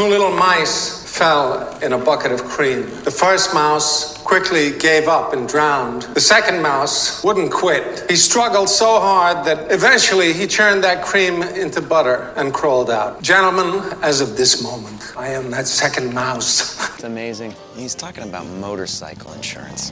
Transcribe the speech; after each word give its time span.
Two 0.00 0.08
little 0.08 0.30
mice 0.30 1.04
fell 1.04 1.78
in 1.80 1.92
a 1.92 1.98
bucket 1.98 2.32
of 2.32 2.42
cream. 2.44 2.88
The 3.04 3.10
first 3.10 3.52
mouse 3.52 4.16
quickly 4.22 4.70
gave 4.78 5.08
up 5.08 5.34
and 5.34 5.46
drowned. 5.46 6.04
The 6.14 6.22
second 6.22 6.62
mouse 6.62 7.22
wouldn't 7.22 7.52
quit. 7.52 8.10
He 8.10 8.16
struggled 8.16 8.70
so 8.70 8.98
hard 8.98 9.44
that 9.44 9.70
eventually 9.70 10.32
he 10.32 10.46
churned 10.46 10.82
that 10.84 11.04
cream 11.04 11.42
into 11.42 11.82
butter 11.82 12.32
and 12.36 12.54
crawled 12.54 12.88
out. 12.88 13.20
Gentlemen, 13.20 13.92
as 14.00 14.22
of 14.22 14.38
this 14.38 14.62
moment, 14.62 15.12
I 15.18 15.28
am 15.28 15.50
that 15.50 15.66
second 15.66 16.14
mouse. 16.14 16.80
It's 16.94 17.04
amazing. 17.04 17.54
He's 17.76 17.94
talking 17.94 18.24
about 18.24 18.46
motorcycle 18.46 19.34
insurance. 19.34 19.90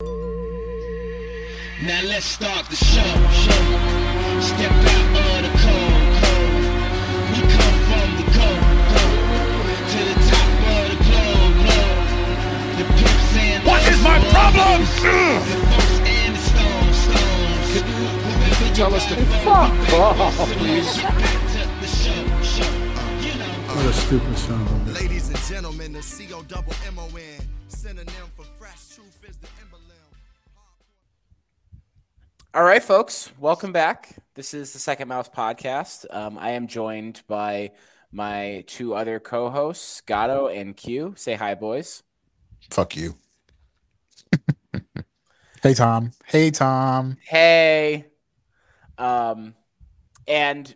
Now 1.82 2.00
let's 2.04 2.24
start 2.24 2.66
the 2.70 2.76
show. 2.76 3.02
show. 3.44 4.40
Step 4.40 4.72
out 4.72 5.44
of 5.44 5.52
the 5.52 5.57
is 13.98 14.04
my 14.04 14.18
problem? 14.30 14.80
The 14.80 14.86
folks 15.70 15.98
and 16.06 16.34
the 16.34 16.40
stones, 16.40 16.96
stones. 16.96 17.68
Whoever 18.58 18.74
tell 18.74 18.94
us 18.94 19.06
to 19.06 19.16
fuck 19.44 19.72
off, 19.94 20.52
please. 20.56 21.02
back 21.02 21.16
to 21.52 21.62
the 21.80 21.86
show, 21.86 22.42
show. 22.42 22.70
You 23.20 23.34
know. 23.38 23.74
What 23.74 23.86
a 23.86 23.92
stupid 23.92 24.38
son 24.38 24.60
of 24.60 24.66
a 24.66 24.90
bitch. 24.90 25.00
Ladies 25.00 25.28
and 25.28 25.38
gentlemen, 25.38 25.92
the 25.92 26.02
C 26.02 26.32
O 26.32 26.42
double 26.42 26.74
M 26.86 26.98
O 26.98 27.06
N. 27.16 27.48
Synonym 27.68 28.14
for 28.36 28.44
fresh 28.58 28.88
truth 28.94 29.24
is 29.28 29.36
the 29.36 29.48
emblem. 29.60 29.82
All 32.54 32.64
right, 32.64 32.82
folks, 32.82 33.30
welcome 33.38 33.72
back. 33.72 34.16
This 34.34 34.54
is 34.54 34.72
the 34.72 34.78
Second 34.78 35.08
Mouse 35.08 35.28
podcast. 35.28 36.06
Um, 36.10 36.38
I 36.38 36.50
am 36.50 36.66
joined 36.66 37.22
by 37.28 37.72
my 38.10 38.64
two 38.66 38.94
other 38.94 39.20
co-hosts, 39.20 40.00
Gatto 40.02 40.46
and 40.48 40.74
Q. 40.76 41.14
Say 41.16 41.34
hi, 41.34 41.54
boys. 41.54 42.02
Fuck 42.70 42.96
you. 42.96 43.14
Hey 45.62 45.74
Tom. 45.74 46.12
Hey 46.26 46.50
Tom. 46.50 47.16
Hey. 47.22 48.06
Um, 48.96 49.54
and 50.26 50.74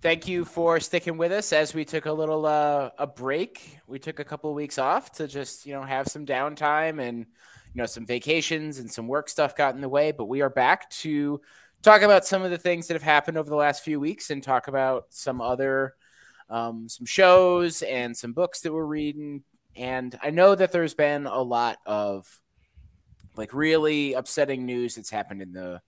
thank 0.00 0.28
you 0.28 0.44
for 0.44 0.80
sticking 0.80 1.18
with 1.18 1.32
us 1.32 1.52
as 1.52 1.74
we 1.74 1.84
took 1.84 2.06
a 2.06 2.12
little 2.12 2.46
uh, 2.46 2.90
a 2.98 3.06
break. 3.06 3.78
We 3.86 3.98
took 3.98 4.20
a 4.20 4.24
couple 4.24 4.50
of 4.50 4.56
weeks 4.56 4.78
off 4.78 5.12
to 5.12 5.26
just 5.26 5.66
you 5.66 5.72
know 5.72 5.82
have 5.82 6.08
some 6.08 6.26
downtime 6.26 7.00
and 7.00 7.18
you 7.18 7.74
know 7.74 7.86
some 7.86 8.06
vacations 8.06 8.78
and 8.78 8.90
some 8.90 9.08
work 9.08 9.28
stuff 9.28 9.56
got 9.56 9.74
in 9.74 9.80
the 9.80 9.88
way. 9.88 10.12
But 10.12 10.26
we 10.26 10.40
are 10.42 10.50
back 10.50 10.90
to 10.90 11.40
talk 11.82 12.02
about 12.02 12.26
some 12.26 12.42
of 12.42 12.50
the 12.50 12.58
things 12.58 12.86
that 12.88 12.94
have 12.94 13.02
happened 13.02 13.36
over 13.36 13.50
the 13.50 13.56
last 13.56 13.82
few 13.82 13.98
weeks 14.00 14.30
and 14.30 14.42
talk 14.42 14.68
about 14.68 15.06
some 15.10 15.40
other 15.40 15.94
um, 16.48 16.88
some 16.88 17.06
shows 17.06 17.82
and 17.82 18.16
some 18.16 18.32
books 18.32 18.60
that 18.60 18.72
we're 18.72 18.84
reading. 18.84 19.42
And 19.74 20.18
I 20.22 20.30
know 20.30 20.54
that 20.54 20.70
there's 20.70 20.94
been 20.94 21.26
a 21.26 21.40
lot 21.40 21.78
of 21.86 22.26
like 23.36 23.54
really 23.54 24.14
upsetting 24.14 24.66
news 24.66 24.94
that's 24.94 25.10
happened 25.10 25.42
in 25.42 25.52
the 25.52 25.80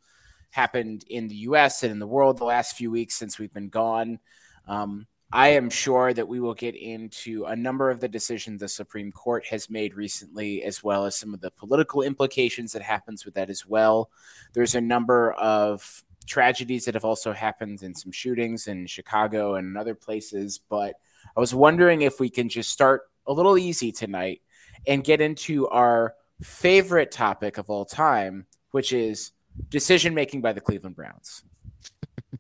happened 0.51 1.05
in 1.11 1.27
the 1.29 1.35
US 1.37 1.83
and 1.83 1.91
in 1.91 1.99
the 1.99 2.07
world 2.07 2.39
the 2.39 2.45
last 2.45 2.77
few 2.77 2.91
weeks 2.91 3.15
since 3.15 3.39
we've 3.39 3.53
been 3.53 3.69
gone. 3.69 4.21
Um, 4.69 5.07
I 5.33 5.49
am 5.49 5.69
sure 5.69 6.15
that 6.15 6.29
we 6.29 6.39
will 6.39 6.55
get 6.55 6.77
into 6.77 7.45
a 7.47 7.57
number 7.57 7.91
of 7.91 7.99
the 7.99 8.07
decisions 8.07 8.61
the 8.61 8.69
Supreme 8.69 9.11
Court 9.11 9.45
has 9.47 9.69
made 9.69 9.95
recently, 9.95 10.63
as 10.63 10.85
well 10.85 11.07
as 11.07 11.17
some 11.17 11.35
of 11.35 11.41
the 11.41 11.51
political 11.51 12.03
implications 12.03 12.71
that 12.73 12.83
happens 12.83 13.25
with 13.25 13.35
that 13.35 13.51
as 13.51 13.67
well. 13.67 14.11
There's 14.53 14.77
a 14.77 14.81
number 14.81 15.33
of 15.33 16.05
tragedies 16.27 16.85
that 16.85 16.95
have 16.95 17.05
also 17.05 17.33
happened 17.33 17.83
in 17.83 17.97
some 17.97 18.13
shootings 18.13 18.69
in 18.69 18.87
Chicago 18.87 19.57
and 19.57 19.77
other 19.77 19.97
places, 19.97 20.61
but 20.71 20.95
I 21.37 21.41
was 21.41 21.53
wondering 21.53 22.03
if 22.03 22.21
we 22.21 22.31
can 22.31 22.49
just 22.49 22.71
start 22.71 23.03
a 23.27 23.33
little 23.33 23.59
easy 23.59 23.91
tonight 23.91 24.41
and 24.87 25.03
get 25.03 25.21
into 25.21 25.67
our 25.69 26.15
favorite 26.43 27.11
topic 27.11 27.59
of 27.59 27.71
all 27.71 27.85
time, 27.85 28.47
which 28.71 28.93
is 28.93 29.33
decision 29.69 30.15
making 30.15 30.41
by 30.41 30.53
the 30.53 30.61
Cleveland 30.61 30.97
Browns. 30.97 31.45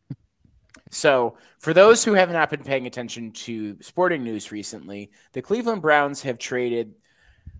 so, 0.90 1.36
for 1.58 1.72
those 1.72 2.04
who 2.04 2.14
have 2.14 2.30
not 2.30 2.50
been 2.50 2.62
paying 2.64 2.86
attention 2.86 3.32
to 3.32 3.76
sporting 3.80 4.22
news 4.22 4.52
recently, 4.52 5.10
the 5.32 5.42
Cleveland 5.42 5.82
Browns 5.82 6.22
have 6.22 6.38
traded 6.38 6.94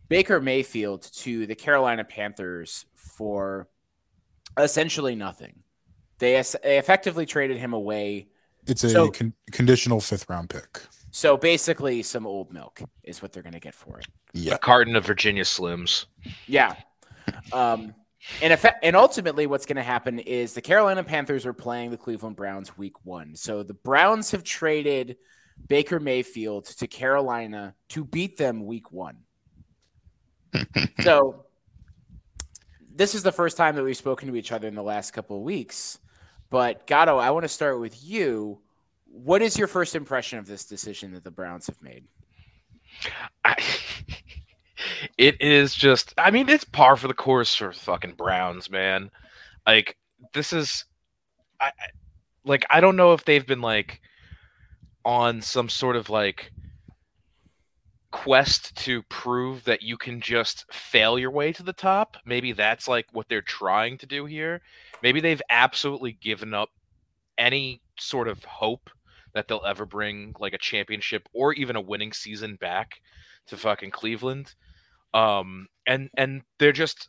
Baker 0.09 0.41
Mayfield 0.41 1.03
to 1.16 1.47
the 1.47 1.54
Carolina 1.54 2.04
Panthers 2.04 2.84
for 2.94 3.69
essentially 4.59 5.14
nothing. 5.14 5.60
They, 6.19 6.41
they 6.62 6.78
effectively 6.78 7.26
traded 7.26 7.56
him 7.59 7.72
away. 7.72 8.28
It's 8.66 8.84
a 8.84 8.91
So- 8.91 9.10
con- 9.10 9.34
conditional 9.50 10.00
fifth 10.00 10.28
round 10.28 10.50
pick. 10.50 10.82
So, 11.14 11.36
basically, 11.36 12.02
some 12.02 12.26
old 12.26 12.52
milk 12.52 12.82
is 13.04 13.22
what 13.22 13.32
they're 13.32 13.44
going 13.44 13.52
to 13.52 13.60
get 13.60 13.72
for 13.72 14.00
it. 14.00 14.06
Yeah. 14.32 14.54
A 14.54 14.58
carton 14.58 14.97
of 14.97 15.06
Virginia 15.06 15.44
Slims. 15.44 16.06
Yeah. 16.48 16.75
Um, 17.52 17.94
and 18.42 18.52
effect, 18.52 18.80
and 18.82 18.97
ultimately, 18.97 19.47
what's 19.47 19.64
going 19.64 19.76
to 19.76 19.84
happen 19.84 20.19
is 20.19 20.54
the 20.54 20.60
Carolina 20.60 21.04
Panthers 21.04 21.47
are 21.47 21.53
playing 21.53 21.92
the 21.92 21.97
Cleveland 21.97 22.34
Browns 22.34 22.76
week 22.76 23.04
one. 23.04 23.36
So 23.36 23.62
the 23.62 23.74
Browns 23.74 24.32
have 24.32 24.42
traded 24.42 25.16
Baker 25.69 26.00
Mayfield 26.00 26.64
to 26.64 26.88
Carolina 26.88 27.76
to 27.91 28.04
beat 28.04 28.36
them 28.36 28.66
week 28.66 28.91
one. 28.91 29.19
so 31.03 31.44
this 32.92 33.14
is 33.14 33.22
the 33.22 33.30
first 33.30 33.56
time 33.56 33.76
that 33.76 33.84
we've 33.84 33.97
spoken 33.97 34.26
to 34.26 34.34
each 34.34 34.50
other 34.50 34.66
in 34.66 34.74
the 34.74 34.82
last 34.82 35.12
couple 35.12 35.36
of 35.36 35.44
weeks. 35.44 36.00
But 36.50 36.88
Gatto, 36.88 37.19
I 37.19 37.30
want 37.30 37.44
to 37.44 37.48
start 37.48 37.78
with 37.78 38.03
you. 38.03 38.62
What 39.14 39.42
is 39.42 39.56
your 39.56 39.69
first 39.69 39.94
impression 39.94 40.41
of 40.41 40.47
this 40.47 40.64
decision 40.64 41.12
that 41.12 41.22
the 41.22 41.30
Browns 41.30 41.69
have 41.69 41.80
made? 41.80 42.04
I, 43.44 43.54
it 45.19 45.41
is 45.41 45.72
just, 45.72 46.12
I 46.19 46.32
mean, 46.32 46.48
it's 46.48 46.64
par 46.64 46.97
for 46.97 47.06
the 47.06 47.14
course 47.14 47.54
for 47.54 47.72
fucking 47.72 48.14
Browns, 48.14 48.69
man. 48.69 49.10
Like, 49.64 49.97
this 50.32 50.53
is, 50.53 50.84
I, 51.60 51.70
like, 52.44 52.66
I 52.70 52.80
don't 52.80 52.97
know 52.97 53.12
if 53.12 53.24
they've 53.24 53.47
been 53.47 53.60
like 53.60 54.00
on 55.04 55.41
some 55.41 55.69
sort 55.69 55.94
of 55.94 56.10
like 56.10 56.50
quest 58.10 58.74
to 58.76 59.03
prove 59.04 59.64
that 59.64 59.82
you 59.82 59.97
can 59.97 60.20
just 60.20 60.64
fail 60.72 61.19
your 61.20 61.30
way 61.30 61.53
to 61.53 61.62
the 61.62 61.72
top. 61.72 62.16
Maybe 62.24 62.50
that's 62.50 62.88
like 62.88 63.06
what 63.12 63.28
they're 63.28 63.42
trying 63.42 63.97
to 63.98 64.06
do 64.06 64.24
here. 64.24 64.60
Maybe 65.03 65.20
they've 65.20 65.42
absolutely 65.50 66.12
given 66.12 66.53
up 66.53 66.70
any 67.38 67.80
sort 67.98 68.26
of 68.26 68.44
hope 68.44 68.91
that 69.34 69.49
they'll 69.49 69.62
ever 69.67 69.87
bring 69.87 70.34
like 70.39 70.55
a 70.55 70.59
championship 70.59 71.28
or 71.33 71.53
even 71.55 71.77
a 71.77 71.81
winning 71.81 72.12
season 72.12 72.56
back 72.56 73.00
to 73.47 73.56
fucking 73.56 73.91
Cleveland. 73.91 74.55
Um 75.12 75.69
and 75.87 76.11
and 76.17 76.43
they're 76.59 76.72
just 76.72 77.09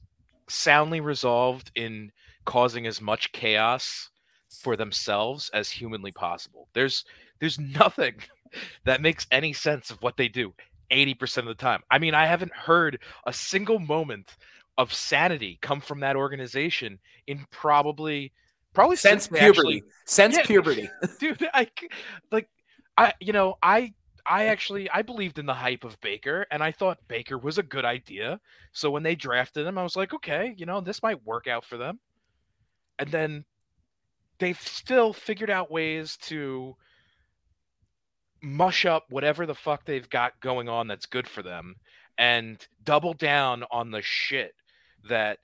soundly 0.49 0.99
resolved 0.99 1.71
in 1.75 2.11
causing 2.45 2.85
as 2.87 3.01
much 3.01 3.31
chaos 3.31 4.09
for 4.49 4.75
themselves 4.75 5.49
as 5.53 5.69
humanly 5.69 6.11
possible. 6.11 6.67
There's 6.73 7.05
there's 7.39 7.59
nothing 7.59 8.15
that 8.85 9.01
makes 9.01 9.27
any 9.31 9.53
sense 9.53 9.89
of 9.89 10.01
what 10.01 10.17
they 10.17 10.27
do 10.27 10.53
80% 10.91 11.39
of 11.39 11.45
the 11.45 11.55
time. 11.55 11.81
I 11.89 11.99
mean, 11.99 12.13
I 12.13 12.25
haven't 12.25 12.53
heard 12.53 12.99
a 13.25 13.33
single 13.33 13.79
moment 13.79 14.35
of 14.77 14.93
sanity 14.93 15.57
come 15.61 15.81
from 15.81 16.01
that 16.01 16.15
organization 16.15 16.99
in 17.27 17.45
probably 17.51 18.31
probably 18.75 18.95
Since 18.97 19.23
since 19.25 19.39
puberty. 19.39 19.77
actually- 19.77 19.83
Since 20.05 20.35
Yeah. 20.37 20.43
puberty. 20.45 20.89
dude 21.19 21.49
i 21.53 21.67
like 22.31 22.49
i 22.97 23.13
you 23.19 23.33
know 23.33 23.55
i 23.63 23.93
i 24.25 24.45
actually 24.45 24.89
i 24.91 25.01
believed 25.01 25.39
in 25.39 25.45
the 25.45 25.53
hype 25.53 25.83
of 25.83 25.99
baker 26.01 26.45
and 26.51 26.61
i 26.63 26.71
thought 26.71 26.97
baker 27.07 27.37
was 27.37 27.57
a 27.57 27.63
good 27.63 27.85
idea 27.85 28.39
so 28.71 28.89
when 28.91 29.03
they 29.03 29.15
drafted 29.15 29.65
him 29.65 29.77
i 29.77 29.83
was 29.83 29.95
like 29.95 30.13
okay 30.13 30.53
you 30.57 30.65
know 30.65 30.81
this 30.81 31.01
might 31.03 31.25
work 31.25 31.47
out 31.47 31.63
for 31.65 31.77
them 31.77 31.99
and 32.99 33.09
then 33.11 33.45
they've 34.39 34.59
still 34.59 35.13
figured 35.13 35.49
out 35.49 35.71
ways 35.71 36.17
to 36.17 36.75
mush 38.41 38.85
up 38.85 39.05
whatever 39.09 39.45
the 39.45 39.55
fuck 39.55 39.85
they've 39.85 40.09
got 40.09 40.39
going 40.39 40.69
on 40.69 40.87
that's 40.87 41.05
good 41.07 41.27
for 41.27 41.41
them 41.41 41.75
and 42.17 42.67
double 42.83 43.13
down 43.13 43.63
on 43.71 43.91
the 43.91 44.01
shit 44.01 44.53
that 45.09 45.39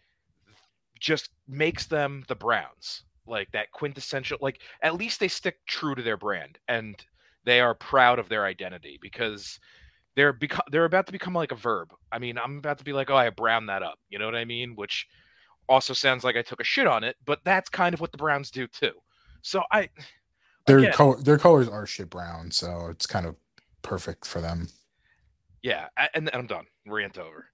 just 1.00 1.30
makes 1.48 1.88
them 1.88 2.24
the 2.28 2.36
Browns. 2.36 3.04
Like 3.28 3.52
that 3.52 3.72
quintessential 3.72 4.38
like 4.42 4.60
at 4.82 4.96
least 4.96 5.20
they 5.20 5.28
stick 5.28 5.58
true 5.68 5.96
to 5.96 6.02
their 6.02 6.18
brand 6.18 6.58
and 6.68 6.96
they 7.46 7.60
are 7.60 7.76
proud 7.76 8.20
of 8.20 8.30
their 8.30 8.46
identity 8.46 8.98
because 9.02 9.60
they're 10.16 10.34
beco- 10.34 10.60
they're 10.72 10.86
about 10.86 11.06
to 11.06 11.12
become 11.12 11.34
like 11.34 11.52
a 11.52 11.56
verb. 11.56 11.94
I 12.12 12.20
mean, 12.20 12.38
I'm 12.38 12.58
about 12.58 12.80
to 12.80 12.84
be 12.84 12.94
like, 12.94 13.10
"Oh, 13.10 13.16
I 13.16 13.30
brown 13.30 13.68
that 13.68 13.84
up." 13.84 14.00
You 14.10 14.20
know 14.20 14.26
what 14.26 14.36
I 14.36 14.46
mean? 14.46 14.76
Which 14.76 15.08
also 15.70 15.94
sounds 15.94 16.24
like 16.24 16.36
I 16.36 16.42
took 16.42 16.60
a 16.60 16.66
shit 16.66 16.88
on 16.88 17.04
it, 17.04 17.16
but 17.26 17.40
that's 17.46 17.70
kind 17.70 17.94
of 17.94 18.02
what 18.02 18.12
the 18.12 18.18
Browns 18.18 18.52
do 18.52 18.68
too. 18.68 18.92
So 19.42 19.64
I 19.72 19.90
Their 20.68 20.80
again, 20.80 20.92
co- 20.94 21.16
their 21.16 21.38
colors 21.38 21.70
are 21.70 21.86
shit 21.86 22.10
brown, 22.10 22.52
so 22.52 22.88
it's 22.90 23.06
kind 23.08 23.26
of 23.26 23.36
perfect 23.82 24.26
for 24.26 24.42
them. 24.42 24.68
yeah, 25.64 25.88
and, 25.98 26.28
and 26.28 26.30
I'm 26.34 26.48
done. 26.48 26.66
Rant 26.86 27.18
over. 27.18 27.46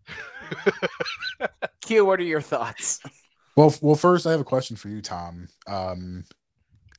Q, 1.81 2.05
what 2.05 2.19
are 2.19 2.23
your 2.23 2.41
thoughts? 2.41 2.99
Well, 3.57 3.75
well, 3.81 3.95
first 3.95 4.27
I 4.27 4.31
have 4.31 4.39
a 4.39 4.45
question 4.45 4.77
for 4.77 4.89
you, 4.89 5.01
Tom. 5.01 5.49
Um, 5.67 6.25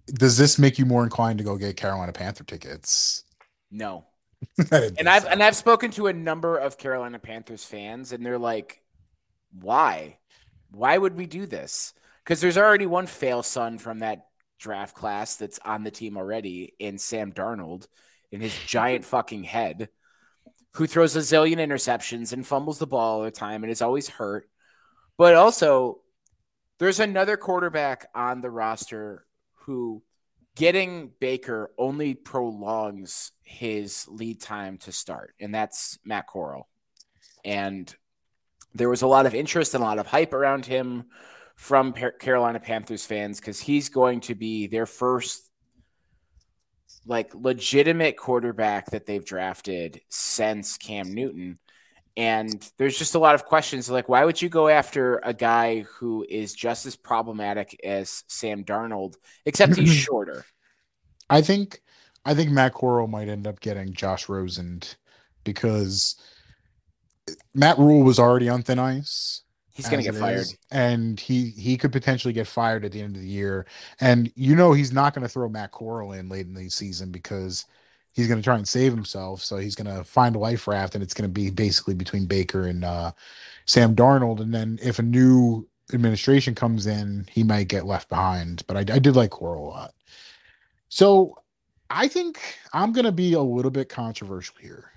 does 0.06 0.36
this 0.36 0.58
make 0.58 0.78
you 0.78 0.86
more 0.86 1.04
inclined 1.04 1.38
to 1.38 1.44
go 1.44 1.56
get 1.56 1.76
Carolina 1.76 2.12
Panther 2.12 2.44
tickets? 2.44 3.24
No. 3.70 4.06
I 4.72 4.80
didn't 4.80 4.96
think 4.96 4.98
And 4.98 5.08
I've 5.08 5.24
so. 5.24 5.28
and 5.28 5.42
I've 5.42 5.56
spoken 5.56 5.90
to 5.92 6.06
a 6.08 6.12
number 6.12 6.56
of 6.56 6.78
Carolina 6.78 7.18
Panthers 7.18 7.64
fans, 7.64 8.12
and 8.12 8.24
they're 8.24 8.38
like, 8.38 8.82
"Why? 9.52 10.18
Why 10.70 10.96
would 10.98 11.16
we 11.16 11.26
do 11.26 11.46
this?" 11.46 11.94
Because 12.24 12.40
there's 12.40 12.58
already 12.58 12.86
one 12.86 13.06
fail 13.06 13.42
son 13.42 13.78
from 13.78 14.00
that 14.00 14.26
draft 14.58 14.94
class 14.94 15.36
that's 15.36 15.58
on 15.64 15.84
the 15.84 15.90
team 15.90 16.16
already 16.16 16.74
in 16.78 16.98
Sam 16.98 17.32
Darnold 17.32 17.86
in 18.32 18.40
his 18.40 18.56
giant 18.66 19.04
fucking 19.04 19.44
head, 19.44 19.88
who 20.74 20.86
throws 20.86 21.16
a 21.16 21.20
zillion 21.20 21.56
interceptions 21.58 22.32
and 22.32 22.46
fumbles 22.46 22.78
the 22.78 22.86
ball 22.86 23.18
all 23.20 23.22
the 23.24 23.30
time 23.30 23.62
and 23.64 23.70
is 23.72 23.82
always 23.82 24.08
hurt. 24.08 24.48
But 25.16 25.34
also, 25.34 26.00
there's 26.78 27.00
another 27.00 27.36
quarterback 27.36 28.08
on 28.14 28.40
the 28.40 28.50
roster 28.50 29.26
who 29.64 30.02
getting 30.56 31.12
Baker 31.20 31.70
only 31.78 32.14
prolongs 32.14 33.32
his 33.42 34.06
lead 34.08 34.40
time 34.40 34.78
to 34.78 34.92
start, 34.92 35.34
and 35.40 35.54
that's 35.54 35.98
Matt 36.04 36.26
Corral. 36.26 36.68
And 37.44 37.94
there 38.74 38.88
was 38.88 39.02
a 39.02 39.06
lot 39.06 39.26
of 39.26 39.34
interest 39.34 39.74
and 39.74 39.82
a 39.82 39.86
lot 39.86 39.98
of 39.98 40.06
hype 40.06 40.32
around 40.32 40.66
him 40.66 41.06
from 41.56 41.92
Carolina 41.92 42.60
Panthers 42.60 43.04
fans 43.04 43.40
because 43.40 43.60
he's 43.60 43.88
going 43.88 44.20
to 44.20 44.34
be 44.34 44.66
their 44.66 44.86
first 44.86 45.50
like 47.06 47.34
legitimate 47.34 48.16
quarterback 48.16 48.90
that 48.90 49.06
they've 49.06 49.24
drafted 49.24 50.00
since 50.08 50.76
Cam 50.76 51.12
Newton. 51.12 51.58
And 52.18 52.68
there's 52.78 52.98
just 52.98 53.14
a 53.14 53.18
lot 53.20 53.36
of 53.36 53.44
questions 53.44 53.88
like, 53.88 54.08
why 54.08 54.24
would 54.24 54.42
you 54.42 54.48
go 54.48 54.66
after 54.66 55.20
a 55.22 55.32
guy 55.32 55.82
who 55.82 56.26
is 56.28 56.52
just 56.52 56.84
as 56.84 56.96
problematic 56.96 57.78
as 57.84 58.24
Sam 58.26 58.64
Darnold, 58.64 59.14
except 59.46 59.76
he's 59.76 59.92
shorter? 59.94 60.44
I 61.30 61.42
think 61.42 61.80
I 62.24 62.34
think 62.34 62.50
Matt 62.50 62.74
Corral 62.74 63.06
might 63.06 63.28
end 63.28 63.46
up 63.46 63.60
getting 63.60 63.92
Josh 63.92 64.28
Rosen 64.28 64.82
because 65.44 66.16
Matt 67.54 67.78
Rhule 67.78 68.02
was 68.02 68.18
already 68.18 68.48
on 68.48 68.64
thin 68.64 68.80
ice. 68.80 69.42
He's 69.70 69.88
going 69.88 70.02
to 70.02 70.10
get 70.10 70.18
fired. 70.18 70.40
is, 70.40 70.58
and 70.72 71.20
he 71.20 71.50
he 71.50 71.76
could 71.76 71.92
potentially 71.92 72.34
get 72.34 72.48
fired 72.48 72.84
at 72.84 72.90
the 72.90 73.00
end 73.00 73.14
of 73.14 73.22
the 73.22 73.28
year. 73.28 73.64
And 74.00 74.32
you 74.34 74.56
know 74.56 74.72
he's 74.72 74.92
not 74.92 75.14
going 75.14 75.22
to 75.22 75.28
throw 75.28 75.48
Matt 75.48 75.70
Corral 75.70 76.10
in 76.14 76.28
late 76.28 76.46
in 76.46 76.54
the 76.54 76.68
season 76.68 77.12
because 77.12 77.64
he's 78.18 78.26
going 78.26 78.40
to 78.40 78.44
try 78.44 78.56
and 78.56 78.66
save 78.66 78.92
himself. 78.92 79.44
So 79.44 79.58
he's 79.58 79.76
going 79.76 79.96
to 79.96 80.02
find 80.02 80.34
a 80.34 80.40
life 80.40 80.66
raft, 80.66 80.96
and 80.96 81.04
it's 81.04 81.14
going 81.14 81.30
to 81.30 81.32
be 81.32 81.50
basically 81.50 81.94
between 81.94 82.26
Baker 82.26 82.66
and 82.66 82.84
uh, 82.84 83.12
Sam 83.64 83.94
Darnold. 83.94 84.40
And 84.40 84.52
then 84.52 84.76
if 84.82 84.98
a 84.98 85.02
new 85.02 85.68
administration 85.94 86.56
comes 86.56 86.88
in, 86.88 87.28
he 87.30 87.44
might 87.44 87.68
get 87.68 87.86
left 87.86 88.08
behind. 88.08 88.64
But 88.66 88.76
I, 88.76 88.80
I 88.94 88.98
did 88.98 89.14
like 89.14 89.30
Corral 89.30 89.66
a 89.66 89.68
lot. 89.68 89.94
So 90.88 91.40
I 91.90 92.08
think 92.08 92.40
I'm 92.72 92.92
going 92.92 93.04
to 93.04 93.12
be 93.12 93.34
a 93.34 93.40
little 93.40 93.70
bit 93.70 93.88
controversial 93.88 94.56
here. 94.60 94.90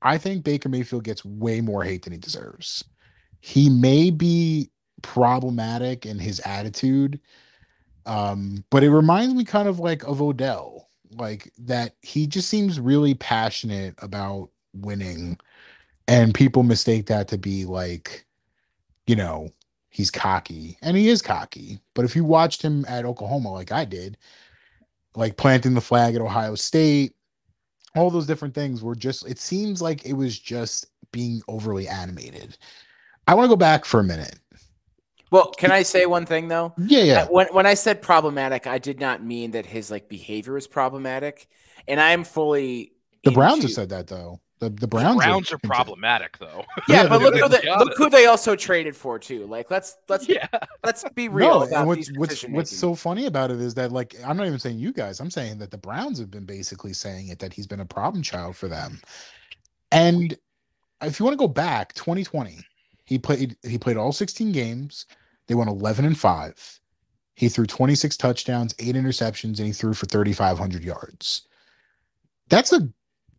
I 0.00 0.16
think 0.16 0.42
Baker 0.42 0.70
Mayfield 0.70 1.04
gets 1.04 1.26
way 1.26 1.60
more 1.60 1.84
hate 1.84 2.04
than 2.04 2.14
he 2.14 2.18
deserves. 2.18 2.82
He 3.40 3.68
may 3.68 4.08
be 4.08 4.70
problematic 5.02 6.06
in 6.06 6.18
his 6.18 6.40
attitude, 6.40 7.20
um, 8.06 8.64
but 8.70 8.82
it 8.82 8.90
reminds 8.90 9.34
me 9.34 9.44
kind 9.44 9.68
of 9.68 9.78
like 9.78 10.04
of 10.04 10.22
Odell, 10.22 10.88
like 11.18 11.52
that 11.58 11.94
he 12.02 12.26
just 12.26 12.48
seems 12.48 12.80
really 12.80 13.14
passionate 13.14 13.94
about 13.98 14.50
winning, 14.74 15.38
and 16.08 16.34
people 16.34 16.62
mistake 16.62 17.06
that 17.06 17.28
to 17.28 17.38
be 17.38 17.64
like, 17.64 18.26
you 19.06 19.16
know, 19.16 19.50
he's 19.90 20.10
cocky, 20.10 20.78
and 20.82 20.96
he 20.96 21.08
is 21.08 21.22
cocky. 21.22 21.80
But 21.94 22.04
if 22.04 22.16
you 22.16 22.24
watched 22.24 22.62
him 22.62 22.84
at 22.88 23.04
Oklahoma, 23.04 23.52
like 23.52 23.72
I 23.72 23.84
did, 23.84 24.16
like 25.14 25.36
planting 25.36 25.74
the 25.74 25.80
flag 25.80 26.14
at 26.14 26.20
Ohio 26.20 26.54
State, 26.54 27.14
all 27.94 28.10
those 28.10 28.26
different 28.26 28.54
things 28.54 28.82
were 28.82 28.94
just 28.94 29.26
it 29.28 29.38
seems 29.38 29.82
like 29.82 30.04
it 30.06 30.14
was 30.14 30.38
just 30.38 30.86
being 31.12 31.42
overly 31.48 31.88
animated. 31.88 32.56
I 33.28 33.34
want 33.34 33.46
to 33.46 33.50
go 33.50 33.56
back 33.56 33.84
for 33.84 34.00
a 34.00 34.04
minute. 34.04 34.38
Well, 35.32 35.50
can 35.50 35.72
I 35.72 35.82
say 35.82 36.04
one 36.04 36.26
thing 36.26 36.48
though? 36.48 36.74
Yeah, 36.76 37.02
yeah. 37.04 37.26
When 37.26 37.46
when 37.48 37.64
I 37.64 37.72
said 37.72 38.02
problematic, 38.02 38.66
I 38.66 38.76
did 38.76 39.00
not 39.00 39.24
mean 39.24 39.52
that 39.52 39.64
his 39.64 39.90
like 39.90 40.10
behavior 40.10 40.58
is 40.58 40.66
problematic, 40.66 41.48
and 41.88 41.98
I 41.98 42.10
am 42.10 42.22
fully 42.22 42.92
The 43.24 43.30
Browns 43.30 43.62
have 43.62 43.72
said 43.72 43.88
that 43.88 44.08
though. 44.08 44.40
The 44.58 44.68
the 44.68 44.80
The 44.80 44.86
Browns, 44.86 45.16
Browns, 45.16 45.50
are 45.50 45.58
problematic, 45.58 46.36
though. 46.36 46.66
Yeah, 46.86 47.04
Yeah, 47.04 47.08
but 47.08 47.18
they 47.18 47.24
look 47.24 47.34
who 47.40 47.48
they, 47.48 47.76
look 47.78 47.96
who 47.96 48.10
they 48.10 48.26
also 48.26 48.54
traded 48.54 48.94
for 48.94 49.18
too. 49.18 49.46
Like 49.46 49.70
let's 49.70 49.96
let's 50.06 50.28
yeah. 50.28 50.46
let's 50.84 51.02
be 51.14 51.28
real 51.40 51.60
No, 51.60 51.62
about 51.62 51.78
and 51.78 51.88
what's 51.88 52.08
these 52.08 52.18
what's 52.18 52.42
what's 52.42 52.76
so 52.76 52.94
funny 52.94 53.24
about 53.24 53.50
it 53.50 53.58
is 53.58 53.72
that 53.74 53.90
like 53.90 54.14
I'm 54.26 54.36
not 54.36 54.46
even 54.46 54.58
saying 54.58 54.78
you 54.78 54.92
guys. 54.92 55.18
I'm 55.18 55.30
saying 55.30 55.56
that 55.60 55.70
the 55.70 55.78
Browns 55.78 56.18
have 56.18 56.30
been 56.30 56.44
basically 56.44 56.92
saying 56.92 57.28
it 57.28 57.38
that 57.38 57.54
he's 57.54 57.66
been 57.66 57.80
a 57.80 57.86
problem 57.86 58.22
child 58.22 58.54
for 58.54 58.68
them. 58.68 59.00
And 59.90 60.36
if 61.00 61.18
you 61.18 61.24
want 61.24 61.32
to 61.32 61.38
go 61.38 61.48
back, 61.48 61.94
2020, 61.94 62.58
he 63.06 63.18
played 63.18 63.56
he 63.62 63.78
played 63.78 63.96
all 63.96 64.12
16 64.12 64.52
games. 64.52 65.06
They 65.52 65.56
won 65.56 65.68
11 65.68 66.06
and 66.06 66.18
5. 66.18 66.80
He 67.34 67.50
threw 67.50 67.66
26 67.66 68.16
touchdowns, 68.16 68.74
8 68.78 68.94
interceptions 68.94 69.58
and 69.58 69.66
he 69.66 69.72
threw 69.72 69.92
for 69.92 70.06
3500 70.06 70.82
yards. 70.82 71.42
That's 72.48 72.72
a 72.72 72.88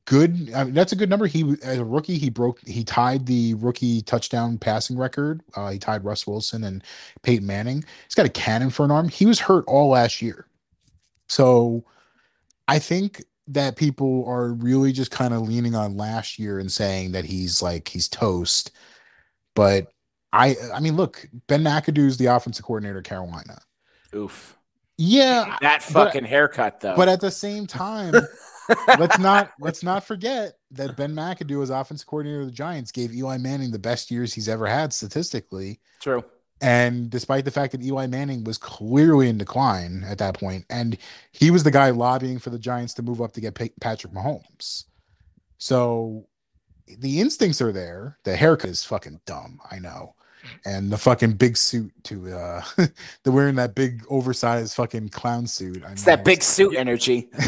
good 0.06 0.54
I 0.54 0.65
mean, 0.65 0.75
that's 0.75 0.92
a 0.92 0.95
good 0.95 1.10
number. 1.10 1.25
He 1.25 1.56
as 1.63 1.80
a 1.80 1.83
rookie, 1.83 2.19
he 2.19 2.30
broke 2.30 2.60
he 2.68 2.83
tied 2.83 3.25
the 3.25 3.56
rookie 3.56 4.04
touchdown 4.04 4.60
passing 4.60 4.95
record. 4.95 5.42
Uh, 5.56 5.71
he 5.71 5.80
tied 5.80 6.06
Russ 6.06 6.27
Wilson 6.27 6.63
and 6.65 6.83
Peyton 7.24 7.48
Manning. 7.48 7.83
He's 8.04 8.13
got 8.13 8.27
a 8.27 8.30
cannon 8.30 8.69
for 8.69 8.86
an 8.86 8.92
arm. 8.92 9.10
He 9.10 9.25
was 9.25 9.39
hurt 9.39 9.65
all 9.68 9.89
last 9.89 10.21
year. 10.21 10.45
So 11.30 11.83
I 12.68 12.77
think 12.77 13.24
that 13.48 13.75
people 13.75 14.24
are 14.27 14.54
really 14.54 14.92
just 14.92 15.10
kind 15.10 15.33
of 15.33 15.42
leaning 15.42 15.74
on 15.74 15.98
last 15.98 16.38
year 16.38 16.60
and 16.60 16.71
saying 16.71 17.13
that 17.13 17.25
he's 17.25 17.63
like 17.63 17.88
he's 17.88 18.07
toast. 18.07 18.69
But 19.56 19.88
I 20.33 20.56
I 20.74 20.80
mean 20.81 20.95
look, 20.97 21.27
Ben 21.47 21.63
McAdoo 21.63 22.06
is 22.07 22.18
the 22.18 22.25
offensive 22.25 22.65
coordinator 22.65 22.97
at 23.00 23.06
Carolina. 23.06 23.59
Oof, 24.15 24.57
Yeah, 24.97 25.56
that 25.62 25.83
but- 25.94 26.06
fucking 26.06 26.25
haircut 26.25 26.80
though. 26.81 26.95
but 26.95 27.07
at 27.07 27.21
the 27.21 27.31
same 27.31 27.65
time, 27.68 28.13
let's 29.00 29.19
not 29.19 29.51
let's 29.59 29.83
not 29.83 30.03
forget 30.03 30.53
that 30.71 30.97
Ben 30.97 31.13
McAdoo 31.13 31.62
as 31.63 31.69
offensive 31.69 32.07
coordinator 32.07 32.41
of 32.41 32.47
the 32.47 32.51
Giants 32.51 32.91
gave 32.91 33.13
Eli 33.13 33.38
Manning 33.38 33.71
the 33.71 33.80
best 33.80 34.09
years 34.12 34.33
he's 34.33 34.50
ever 34.50 34.65
had 34.68 34.91
statistically. 34.94 35.80
true. 36.00 36.24
And 36.62 37.09
despite 37.09 37.44
the 37.44 37.51
fact 37.51 37.74
that 37.74 37.83
Eli 37.83 38.07
Manning 38.07 38.45
was 38.45 38.57
clearly 38.57 39.27
in 39.27 39.38
decline 39.38 40.06
at 40.07 40.18
that 40.19 40.39
point, 40.39 40.63
and 40.69 40.97
he 41.33 41.51
was 41.51 41.63
the 41.63 41.71
guy 41.71 41.89
lobbying 41.89 42.39
for 42.39 42.51
the 42.51 42.59
Giants 42.59 42.94
to 42.94 43.01
move 43.01 43.21
up 43.21 43.33
to 43.33 43.41
get 43.41 43.53
Patrick 43.81 44.13
Mahomes. 44.13 44.86
So 45.57 46.25
the 46.88 47.19
instincts 47.19 47.62
are 47.62 47.74
there. 47.74 48.18
The 48.24 48.36
haircut 48.38 48.69
is 48.69 48.86
fucking 48.86 49.19
dumb, 49.25 49.60
I 49.69 49.79
know. 49.79 50.15
And 50.65 50.91
the 50.91 50.97
fucking 50.97 51.33
big 51.33 51.57
suit 51.57 51.91
to 52.05 52.35
uh 52.35 52.62
they're 53.23 53.33
wearing 53.33 53.55
that 53.55 53.75
big 53.75 54.03
oversized 54.09 54.75
fucking 54.75 55.09
clown 55.09 55.47
suit. 55.47 55.83
I 55.85 55.91
It's 55.91 56.05
know, 56.05 56.15
that 56.15 56.25
big 56.25 56.43
suit 56.43 56.75
energy. 56.77 57.29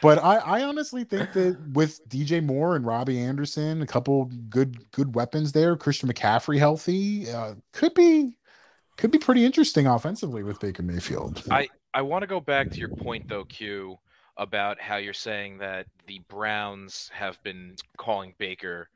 But 0.00 0.18
I, 0.18 0.36
I 0.36 0.62
honestly 0.62 1.04
think 1.04 1.32
that 1.34 1.58
with 1.74 2.08
DJ 2.08 2.42
Moore 2.42 2.74
and 2.74 2.86
Robbie 2.86 3.18
Anderson, 3.18 3.82
a 3.82 3.86
couple 3.86 4.30
good 4.48 4.90
good 4.92 5.14
weapons 5.14 5.52
there, 5.52 5.76
Christian 5.76 6.08
McCaffrey 6.08 6.58
healthy, 6.58 7.30
uh, 7.30 7.54
could 7.72 7.92
be 7.94 8.36
could 8.96 9.10
be 9.10 9.18
pretty 9.18 9.44
interesting 9.44 9.86
offensively 9.86 10.42
with 10.42 10.58
Baker 10.58 10.82
Mayfield. 10.82 11.42
I 11.50 11.68
I 11.92 12.02
want 12.02 12.22
to 12.22 12.26
go 12.26 12.40
back 12.40 12.70
to 12.70 12.78
your 12.78 12.88
point 12.88 13.28
though, 13.28 13.44
Q, 13.44 13.98
about 14.38 14.80
how 14.80 14.96
you're 14.96 15.12
saying 15.12 15.58
that 15.58 15.86
the 16.06 16.20
Browns 16.28 17.10
have 17.12 17.42
been 17.42 17.76
calling 17.98 18.34
Baker 18.38 18.88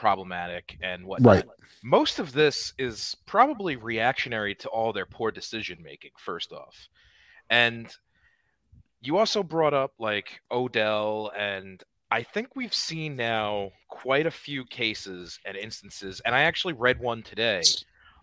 problematic 0.00 0.78
and 0.82 1.04
whatnot. 1.04 1.34
Right. 1.36 1.44
Most 1.84 2.18
of 2.18 2.32
this 2.32 2.72
is 2.78 3.14
probably 3.26 3.76
reactionary 3.76 4.54
to 4.56 4.68
all 4.70 4.94
their 4.94 5.04
poor 5.04 5.30
decision 5.30 5.78
making. 5.82 6.12
First 6.16 6.52
off, 6.52 6.88
and 7.50 7.94
you 9.02 9.18
also 9.18 9.42
brought 9.42 9.74
up 9.74 9.92
like 9.98 10.40
Odell, 10.50 11.30
and 11.36 11.82
I 12.10 12.22
think 12.22 12.56
we've 12.56 12.72
seen 12.72 13.14
now 13.14 13.72
quite 13.88 14.26
a 14.26 14.30
few 14.30 14.64
cases 14.64 15.38
and 15.44 15.54
instances, 15.54 16.22
and 16.24 16.34
I 16.34 16.40
actually 16.40 16.74
read 16.74 16.98
one 16.98 17.22
today, 17.22 17.60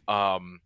um, 0.07 0.60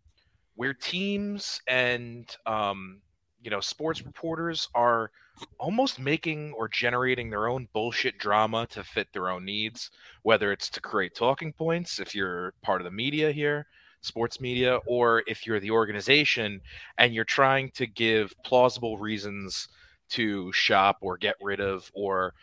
where 0.54 0.72
teams 0.72 1.60
and 1.68 2.24
um, 2.46 3.02
you 3.42 3.50
know 3.50 3.60
sports 3.60 4.02
reporters 4.02 4.66
are 4.74 5.10
almost 5.58 5.98
making 5.98 6.52
or 6.52 6.68
generating 6.68 7.30
their 7.30 7.48
own 7.48 7.68
bullshit 7.72 8.18
drama 8.18 8.66
to 8.68 8.84
fit 8.84 9.08
their 9.12 9.28
own 9.28 9.44
needs, 9.44 9.90
whether 10.22 10.52
it's 10.52 10.68
to 10.70 10.80
create 10.80 11.14
talking 11.14 11.52
points 11.52 11.98
if 11.98 12.14
you're 12.14 12.54
part 12.62 12.80
of 12.80 12.84
the 12.84 12.90
media 12.90 13.32
here, 13.32 13.66
sports 14.00 14.40
media, 14.40 14.78
or 14.86 15.22
if 15.26 15.46
you're 15.46 15.60
the 15.60 15.70
organization 15.70 16.60
and 16.98 17.14
you're 17.14 17.24
trying 17.24 17.70
to 17.70 17.86
give 17.86 18.34
plausible 18.44 18.98
reasons 18.98 19.68
to 20.10 20.52
shop 20.52 20.98
or 21.00 21.16
get 21.16 21.36
rid 21.40 21.60
of 21.60 21.90
or 21.94 22.34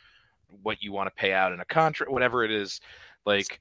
what 0.63 0.81
you 0.81 0.91
want 0.91 1.07
to 1.07 1.21
pay 1.21 1.33
out 1.33 1.51
in 1.51 1.59
a 1.59 1.65
contract, 1.65 2.11
whatever 2.11 2.43
it 2.43 2.51
is. 2.51 2.81
Like, 3.25 3.59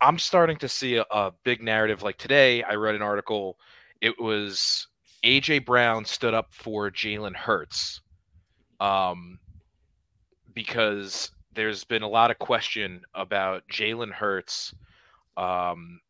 I'm 0.00 0.18
starting 0.18 0.56
to 0.58 0.68
see 0.68 0.96
a, 0.96 1.04
a 1.10 1.32
big 1.42 1.62
narrative. 1.62 2.02
Like 2.02 2.18
today, 2.18 2.62
I 2.62 2.74
read 2.74 2.94
an 2.94 3.02
article. 3.02 3.58
It 4.00 4.20
was 4.20 4.86
AJ 5.24 5.64
Brown 5.64 6.04
stood 6.04 6.34
up 6.34 6.54
for 6.54 6.90
Jalen 6.90 7.34
Hurts, 7.34 8.00
um, 8.80 9.38
because 10.54 11.30
there's 11.54 11.84
been 11.84 12.02
a 12.02 12.08
lot 12.08 12.30
of 12.30 12.38
question 12.38 13.02
about 13.14 13.66
Jalen 13.68 14.12
Hurts. 14.12 14.74
Um, 15.36 16.00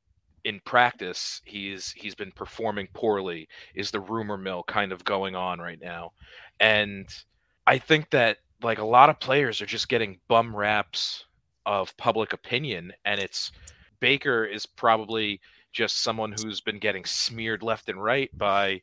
in 0.45 0.61
practice, 0.65 1.43
he's 1.45 1.91
he's 1.93 2.15
been 2.15 2.33
performing 2.33 2.89
poorly. 2.95 3.49
Is 3.75 3.91
the 3.91 4.01
rumor 4.01 4.37
mill 4.37 4.63
kind 4.63 4.93
of 4.93 5.05
going 5.05 5.35
on 5.35 5.59
right 5.59 5.81
now? 5.81 6.13
And 6.61 7.07
I 7.67 7.79
think 7.79 8.11
that 8.11 8.39
like 8.63 8.79
a 8.79 8.85
lot 8.85 9.11
of 9.11 9.21
players 9.21 9.61
are 9.61 9.67
just 9.67 9.89
getting 9.89 10.19
bum 10.29 10.55
raps 10.55 11.25
of 11.67 11.97
public 11.97 12.33
opinion, 12.33 12.93
and 13.05 13.21
it's 13.21 13.53
Baker 14.01 14.45
is 14.45 14.67
probably 14.67 15.41
just 15.73 16.03
someone 16.03 16.33
who's 16.33 16.61
been 16.61 16.79
getting 16.79 17.05
smeared 17.05 17.63
left 17.63 17.89
and 17.89 18.03
right 18.03 18.37
by 18.37 18.81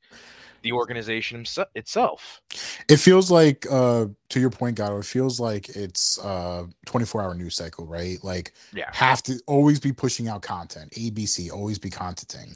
the 0.62 0.72
organization 0.72 1.46
itself. 1.76 2.42
It 2.90 2.98
feels 2.98 3.30
like, 3.30 3.66
uh, 3.70 4.08
to 4.30 4.40
your 4.40 4.50
point, 4.50 4.78
Gato, 4.78 4.98
it 4.98 5.06
feels 5.06 5.40
like 5.40 5.70
it's 5.70 6.18
uh 6.20 6.66
24 6.86 7.22
hour 7.22 7.34
news 7.36 7.56
cycle, 7.56 7.86
right? 7.86 8.18
Like 8.24 8.54
Yeah. 8.74 8.90
have 8.92 9.22
to 9.24 9.40
always 9.46 9.80
be 9.80 9.92
pushing 9.94 10.28
out 10.28 10.42
content. 10.42 10.92
ABC 10.94 11.52
always 11.52 11.78
be 11.78 11.90
contenting. 11.90 12.56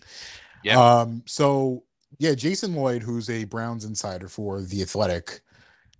Yeah. 0.63 0.79
Um, 0.79 1.23
so 1.25 1.83
yeah, 2.17 2.33
Jason 2.33 2.75
Lloyd, 2.75 3.03
who's 3.03 3.29
a 3.29 3.45
Browns 3.45 3.85
insider 3.85 4.27
for 4.27 4.61
The 4.61 4.81
Athletic, 4.81 5.41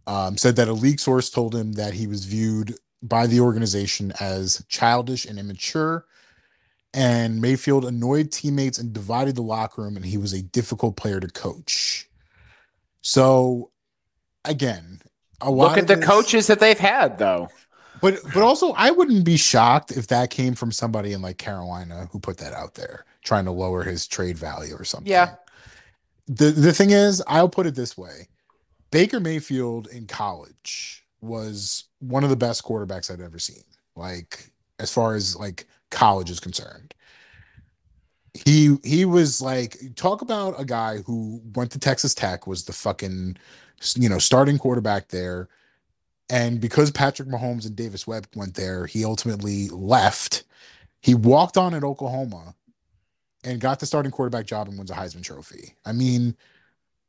um, 0.08 0.38
said 0.38 0.56
that 0.56 0.68
a 0.68 0.74
league 0.74 1.00
source 1.00 1.30
told 1.30 1.54
him 1.54 1.74
that 1.74 1.94
he 1.94 2.08
was 2.08 2.26
viewed 2.26 2.76
by 3.04 3.28
the 3.28 3.40
organization 3.40 4.12
as 4.20 4.66
childish 4.68 5.26
and 5.26 5.38
immature. 5.38 6.06
And 6.94 7.40
Mayfield 7.42 7.86
annoyed 7.86 8.32
teammates 8.32 8.80
and 8.80 8.92
divided 8.92 9.36
the 9.36 9.44
locker 9.44 9.84
room, 9.84 9.96
and 9.96 10.06
he 10.06 10.18
was 10.18 10.34
a 10.34 10.42
difficult 10.42 10.96
player 10.98 11.20
to 11.20 11.28
coach. 11.28 12.10
So, 13.02 13.72
again, 14.46 15.02
a 15.42 15.52
lot 15.52 15.70
Look 15.70 15.78
at 15.78 15.80
of 15.84 15.88
the 15.88 15.96
this- 15.98 16.06
coaches 16.06 16.48
that 16.48 16.60
they've 16.60 16.80
had, 16.80 17.18
though. 17.18 17.50
but 18.02 18.20
but 18.34 18.44
also 18.44 18.72
I 18.74 18.92
wouldn't 18.92 19.24
be 19.24 19.38
shocked 19.38 19.92
if 19.92 20.08
that 20.08 20.30
came 20.30 20.56
from 20.56 20.72
somebody 20.72 21.14
in 21.14 21.22
like 21.22 21.38
Carolina 21.38 22.08
who 22.12 22.20
put 22.20 22.38
that 22.38 22.54
out 22.54 22.74
there 22.76 23.06
trying 23.24 23.46
to 23.46 23.52
lower 23.52 23.84
his 23.84 24.08
trade 24.08 24.38
value 24.38 24.74
or 24.76 24.84
something. 24.86 25.12
Yeah. 25.12 25.36
The 26.28 26.52
the 26.52 26.74
thing 26.74 26.92
is, 26.92 27.22
I'll 27.28 27.50
put 27.50 27.66
it 27.68 27.76
this 27.76 27.98
way. 27.98 28.28
Baker 28.92 29.20
Mayfield 29.20 29.88
in 29.88 30.08
college 30.08 31.06
was 31.22 31.86
one 32.00 32.24
of 32.24 32.30
the 32.30 32.36
best 32.36 32.64
quarterbacks 32.64 33.12
I'd 33.12 33.22
ever 33.22 33.38
seen. 33.40 33.64
Like 33.96 34.50
as 34.80 34.92
far 34.94 35.16
as 35.16 35.36
like 35.36 35.66
college 35.90 36.30
is 36.30 36.40
concerned. 36.40 36.94
He 38.34 38.78
he 38.84 39.06
was 39.06 39.42
like 39.42 39.78
talk 39.96 40.22
about 40.22 40.60
a 40.60 40.66
guy 40.66 40.98
who 40.98 41.42
went 41.56 41.72
to 41.72 41.80
Texas 41.80 42.14
Tech 42.14 42.48
was 42.48 42.66
the 42.66 42.74
fucking 42.74 43.38
you 43.96 44.10
know 44.10 44.20
starting 44.20 44.58
quarterback 44.58 45.08
there 45.08 45.50
and 46.30 46.62
because 46.62 46.92
Patrick 46.92 47.28
Mahomes 47.28 47.66
and 47.66 47.76
Davis 47.76 48.06
Webb 48.06 48.28
went 48.36 48.54
there, 48.54 48.86
he 48.86 49.04
ultimately 49.04 49.68
left. 49.70 50.44
He 51.02 51.16
walked 51.16 51.58
on 51.58 51.74
at 51.74 51.84
Oklahoma 51.84 52.56
and 53.44 53.60
got 53.60 53.80
the 53.80 53.86
starting 53.86 54.12
quarterback 54.12 54.46
job 54.46 54.68
and 54.68 54.78
wins 54.78 54.92
a 54.92 54.94
Heisman 54.94 55.24
Trophy. 55.24 55.74
I 55.86 55.92
mean, 55.92 56.36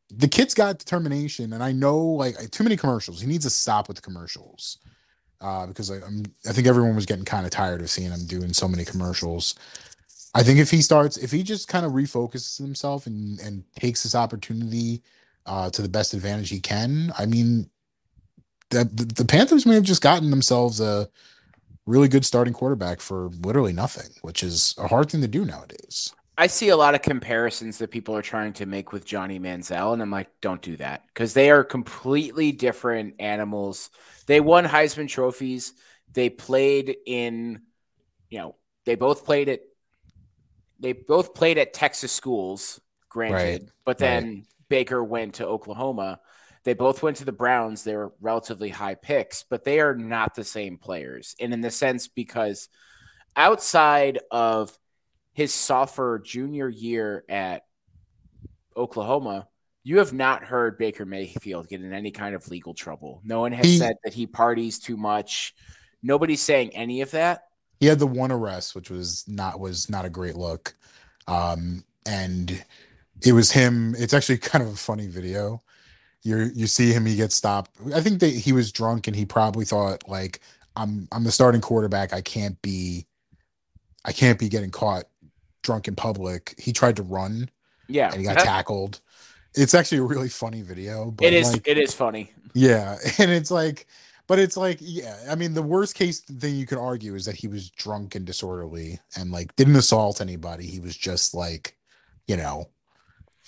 the 0.09 0.29
kid's 0.29 0.55
got 0.55 0.79
determination, 0.79 1.53
and 1.53 1.63
I 1.63 1.73
know 1.73 1.99
like 1.99 2.51
too 2.51 2.65
many 2.65 2.77
commercials. 2.77 3.21
He 3.21 3.27
needs 3.27 3.45
to 3.45 3.51
stop 3.51 3.89
with 3.89 3.97
the 3.97 4.03
commercials 4.03 4.79
uh, 5.41 5.67
because 5.67 5.91
I, 5.91 5.97
I'm. 5.97 6.25
I 6.49 6.53
think 6.53 6.67
everyone 6.67 6.97
was 6.97 7.07
getting 7.07 7.25
kind 7.25 7.47
of 7.47 7.53
tired 7.53 7.81
of 7.81 7.91
seeing 7.91 8.11
him 8.13 8.27
doing 8.27 8.53
so 8.53 8.69
many 8.69 8.85
commercials. 8.85 9.55
I 10.35 10.43
think 10.43 10.59
if 10.59 10.71
he 10.71 10.83
starts, 10.83 11.17
if 11.17 11.33
he 11.33 11.43
just 11.43 11.69
kind 11.69 11.87
of 11.87 11.93
refocuses 11.93 12.59
himself 12.59 13.07
and 13.07 13.41
and 13.41 13.65
takes 13.77 14.03
this 14.03 14.15
opportunity 14.15 15.03
uh, 15.47 15.71
to 15.71 15.83
the 15.83 15.89
best 15.89 16.15
advantage 16.15 16.51
he 16.51 16.61
can, 16.61 17.13
I 17.19 17.27
mean, 17.27 17.71
the 18.71 18.85
the 18.85 19.25
Panthers 19.25 19.67
may 19.67 19.75
have 19.75 19.85
just 19.85 20.03
gotten 20.03 20.31
themselves 20.31 20.81
a 20.81 21.09
really 21.87 22.09
good 22.09 22.25
starting 22.25 22.55
quarterback 22.55 23.01
for 23.01 23.31
literally 23.45 23.73
nothing, 23.73 24.11
which 24.23 24.43
is 24.43 24.75
a 24.79 24.89
hard 24.89 25.11
thing 25.11 25.21
to 25.23 25.29
do 25.29 25.45
nowadays. 25.45 26.15
I 26.39 26.47
see 26.47 26.71
a 26.71 26.77
lot 26.77 26.95
of 26.95 27.03
comparisons 27.03 27.79
that 27.79 27.91
people 27.91 28.17
are 28.17 28.23
trying 28.23 28.55
to 28.55 28.67
make 28.67 28.93
with 28.93 29.05
Johnny 29.05 29.39
Manziel, 29.39 29.93
and 29.93 30.01
I'm 30.01 30.11
like, 30.11 30.31
don't 30.41 30.63
do 30.63 30.77
that 30.77 31.03
because 31.09 31.35
they 31.35 31.51
are 31.51 31.65
completely 31.65 32.53
different 32.53 33.17
animals. 33.19 33.91
They 34.27 34.41
won 34.41 34.65
Heisman 34.65 35.09
trophies. 35.09 35.75
They 36.13 36.31
played 36.31 36.97
in, 37.07 37.63
you 38.31 38.39
know, 38.39 38.57
they 38.87 38.95
both 38.95 39.25
played 39.25 39.49
at, 39.49 39.61
they 40.79 40.93
both 40.95 41.35
played 41.35 41.59
at 41.59 41.75
Texas 41.75 42.13
schools, 42.13 42.81
granted, 43.09 43.63
Right, 43.63 43.71
but 43.85 43.99
then 43.99 44.47
Baker 44.69 45.05
went 45.05 45.35
to 45.35 45.47
Oklahoma. 45.47 46.21
They 46.65 46.75
both 46.75 47.03
went 47.03 47.19
to 47.19 47.25
the 47.25 47.33
Browns. 47.33 47.85
They're 47.85 48.11
relatively 48.21 48.71
high 48.71 48.95
picks, 48.95 49.43
but 49.43 49.65
they 49.65 49.81
are 49.81 49.95
not 49.95 50.35
the 50.35 50.45
same 50.45 50.79
players. 50.79 51.35
And 51.39 51.53
in 51.53 51.61
the 51.61 51.71
sense, 51.71 52.09
because 52.09 52.69
outside 53.37 54.21
of 54.31 54.77
his 55.33 55.55
sophomore 55.55 56.19
junior 56.19 56.69
year 56.69 57.25
at 57.29 57.65
Oklahoma, 58.77 59.49
you 59.83 59.99
have 59.99 60.13
not 60.13 60.45
heard 60.45 60.79
Baker 60.79 61.07
Mayfield 61.07 61.69
get 61.69 61.81
in 61.83 61.93
any 61.93 62.11
kind 62.11 62.35
of 62.35 62.47
legal 62.49 62.75
trouble. 62.75 63.21
No 63.25 63.41
one 63.41 63.53
has 63.53 63.67
He- 63.67 63.79
said 63.79 63.97
that 64.05 64.13
he 64.15 64.27
parties 64.27 64.79
too 64.79 64.97
much. 64.97 65.55
Nobody's 66.03 66.43
saying 66.43 66.71
any 66.75 67.01
of 67.01 67.11
that. 67.13 67.45
He 67.79 67.87
had 67.87 67.99
the 67.99 68.07
one 68.07 68.31
arrest, 68.31 68.75
which 68.75 68.91
was 68.91 69.25
not 69.27 69.59
was 69.59 69.89
not 69.89 70.05
a 70.05 70.11
great 70.11 70.37
look, 70.37 70.75
um, 71.27 71.83
and 72.05 72.63
it 73.25 73.33
was 73.33 73.51
him. 73.51 73.95
It's 73.99 74.13
actually 74.13 74.39
kind 74.53 74.63
of 74.63 74.71
a 74.71 74.77
funny 74.77 75.07
video. 75.07 75.63
You 76.23 76.51
you 76.55 76.67
see 76.67 76.93
him, 76.93 77.07
he 77.07 77.17
gets 77.17 77.35
stopped. 77.35 77.71
I 77.95 78.03
think 78.03 78.21
that 78.21 78.35
he 78.35 78.53
was 78.53 78.71
drunk 78.71 79.07
and 79.07 79.17
he 79.17 79.25
probably 79.25 79.65
thought 79.65 80.07
like 80.07 80.41
I'm 80.77 81.09
I'm 81.11 81.25
the 81.25 81.33
starting 81.33 81.63
quarterback. 81.63 82.13
I 82.13 82.21
can't 82.21 82.61
be, 82.61 83.07
I 84.05 84.13
can't 84.13 84.39
be 84.39 84.51
getting 84.51 84.71
caught 84.71 85.05
drunk 85.63 85.89
in 85.89 85.97
public. 85.97 86.55
He 86.59 86.73
tried 86.73 86.97
to 86.97 87.03
run 87.03 87.51
Yeah, 87.89 88.11
and 88.11 88.21
he 88.21 88.25
got 88.25 88.39
tackled. 88.39 89.01
It's 89.55 89.75
actually 89.75 89.99
a 89.99 90.03
really 90.05 90.29
funny 90.29 90.63
video. 90.63 91.11
But 91.11 91.27
it 91.27 91.33
is. 91.35 91.53
like, 91.53 91.67
it 91.67 91.79
is 91.79 91.93
funny. 91.93 92.33
Yeah, 92.55 92.97
and 93.19 93.31
it's 93.31 93.51
like, 93.51 93.87
but 94.27 94.39
it's 94.39 94.57
like, 94.57 94.79
yeah. 94.81 95.17
I 95.29 95.35
mean, 95.35 95.55
the 95.55 95.63
worst 95.63 95.95
case 95.95 96.21
thing 96.21 96.55
you 96.55 96.67
could 96.67 96.79
argue 96.79 97.15
is 97.15 97.25
that 97.25 97.37
he 97.37 97.49
was 97.49 97.71
drunk 97.71 98.15
and 98.15 98.25
disorderly 98.25 99.01
and 99.17 99.33
like 99.33 99.55
didn't 99.57 99.77
assault 99.77 100.21
anybody. 100.21 100.67
He 100.67 100.81
was 100.81 100.97
just 100.97 101.35
like, 101.35 101.77
you 102.27 102.37
know, 102.37 102.69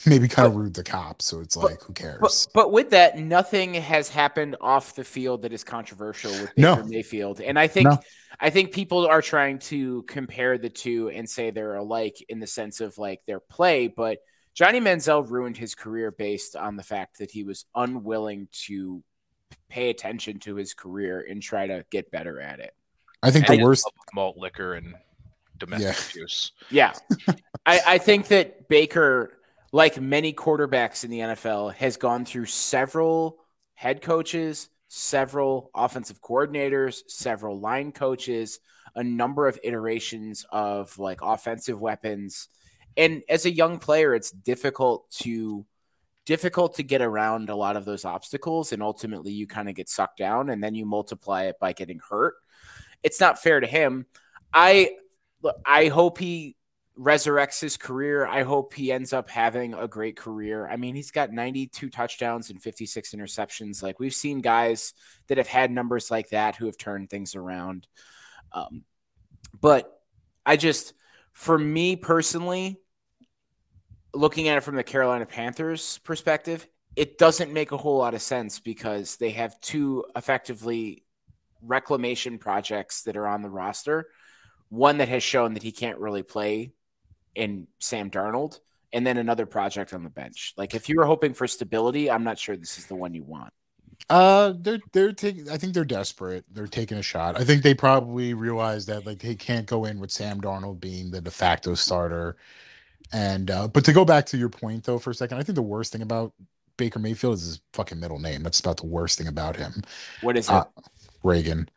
maybe 0.06 0.28
kind 0.28 0.46
of 0.46 0.56
rude 0.56 0.74
to 0.76 0.82
cops. 0.82 1.24
So 1.26 1.40
it's 1.40 1.56
like, 1.56 1.82
who 1.82 1.92
cares? 1.92 2.18
But, 2.20 2.46
but 2.54 2.72
with 2.72 2.90
that, 2.90 3.18
nothing 3.18 3.74
has 3.74 4.08
happened 4.08 4.56
off 4.60 4.94
the 4.94 5.04
field 5.04 5.42
that 5.42 5.52
is 5.52 5.64
controversial 5.64 6.30
with 6.32 6.52
No. 6.56 6.76
Baker 6.76 6.88
Mayfield, 6.88 7.40
and 7.40 7.58
I 7.58 7.66
think 7.68 7.88
No. 7.88 7.98
I 8.40 8.50
think 8.50 8.72
people 8.72 9.06
are 9.06 9.22
trying 9.22 9.58
to 9.60 10.02
compare 10.04 10.58
the 10.58 10.70
two 10.70 11.10
and 11.10 11.28
say 11.28 11.50
they're 11.50 11.76
alike 11.76 12.16
in 12.28 12.40
the 12.40 12.46
sense 12.46 12.80
of 12.80 12.98
like 12.98 13.24
their 13.26 13.40
play, 13.40 13.88
but 13.88 14.18
Johnny 14.54 14.80
Manziel 14.80 15.28
ruined 15.30 15.56
his 15.56 15.74
career 15.74 16.10
based 16.10 16.56
on 16.56 16.76
the 16.76 16.82
fact 16.82 17.18
that 17.18 17.30
he 17.30 17.44
was 17.44 17.64
unwilling 17.74 18.48
to 18.66 19.02
pay 19.68 19.90
attention 19.90 20.38
to 20.40 20.56
his 20.56 20.74
career 20.74 21.24
and 21.28 21.40
try 21.42 21.66
to 21.66 21.84
get 21.90 22.10
better 22.10 22.40
at 22.40 22.58
it. 22.60 22.74
I 23.22 23.30
think 23.30 23.48
And 23.48 23.60
the 23.60 23.64
worst. 23.64 23.90
malt 24.14 24.36
liquor 24.36 24.74
and 24.74 24.94
domestic 25.58 26.16
use. 26.16 26.52
Yeah. 26.70 26.92
I, 27.64 27.80
I 27.86 27.98
think 27.98 28.28
that 28.28 28.68
Baker, 28.68 29.38
like 29.72 30.00
many 30.00 30.34
quarterbacks 30.34 31.02
in 31.02 31.10
the 31.10 31.20
NFL, 31.20 31.74
has 31.74 31.96
gone 31.96 32.24
through 32.24 32.46
several 32.46 33.38
head 33.74 34.02
coaches, 34.02 34.68
several 34.88 35.70
offensive 35.74 36.20
coordinators, 36.20 37.00
several 37.08 37.58
line 37.58 37.90
coaches, 37.90 38.60
a 38.94 39.02
number 39.02 39.48
of 39.48 39.58
iterations 39.64 40.44
of 40.52 40.98
like 40.98 41.20
offensive 41.22 41.80
weapons. 41.80 42.48
And 42.96 43.22
as 43.28 43.46
a 43.46 43.50
young 43.50 43.78
player, 43.78 44.14
it's 44.14 44.30
difficult 44.30 45.10
to 45.22 45.64
difficult 46.24 46.76
to 46.76 46.82
get 46.84 47.02
around 47.02 47.48
a 47.48 47.56
lot 47.56 47.76
of 47.76 47.84
those 47.84 48.04
obstacles 48.04 48.72
and 48.72 48.80
ultimately 48.80 49.32
you 49.32 49.44
kind 49.44 49.68
of 49.68 49.74
get 49.74 49.88
sucked 49.88 50.18
down 50.18 50.50
and 50.50 50.62
then 50.62 50.72
you 50.72 50.86
multiply 50.86 51.44
it 51.44 51.58
by 51.58 51.72
getting 51.72 52.00
hurt. 52.10 52.34
It's 53.02 53.18
not 53.18 53.42
fair 53.42 53.58
to 53.58 53.66
him. 53.66 54.06
I 54.52 54.96
I 55.64 55.88
hope 55.88 56.18
he 56.18 56.54
resurrects 56.98 57.60
his 57.60 57.76
career. 57.76 58.26
I 58.26 58.42
hope 58.42 58.74
he 58.74 58.92
ends 58.92 59.12
up 59.12 59.28
having 59.28 59.74
a 59.74 59.88
great 59.88 60.16
career. 60.16 60.68
I 60.68 60.76
mean, 60.76 60.94
he's 60.94 61.10
got 61.10 61.32
92 61.32 61.88
touchdowns 61.90 62.50
and 62.50 62.62
56 62.62 63.14
interceptions. 63.14 63.82
Like 63.82 63.98
we've 63.98 64.14
seen 64.14 64.40
guys 64.40 64.92
that 65.28 65.38
have 65.38 65.46
had 65.46 65.70
numbers 65.70 66.10
like 66.10 66.30
that 66.30 66.56
who 66.56 66.66
have 66.66 66.76
turned 66.76 67.08
things 67.08 67.34
around. 67.34 67.86
Um, 68.52 68.84
but 69.60 70.00
I 70.44 70.56
just, 70.56 70.92
for 71.32 71.58
me 71.58 71.96
personally, 71.96 72.78
looking 74.12 74.48
at 74.48 74.58
it 74.58 74.62
from 74.62 74.76
the 74.76 74.84
Carolina 74.84 75.24
Panthers 75.24 75.98
perspective, 75.98 76.66
it 76.94 77.16
doesn't 77.16 77.52
make 77.52 77.72
a 77.72 77.78
whole 77.78 77.96
lot 77.96 78.12
of 78.12 78.20
sense 78.20 78.60
because 78.60 79.16
they 79.16 79.30
have 79.30 79.58
two 79.62 80.04
effectively 80.14 81.04
reclamation 81.62 82.38
projects 82.38 83.04
that 83.04 83.16
are 83.16 83.26
on 83.26 83.40
the 83.40 83.48
roster. 83.48 84.08
One 84.68 84.98
that 84.98 85.08
has 85.08 85.22
shown 85.22 85.54
that 85.54 85.62
he 85.62 85.72
can't 85.72 85.98
really 85.98 86.22
play 86.22 86.72
in 87.34 87.66
Sam 87.78 88.10
Darnold, 88.10 88.60
and 88.92 89.06
then 89.06 89.16
another 89.16 89.46
project 89.46 89.94
on 89.94 90.04
the 90.04 90.10
bench. 90.10 90.54
Like 90.56 90.74
if 90.74 90.88
you 90.88 90.96
were 90.96 91.06
hoping 91.06 91.34
for 91.34 91.46
stability, 91.46 92.10
I'm 92.10 92.24
not 92.24 92.38
sure 92.38 92.56
this 92.56 92.78
is 92.78 92.86
the 92.86 92.94
one 92.94 93.14
you 93.14 93.24
want. 93.24 93.52
Uh, 94.10 94.54
they're 94.58 94.80
they're 94.92 95.12
taking. 95.12 95.48
I 95.48 95.56
think 95.56 95.74
they're 95.74 95.84
desperate. 95.84 96.44
They're 96.50 96.66
taking 96.66 96.98
a 96.98 97.02
shot. 97.02 97.40
I 97.40 97.44
think 97.44 97.62
they 97.62 97.74
probably 97.74 98.34
realize 98.34 98.86
that 98.86 99.06
like 99.06 99.20
they 99.20 99.34
can't 99.34 99.66
go 99.66 99.84
in 99.84 100.00
with 100.00 100.10
Sam 100.10 100.40
Darnold 100.40 100.80
being 100.80 101.10
the 101.10 101.20
de 101.20 101.30
facto 101.30 101.74
starter. 101.74 102.36
And 103.12 103.50
uh, 103.50 103.68
but 103.68 103.84
to 103.84 103.92
go 103.92 104.04
back 104.04 104.26
to 104.26 104.36
your 104.36 104.48
point 104.48 104.84
though 104.84 104.98
for 104.98 105.10
a 105.10 105.14
second, 105.14 105.38
I 105.38 105.42
think 105.42 105.56
the 105.56 105.62
worst 105.62 105.92
thing 105.92 106.02
about 106.02 106.32
Baker 106.76 106.98
Mayfield 106.98 107.34
is 107.34 107.42
his 107.42 107.60
fucking 107.74 108.00
middle 108.00 108.18
name. 108.18 108.42
That's 108.42 108.60
about 108.60 108.78
the 108.78 108.86
worst 108.86 109.18
thing 109.18 109.28
about 109.28 109.56
him. 109.56 109.82
What 110.20 110.36
is 110.36 110.48
it? 110.48 110.52
Uh, 110.52 110.64
Reagan. 111.22 111.68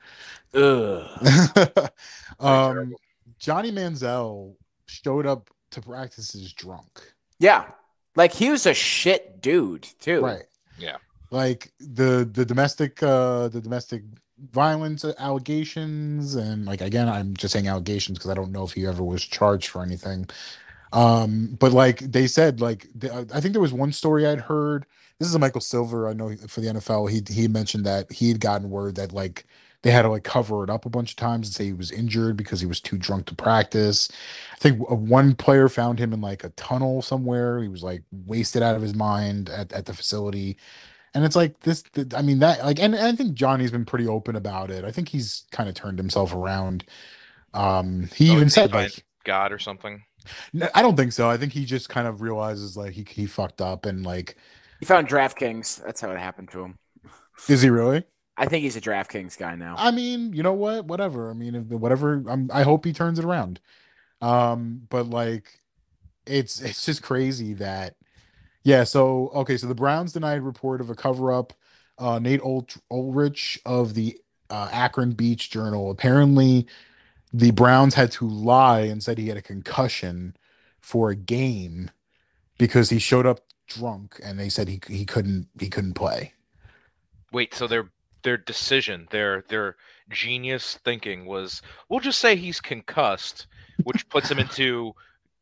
Ugh. 0.54 1.90
um. 2.40 2.96
Johnny 3.38 3.72
Manziel 3.72 4.56
showed 4.88 5.26
up 5.26 5.50
to 5.72 5.82
practices 5.82 6.54
drunk. 6.54 7.14
Yeah. 7.40 7.66
Like 8.16 8.34
he 8.34 8.50
was 8.50 8.66
a 8.66 8.74
shit 8.74 9.42
dude 9.42 9.84
too. 10.00 10.22
Right. 10.22 10.46
Yeah. 10.80 10.98
Like 11.32 11.72
the 11.80 12.30
the 12.32 12.46
domestic 12.46 13.02
uh 13.04 13.50
the 13.50 13.62
domestic 13.62 14.04
violence 14.52 15.06
allegations 15.18 16.36
and 16.36 16.66
like 16.66 16.82
again 16.82 17.10
I'm 17.10 17.36
just 17.36 17.54
saying 17.54 17.68
allegations 17.68 18.18
because 18.18 18.32
I 18.32 18.36
don't 18.36 18.52
know 18.52 18.64
if 18.64 18.72
he 18.72 18.86
ever 18.86 19.04
was 19.04 19.24
charged 19.24 19.70
for 19.70 19.82
anything. 19.82 20.28
Um 20.94 21.58
but 21.60 21.74
like 21.74 22.00
they 22.00 22.28
said 22.28 22.62
like 22.62 22.88
the, 22.96 23.28
I 23.34 23.42
think 23.42 23.54
there 23.54 23.62
was 23.62 23.74
one 23.74 23.92
story 23.92 24.26
I'd 24.26 24.42
heard 24.42 24.86
this 25.20 25.28
is 25.28 25.36
a 25.36 25.40
Michael 25.40 25.62
Silver 25.62 26.08
I 26.08 26.14
know 26.14 26.36
for 26.48 26.62
the 26.62 26.68
NFL 26.68 27.10
he 27.10 27.22
he 27.34 27.48
mentioned 27.48 27.86
that 27.86 28.12
he 28.12 28.30
had 28.30 28.40
gotten 28.40 28.70
word 28.70 28.96
that 28.96 29.12
like 29.12 29.46
they 29.86 29.92
had 29.92 30.04
to 30.04 30.10
like 30.10 30.26
cover 30.26 30.66
it 30.66 30.72
up 30.72 30.86
a 30.88 30.92
bunch 30.92 31.12
of 31.12 31.18
times 31.18 31.48
and 31.48 31.56
say 31.56 31.66
he 31.66 31.74
was 31.74 31.92
injured 31.92 32.38
because 32.38 32.62
he 32.62 32.68
was 32.68 32.82
too 32.82 32.98
drunk 32.98 33.28
to 33.28 33.36
practice. 33.36 34.10
I 34.54 34.58
think 34.58 34.80
one 34.90 35.36
player 35.36 35.70
found 35.70 36.00
him 36.00 36.14
in 36.14 36.22
like 36.22 36.44
a 36.44 36.50
tunnel 36.52 37.04
somewhere. 37.04 37.62
He 37.62 37.70
was 37.70 37.84
like 37.84 38.04
wasted 38.12 38.64
out 38.64 38.76
of 38.76 38.84
his 38.84 38.96
mind 38.96 39.50
at, 39.50 39.74
at 39.74 39.88
the 39.88 39.96
facility. 39.96 40.58
And 41.14 41.26
it's 41.26 41.36
like 41.36 41.62
this, 41.62 41.84
th- 41.84 42.14
I 42.16 42.22
mean, 42.24 42.40
that 42.40 42.64
like, 42.66 42.80
and, 42.80 42.96
and 42.96 43.06
I 43.08 43.14
think 43.14 43.36
Johnny's 43.36 43.72
been 43.72 43.86
pretty 43.86 44.08
open 44.08 44.36
about 44.36 44.72
it. 44.72 44.86
I 44.86 44.92
think 44.92 45.10
he's 45.10 45.46
kind 45.52 45.70
of 45.70 45.76
turned 45.76 46.00
himself 46.00 46.34
around. 46.34 46.86
Um, 47.54 48.10
he 48.16 48.30
Oh, 48.30 48.36
even 48.36 48.50
said 48.50 48.74
like, 48.74 49.06
God 49.24 49.52
or 49.52 49.60
something. 49.60 50.04
"No, 50.54 50.70
I 50.74 50.82
don't 50.82 50.96
think 50.98 51.14
so. 51.14 51.30
I 51.30 51.38
think 51.38 51.54
he 51.54 51.66
just 51.66 51.90
kind 51.90 52.08
of 52.08 52.22
realizes 52.22 52.76
like 52.78 52.94
he, 52.94 53.06
he 53.10 53.26
fucked 53.26 53.62
up 53.62 53.86
and 53.86 54.04
like, 54.06 54.38
He 54.80 54.86
found 54.86 55.10
DraftKings. 55.10 55.84
That's 55.84 56.00
how 56.02 56.12
it 56.12 56.20
happened 56.20 56.50
to 56.52 56.64
him. 56.64 56.80
is 57.48 57.62
he 57.62 57.70
really? 57.70 58.04
I 58.38 58.48
think 58.48 58.64
he's 58.64 58.76
a 58.76 58.82
DraftKings 58.82 59.38
guy 59.38 59.56
now. 59.56 59.76
I 59.78 59.92
mean, 59.92 60.34
you 60.34 60.44
know 60.44 60.54
what? 60.54 60.86
Whatever. 60.86 61.30
I 61.30 61.34
mean, 61.34 61.56
if, 61.56 61.64
whatever. 61.66 62.24
I'm, 62.28 62.50
I 62.54 62.64
hope 62.64 62.84
he 62.84 62.94
turns 62.94 63.18
it 63.18 63.26
around. 63.26 63.60
Um, 64.22 64.82
but 64.90 65.10
like, 65.10 65.62
it's 66.26 66.62
it's 66.62 66.86
just 66.86 67.02
crazy 67.04 67.54
that, 67.56 67.96
yeah. 68.64 68.84
So 68.84 69.30
okay, 69.30 69.58
so 69.58 69.68
the 69.68 69.76
Browns 69.76 70.14
denied 70.14 70.42
report 70.42 70.82
of 70.82 70.90
a 70.90 70.96
cover 70.96 71.32
up. 71.32 71.54
Uh, 71.98 72.20
Nate 72.20 72.42
Ul- 72.42 72.68
Ulrich 72.92 73.60
of 73.66 73.94
the 73.94 74.18
uh, 74.50 74.70
Akron 74.72 75.12
Beacon 75.12 75.48
Journal 75.50 75.90
apparently, 75.92 76.68
the 77.32 77.52
Browns 77.52 77.94
had 77.94 78.12
to 78.14 78.28
lie 78.28 78.82
and 78.82 79.02
said 79.02 79.18
he 79.18 79.30
had 79.30 79.38
a 79.38 79.42
concussion 79.42 80.36
for 80.82 81.10
a 81.10 81.16
game 81.16 81.90
because 82.58 82.90
he 82.90 83.00
showed 83.00 83.26
up 83.26 83.40
drunk 83.68 84.20
and 84.24 84.40
they 84.40 84.50
said 84.50 84.68
he 84.68 84.82
he 84.88 85.06
couldn't 85.06 85.48
he 85.60 85.70
couldn't 85.70 85.94
play. 85.94 86.34
Wait, 87.32 87.54
so 87.54 87.68
their 87.68 87.90
their 88.26 88.36
decision, 88.38 89.08
their 89.12 89.44
their 89.48 89.78
genius 90.10 90.78
thinking 90.84 91.26
was, 91.26 91.62
we'll 91.88 92.02
just 92.02 92.20
say 92.20 92.36
he's 92.36 92.60
concussed, 92.60 93.48
which 93.86 94.08
puts 94.10 94.30
him 94.30 94.40
into 94.40 94.94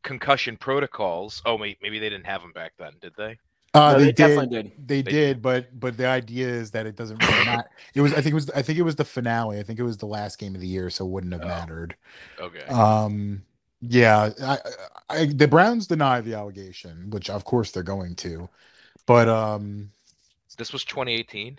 concussion 0.02 0.56
protocols. 0.56 1.42
Oh, 1.44 1.56
wait, 1.56 1.78
maybe 1.82 1.98
they 1.98 2.08
didn't 2.08 2.26
have 2.26 2.42
him 2.42 2.52
back 2.52 2.72
then, 2.78 2.92
did 3.00 3.12
they? 3.16 3.38
Uh, 3.74 3.92
No, 3.92 3.98
they, 3.98 4.04
they 4.04 4.12
did. 4.12 4.16
definitely 4.16 4.62
did. 4.62 4.72
They, 4.86 5.02
They 5.02 5.10
did, 5.10 5.42
but 5.42 5.80
but 5.80 5.96
the 5.96 6.06
idea 6.06 6.46
is 6.48 6.70
that 6.70 6.86
it 6.86 6.94
doesn't 6.94 7.20
really 7.20 7.44
matter. 7.44 7.68
It 7.94 8.00
was 8.02 8.12
I 8.12 8.20
think 8.20 8.32
it 8.32 8.34
was 8.34 8.50
I 8.50 8.62
think 8.62 8.78
it 8.78 8.82
was 8.82 8.96
the 8.96 9.04
finale. 9.04 9.58
I 9.58 9.62
think 9.64 9.78
it 9.80 9.82
was 9.82 9.96
the 9.96 10.06
last 10.06 10.38
game 10.38 10.54
of 10.54 10.60
the 10.60 10.68
year, 10.68 10.90
so 10.90 11.04
it 11.04 11.10
wouldn't 11.10 11.32
have 11.32 11.42
Oh. 11.42 11.48
mattered. 11.48 11.96
Okay. 12.38 12.64
Um, 12.66 13.42
yeah, 13.80 14.30
I, 14.42 14.58
I, 15.10 15.26
the 15.26 15.48
Browns 15.48 15.86
deny 15.86 16.20
the 16.22 16.34
allegation, 16.34 17.10
which 17.10 17.28
of 17.28 17.44
course 17.44 17.70
they're 17.72 17.82
going 17.82 18.14
to, 18.16 18.48
but 19.06 19.28
um, 19.28 19.90
this 20.56 20.72
was 20.72 20.84
2018. 20.84 21.58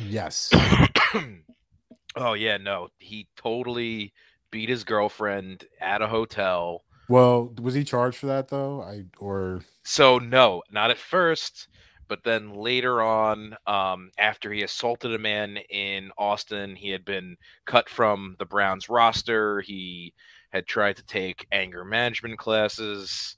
Yes, 0.00 0.50
oh 2.16 2.34
yeah, 2.34 2.56
no, 2.56 2.88
he 2.98 3.28
totally 3.36 4.12
beat 4.50 4.68
his 4.68 4.84
girlfriend 4.84 5.64
at 5.80 6.02
a 6.02 6.06
hotel. 6.06 6.84
well, 7.08 7.52
was 7.60 7.74
he 7.74 7.84
charged 7.84 8.18
for 8.18 8.26
that 8.26 8.48
though? 8.48 8.82
I 8.82 9.04
or 9.18 9.62
So 9.84 10.18
no, 10.18 10.62
not 10.70 10.90
at 10.90 10.98
first, 10.98 11.68
but 12.08 12.24
then 12.24 12.52
later 12.54 13.02
on, 13.02 13.56
um, 13.66 14.10
after 14.18 14.52
he 14.52 14.62
assaulted 14.62 15.14
a 15.14 15.18
man 15.18 15.56
in 15.70 16.10
Austin, 16.18 16.76
he 16.76 16.90
had 16.90 17.04
been 17.04 17.36
cut 17.64 17.88
from 17.88 18.36
the 18.38 18.44
Browns 18.44 18.88
roster. 18.88 19.62
He 19.62 20.12
had 20.50 20.66
tried 20.66 20.96
to 20.96 21.06
take 21.06 21.46
anger 21.50 21.84
management 21.84 22.38
classes. 22.38 23.36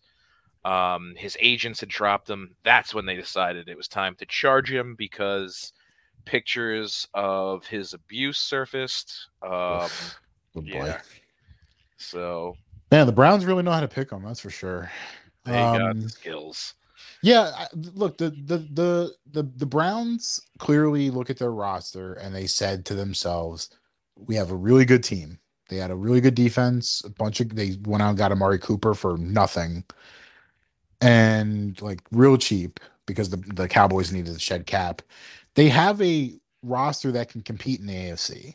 Um, 0.64 1.14
his 1.16 1.36
agents 1.40 1.80
had 1.80 1.88
dropped 1.88 2.28
him. 2.28 2.56
That's 2.64 2.92
when 2.92 3.06
they 3.06 3.14
decided 3.14 3.68
it 3.68 3.76
was 3.76 3.86
time 3.86 4.16
to 4.16 4.26
charge 4.26 4.72
him 4.72 4.96
because 4.96 5.72
pictures 6.24 7.06
of 7.14 7.66
his 7.66 7.92
abuse 7.94 8.38
surfaced. 8.38 9.28
Um, 9.42 9.88
boy, 10.54 10.62
yeah. 10.64 11.00
so 11.96 12.56
man, 12.90 13.06
the 13.06 13.12
Browns 13.12 13.44
really 13.44 13.62
know 13.62 13.72
how 13.72 13.80
to 13.80 13.88
pick 13.88 14.10
them. 14.10 14.22
That's 14.24 14.40
for 14.40 14.50
sure. 14.50 14.90
they 15.44 15.52
got 15.52 15.80
Um, 15.82 16.00
the 16.02 16.08
skills. 16.08 16.74
Yeah, 17.22 17.66
look, 17.94 18.18
the, 18.18 18.30
the 18.30 18.58
the 18.58 19.14
the 19.32 19.42
the 19.56 19.66
Browns 19.66 20.40
clearly 20.58 21.10
look 21.10 21.30
at 21.30 21.38
their 21.38 21.52
roster 21.52 22.14
and 22.14 22.34
they 22.34 22.46
said 22.46 22.84
to 22.86 22.94
themselves, 22.94 23.70
"We 24.16 24.34
have 24.36 24.50
a 24.50 24.56
really 24.56 24.84
good 24.84 25.02
team. 25.02 25.38
They 25.70 25.76
had 25.76 25.90
a 25.90 25.96
really 25.96 26.20
good 26.20 26.34
defense. 26.34 27.02
A 27.04 27.10
bunch 27.10 27.40
of 27.40 27.54
they 27.56 27.76
went 27.84 28.02
out 28.02 28.10
and 28.10 28.18
got 28.18 28.32
Amari 28.32 28.58
Cooper 28.58 28.92
for 28.94 29.16
nothing, 29.16 29.84
and 31.00 31.80
like 31.82 32.00
real 32.10 32.36
cheap 32.36 32.80
because 33.06 33.30
the 33.30 33.38
the 33.54 33.68
Cowboys 33.68 34.12
needed 34.12 34.34
to 34.34 34.40
shed 34.40 34.66
cap. 34.66 35.02
They 35.54 35.68
have 35.68 36.00
a 36.02 36.34
roster 36.62 37.12
that 37.12 37.28
can 37.28 37.42
compete 37.42 37.80
in 37.80 37.86
the 37.86 37.94
AFC." 37.94 38.54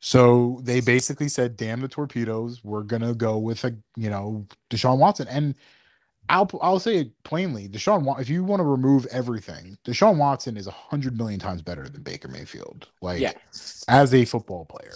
So 0.00 0.60
they 0.64 0.80
basically 0.80 1.28
said, 1.28 1.56
"Damn 1.56 1.80
the 1.80 1.88
torpedoes! 1.88 2.62
We're 2.64 2.82
gonna 2.82 3.14
go 3.14 3.38
with 3.38 3.64
a 3.64 3.76
you 3.96 4.10
know 4.10 4.46
Deshaun 4.70 4.98
Watson." 4.98 5.28
And 5.28 5.54
I'll 6.28 6.50
I'll 6.60 6.78
say 6.78 6.96
it 6.98 7.22
plainly. 7.24 7.68
Deshaun, 7.68 8.20
if 8.20 8.28
you 8.28 8.44
want 8.44 8.60
to 8.60 8.64
remove 8.64 9.06
everything, 9.06 9.76
Deshaun 9.84 10.16
Watson 10.16 10.56
is 10.56 10.66
a 10.66 10.72
hundred 10.72 11.16
million 11.16 11.38
times 11.40 11.62
better 11.62 11.88
than 11.88 12.02
Baker 12.02 12.28
Mayfield. 12.28 12.88
Like 13.00 13.20
Yeah. 13.20 13.32
as 13.88 14.14
a 14.14 14.24
football 14.24 14.64
player. 14.64 14.94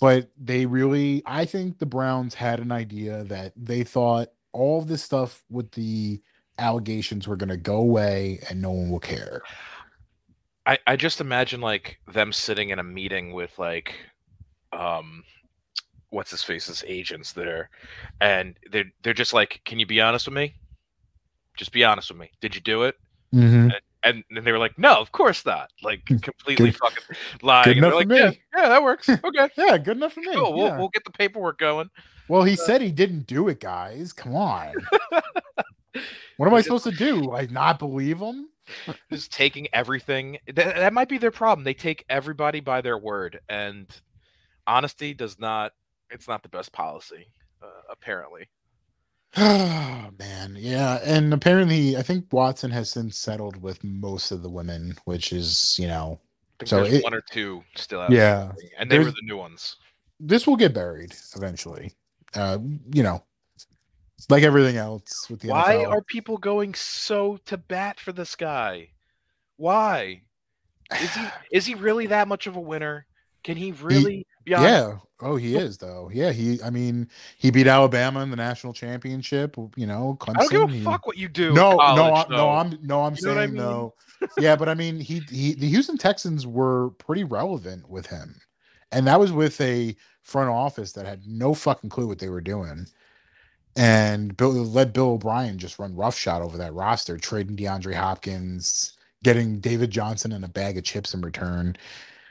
But 0.00 0.30
they 0.36 0.66
really, 0.66 1.22
I 1.26 1.44
think 1.44 1.78
the 1.78 1.86
Browns 1.86 2.34
had 2.34 2.60
an 2.60 2.72
idea 2.72 3.24
that 3.24 3.52
they 3.56 3.84
thought 3.84 4.28
all 4.52 4.80
of 4.80 4.88
this 4.88 5.02
stuff 5.02 5.44
with 5.48 5.70
the 5.72 6.20
allegations 6.58 7.28
were 7.28 7.36
going 7.36 7.48
to 7.48 7.56
go 7.56 7.76
away 7.76 8.40
and 8.48 8.60
no 8.60 8.70
one 8.70 8.90
will 8.90 9.00
care. 9.00 9.40
I, 10.66 10.78
I 10.86 10.96
just 10.96 11.20
imagine 11.20 11.60
like 11.60 11.98
them 12.12 12.32
sitting 12.32 12.70
in 12.70 12.78
a 12.78 12.82
meeting 12.84 13.32
with 13.32 13.58
like 13.58 13.94
um 14.72 15.22
what's 16.10 16.30
his 16.30 16.42
face's 16.42 16.82
agents 16.86 17.32
there 17.32 17.70
and 18.20 18.56
they're 18.70 18.84
they're 19.02 19.12
just 19.12 19.32
like 19.34 19.60
can 19.64 19.78
you 19.78 19.86
be 19.86 20.00
honest 20.00 20.26
with 20.26 20.34
me 20.34 20.54
just 21.56 21.72
be 21.72 21.84
honest 21.84 22.10
with 22.10 22.18
me 22.18 22.30
did 22.40 22.54
you 22.54 22.60
do 22.60 22.82
it 22.84 22.94
Mm-hmm. 23.34 23.70
and 24.04 24.22
then 24.30 24.44
they 24.44 24.52
were 24.52 24.58
like 24.60 24.78
no 24.78 24.94
of 25.00 25.10
course 25.10 25.44
not 25.44 25.68
like 25.82 26.04
completely 26.06 26.66
Good- 26.70 26.76
fucking 26.76 27.16
lying 27.42 27.64
good 27.64 27.76
enough 27.78 27.94
like 27.94 28.06
for 28.08 28.14
yeah, 28.14 28.30
me. 28.30 28.40
yeah 28.56 28.68
that 28.68 28.82
works 28.82 29.08
okay 29.24 29.48
Yeah, 29.56 29.76
good 29.76 29.96
enough 29.96 30.12
for 30.12 30.20
me. 30.20 30.32
cool 30.34 30.54
we'll, 30.54 30.66
yeah. 30.68 30.78
we'll 30.78 30.88
get 30.90 31.02
the 31.04 31.10
paperwork 31.10 31.58
going 31.58 31.90
Well, 32.28 32.44
he 32.44 32.54
said 32.54 32.80
he 32.80 32.90
didn't 32.92 33.26
do 33.26 33.48
it, 33.48 33.60
guys. 33.60 34.12
Come 34.14 34.34
on. 34.34 34.72
what 36.38 36.46
am 36.46 36.54
I 36.54 36.62
supposed 36.62 36.84
to 36.84 36.90
do? 36.90 37.16
Like 37.20 37.50
not 37.50 37.78
believe 37.78 38.18
him? 38.18 38.48
just 39.10 39.32
taking 39.32 39.68
everything 39.72 40.38
that, 40.46 40.76
that 40.76 40.92
might 40.92 41.08
be 41.08 41.18
their 41.18 41.30
problem 41.30 41.64
they 41.64 41.74
take 41.74 42.04
everybody 42.08 42.60
by 42.60 42.80
their 42.80 42.98
word 42.98 43.40
and 43.48 44.00
honesty 44.66 45.14
does 45.14 45.38
not 45.38 45.72
it's 46.10 46.28
not 46.28 46.42
the 46.42 46.48
best 46.48 46.72
policy 46.72 47.26
uh, 47.62 47.66
apparently 47.90 48.48
Oh 49.36 50.10
man, 50.16 50.56
yeah, 50.56 51.00
and 51.02 51.34
apparently, 51.34 51.96
I 51.96 52.02
think 52.02 52.32
Watson 52.32 52.70
has 52.70 52.92
since 52.92 53.18
settled 53.18 53.60
with 53.60 53.82
most 53.82 54.30
of 54.30 54.42
the 54.42 54.48
women, 54.48 54.94
which 55.06 55.32
is, 55.32 55.76
you 55.76 55.88
know, 55.88 56.20
So 56.64 56.84
it- 56.84 57.02
one 57.02 57.14
or 57.14 57.22
two 57.32 57.64
still 57.74 58.00
out 58.00 58.12
yeah, 58.12 58.52
and 58.78 58.88
they 58.88 59.00
were 59.00 59.06
the 59.06 59.22
new 59.24 59.36
ones 59.36 59.74
this 60.20 60.46
will 60.46 60.56
get 60.56 60.74
buried 60.74 61.14
eventually. 61.36 61.92
Uh, 62.34 62.58
you 62.92 63.02
know, 63.02 63.22
like 64.30 64.42
everything 64.42 64.76
else 64.76 65.28
with 65.30 65.40
the 65.40 65.48
why 65.48 65.74
NFL. 65.76 65.88
are 65.92 66.02
people 66.02 66.36
going 66.38 66.74
so 66.74 67.38
to 67.46 67.56
bat 67.56 67.98
for 68.00 68.12
this 68.12 68.34
guy 68.36 68.88
why 69.56 70.20
is 71.00 71.14
he 71.14 71.26
is 71.52 71.66
he 71.66 71.74
really 71.74 72.06
that 72.08 72.28
much 72.28 72.46
of 72.46 72.56
a 72.56 72.60
winner 72.60 73.06
Can 73.42 73.56
he 73.56 73.72
really? 73.72 74.26
be 74.44 74.54
on- 74.54 74.62
Yeah. 74.62 74.96
Oh, 75.20 75.36
he 75.36 75.56
is 75.56 75.78
though. 75.78 76.10
Yeah, 76.12 76.32
he. 76.32 76.60
I 76.62 76.68
mean, 76.70 77.08
he 77.38 77.50
beat 77.50 77.66
Alabama 77.66 78.20
in 78.20 78.28
the 78.30 78.36
national 78.36 78.72
championship. 78.74 79.56
You 79.76 79.86
know, 79.86 80.18
Clemson. 80.20 80.36
I 80.40 80.46
don't 80.46 80.50
give 80.50 80.62
a 80.62 80.78
he- 80.78 80.84
fuck 80.84 81.06
what 81.06 81.16
you 81.16 81.28
do. 81.28 81.54
No, 81.54 81.70
no, 81.76 82.12
I, 82.14 82.26
no. 82.28 82.50
I'm 82.50 82.78
no. 82.82 83.02
I'm 83.04 83.14
You 83.14 83.28
what 83.28 83.38
I 83.38 83.42
saying 83.46 83.54
mean? 83.54 83.62
though. 83.62 83.94
yeah, 84.38 84.54
but 84.56 84.68
I 84.68 84.74
mean, 84.74 84.98
he 85.00 85.20
he. 85.30 85.54
The 85.54 85.68
Houston 85.68 85.96
Texans 85.96 86.46
were 86.46 86.90
pretty 86.98 87.24
relevant 87.24 87.88
with 87.88 88.06
him, 88.06 88.38
and 88.92 89.06
that 89.06 89.18
was 89.18 89.32
with 89.32 89.58
a 89.62 89.96
front 90.22 90.50
office 90.50 90.92
that 90.92 91.06
had 91.06 91.22
no 91.26 91.54
fucking 91.54 91.88
clue 91.90 92.06
what 92.06 92.18
they 92.18 92.28
were 92.28 92.42
doing, 92.42 92.84
and 93.76 94.36
Bill 94.36 94.52
let 94.52 94.92
Bill 94.92 95.12
O'Brien 95.12 95.58
just 95.58 95.78
run 95.78 95.96
roughshod 95.96 96.42
over 96.42 96.56
that 96.58 96.74
roster, 96.74 97.18
trading 97.18 97.56
DeAndre 97.56 97.94
Hopkins, 97.94 98.96
getting 99.22 99.58
David 99.60 99.90
Johnson 99.90 100.32
and 100.32 100.44
a 100.44 100.48
bag 100.48 100.78
of 100.78 100.84
chips 100.84 101.14
in 101.14 101.20
return. 101.20 101.76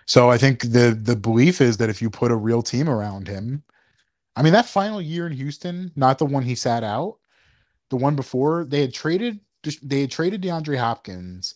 So 0.05 0.29
I 0.29 0.37
think 0.37 0.61
the 0.61 0.97
the 0.99 1.15
belief 1.15 1.61
is 1.61 1.77
that 1.77 1.89
if 1.89 2.01
you 2.01 2.09
put 2.09 2.31
a 2.31 2.35
real 2.35 2.61
team 2.61 2.89
around 2.89 3.27
him, 3.27 3.63
I 4.35 4.43
mean 4.43 4.53
that 4.53 4.65
final 4.65 5.01
year 5.01 5.27
in 5.27 5.33
Houston, 5.33 5.91
not 5.95 6.17
the 6.17 6.25
one 6.25 6.43
he 6.43 6.55
sat 6.55 6.83
out, 6.83 7.17
the 7.89 7.97
one 7.97 8.15
before 8.15 8.65
they 8.65 8.81
had 8.81 8.93
traded 8.93 9.39
they 9.81 10.01
had 10.01 10.11
traded 10.11 10.41
DeAndre 10.41 10.77
Hopkins. 10.77 11.55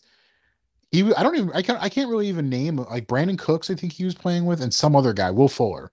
He 0.91 1.13
I 1.13 1.23
don't 1.23 1.35
even 1.35 1.51
I 1.53 1.61
can't 1.61 1.81
I 1.81 1.89
can't 1.89 2.09
really 2.09 2.27
even 2.27 2.49
name 2.49 2.77
like 2.77 3.07
Brandin 3.07 3.37
Cooks 3.37 3.69
I 3.69 3.75
think 3.75 3.93
he 3.93 4.05
was 4.05 4.15
playing 4.15 4.45
with 4.45 4.61
and 4.61 4.73
some 4.73 4.95
other 4.95 5.13
guy 5.13 5.31
Will 5.31 5.49
Fuller, 5.49 5.91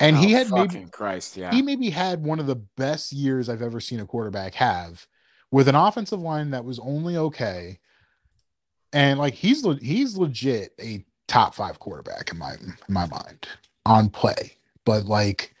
and 0.00 0.16
he 0.16 0.34
Oh, 0.34 0.38
had 0.38 0.48
fucking 0.48 0.78
maybe 0.80 0.90
Christ, 0.90 1.36
yeah. 1.36 1.52
he 1.52 1.62
maybe 1.62 1.90
had 1.90 2.24
one 2.24 2.40
of 2.40 2.46
the 2.46 2.56
best 2.76 3.12
years 3.12 3.48
I've 3.48 3.62
ever 3.62 3.80
seen 3.80 4.00
a 4.00 4.06
quarterback 4.06 4.54
have 4.54 5.06
with 5.50 5.68
an 5.68 5.74
offensive 5.74 6.20
line 6.20 6.50
that 6.50 6.64
was 6.64 6.78
only 6.80 7.16
okay. 7.16 7.78
And 8.92 9.18
like 9.18 9.34
he's 9.34 9.64
he's 9.80 10.16
legit 10.16 10.72
a 10.80 11.04
top 11.26 11.54
5 11.54 11.78
quarterback 11.78 12.30
in 12.30 12.38
my 12.38 12.54
in 12.54 12.74
my 12.88 13.06
mind 13.06 13.48
on 13.86 14.08
play. 14.10 14.52
But 14.84 15.06
like 15.06 15.54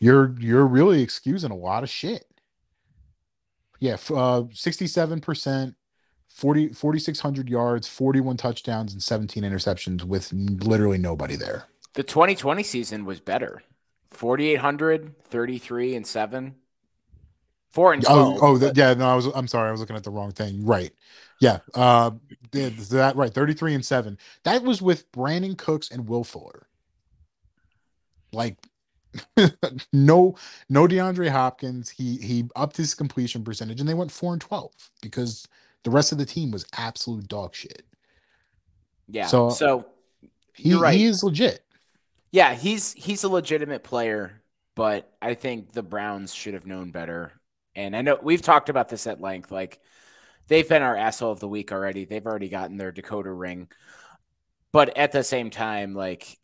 you're 0.00 0.34
you're 0.38 0.66
really 0.66 1.02
excusing 1.02 1.50
a 1.50 1.56
lot 1.56 1.82
of 1.82 1.90
shit. 1.90 2.24
Yeah, 3.80 3.94
uh 3.94 4.44
67% 4.52 5.74
40 6.28 6.68
4600 6.72 7.48
yards, 7.48 7.86
41 7.88 8.36
touchdowns 8.36 8.92
and 8.92 9.02
17 9.02 9.42
interceptions 9.44 10.02
with 10.04 10.32
literally 10.32 10.98
nobody 10.98 11.36
there. 11.36 11.64
The 11.94 12.02
2020 12.02 12.62
season 12.62 13.04
was 13.04 13.20
better. 13.20 13.62
4,800, 14.10 15.24
33 15.24 15.96
and 15.96 16.06
7. 16.06 16.54
4 17.70 17.92
and 17.92 18.02
12. 18.02 18.18
Oh, 18.18 18.38
oh, 18.54 18.58
but- 18.58 18.76
yeah. 18.76 18.94
No, 18.94 19.08
I 19.08 19.14
was. 19.16 19.26
I'm 19.26 19.48
sorry. 19.48 19.68
I 19.68 19.72
was 19.72 19.80
looking 19.80 19.96
at 19.96 20.04
the 20.04 20.10
wrong 20.10 20.30
thing. 20.32 20.64
Right. 20.64 20.92
Yeah. 21.40 21.58
Uh, 21.74 22.12
that 22.52 23.12
right. 23.16 23.32
33 23.34 23.74
and 23.74 23.84
seven. 23.84 24.16
That 24.44 24.62
was 24.62 24.80
with 24.80 25.10
Brandin 25.10 25.56
Cooks 25.58 25.90
and 25.90 26.08
Will 26.08 26.22
Fuller. 26.22 26.66
Like, 28.32 28.56
no, 29.92 30.36
no 30.68 30.86
DeAndre 30.86 31.28
Hopkins. 31.30 31.90
He 31.90 32.16
he 32.18 32.44
upped 32.56 32.76
his 32.76 32.94
completion 32.94 33.42
percentage, 33.44 33.80
and 33.80 33.88
they 33.88 33.94
went 33.94 34.12
four 34.12 34.32
and 34.32 34.40
12 34.40 34.70
because 35.02 35.46
the 35.82 35.90
rest 35.90 36.12
of 36.12 36.18
the 36.18 36.24
team 36.26 36.50
was 36.52 36.64
absolute 36.76 37.26
dog 37.28 37.54
shit. 37.54 37.84
yeah. 39.08 39.26
so- 39.26 39.50
So, 39.50 39.86
He 40.54 40.74
right. 40.74 40.96
he 40.96 41.04
is 41.04 41.22
legit. 41.24 41.64
Yeah, 42.34 42.54
he's 42.54 42.92
he's 42.94 43.22
a 43.22 43.28
legitimate 43.28 43.84
player, 43.84 44.42
but 44.74 45.08
I 45.22 45.34
think 45.34 45.70
the 45.70 45.84
Browns 45.84 46.34
should 46.34 46.54
have 46.54 46.66
known 46.66 46.90
better. 46.90 47.30
And 47.76 47.94
I 47.94 48.02
know 48.02 48.18
we've 48.20 48.42
talked 48.42 48.68
about 48.68 48.88
this 48.88 49.06
at 49.06 49.20
length. 49.20 49.52
Like 49.52 49.78
they've 50.48 50.68
been 50.68 50.82
our 50.82 50.96
asshole 50.96 51.30
of 51.30 51.38
the 51.38 51.46
week 51.46 51.70
already. 51.70 52.04
They've 52.04 52.26
already 52.26 52.48
gotten 52.48 52.76
their 52.76 52.90
Dakota 52.90 53.32
ring. 53.32 53.68
But 54.72 54.98
at 54.98 55.12
the 55.12 55.22
same 55.22 55.50
time, 55.50 55.94
like 55.94 56.36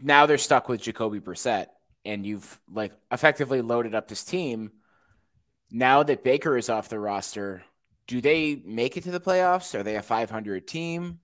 now 0.00 0.26
they're 0.26 0.36
stuck 0.36 0.68
with 0.68 0.82
Jacoby 0.82 1.20
Brissett, 1.20 1.66
and 2.04 2.26
you've 2.26 2.60
like 2.68 2.90
effectively 3.12 3.62
loaded 3.62 3.94
up 3.94 4.08
this 4.08 4.24
team. 4.24 4.72
Now 5.70 6.02
that 6.02 6.24
Baker 6.24 6.56
is 6.56 6.68
off 6.68 6.88
the 6.88 6.98
roster, 6.98 7.62
do 8.08 8.20
they 8.20 8.60
make 8.66 8.96
it 8.96 9.04
to 9.04 9.12
the 9.12 9.20
playoffs? 9.20 9.76
Are 9.78 9.84
they 9.84 9.94
a 9.94 10.02
500 10.02 10.66
team? 10.66 11.20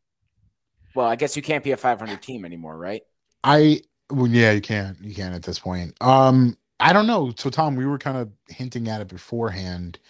Well, 0.99 1.07
I 1.07 1.15
guess 1.15 1.37
you 1.37 1.43
can't 1.43 1.63
be 1.63 1.71
a 1.71 1.77
500 1.77 2.21
team 2.21 2.45
anymore, 2.45 2.77
right? 2.77 3.03
I 3.45 3.83
well, 4.11 4.27
yeah, 4.27 4.51
you 4.51 4.61
can't. 4.61 5.01
You 5.01 5.15
can't 5.15 5.33
at 5.33 5.45
this 5.45 5.61
point. 5.61 5.95
Um, 6.01 6.59
I 6.81 6.93
don't 6.93 7.07
know. 7.07 7.33
So 7.37 7.51
Tom, 7.51 7.77
we 7.77 7.87
were 7.87 7.99
kind 7.99 8.17
of 8.17 8.33
hinting 8.49 8.89
at 8.89 9.01
it 9.01 9.07
beforehand. 9.07 10.01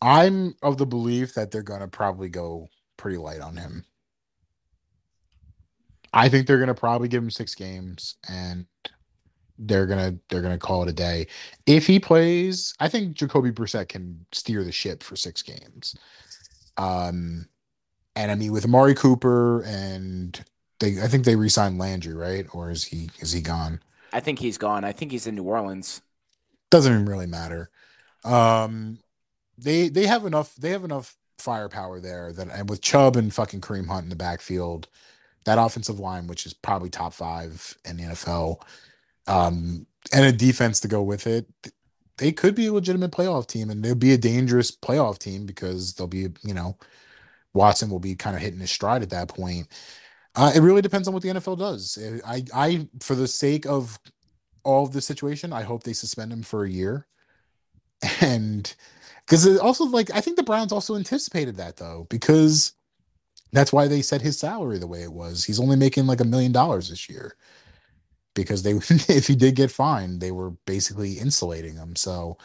I'm 0.00 0.54
of 0.62 0.78
the 0.78 0.86
belief 0.86 1.34
that 1.34 1.50
they're 1.50 1.62
gonna 1.62 1.86
probably 1.86 2.30
go 2.30 2.70
pretty 2.96 3.18
light 3.18 3.42
on 3.42 3.58
him. 3.58 3.84
I 6.14 6.30
think 6.30 6.46
they're 6.46 6.58
gonna 6.58 6.72
probably 6.72 7.08
give 7.08 7.22
him 7.22 7.30
six 7.30 7.54
games 7.54 8.16
and 8.26 8.64
they're 9.58 9.86
gonna 9.86 10.14
they're 10.30 10.40
gonna 10.40 10.56
call 10.56 10.82
it 10.82 10.88
a 10.88 10.94
day. 10.94 11.26
If 11.66 11.86
he 11.86 12.00
plays, 12.00 12.72
I 12.80 12.88
think 12.88 13.16
Jacoby 13.18 13.50
Brissett 13.50 13.90
can 13.90 14.24
steer 14.32 14.64
the 14.64 14.72
ship 14.72 15.02
for 15.02 15.14
six 15.14 15.42
games. 15.42 15.94
Um 16.78 17.48
and 18.16 18.30
I 18.30 18.34
mean 18.34 18.52
with 18.52 18.64
Amari 18.64 18.94
Cooper 18.94 19.62
and 19.62 20.42
they 20.80 21.02
I 21.02 21.08
think 21.08 21.24
they 21.24 21.36
re-signed 21.36 21.78
Landry, 21.78 22.14
right? 22.14 22.46
Or 22.52 22.70
is 22.70 22.84
he 22.84 23.10
is 23.20 23.32
he 23.32 23.40
gone? 23.40 23.80
I 24.12 24.20
think 24.20 24.38
he's 24.38 24.58
gone. 24.58 24.84
I 24.84 24.92
think 24.92 25.10
he's 25.12 25.26
in 25.26 25.34
New 25.34 25.44
Orleans. 25.44 26.02
Doesn't 26.70 26.92
even 26.92 27.06
really 27.06 27.26
matter. 27.26 27.70
Um 28.24 28.98
they 29.58 29.88
they 29.88 30.06
have 30.06 30.24
enough 30.26 30.54
they 30.56 30.70
have 30.70 30.84
enough 30.84 31.16
firepower 31.38 32.00
there 32.00 32.32
that 32.32 32.48
and 32.48 32.68
with 32.68 32.80
Chubb 32.80 33.16
and 33.16 33.32
fucking 33.32 33.60
Kareem 33.60 33.88
Hunt 33.88 34.04
in 34.04 34.10
the 34.10 34.16
backfield, 34.16 34.88
that 35.44 35.58
offensive 35.58 35.98
line, 35.98 36.26
which 36.26 36.46
is 36.46 36.54
probably 36.54 36.90
top 36.90 37.12
five 37.14 37.76
in 37.84 37.96
the 37.96 38.04
NFL, 38.04 38.62
um, 39.26 39.86
and 40.12 40.24
a 40.24 40.32
defense 40.32 40.80
to 40.80 40.88
go 40.88 41.02
with 41.02 41.26
it, 41.26 41.46
they 42.18 42.32
could 42.32 42.54
be 42.54 42.66
a 42.66 42.72
legitimate 42.72 43.10
playoff 43.10 43.46
team 43.46 43.70
and 43.70 43.82
they'll 43.82 43.94
be 43.94 44.12
a 44.12 44.18
dangerous 44.18 44.70
playoff 44.70 45.18
team 45.18 45.46
because 45.46 45.94
they'll 45.94 46.06
be, 46.06 46.28
you 46.42 46.54
know, 46.54 46.76
Watson 47.54 47.90
will 47.90 48.00
be 48.00 48.14
kind 48.14 48.36
of 48.36 48.42
hitting 48.42 48.60
his 48.60 48.70
stride 48.70 49.02
at 49.02 49.10
that 49.10 49.28
point. 49.28 49.68
Uh, 50.34 50.52
it 50.54 50.60
really 50.60 50.82
depends 50.82 51.06
on 51.06 51.14
what 51.14 51.22
the 51.22 51.28
NFL 51.28 51.58
does. 51.58 51.98
I, 52.26 52.42
I, 52.54 52.88
for 53.00 53.14
the 53.14 53.28
sake 53.28 53.66
of 53.66 53.98
all 54.64 54.84
of 54.84 54.92
the 54.92 55.02
situation, 55.02 55.52
I 55.52 55.62
hope 55.62 55.82
they 55.82 55.92
suspend 55.92 56.32
him 56.32 56.42
for 56.42 56.64
a 56.64 56.70
year. 56.70 57.06
And 58.20 58.74
because 59.20 59.46
it 59.46 59.60
also, 59.60 59.84
like, 59.84 60.10
I 60.14 60.20
think 60.20 60.36
the 60.36 60.42
Browns 60.42 60.72
also 60.72 60.96
anticipated 60.96 61.56
that 61.56 61.76
though, 61.76 62.06
because 62.08 62.72
that's 63.52 63.72
why 63.72 63.86
they 63.86 64.00
set 64.00 64.22
his 64.22 64.38
salary 64.38 64.78
the 64.78 64.86
way 64.86 65.02
it 65.02 65.12
was. 65.12 65.44
He's 65.44 65.60
only 65.60 65.76
making 65.76 66.06
like 66.06 66.20
a 66.20 66.24
million 66.24 66.52
dollars 66.52 66.88
this 66.88 67.08
year 67.08 67.36
because 68.34 68.62
they, 68.62 68.72
if 69.14 69.26
he 69.26 69.36
did 69.36 69.54
get 69.54 69.70
fined, 69.70 70.20
they 70.20 70.32
were 70.32 70.50
basically 70.66 71.14
insulating 71.14 71.76
him. 71.76 71.94
So, 71.96 72.38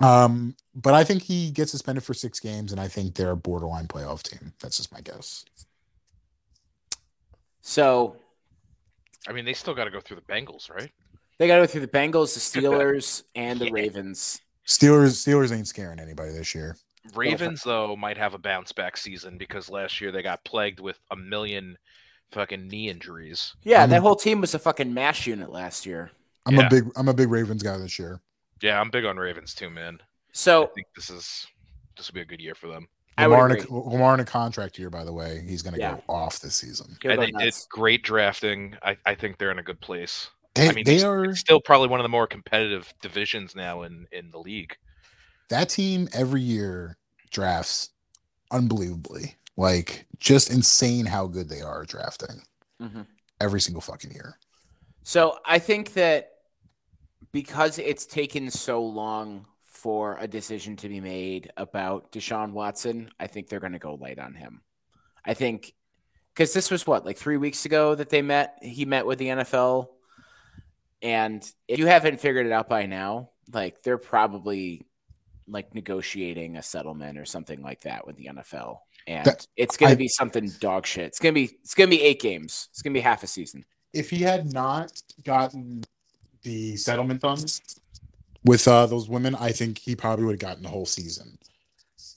um, 0.00 0.54
but 0.76 0.94
I 0.94 1.02
think 1.02 1.22
he 1.22 1.50
gets 1.50 1.70
suspended 1.72 2.04
for 2.04 2.14
six 2.14 2.38
games, 2.38 2.70
and 2.70 2.80
I 2.80 2.86
think 2.86 3.14
they're 3.14 3.30
a 3.32 3.36
borderline 3.36 3.88
playoff 3.88 4.22
team. 4.22 4.52
That's 4.60 4.76
just 4.76 4.92
my 4.92 5.00
guess. 5.00 5.44
So 7.62 8.16
I 9.28 9.32
mean, 9.32 9.44
they 9.44 9.54
still 9.54 9.74
got 9.74 9.84
to 9.84 9.90
go 9.90 10.00
through 10.00 10.16
the 10.18 10.32
Bengals, 10.32 10.70
right? 10.70 10.90
they 11.38 11.46
got 11.46 11.56
to 11.56 11.62
go 11.62 11.66
through 11.66 11.80
the 11.82 11.88
Bengals, 11.88 12.32
the 12.34 12.40
Steelers, 12.60 13.22
and 13.34 13.58
the 13.58 13.66
Yeah. 13.66 13.70
Ravens. 13.72 14.40
Steelers, 14.66 15.10
Steelers 15.14 15.52
ain't 15.54 15.68
scaring 15.68 15.98
anybody 16.00 16.32
this 16.32 16.54
year. 16.54 16.76
Ravens 17.14 17.62
though 17.62 17.94
might 17.94 18.16
have 18.18 18.34
a 18.34 18.38
bounce 18.38 18.72
back 18.72 18.96
season 18.96 19.38
because 19.38 19.68
last 19.70 20.00
year 20.00 20.10
they 20.10 20.22
got 20.22 20.44
plagued 20.44 20.80
with 20.80 20.98
a 21.12 21.16
million 21.16 21.76
fucking 22.32 22.66
knee 22.68 22.88
injuries. 22.88 23.54
Yeah, 23.64 23.80
I'm- 23.80 23.90
that 23.90 24.00
whole 24.02 24.16
team 24.16 24.40
was 24.40 24.54
a 24.54 24.58
fucking 24.58 24.92
mash 24.92 25.26
unit 25.26 25.50
last 25.50 25.86
year. 25.86 26.10
I'm 26.46 26.54
Yeah. 26.56 26.66
a 26.66 26.70
big, 26.70 26.84
I'm 26.96 27.08
a 27.08 27.14
big 27.14 27.28
Ravens 27.30 27.62
guy 27.62 27.76
this 27.78 27.98
year. 27.98 28.20
Yeah, 28.62 28.80
I'm 28.80 28.90
big 28.90 29.04
on 29.04 29.16
Ravens 29.18 29.54
too, 29.54 29.70
man. 29.70 29.98
I 30.36 30.38
So 30.38 30.70
think 30.74 30.86
this 30.94 31.08
is 31.08 31.46
this 31.96 32.08
will 32.08 32.14
be 32.14 32.20
a 32.20 32.26
good 32.26 32.40
year 32.40 32.54
for 32.54 32.68
them. 32.68 32.86
I 33.16 33.26
would 33.26 33.32
Lamar, 33.36 33.50
in 33.56 33.66
a. 33.66 33.72
Lamar 33.72 34.14
in 34.14 34.20
a 34.20 34.24
contract 34.24 34.78
year, 34.78 34.90
by 34.90 35.02
the 35.02 35.12
way. 35.12 35.42
He's 35.48 35.62
going 35.62 35.72
to 35.74 35.80
Yeah. 35.80 35.94
go 35.94 36.02
off 36.12 36.40
this 36.40 36.54
season. 36.56 36.98
And 37.04 37.22
they 37.22 37.30
did 37.30 37.54
great 37.70 38.02
drafting. 38.02 38.76
I, 38.82 38.98
I 39.06 39.14
think 39.14 39.38
they're 39.38 39.50
in 39.50 39.58
a 39.58 39.62
good 39.62 39.80
place. 39.80 40.28
They, 40.54 40.68
I 40.68 40.72
mean, 40.72 40.84
they 40.84 41.02
are 41.02 41.34
still 41.34 41.60
probably 41.60 41.88
one 41.88 41.98
of 42.00 42.04
the 42.04 42.10
more 42.10 42.26
competitive 42.26 42.92
divisions 43.00 43.54
now 43.56 43.82
in 43.82 44.06
in 44.12 44.30
the 44.30 44.38
league. 44.38 44.76
that 45.48 45.68
team 45.70 46.08
every 46.12 46.42
year 46.42 46.98
drafts 47.30 47.90
unbelievably, 48.50 49.36
like 49.56 50.06
just 50.18 50.50
insane 50.50 51.06
how 51.06 51.26
good 51.26 51.48
they 51.48 51.62
are 51.62 51.82
at 51.82 51.88
drafting 51.88 52.42
Mhm. 52.82 53.06
every 53.40 53.60
single 53.60 53.80
fucking 53.80 54.12
year. 54.12 54.38
So 55.02 55.38
I 55.46 55.58
think 55.58 55.94
that 55.94 56.32
because 57.32 57.78
it's 57.78 58.04
taken 58.06 58.50
so 58.50 58.82
long 58.84 59.46
for 59.86 60.16
a 60.18 60.26
decision 60.26 60.74
to 60.74 60.88
be 60.88 60.98
made 61.00 61.48
about 61.56 62.10
Deshaun 62.10 62.50
Watson, 62.50 63.08
I 63.20 63.28
think 63.28 63.48
they're 63.48 63.60
going 63.60 63.72
to 63.74 63.78
go 63.78 63.94
light 63.94 64.18
on 64.18 64.34
him. 64.34 64.62
I 65.24 65.32
think 65.34 65.74
because 66.34 66.52
this 66.52 66.72
was 66.72 66.88
what 66.88 67.04
like 67.06 67.16
three 67.16 67.36
weeks 67.36 67.66
ago 67.66 67.94
that 67.94 68.08
they 68.10 68.20
met. 68.20 68.58
He 68.62 68.84
met 68.84 69.06
with 69.06 69.20
the 69.20 69.28
NFL, 69.28 69.86
and 71.02 71.48
if 71.68 71.78
you 71.78 71.86
haven't 71.86 72.18
figured 72.20 72.46
it 72.46 72.52
out 72.52 72.68
by 72.68 72.86
now, 72.86 73.30
like 73.52 73.80
they're 73.84 73.96
probably 73.96 74.84
like 75.46 75.72
negotiating 75.72 76.56
a 76.56 76.64
settlement 76.64 77.16
or 77.16 77.24
something 77.24 77.62
like 77.62 77.82
that 77.82 78.08
with 78.08 78.16
the 78.16 78.26
NFL. 78.26 78.78
and 79.06 79.24
That- 79.24 79.46
it's 79.56 79.76
going 79.76 79.92
to 79.92 79.96
be 79.96 80.08
something 80.08 80.50
dog 80.58 80.84
shit. 80.84 81.04
It's 81.04 81.20
going 81.20 81.32
to 81.32 81.40
be 81.40 81.56
it's 81.62 81.74
going 81.76 81.88
to 81.88 81.96
be 81.96 82.02
eight 82.02 82.20
games. 82.20 82.66
It's 82.72 82.82
going 82.82 82.92
to 82.92 82.98
be 82.98 83.02
half 83.02 83.22
a 83.22 83.28
season. 83.28 83.64
if 83.92 84.10
he 84.10 84.18
had 84.18 84.52
not 84.52 84.90
gotten 85.22 85.84
the 86.42 86.74
settlement 86.76 87.20
done 87.20 87.38
with 88.46 88.66
uh, 88.66 88.86
those 88.86 89.08
women, 89.08 89.34
I 89.34 89.50
think 89.50 89.78
he 89.78 89.94
probably 89.94 90.24
would 90.24 90.40
have 90.40 90.48
gotten 90.48 90.62
the 90.62 90.68
whole 90.68 90.86
season. 90.86 91.38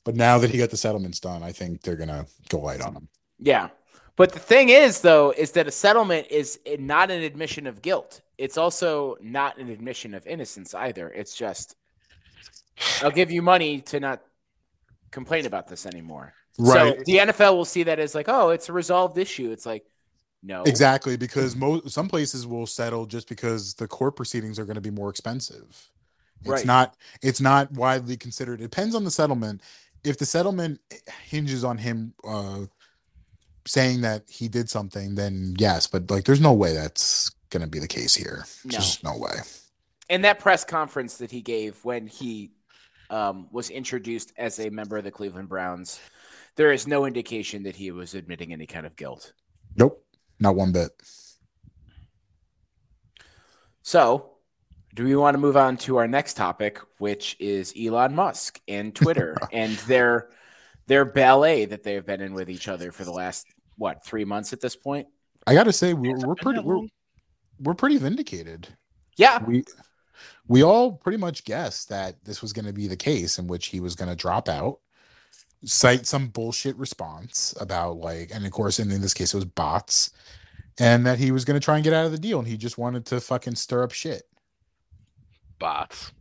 But 0.05 0.15
now 0.15 0.37
that 0.37 0.49
he 0.49 0.57
got 0.57 0.69
the 0.69 0.77
settlements 0.77 1.19
done, 1.19 1.43
I 1.43 1.51
think 1.51 1.81
they're 1.81 1.95
gonna 1.95 2.25
go 2.47 2.59
light 2.59 2.81
on 2.81 2.93
him. 2.95 3.09
Yeah. 3.39 3.69
But 4.15 4.33
the 4.33 4.39
thing 4.39 4.69
is, 4.69 5.01
though, 5.01 5.31
is 5.31 5.51
that 5.51 5.67
a 5.67 5.71
settlement 5.71 6.27
is 6.29 6.59
not 6.77 7.09
an 7.09 7.21
admission 7.21 7.67
of 7.67 7.81
guilt. 7.81 8.21
It's 8.37 8.57
also 8.57 9.17
not 9.21 9.57
an 9.57 9.69
admission 9.69 10.13
of 10.13 10.27
innocence 10.27 10.73
either. 10.73 11.09
It's 11.09 11.35
just, 11.35 11.75
I'll 13.01 13.11
give 13.11 13.31
you 13.31 13.41
money 13.41 13.81
to 13.81 13.99
not 13.99 14.21
complain 15.11 15.45
about 15.45 15.67
this 15.67 15.85
anymore. 15.85 16.33
Right. 16.57 16.97
So 16.97 17.03
the 17.05 17.17
NFL 17.17 17.55
will 17.55 17.65
see 17.65 17.83
that 17.83 17.99
as 17.99 18.13
like, 18.13 18.27
oh, 18.27 18.49
it's 18.49 18.67
a 18.67 18.73
resolved 18.73 19.17
issue. 19.17 19.51
It's 19.51 19.65
like, 19.65 19.85
no. 20.43 20.63
Exactly, 20.63 21.17
because 21.17 21.55
most 21.55 21.89
some 21.89 22.07
places 22.07 22.47
will 22.47 22.65
settle 22.65 23.05
just 23.05 23.27
because 23.27 23.73
the 23.73 23.87
court 23.87 24.15
proceedings 24.15 24.59
are 24.59 24.65
going 24.65 24.75
to 24.75 24.81
be 24.81 24.91
more 24.91 25.09
expensive. 25.09 25.89
It's 26.41 26.49
Right. 26.49 26.65
not 26.65 26.95
it's 27.21 27.41
not 27.41 27.71
widely 27.71 28.17
considered. 28.17 28.59
It 28.61 28.63
depends 28.63 28.95
on 28.95 29.03
the 29.03 29.11
settlement. 29.11 29.61
If 30.03 30.17
the 30.17 30.25
settlement 30.25 30.79
hinges 31.25 31.63
on 31.63 31.77
him 31.77 32.13
uh 32.23 32.65
saying 33.65 34.01
that 34.01 34.23
he 34.29 34.47
did 34.47 34.69
something, 34.69 35.15
then 35.15 35.55
yes, 35.59 35.85
but 35.87 36.09
like 36.09 36.23
there's 36.25 36.41
no 36.41 36.53
way 36.53 36.73
that's 36.73 37.29
going 37.49 37.61
to 37.61 37.67
be 37.67 37.79
the 37.79 37.87
case 37.87 38.15
here. 38.15 38.45
No. 38.63 38.71
Just 38.71 39.03
no 39.03 39.17
way. 39.17 39.33
in 40.09 40.21
that 40.21 40.39
press 40.39 40.63
conference 40.63 41.17
that 41.17 41.29
he 41.31 41.41
gave 41.41 41.83
when 41.83 42.07
he 42.07 42.51
um, 43.11 43.47
was 43.51 43.69
introduced 43.69 44.33
as 44.37 44.59
a 44.59 44.69
member 44.69 44.97
of 44.97 45.03
the 45.03 45.11
Cleveland 45.11 45.49
Browns, 45.49 45.99
there 46.55 46.71
is 46.71 46.87
no 46.87 47.05
indication 47.05 47.63
that 47.63 47.75
he 47.75 47.89
was 47.91 48.13
admitting 48.13 48.53
any 48.53 48.65
kind 48.67 48.85
of 48.85 48.95
guilt. 48.95 49.33
Nope, 49.75 50.03
not 50.39 50.55
one 50.55 50.71
bit. 50.71 50.91
So, 53.81 54.28
do 54.99 55.05
we 55.05 55.15
want 55.15 55.33
to 55.33 55.37
move 55.37 55.55
on 55.55 55.77
to 55.77 55.95
our 55.95 56.09
next 56.09 56.33
topic, 56.33 56.77
which 56.97 57.37
is 57.39 57.73
Elon 57.79 58.13
Musk 58.13 58.59
and 58.67 58.93
Twitter 58.93 59.37
and 59.53 59.71
their 59.87 60.27
their 60.87 61.05
ballet 61.05 61.63
that 61.63 61.83
they've 61.83 62.05
been 62.05 62.19
in 62.19 62.33
with 62.33 62.49
each 62.49 62.67
other 62.67 62.91
for 62.91 63.05
the 63.05 63.11
last 63.11 63.47
what 63.77 64.03
three 64.03 64.25
months 64.25 64.51
at 64.51 64.59
this 64.59 64.75
point? 64.75 65.07
I 65.47 65.53
got 65.53 65.63
to 65.63 65.71
say 65.71 65.93
we're, 65.93 66.17
we're 66.17 66.35
pretty 66.35 66.59
we're, 66.59 66.81
we're 67.61 67.75
pretty 67.75 67.95
vindicated. 67.97 68.67
Yeah, 69.15 69.41
we 69.41 69.63
we 70.49 70.63
all 70.63 70.91
pretty 70.91 71.17
much 71.17 71.45
guessed 71.45 71.87
that 71.87 72.21
this 72.25 72.41
was 72.41 72.51
going 72.51 72.65
to 72.65 72.73
be 72.73 72.87
the 72.87 72.97
case 72.97 73.39
in 73.39 73.47
which 73.47 73.67
he 73.67 73.79
was 73.79 73.95
going 73.95 74.09
to 74.09 74.17
drop 74.17 74.49
out 74.49 74.79
cite 75.63 76.07
some 76.07 76.27
bullshit 76.27 76.75
response 76.75 77.53
about 77.61 77.97
like 77.97 78.31
and 78.33 78.45
of 78.45 78.51
course 78.51 78.79
and 78.79 78.91
in 78.91 79.01
this 79.01 79.13
case 79.13 79.33
it 79.33 79.37
was 79.37 79.45
bots 79.45 80.11
and 80.77 81.05
that 81.05 81.19
he 81.19 81.31
was 81.31 81.43
going 81.43 81.59
to 81.59 81.63
try 81.63 81.75
and 81.75 81.83
get 81.83 81.93
out 81.93 82.05
of 82.05 82.13
the 82.13 82.17
deal 82.17 82.39
and 82.39 82.47
he 82.47 82.55
just 82.55 82.77
wanted 82.77 83.05
to 83.05 83.19
fucking 83.19 83.55
stir 83.55 83.83
up 83.83 83.91
shit 83.91 84.23
bots. 85.59 86.11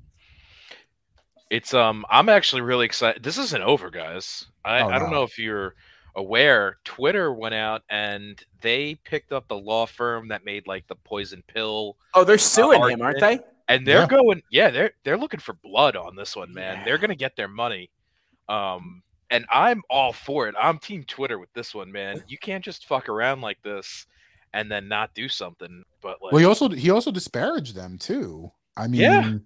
It's 1.50 1.72
um 1.72 2.04
I'm 2.10 2.28
actually 2.28 2.62
really 2.62 2.84
excited. 2.86 3.22
This 3.22 3.38
isn't 3.38 3.62
over, 3.62 3.90
guys. 3.90 4.46
I, 4.64 4.80
Oh, 4.80 4.88
I 4.88 4.98
don't 4.98 5.10
no. 5.10 5.18
know 5.18 5.22
if 5.22 5.38
you're 5.38 5.74
aware. 6.14 6.78
Twitter 6.84 7.32
went 7.32 7.54
out 7.54 7.82
and 7.88 8.42
they 8.60 8.96
picked 9.04 9.32
up 9.32 9.48
the 9.48 9.56
law 9.56 9.86
firm 9.86 10.28
that 10.28 10.44
made 10.44 10.66
like 10.66 10.86
the 10.88 10.96
poison 10.96 11.42
pill 11.46 11.96
Oh, 12.14 12.24
they're 12.24 12.36
suing 12.38 12.82
him, 12.90 13.00
aren't 13.00 13.20
they? 13.20 13.40
and 13.68 13.86
they're 13.86 14.00
Yeah. 14.00 14.06
going 14.08 14.42
yeah, 14.50 14.70
they're 14.70 14.90
they're 15.04 15.16
looking 15.16 15.40
for 15.40 15.54
blood 15.54 15.96
on 15.96 16.16
this 16.16 16.36
one, 16.36 16.52
man. 16.52 16.78
Yeah. 16.78 16.84
They're 16.84 16.98
gonna 16.98 17.14
get 17.14 17.34
their 17.36 17.48
money. 17.48 17.90
Um 18.48 19.02
and 19.30 19.44
I'm 19.50 19.82
all 19.90 20.12
for 20.12 20.48
it. 20.48 20.54
I'm 20.60 20.78
team 20.78 21.04
Twitter 21.04 21.38
with 21.38 21.52
this 21.52 21.74
one, 21.74 21.92
man. 21.92 22.22
You 22.28 22.38
can't 22.38 22.64
just 22.64 22.86
fuck 22.86 23.08
around 23.08 23.40
like 23.42 23.60
this 23.62 24.06
and 24.54 24.70
then 24.72 24.88
not 24.88 25.14
do 25.14 25.28
something. 25.28 25.84
But 26.02 26.20
like 26.22 26.32
well 26.32 26.40
he 26.40 26.46
also 26.46 26.68
he 26.68 26.90
also 26.90 27.10
disparaged 27.10 27.74
them 27.74 27.96
too 27.98 28.50
i 28.78 28.86
mean 28.88 29.00
Yeah. 29.00 29.38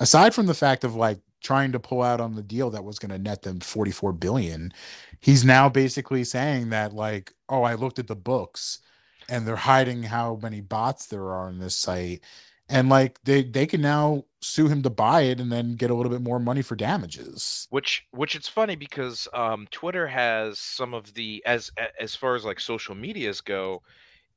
aside 0.00 0.34
from 0.34 0.46
the 0.46 0.54
fact 0.54 0.84
of 0.84 0.94
like 0.96 1.20
trying 1.42 1.72
to 1.72 1.80
pull 1.80 2.02
out 2.02 2.20
on 2.20 2.34
the 2.34 2.42
deal 2.42 2.70
that 2.70 2.84
was 2.84 2.98
going 2.98 3.10
to 3.10 3.18
net 3.18 3.42
them 3.42 3.60
44 3.60 4.12
billion 4.12 4.72
he's 5.20 5.44
now 5.44 5.68
basically 5.68 6.24
saying 6.24 6.70
that 6.70 6.92
like 6.94 7.34
oh 7.48 7.62
i 7.62 7.74
looked 7.74 7.98
at 7.98 8.08
the 8.08 8.16
books 8.16 8.80
and 9.28 9.46
they're 9.46 9.56
hiding 9.56 10.02
how 10.04 10.38
many 10.42 10.60
bots 10.60 11.06
there 11.06 11.22
are 11.22 11.48
on 11.48 11.58
this 11.60 11.76
site 11.76 12.22
and 12.68 12.88
like 12.88 13.20
they 13.24 13.42
they 13.42 13.66
can 13.66 13.80
now 13.82 14.24
sue 14.42 14.68
him 14.68 14.82
to 14.82 14.90
buy 14.90 15.22
it 15.22 15.40
and 15.40 15.52
then 15.52 15.74
get 15.76 15.90
a 15.90 15.94
little 15.94 16.12
bit 16.12 16.22
more 16.22 16.38
money 16.38 16.62
for 16.62 16.76
damages 16.76 17.66
which 17.70 18.06
which 18.12 18.34
it's 18.36 18.48
funny 18.48 18.76
because 18.76 19.28
um 19.34 19.66
twitter 19.70 20.06
has 20.06 20.58
some 20.58 20.94
of 20.94 21.12
the 21.14 21.42
as 21.46 21.70
as 22.00 22.14
far 22.14 22.34
as 22.36 22.44
like 22.44 22.60
social 22.60 22.94
medias 22.94 23.40
go 23.40 23.82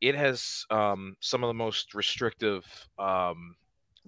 it 0.01 0.15
has 0.15 0.65
um 0.71 1.15
some 1.21 1.43
of 1.43 1.47
the 1.47 1.53
most 1.53 1.93
restrictive 1.93 2.65
um 2.99 3.55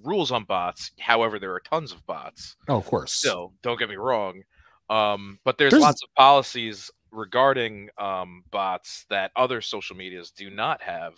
rules 0.03 0.31
on 0.31 0.43
bots 0.43 0.91
however 0.99 1.39
there 1.39 1.53
are 1.53 1.59
tons 1.61 1.91
of 1.91 2.05
bots. 2.05 2.55
Oh 2.67 2.77
of 2.77 2.85
course. 2.85 3.13
So 3.13 3.53
don't 3.61 3.79
get 3.79 3.89
me 3.89 3.95
wrong 3.95 4.41
um 4.89 5.39
but 5.43 5.57
there's, 5.57 5.71
There's- 5.71 5.81
lots 5.83 6.03
of 6.03 6.13
policies 6.15 6.91
regarding 7.11 7.89
um 7.97 8.43
bots 8.51 9.05
that 9.09 9.31
other 9.35 9.61
social 9.61 9.95
medias 9.95 10.31
do 10.31 10.49
not 10.49 10.81
have 10.81 11.13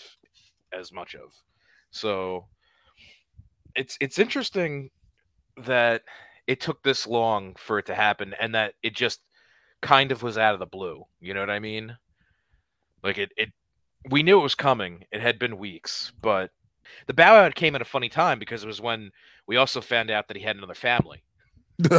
as 0.71 0.91
much 0.91 1.15
of. 1.15 1.33
So 1.91 2.45
it's 3.75 3.97
it's 3.99 4.19
interesting 4.19 4.89
that 5.57 6.03
it 6.45 6.61
took 6.61 6.81
this 6.83 7.07
long 7.07 7.55
for 7.57 7.79
it 7.79 7.87
to 7.87 7.95
happen 7.95 8.33
and 8.39 8.53
that 8.55 8.75
it 8.83 8.95
just 8.95 9.21
kind 9.81 10.11
of 10.11 10.23
was 10.23 10.37
out 10.37 10.53
of 10.53 10.59
the 10.59 10.65
blue. 10.65 11.03
You 11.19 11.33
know 11.33 11.39
what 11.39 11.49
i 11.49 11.59
mean? 11.59 11.97
Like 13.03 13.17
it 13.17 13.31
it 13.37 13.49
we 14.09 14.23
knew 14.23 14.39
it 14.39 14.43
was 14.43 14.55
coming. 14.55 15.03
It 15.11 15.21
had 15.21 15.39
been 15.39 15.57
weeks 15.57 16.13
but 16.21 16.51
the 17.07 17.13
bow 17.13 17.35
out 17.35 17.55
came 17.55 17.75
at 17.75 17.81
a 17.81 17.85
funny 17.85 18.09
time 18.09 18.39
because 18.39 18.63
it 18.63 18.67
was 18.67 18.81
when 18.81 19.11
we 19.47 19.55
also 19.57 19.81
found 19.81 20.09
out 20.09 20.27
that 20.27 20.37
he 20.37 20.43
had 20.43 20.55
another 20.55 20.73
family 20.75 21.23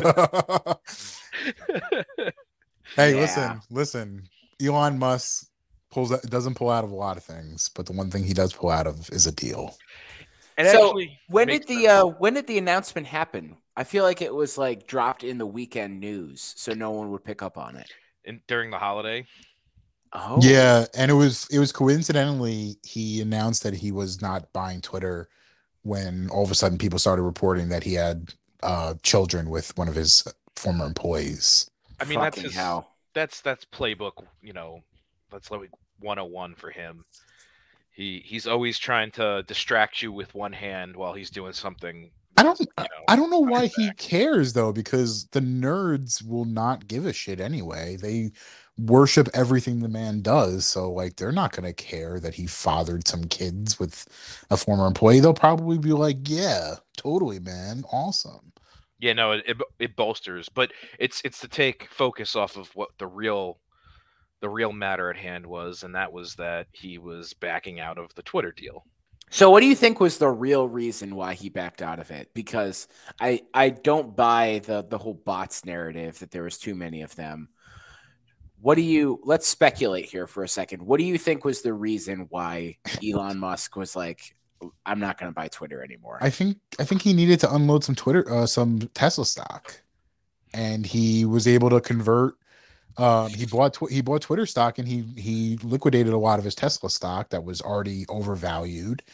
hey 2.97 3.15
Yeah. 3.15 3.21
listen 3.21 3.61
listen 3.71 4.29
elon 4.61 4.99
musk 4.99 5.49
pulls 5.91 6.13
out, 6.13 6.23
doesn't 6.23 6.55
pull 6.55 6.71
out 6.71 6.85
of 6.85 6.91
a 6.91 6.95
lot 6.95 7.17
of 7.17 7.25
things 7.25 7.71
but 7.75 7.87
the 7.87 7.93
one 7.93 8.11
thing 8.11 8.25
he 8.25 8.35
does 8.35 8.53
pull 8.53 8.71
out 8.71 8.87
of 8.87 9.09
is 9.11 9.27
a 9.27 9.33
deal 9.33 9.75
It 10.57 10.71
So, 10.71 10.99
When 11.29 11.49
did 11.49 11.67
the 11.69 11.87
uh, 11.89 12.07
when 12.07 12.35
did 12.35 12.47
the 12.47 12.59
announcement 12.59 13.07
happen? 13.07 13.57
I 13.77 13.85
feel 13.85 14.03
like 14.03 14.21
it 14.21 14.35
was 14.35 14.59
like 14.59 14.87
dropped 14.87 15.23
in 15.23 15.39
the 15.39 15.47
weekend 15.47 16.01
news, 16.01 16.55
so 16.57 16.75
no 16.75 16.91
one 16.91 17.11
would 17.11 17.23
pick 17.23 17.43
up 17.43 17.57
on 17.57 17.77
it. 17.77 17.89
in, 18.25 18.41
during 18.49 18.71
the 18.71 18.79
holiday? 18.79 19.27
Oh, 20.13 20.39
Yeah, 20.41 20.87
and 20.95 21.11
it 21.11 21.15
was 21.15 21.47
it 21.51 21.59
was 21.59 21.73
coincidentally 21.73 22.77
he 22.83 23.21
announced 23.21 23.63
that 23.63 23.75
he 23.75 23.93
was 23.93 24.23
not 24.23 24.53
buying 24.53 24.81
Twitter 24.81 25.29
when 25.83 26.29
all 26.31 26.45
of 26.45 26.51
a 26.51 26.55
sudden 26.55 26.79
people 26.79 26.99
started 26.99 27.23
reporting 27.23 27.69
that 27.69 27.85
he 27.85 27.95
had 27.95 28.35
uh 28.63 28.95
children 29.03 29.51
with 29.51 29.77
one 29.77 29.89
of 29.89 29.95
his 29.95 30.27
former 30.57 30.87
employees. 30.87 31.71
I 32.01 32.05
mean, 32.05 32.21
that's 32.21 32.37
Fucking 32.37 32.51
his, 32.51 32.55
hell. 32.55 32.97
that's 33.15 33.41
that's 33.41 33.65
playbook. 33.65 34.25
You 34.43 34.53
know, 34.53 34.83
that's 35.31 35.51
like 35.51 35.71
101 36.01 36.55
for 36.55 36.71
him. 36.71 37.05
He 37.91 38.23
he's 38.25 38.47
always 38.47 38.79
trying 38.79 39.11
to 39.13 39.43
distract 39.47 40.03
you 40.03 40.13
with 40.13 40.35
one 40.35 40.53
hand 40.53 40.97
while 40.97 41.13
he's 41.13 41.31
doing 41.31 41.53
something. 41.53 42.11
I 42.37 42.45
don't 42.45 42.61
you 42.61 42.67
know, 42.79 42.87
I 43.09 43.17
don't 43.17 43.31
know 43.31 43.41
why 43.41 43.63
behind 43.63 43.73
he 43.77 43.91
cares 43.95 44.53
though 44.53 44.73
because 44.73 45.27
the 45.33 45.41
nerds 45.41 46.25
will 46.27 46.45
not 46.45 46.87
give 46.87 47.05
a 47.07 47.13
shit 47.13 47.41
anyway. 47.41 47.97
They 47.97 48.31
worship 48.79 49.29
everything 49.35 49.81
the 49.81 49.89
man 49.89 50.23
does, 50.23 50.67
so 50.67 50.91
like 50.91 51.17
they're 51.17 51.33
not 51.33 51.53
going 51.53 51.65
to 51.65 51.73
care 51.73 52.21
that 52.21 52.35
he 52.35 52.47
fathered 52.47 53.07
some 53.09 53.25
kids 53.25 53.79
with 53.79 54.07
a 54.51 54.57
former 54.57 54.87
employee. 54.87 55.21
They'll 55.21 55.35
probably 55.35 55.79
be 55.79 55.93
like, 55.93 56.19
"Yeah, 56.29 56.77
totally, 56.97 57.41
man. 57.41 57.85
Awesome." 57.93 58.53
Yeah, 59.01 59.13
no, 59.13 59.33
it, 59.33 59.45
it 59.47 59.57
it 59.79 59.97
bolsters, 59.97 60.49
but 60.49 60.73
it's 60.99 61.21
it's 61.25 61.41
to 61.41 61.49
take 61.49 61.89
focus 61.91 62.37
off 62.37 62.57
of 62.57 62.69
what 62.75 62.91
the 62.99 63.07
real 63.07 63.59
the 64.41 64.49
real 64.49 64.73
matter 64.73 65.11
at 65.11 65.17
hand 65.17 65.47
was, 65.47 65.83
and 65.83 65.95
that 65.95 66.13
was 66.13 66.35
that 66.37 66.69
he 66.73 66.99
was 66.99 67.35
backing 67.35 67.81
out 67.81 67.99
of 67.99 68.15
the 68.15 68.23
Twitter 68.23 68.53
deal. 68.53 68.85
So, 69.31 69.51
what 69.51 69.61
do 69.61 69.67
you 69.67 69.75
think 69.75 70.01
was 70.01 70.19
the 70.19 70.29
real 70.31 70.67
reason 70.69 71.15
why 71.15 71.35
he 71.35 71.49
backed 71.51 71.83
out 71.83 71.99
of 71.99 72.11
it? 72.11 72.31
Because 72.35 72.89
I 73.21 73.43
I 73.53 73.71
don't 73.71 74.17
buy 74.17 74.63
the 74.65 74.83
the 74.83 74.99
whole 74.99 75.15
bots 75.15 75.65
narrative 75.65 76.19
that 76.21 76.31
there 76.31 76.45
was 76.45 76.59
too 76.59 76.75
many 76.75 77.03
of 77.03 77.15
them. 77.17 77.49
What 78.61 78.75
do 78.75 78.83
you? 78.83 79.21
Let's 79.23 79.47
speculate 79.47 80.07
here 80.07 80.27
for 80.27 80.43
a 80.43 80.49
second. 80.49 80.83
What 80.83 80.99
do 80.99 81.05
you 81.05 81.19
think 81.19 81.45
was 81.45 81.63
the 81.63 81.73
reason 81.73 82.27
why 82.31 82.79
Elon 83.07 83.39
Musk 83.41 83.77
was 83.77 83.95
like, 83.95 84.35
"I'm 84.85 84.99
not 84.99 85.19
going 85.19 85.31
to 85.31 85.35
buy 85.35 85.49
Twitter 85.49 85.83
anymore"? 85.83 86.19
I 86.21 86.31
think 86.31 86.59
I 86.79 86.85
think 86.85 87.03
he 87.03 87.13
needed 87.13 87.41
to 87.41 87.55
unload 87.55 87.85
some 87.85 87.95
Twitter, 87.95 88.29
uh, 88.31 88.47
some 88.47 88.81
Tesla 88.95 89.25
stock, 89.25 89.81
and 90.53 90.85
he 90.85 91.25
was 91.25 91.47
able 91.47 91.71
to 91.71 91.81
convert. 91.81 92.35
Um, 92.97 93.29
he 93.29 93.47
bought 93.47 93.75
tw- 93.75 93.91
he 93.91 94.01
bought 94.01 94.23
Twitter 94.23 94.47
stock, 94.47 94.79
and 94.79 94.89
he 94.89 95.05
he 95.17 95.59
liquidated 95.63 96.13
a 96.13 96.19
lot 96.19 96.41
of 96.41 96.45
his 96.45 96.57
Tesla 96.57 96.91
stock 96.91 97.31
that 97.31 97.45
was 97.45 97.61
already 97.61 98.07
overvalued, 98.09 99.05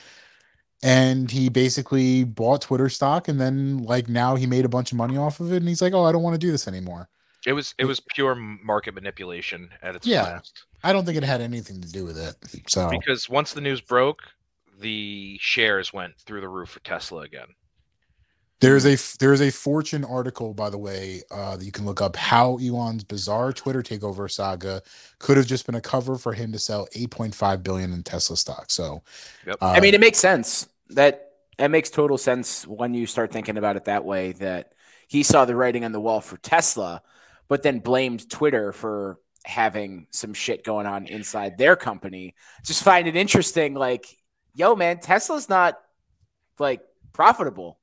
and 0.83 1.31
he 1.31 1.51
basically 1.51 2.25
bought 2.25 2.63
Twitter 2.63 2.89
stock, 2.89 3.29
and 3.29 3.39
then 3.39 3.79
like 3.79 4.09
now 4.09 4.37
he 4.37 4.47
made 4.47 4.65
a 4.65 4.71
bunch 4.71 4.91
of 4.91 4.97
money 4.97 5.19
off 5.19 5.41
of 5.41 5.53
it, 5.53 5.57
and 5.57 5.69
he's 5.69 5.83
like, 5.83 5.93
oh, 5.93 6.05
I 6.05 6.13
don't 6.13 6.23
want 6.23 6.35
to 6.35 6.47
do 6.47 6.51
this 6.51 6.67
anymore. 6.67 7.11
It 7.47 7.53
was 7.53 7.75
it 7.79 7.85
was 7.85 8.01
pure 8.01 8.35
market 8.35 8.95
manipulation 8.95 9.71
at 9.83 9.95
its 9.97 10.07
best. 10.07 10.13
Yeah. 10.13 10.25
finest. 10.25 10.65
I 10.83 10.93
don't 10.93 11.05
think 11.05 11.17
it 11.19 11.25
had 11.25 11.41
anything 11.41 11.81
to 11.81 11.91
do 11.91 12.05
with 12.05 12.19
it. 12.19 12.37
So 12.69 12.89
Because 12.91 13.29
once 13.29 13.53
the 13.53 13.61
news 13.61 13.81
broke, 13.81 14.23
the 14.81 15.39
shares 15.41 15.93
went 15.93 16.17
through 16.19 16.41
the 16.41 16.49
roof 16.49 16.71
for 16.71 16.81
Tesla 16.81 17.23
again. 17.23 17.47
there's 18.61 18.87
a 18.87 18.97
there's 19.19 19.41
a 19.43 19.51
Fortune 19.51 20.05
article, 20.05 20.55
by 20.55 20.71
the 20.71 20.79
way, 20.79 21.23
uh, 21.31 21.57
that 21.57 21.65
you 21.65 21.73
can 21.73 21.85
look 21.85 22.01
up 22.01 22.17
how 22.17 22.57
Elon's 22.59 23.05
bizarre 23.05 23.53
Twitter 23.53 23.83
takeover 23.83 24.31
saga 24.31 24.83
could 25.19 25.37
have 25.37 25.47
just 25.47 25.67
been 25.67 25.75
a 25.75 25.81
cover 25.81 26.17
for 26.17 26.33
him 26.33 26.51
to 26.53 26.59
sell 26.59 26.87
8.5 26.95 27.63
billion 27.63 27.93
in 27.93 28.03
Tesla 28.03 28.37
stock. 28.37 28.71
So, 28.71 29.03
Yep. 29.47 29.57
uh, 29.61 29.67
I 29.77 29.81
mean, 29.81 29.93
it 29.95 30.01
makes 30.01 30.19
sense. 30.19 30.69
That 30.91 31.33
that 31.59 31.71
makes 31.71 31.91
total 31.91 32.17
sense 32.19 32.67
when 32.67 32.95
you 32.95 33.07
start 33.07 33.33
thinking 33.33 33.59
about 33.59 33.77
it 33.77 33.85
that 33.85 34.05
way. 34.05 34.33
That 34.33 34.73
he 35.09 35.23
saw 35.23 35.45
the 35.45 35.57
writing 35.57 35.85
on 35.85 35.93
the 35.93 36.01
wall 36.01 36.21
for 36.21 36.37
Tesla, 36.39 37.03
but 37.49 37.63
then 37.63 37.79
blamed 37.79 38.29
Twitter 38.31 38.73
for 38.73 39.19
having 39.45 40.07
some 40.11 40.33
shit 40.35 40.65
going 40.65 40.87
on 40.87 41.07
inside 41.07 41.59
their 41.59 41.77
company. 41.77 42.35
Just 42.65 42.83
find 42.83 43.07
it 43.07 43.17
interesting. 43.17 43.75
Like, 43.75 44.07
yo, 44.55 44.75
man, 44.75 44.99
Tesla's 45.01 45.49
not 45.49 45.79
like 46.59 46.81
profitable. 47.13 47.79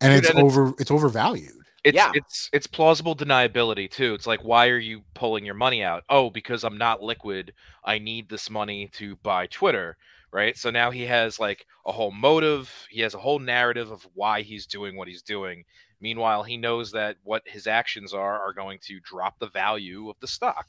and 0.00 0.10
Dude, 0.12 0.18
it's 0.18 0.30
and 0.30 0.38
it's- 0.38 0.52
over 0.58 0.74
it's 0.78 0.90
overvalued. 0.90 1.52
It's 1.84 1.96
Yeah. 1.96 2.12
it's 2.14 2.48
it's 2.52 2.66
plausible 2.68 3.16
deniability 3.16 3.90
too. 3.90 4.14
It's 4.14 4.26
like 4.26 4.40
why 4.44 4.68
are 4.68 4.78
you 4.78 5.02
pulling 5.14 5.44
your 5.44 5.54
money 5.56 5.82
out? 5.82 6.04
Oh, 6.08 6.30
because 6.30 6.62
I'm 6.62 6.78
not 6.78 7.02
liquid. 7.02 7.52
I 7.84 7.98
need 7.98 8.28
this 8.28 8.48
money 8.50 8.86
to 8.94 9.16
buy 9.16 9.46
Twitter, 9.48 9.96
right? 10.30 10.56
So 10.56 10.70
now 10.70 10.92
he 10.92 11.02
has 11.06 11.40
like 11.40 11.66
a 11.84 11.90
whole 11.90 12.12
motive, 12.12 12.70
he 12.88 13.00
has 13.00 13.14
a 13.14 13.18
whole 13.18 13.40
narrative 13.40 13.90
of 13.90 14.06
why 14.14 14.42
he's 14.42 14.66
doing 14.66 14.96
what 14.96 15.08
he's 15.08 15.22
doing. 15.22 15.64
Meanwhile, 16.02 16.42
he 16.42 16.56
knows 16.56 16.90
that 16.92 17.16
what 17.22 17.42
his 17.46 17.68
actions 17.68 18.12
are 18.12 18.40
are 18.40 18.52
going 18.52 18.80
to 18.82 18.98
drop 19.00 19.38
the 19.38 19.48
value 19.48 20.10
of 20.10 20.16
the 20.20 20.26
stock. 20.26 20.66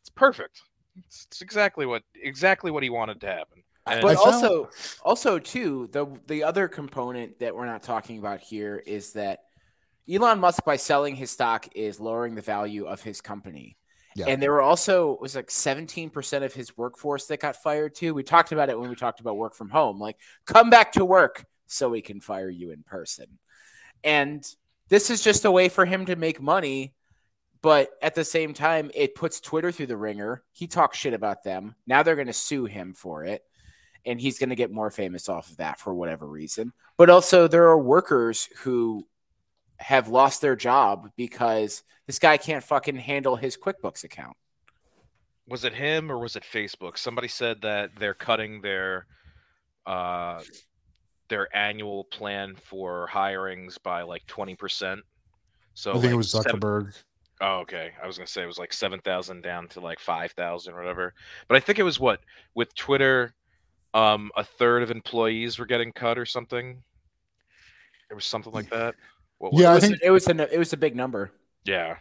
It's 0.00 0.10
perfect. 0.10 0.60
It's, 1.06 1.26
it's 1.30 1.40
exactly 1.40 1.86
what 1.86 2.02
exactly 2.20 2.72
what 2.72 2.82
he 2.82 2.90
wanted 2.90 3.20
to 3.20 3.28
happen. 3.28 3.62
And 3.86 4.02
But 4.02 4.10
I 4.10 4.14
found- 4.16 4.44
also, 4.44 4.70
also 5.02 5.38
too, 5.38 5.88
the 5.92 6.06
the 6.26 6.42
other 6.42 6.66
component 6.66 7.38
that 7.38 7.54
we're 7.54 7.66
not 7.66 7.84
talking 7.84 8.18
about 8.18 8.40
here 8.40 8.82
is 8.84 9.12
that 9.12 9.44
Elon 10.10 10.40
Musk, 10.40 10.64
by 10.64 10.76
selling 10.76 11.14
his 11.14 11.30
stock, 11.30 11.68
is 11.76 12.00
lowering 12.00 12.34
the 12.34 12.42
value 12.42 12.86
of 12.86 13.02
his 13.02 13.20
company. 13.20 13.76
Yeah. 14.16 14.26
And 14.28 14.42
there 14.42 14.50
were 14.50 14.62
also 14.62 15.12
it 15.12 15.20
was 15.20 15.36
like 15.36 15.48
17% 15.48 16.42
of 16.42 16.54
his 16.54 16.76
workforce 16.76 17.26
that 17.26 17.40
got 17.40 17.54
fired 17.56 17.94
too. 17.94 18.14
We 18.14 18.24
talked 18.24 18.50
about 18.50 18.68
it 18.68 18.78
when 18.78 18.88
we 18.88 18.96
talked 18.96 19.20
about 19.20 19.36
work 19.36 19.54
from 19.54 19.68
home. 19.68 20.00
Like, 20.00 20.16
come 20.46 20.70
back 20.70 20.92
to 20.92 21.04
work 21.04 21.44
so 21.66 21.90
we 21.90 22.00
can 22.00 22.20
fire 22.20 22.48
you 22.48 22.72
in 22.72 22.82
person. 22.82 23.26
And 24.04 24.46
this 24.88 25.10
is 25.10 25.22
just 25.22 25.44
a 25.44 25.50
way 25.50 25.68
for 25.68 25.84
him 25.84 26.06
to 26.06 26.16
make 26.16 26.40
money. 26.40 26.94
But 27.62 27.90
at 28.00 28.14
the 28.14 28.24
same 28.24 28.54
time, 28.54 28.90
it 28.94 29.14
puts 29.14 29.40
Twitter 29.40 29.72
through 29.72 29.86
the 29.86 29.96
ringer. 29.96 30.42
He 30.52 30.66
talks 30.66 30.98
shit 30.98 31.14
about 31.14 31.42
them. 31.42 31.74
Now 31.86 32.02
they're 32.02 32.14
going 32.14 32.26
to 32.28 32.32
sue 32.32 32.66
him 32.66 32.94
for 32.94 33.24
it 33.24 33.42
and 34.06 34.20
he's 34.20 34.38
going 34.38 34.50
to 34.50 34.56
get 34.56 34.70
more 34.70 34.90
famous 34.90 35.28
off 35.28 35.50
of 35.50 35.56
that 35.56 35.80
for 35.80 35.92
whatever 35.92 36.26
reason. 36.26 36.72
But 36.96 37.10
also, 37.10 37.48
there 37.48 37.68
are 37.68 37.78
workers 37.78 38.48
who 38.58 39.06
have 39.78 40.08
lost 40.08 40.40
their 40.40 40.56
job 40.56 41.10
because 41.16 41.82
this 42.06 42.18
guy 42.18 42.36
can't 42.36 42.64
fucking 42.64 42.96
handle 42.96 43.36
his 43.36 43.56
QuickBooks 43.56 44.04
account. 44.04 44.36
was 45.48 45.64
it 45.64 45.74
him 45.74 46.10
or 46.10 46.18
was 46.18 46.36
it 46.36 46.44
Facebook? 46.44 46.96
Somebody 46.96 47.28
said 47.28 47.62
that 47.62 47.90
they're 47.98 48.14
cutting 48.14 48.62
their 48.62 49.06
uh 49.84 50.40
their 51.28 51.54
annual 51.56 52.04
plan 52.04 52.54
for 52.56 53.08
hirings 53.12 53.82
by 53.82 54.02
like 54.02 54.26
20%. 54.26 55.00
So 55.74 55.90
I 55.90 55.94
think 55.94 56.04
like 56.04 56.12
it 56.12 56.16
was 56.16 56.32
Zuckerberg. 56.32 56.94
Oh, 57.40 57.58
okay. 57.58 57.90
I 58.02 58.06
was 58.06 58.16
gonna 58.16 58.26
say 58.26 58.42
it 58.42 58.46
was 58.46 58.58
like 58.58 58.72
seven 58.72 58.98
thousand 59.00 59.42
down 59.42 59.68
to 59.68 59.80
like 59.80 60.00
five 60.00 60.32
thousand 60.32 60.72
or 60.72 60.78
whatever. 60.78 61.12
But 61.48 61.56
I 61.58 61.60
think 61.60 61.78
it 61.78 61.82
was 61.82 62.00
what 62.00 62.20
with 62.54 62.74
Twitter, 62.74 63.34
um, 63.92 64.30
a 64.36 64.44
third 64.44 64.82
of 64.82 64.90
employees 64.90 65.58
were 65.58 65.66
getting 65.66 65.92
cut 65.92 66.18
or 66.18 66.24
something. 66.24 66.82
It 68.10 68.14
was 68.14 68.24
something 68.24 68.52
like 68.52 68.70
that. 68.70 68.94
What 69.38 69.52
was 69.52 69.60
Yeah, 69.60 69.68
it 69.68 69.72
I 69.72 69.74
was, 69.74 69.84
think 69.84 69.98
it 70.02 70.10
was 70.10 70.28
a 70.28 70.54
it 70.54 70.58
was 70.58 70.72
a 70.72 70.78
big 70.78 70.96
number. 70.96 71.30
Yeah. 71.64 71.96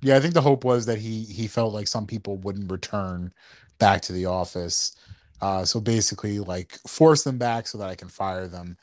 Yeah, 0.00 0.16
I 0.16 0.20
think 0.20 0.34
the 0.34 0.40
hope 0.40 0.64
was 0.64 0.86
that 0.86 0.98
he 0.98 1.24
he 1.24 1.46
felt 1.46 1.74
like 1.74 1.88
some 1.88 2.06
people 2.06 2.36
wouldn't 2.38 2.70
return 2.70 3.32
back 3.78 4.00
to 4.02 4.12
the 4.12 4.26
office. 4.26 4.96
Uh, 5.44 5.62
so 5.62 5.78
basically, 5.78 6.38
like 6.38 6.78
force 6.88 7.22
them 7.22 7.36
back 7.36 7.66
so 7.66 7.76
that 7.76 7.90
I 7.90 7.94
can 7.96 8.08
fire 8.08 8.48
them. 8.48 8.78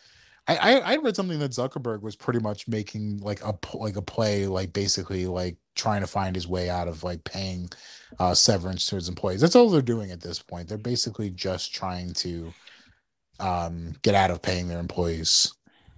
I, 0.47 0.57
I 0.57 0.71
I 0.93 0.95
read 0.97 1.15
something 1.15 1.39
that 1.39 1.51
Zuckerberg 1.51 2.01
was 2.03 2.15
pretty 2.15 2.39
much 2.39 2.67
making 2.67 3.17
like 3.17 3.41
a 3.43 3.55
like 3.73 3.95
a 3.95 4.01
play, 4.03 4.45
like 4.45 4.71
basically 4.71 5.25
like 5.25 5.57
trying 5.75 6.01
to 6.01 6.07
find 6.07 6.35
his 6.35 6.47
way 6.47 6.69
out 6.69 6.87
of 6.87 7.03
like 7.03 7.23
paying 7.23 7.69
uh, 8.19 8.35
severance 8.35 8.85
to 8.87 8.95
his 8.95 9.09
employees. 9.09 9.41
That's 9.41 9.55
all 9.55 9.71
they're 9.71 9.81
doing 9.81 10.11
at 10.11 10.21
this 10.21 10.39
point. 10.39 10.67
They're 10.69 10.77
basically 10.77 11.31
just 11.31 11.73
trying 11.73 12.13
to 12.15 12.53
um, 13.39 13.95
get 14.03 14.13
out 14.13 14.29
of 14.31 14.43
paying 14.43 14.67
their 14.67 14.79
employees. 14.79 15.51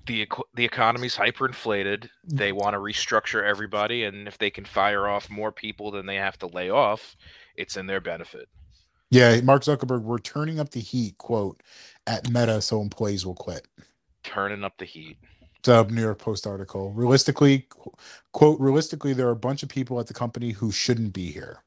the 0.08 0.28
the 0.56 0.66
economy's 0.66 1.18
hyperinflated. 1.18 2.10
They 2.24 2.54
want 2.54 2.74
to 2.76 2.80
restructure 2.80 3.44
everybody, 3.44 4.04
and 4.06 4.28
if 4.28 4.38
they 4.38 4.50
can 4.50 4.66
fire 4.66 5.08
off 5.10 5.30
more 5.30 5.52
people 5.52 5.92
than 5.92 6.06
they 6.06 6.16
have 6.18 6.38
to 6.40 6.48
lay 6.48 6.70
off, 6.70 7.16
it's 7.58 7.78
in 7.78 7.88
their 7.88 8.02
benefit. 8.02 8.48
Yeah, 9.14 9.40
Mark 9.42 9.62
Zuckerberg, 9.62 10.02
we're 10.02 10.18
turning 10.18 10.60
up 10.60 10.72
the 10.72 10.80
heat. 10.80 11.20
Quote 11.20 11.62
at 12.08 12.28
Meta, 12.32 12.60
so 12.64 12.82
employees 12.82 13.28
will 13.28 13.36
quit. 13.36 13.68
Turning 14.24 14.64
up 14.64 14.76
the 14.80 14.86
heat. 14.86 15.18
the 15.62 15.84
New 15.84 16.02
York 16.02 16.18
Post 16.18 16.48
article. 16.48 16.92
Realistically, 16.94 17.68
quote, 18.32 18.60
realistically, 18.60 19.14
there 19.14 19.28
are 19.28 19.32
a 19.32 19.36
bunch 19.36 19.62
of 19.62 19.70
people 19.70 20.00
at 20.00 20.08
the 20.08 20.16
company 20.16 20.50
who 20.50 20.72
shouldn't 20.72 21.14
be 21.14 21.32
here. 21.32 21.60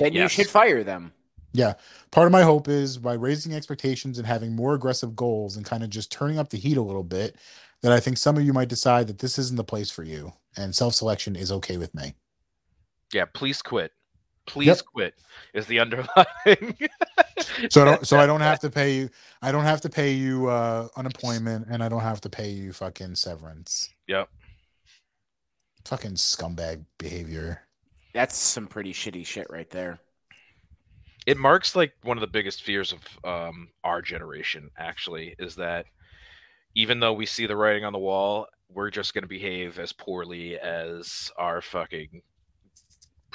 Then 0.00 0.14
you 0.14 0.28
should 0.28 0.48
fire 0.48 0.82
them. 0.82 1.12
Yeah. 1.52 1.74
Part 2.10 2.26
of 2.26 2.32
my 2.32 2.42
hope 2.42 2.66
is 2.66 2.98
by 2.98 3.14
raising 3.14 3.54
expectations 3.54 4.18
and 4.18 4.26
having 4.26 4.56
more 4.56 4.74
aggressive 4.74 5.14
goals 5.14 5.56
and 5.56 5.64
kind 5.64 5.84
of 5.84 5.90
just 5.90 6.10
turning 6.10 6.40
up 6.40 6.50
the 6.50 6.58
heat 6.58 6.76
a 6.76 6.82
little 6.82 7.04
bit, 7.04 7.36
that 7.82 7.92
I 7.92 8.00
think 8.00 8.18
some 8.18 8.36
of 8.36 8.42
you 8.42 8.52
might 8.52 8.68
decide 8.68 9.06
that 9.06 9.20
this 9.20 9.38
isn't 9.38 9.56
the 9.56 9.62
place 9.62 9.92
for 9.92 10.02
you 10.02 10.32
and 10.56 10.74
self 10.74 10.94
selection 10.94 11.36
is 11.36 11.52
okay 11.52 11.76
with 11.76 11.94
me. 11.94 12.14
Yeah, 13.14 13.26
please 13.32 13.62
quit. 13.62 13.92
Please 14.48 14.66
Yep. 14.68 14.78
quit 14.92 15.14
is 15.54 15.66
the 15.66 15.78
underlying. 15.80 16.76
So 17.70 17.82
I 17.82 17.84
don't 17.84 18.06
so 18.06 18.18
I 18.18 18.26
don't 18.26 18.40
have 18.40 18.58
to 18.60 18.70
pay 18.70 18.94
you 18.94 19.10
I 19.42 19.52
don't 19.52 19.62
have 19.64 19.80
to 19.82 19.88
pay 19.88 20.12
you 20.12 20.48
uh 20.48 20.88
unemployment 20.96 21.68
and 21.70 21.82
I 21.82 21.88
don't 21.88 22.00
have 22.02 22.20
to 22.22 22.28
pay 22.28 22.50
you 22.50 22.72
fucking 22.72 23.14
severance. 23.14 23.88
Yep. 24.08 24.28
Fucking 25.84 26.12
scumbag 26.14 26.84
behavior. 26.98 27.62
That's 28.12 28.36
some 28.36 28.66
pretty 28.66 28.92
shitty 28.92 29.24
shit 29.24 29.46
right 29.50 29.70
there. 29.70 30.00
it 31.26 31.36
marks 31.38 31.76
like 31.76 31.92
one 32.02 32.16
of 32.16 32.20
the 32.20 32.26
biggest 32.26 32.62
fears 32.62 32.92
of 32.92 33.00
um, 33.24 33.68
our 33.84 34.02
generation 34.02 34.70
actually 34.78 35.34
is 35.38 35.54
that 35.56 35.86
even 36.74 37.00
though 37.00 37.12
we 37.12 37.24
see 37.26 37.46
the 37.46 37.56
writing 37.56 37.84
on 37.84 37.92
the 37.92 37.98
wall 37.98 38.46
we're 38.72 38.90
just 38.90 39.14
going 39.14 39.22
to 39.22 39.28
behave 39.28 39.78
as 39.78 39.92
poorly 39.92 40.58
as 40.58 41.30
our 41.38 41.62
fucking 41.62 42.20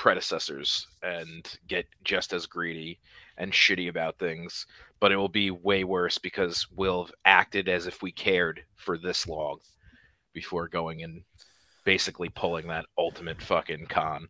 predecessors 0.04 0.88
and 1.02 1.58
get 1.70 1.86
just 2.04 2.34
as 2.34 2.46
greedy 2.46 3.00
and 3.38 3.54
shitty 3.54 3.88
about 3.88 4.20
things 4.20 4.68
but 5.04 5.12
it 5.12 5.18
will 5.18 5.28
be 5.28 5.52
way 5.52 5.84
worse 5.84 6.18
because 6.18 6.66
we'll 6.78 7.04
have 7.04 7.14
acted 7.26 7.68
as 7.68 7.88
if 7.88 8.02
we 8.02 8.10
cared 8.10 8.64
for 8.76 8.98
this 8.98 9.28
long 9.28 9.60
before 10.32 10.70
going 10.70 11.04
and 11.04 11.24
basically 11.84 12.30
pulling 12.30 12.70
that 12.70 12.86
ultimate 12.98 13.42
fucking 13.42 13.86
con. 13.88 14.30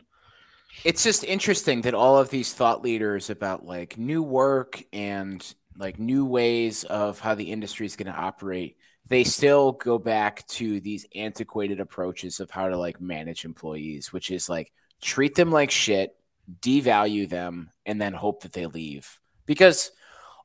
It's 0.83 1.03
just 1.03 1.23
interesting 1.25 1.81
that 1.81 1.93
all 1.93 2.17
of 2.17 2.31
these 2.31 2.55
thought 2.55 2.81
leaders 2.81 3.29
about 3.29 3.63
like 3.63 3.99
new 3.99 4.23
work 4.23 4.83
and 4.91 5.45
like 5.77 5.99
new 5.99 6.25
ways 6.25 6.85
of 6.85 7.19
how 7.19 7.35
the 7.35 7.51
industry 7.51 7.85
is 7.85 7.95
going 7.95 8.11
to 8.11 8.19
operate, 8.19 8.75
they 9.07 9.23
still 9.23 9.73
go 9.73 9.99
back 9.99 10.43
to 10.47 10.79
these 10.79 11.05
antiquated 11.13 11.81
approaches 11.81 12.39
of 12.39 12.49
how 12.49 12.67
to 12.67 12.77
like 12.79 12.99
manage 12.99 13.45
employees, 13.45 14.11
which 14.11 14.31
is 14.31 14.49
like 14.49 14.71
treat 15.03 15.35
them 15.35 15.51
like 15.51 15.71
shit, 15.71 16.15
devalue 16.61 17.29
them, 17.29 17.69
and 17.85 18.01
then 18.01 18.13
hope 18.13 18.43
that 18.43 18.53
they 18.53 18.65
leave. 18.65 19.19
Because 19.45 19.91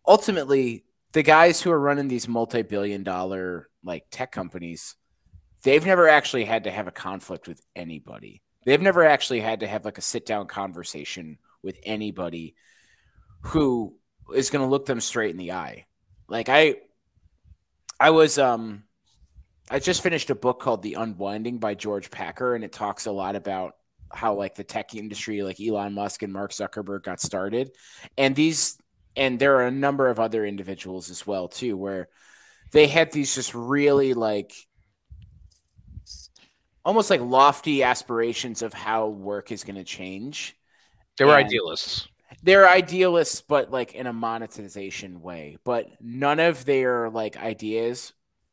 ultimately, 0.07 0.85
the 1.13 1.23
guys 1.23 1.61
who 1.63 1.71
are 1.71 1.81
running 1.81 2.09
these 2.09 2.29
multi 2.29 2.63
billion 2.63 3.03
dollar 3.03 3.69
like 3.83 4.05
tech 4.11 4.33
companies, 4.33 4.97
they've 5.63 5.87
never 5.87 6.09
actually 6.09 6.45
had 6.45 6.65
to 6.65 6.71
have 6.71 6.87
a 6.87 6.93
conflict 6.93 7.49
with 7.49 7.63
anybody. 7.75 8.43
They've 8.65 8.83
never 8.83 9.05
actually 9.05 9.41
had 9.41 9.61
to 9.61 9.67
have 9.67 9.85
like 9.85 9.99
a 9.99 10.03
sit 10.03 10.27
down 10.27 10.47
conversation 10.47 11.39
with 11.63 11.79
anybody 11.85 12.55
who 13.43 13.97
is 14.35 14.51
going 14.51 14.65
to 14.65 14.71
look 14.71 14.87
them 14.87 15.01
straight 15.01 15.31
in 15.31 15.37
the 15.37 15.53
eye. 15.53 15.87
Like 16.29 16.49
I 16.49 16.77
I 17.99 18.11
was 18.11 18.39
um 18.39 18.85
I 19.71 19.79
just 19.79 20.03
finished 20.03 20.31
a 20.31 20.35
book 20.35 20.61
called 20.61 20.83
The 20.83 20.95
Unwinding 20.95 21.59
by 21.59 21.75
George 21.75 22.11
Packer 22.11 22.55
and 22.55 22.65
it 22.65 22.73
talks 22.73 23.07
a 23.07 23.13
lot 23.13 23.37
about 23.37 23.78
how 24.13 24.35
like 24.35 24.55
the 24.55 24.65
tech 24.65 24.95
industry 24.95 25.43
like 25.43 25.61
Elon 25.61 25.93
Musk 25.95 26.23
and 26.23 26.33
Mark 26.33 26.53
Zuckerberg 26.53 27.03
got 27.03 27.21
started. 27.21 27.71
And 28.17 28.35
these 28.35 28.79
and 29.17 29.39
there 29.39 29.57
are 29.57 29.67
a 29.67 29.71
number 29.71 30.09
of 30.09 30.21
other 30.21 30.45
individuals 30.45 31.11
as 31.11 31.27
well 31.27 31.49
too 31.49 31.77
where 31.77 32.09
they 32.73 32.87
had 32.87 33.13
these 33.13 33.35
just 33.35 33.55
really 33.55 34.15
like 34.15 34.53
almost 36.85 37.11
like 37.11 37.21
lofty 37.21 37.83
aspirations 37.83 38.63
of 38.63 38.73
how 38.73 39.09
work 39.09 39.53
is 39.53 39.65
going 39.65 39.77
to 39.77 39.85
change. 39.85 40.57
They 41.17 41.25
were 41.25 41.37
And- 41.37 41.47
idealists. 41.47 42.09
They're 42.43 42.69
idealists, 42.69 43.41
but 43.41 43.71
like 43.71 43.95
in 43.95 44.07
a 44.07 44.13
monetization 44.13 45.23
way. 45.23 45.57
But 45.65 45.89
none 46.01 46.39
of 46.39 46.65
their 46.65 47.11
like 47.11 47.37
ideas 47.37 48.13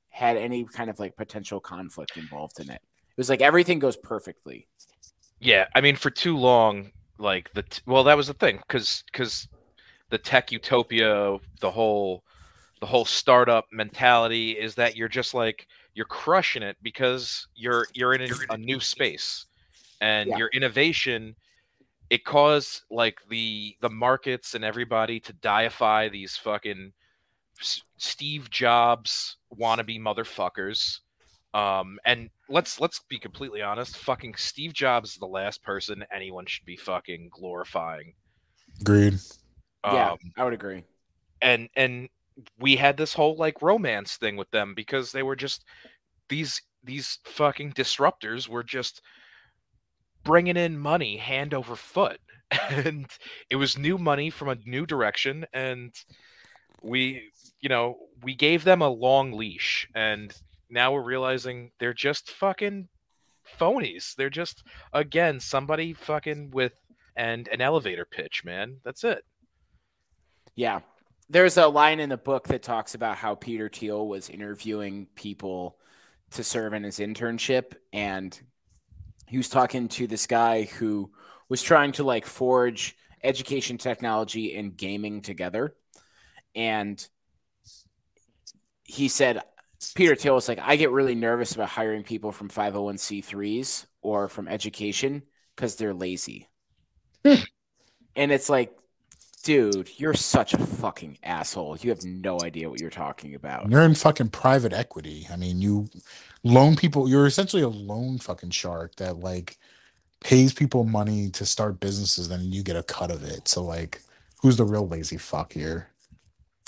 had 0.09 0.37
any 0.37 0.63
kind 0.63 0.89
of 0.89 0.97
like 0.97 1.15
potential 1.17 1.59
conflict 1.59 2.17
involved 2.17 2.59
in 2.59 2.69
it. 2.69 2.81
It 2.81 3.17
was 3.17 3.29
like 3.29 3.41
everything 3.41 3.79
goes 3.79 3.97
perfectly. 3.97 4.67
Yeah, 5.45 5.67
I 5.75 5.81
mean, 5.81 5.95
for 5.95 6.09
too 6.09 6.35
long, 6.35 6.91
like 7.19 7.53
the 7.53 7.61
t- 7.61 7.83
well, 7.85 8.03
that 8.05 8.17
was 8.17 8.25
the 8.25 8.33
thing, 8.33 8.57
because 8.67 9.03
because 9.11 9.47
the 10.09 10.17
tech 10.17 10.51
utopia, 10.51 11.37
the 11.61 11.69
whole 11.69 12.23
the 12.81 12.87
whole 12.87 13.05
startup 13.05 13.65
mentality 13.71 14.51
is 14.51 14.73
that 14.75 14.95
you're 14.95 15.07
just 15.07 15.35
like 15.35 15.67
you're 15.93 16.07
crushing 16.07 16.63
it 16.63 16.77
because 16.81 17.47
you're 17.55 17.85
you're 17.93 18.15
in 18.15 18.21
a, 18.21 18.53
a 18.53 18.57
new 18.57 18.79
space, 18.79 19.45
and 20.01 20.31
Yeah. 20.31 20.37
your 20.37 20.49
innovation 20.51 21.35
it 22.09 22.25
caused 22.25 22.81
like 22.89 23.19
the 23.29 23.75
the 23.81 23.89
markets 23.89 24.55
and 24.55 24.65
everybody 24.65 25.19
to 25.19 25.33
deify 25.33 26.09
these 26.09 26.35
fucking 26.37 26.91
S- 27.61 27.83
Steve 27.97 28.49
Jobs 28.49 29.37
wannabe 29.55 29.99
motherfuckers. 29.99 31.01
Um, 31.55 31.99
and 32.05 32.29
let's 32.49 32.79
let's 32.81 33.01
be 33.09 33.19
completely 33.19 33.63
honest. 33.63 33.97
Fucking 33.97 34.35
Steve 34.35 34.73
Jobs 34.73 35.11
is 35.11 35.17
the 35.17 35.27
last 35.27 35.63
person 35.63 36.05
anyone 36.13 36.45
should 36.47 36.65
be 36.65 36.77
fucking 36.77 37.29
glorifying. 37.31 38.13
Agreed. 38.81 39.19
yeah, 39.85 40.11
Um, 40.13 40.17
I 40.37 40.43
would 40.43 40.53
agree. 40.53 40.83
and 41.41 41.69
and 41.75 42.09
we 42.59 42.75
had 42.75 42.97
this 42.97 43.13
whole 43.13 43.37
like 43.37 43.61
romance 43.61 44.17
thing 44.17 44.37
with 44.37 44.51
them 44.51 44.73
because 44.75 45.11
they 45.11 45.23
were 45.23 45.37
just 45.37 45.63
these 46.29 46.61
these 46.83 47.19
fucking 47.25 47.73
disruptors 47.73 48.47
were 48.49 48.63
just 48.63 49.01
bringing 50.23 50.57
in 50.57 50.77
money 50.77 51.17
hand 51.17 51.53
over 51.53 51.75
foot 51.75 52.19
and 52.69 53.07
it 53.49 53.55
was 53.55 53.77
new 53.77 53.97
money 53.97 54.29
from 54.29 54.49
a 54.49 54.57
new 54.65 54.85
direction 54.85 55.45
and 55.53 55.93
we 56.81 57.31
you 57.61 57.69
know 57.69 57.97
we 58.23 58.35
gave 58.35 58.63
them 58.63 58.81
a 58.81 58.89
long 58.89 59.31
leash 59.33 59.87
and 59.95 60.33
now 60.69 60.93
we're 60.93 61.01
realizing 61.01 61.71
they're 61.79 61.93
just 61.93 62.31
fucking 62.31 62.87
phonies. 63.59 64.15
They're 64.15 64.29
just 64.29 64.63
again 64.93 65.39
somebody 65.39 65.93
fucking 65.93 66.51
with 66.51 66.73
and 67.15 67.47
an 67.47 67.61
elevator 67.61 68.05
pitch 68.05 68.43
man. 68.43 68.77
That's 68.83 69.03
it. 69.03 69.23
Yeah. 70.55 70.81
There's 71.29 71.57
a 71.57 71.67
line 71.67 71.99
in 71.99 72.09
the 72.09 72.17
book 72.17 72.47
that 72.49 72.61
talks 72.61 72.93
about 72.93 73.17
how 73.17 73.35
Peter 73.35 73.69
Thiel 73.69 74.07
was 74.07 74.29
interviewing 74.29 75.07
people 75.15 75.77
to 76.31 76.43
serve 76.43 76.73
in 76.73 76.83
his 76.83 76.99
internship 76.99 77.73
and 77.93 78.39
he 79.27 79.37
was 79.37 79.49
talking 79.49 79.87
to 79.87 80.07
this 80.07 80.27
guy 80.27 80.63
who 80.63 81.11
was 81.49 81.61
trying 81.61 81.91
to 81.93 82.03
like 82.03 82.25
forge 82.25 82.95
education 83.23 83.77
technology 83.77 84.55
and 84.55 84.77
gaming 84.77 85.21
together. 85.21 85.75
And 86.53 87.05
he 88.83 89.07
said 89.07 89.41
Peter 89.93 90.15
Thiel 90.15 90.35
was 90.35 90.47
like 90.47 90.59
I 90.61 90.75
get 90.75 90.91
really 90.91 91.15
nervous 91.15 91.53
about 91.53 91.69
hiring 91.69 92.03
people 92.03 92.31
from 92.31 92.49
501c3s 92.49 93.85
or 94.01 94.27
from 94.27 94.47
education 94.47 95.23
cuz 95.55 95.75
they're 95.75 95.93
lazy. 95.93 96.47
Hmm. 97.23 97.41
and 98.15 98.31
it's 98.31 98.49
like 98.49 98.77
dude, 99.43 99.89
you're 99.97 100.15
such 100.15 100.55
a 100.55 100.57
fucking 100.57 101.19
asshole. 101.21 101.77
You 101.77 101.91
have 101.91 102.03
no 102.03 102.39
idea 102.41 102.67
what 102.67 102.79
you're 102.79 102.89
talking 102.89 103.35
about. 103.35 103.69
You're 103.69 103.83
in 103.83 103.93
fucking 103.93 104.29
private 104.29 104.73
equity. 104.73 105.27
I 105.31 105.35
mean, 105.35 105.61
you 105.61 105.87
loan 106.43 106.75
people. 106.75 107.07
You're 107.07 107.27
essentially 107.27 107.61
a 107.61 107.69
loan 107.69 108.17
fucking 108.17 108.49
shark 108.49 108.95
that 108.95 109.19
like 109.19 109.57
pays 110.25 110.51
people 110.53 110.83
money 110.83 111.29
to 111.29 111.45
start 111.45 111.79
businesses, 111.79 112.27
then 112.27 112.51
you 112.51 112.63
get 112.63 112.75
a 112.75 112.83
cut 112.83 113.11
of 113.11 113.23
it. 113.23 113.47
So 113.47 113.63
like, 113.63 114.01
who's 114.41 114.57
the 114.57 114.65
real 114.65 114.87
lazy 114.87 115.17
fuck 115.17 115.53
here? 115.53 115.89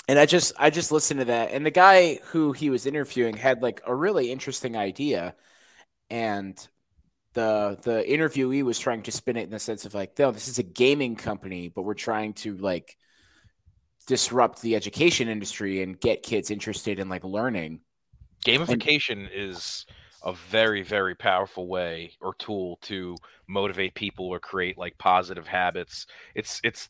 And 0.08 0.18
I 0.18 0.26
just 0.26 0.52
I 0.58 0.70
just 0.70 0.90
listened 0.92 1.20
to 1.20 1.26
that. 1.26 1.52
And 1.52 1.66
the 1.66 1.70
guy 1.70 2.20
who 2.26 2.52
he 2.52 2.70
was 2.70 2.86
interviewing 2.86 3.36
had 3.36 3.62
like 3.62 3.82
a 3.86 3.94
really 3.94 4.32
interesting 4.32 4.76
idea. 4.76 5.34
And 6.10 6.56
the 7.34 7.78
the 7.82 8.04
interviewee 8.08 8.64
was 8.64 8.78
trying 8.78 9.02
to 9.04 9.12
spin 9.12 9.36
it 9.38 9.44
in 9.44 9.50
the 9.50 9.60
sense 9.60 9.86
of 9.86 9.94
like, 9.94 10.18
no, 10.18 10.32
this 10.32 10.48
is 10.48 10.58
a 10.58 10.64
gaming 10.64 11.16
company, 11.16 11.68
but 11.68 11.82
we're 11.82 11.94
trying 11.94 12.34
to 12.34 12.56
like 12.58 12.96
disrupt 14.06 14.60
the 14.62 14.74
education 14.74 15.28
industry 15.28 15.82
and 15.82 16.00
get 16.00 16.22
kids 16.24 16.50
interested 16.50 16.98
in 16.98 17.08
like 17.08 17.22
learning. 17.24 17.80
gamification 18.44 19.28
is 19.32 19.86
a 20.22 20.32
very 20.32 20.82
very 20.82 21.14
powerful 21.14 21.68
way 21.68 22.12
or 22.20 22.34
tool 22.34 22.78
to 22.82 23.20
motivate 23.46 23.94
people 23.94 24.26
or 24.26 24.40
create 24.40 24.76
like 24.78 24.96
positive 24.98 25.46
habits. 25.46 26.06
It's 26.34 26.60
it's 26.64 26.88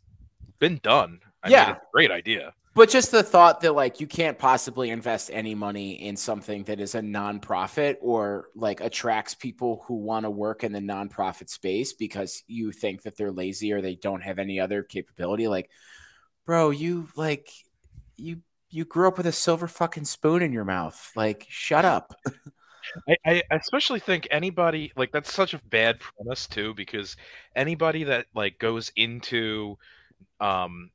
been 0.59 0.81
done 0.83 1.21
I 1.43 1.51
Yeah. 1.51 1.65
mean, 1.67 1.69
it's 1.71 1.79
a 1.79 1.93
great 1.93 2.11
idea 2.11 2.55
But 2.75 2.91
just 2.91 3.11
the 3.11 3.25
thought 3.25 3.61
that 3.63 3.75
like 3.75 3.99
you 4.01 4.07
can't 4.07 4.39
possibly 4.39 4.91
invest 4.91 5.31
any 5.33 5.55
money 5.57 5.95
in 6.01 6.17
something 6.17 6.63
that 6.65 6.79
is 6.79 6.95
a 6.95 7.01
nonprofit 7.01 7.97
or 8.01 8.49
like 8.55 8.81
attracts 8.81 9.35
people 9.35 9.85
who 9.89 9.95
want 9.97 10.25
to 10.25 10.31
work 10.31 10.63
in 10.63 10.73
the 10.73 10.79
nonprofit 10.79 11.49
space 11.49 11.93
because 11.93 12.45
you 12.47 12.71
think 12.71 13.03
that 13.03 13.17
they're 13.17 13.33
lazy 13.33 13.73
or 13.73 13.81
they 13.81 13.97
don't 13.97 14.23
have 14.23 14.39
any 14.39 14.61
other 14.61 14.85
capability. 14.85 15.49
Like, 15.49 15.71
bro, 16.47 16.71
you 16.71 17.09
like 17.17 17.51
you 18.17 18.43
you 18.71 18.85
grew 18.85 19.09
up 19.09 19.19
with 19.19 19.27
a 19.27 19.33
silver 19.33 19.69
fucking 19.69 20.05
spoon 20.07 20.43
in 20.43 20.53
your 20.53 20.65
mouth. 20.67 21.13
Like, 21.17 21.47
shut 21.51 21.85
up. 21.85 22.15
I, 23.09 23.17
I 23.27 23.43
especially 23.57 24.01
think 24.01 24.27
anybody 24.31 24.93
like 24.97 25.13
that's 25.13 25.33
such 25.33 25.55
a 25.55 25.61
bad 25.67 26.01
premise 26.01 26.47
too 26.47 26.75
because 26.75 27.17
anybody 27.55 28.05
that 28.05 28.27
like 28.35 28.59
goes 28.59 28.91
into 28.97 29.77
um 30.41 30.91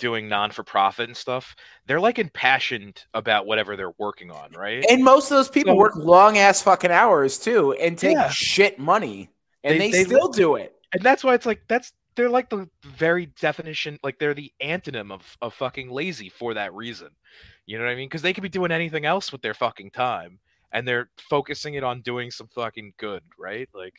doing 0.00 0.28
non 0.28 0.50
for 0.50 0.62
profit 0.64 1.08
and 1.08 1.16
stuff 1.16 1.54
they're 1.86 2.00
like 2.00 2.18
impassioned 2.18 3.04
about 3.14 3.46
whatever 3.46 3.76
they're 3.76 3.92
working 3.98 4.30
on 4.30 4.50
right 4.52 4.84
And 4.90 5.04
most 5.04 5.30
of 5.30 5.36
those 5.36 5.48
people 5.48 5.74
So- 5.74 5.76
work 5.76 5.94
long 5.96 6.38
ass 6.38 6.62
fucking 6.62 6.90
hours 6.90 7.38
too 7.38 7.72
and 7.74 7.96
take 7.98 8.14
Yeah. 8.16 8.28
shit 8.30 8.78
money. 8.78 9.30
And 9.62 9.80
They- 9.80 9.90
they, 9.90 9.98
they 9.98 10.04
still 10.04 10.28
do 10.28 10.56
it. 10.56 10.74
and 10.94 11.02
that's 11.02 11.22
why 11.22 11.34
it's 11.34 11.46
like 11.46 11.62
that's 11.68 11.92
they're 12.16 12.28
like 12.30 12.50
the 12.50 12.68
very 12.84 13.26
definition 13.26 13.98
like 14.02 14.18
they're 14.18 14.34
the 14.34 14.52
antonym 14.62 15.12
of, 15.12 15.36
of 15.40 15.54
fucking 15.54 15.90
lazy 15.90 16.28
for 16.28 16.54
that 16.54 16.74
reason 16.74 17.08
you 17.66 17.78
know 17.78 17.84
what 17.84 17.90
i 17.92 17.94
mean 17.94 18.08
because 18.08 18.20
they 18.22 18.32
could 18.32 18.42
be 18.42 18.48
doing 18.48 18.72
anything 18.72 19.04
else 19.06 19.30
with 19.32 19.42
their 19.42 19.54
fucking 19.54 19.90
time 19.90 20.38
and 20.72 20.86
they're 20.88 21.08
focusing 21.30 21.74
it 21.74 21.84
on 21.84 22.00
doing 22.02 22.30
some 22.30 22.48
fucking 22.48 22.92
good 22.98 23.22
right 23.38 23.68
like 23.74 23.94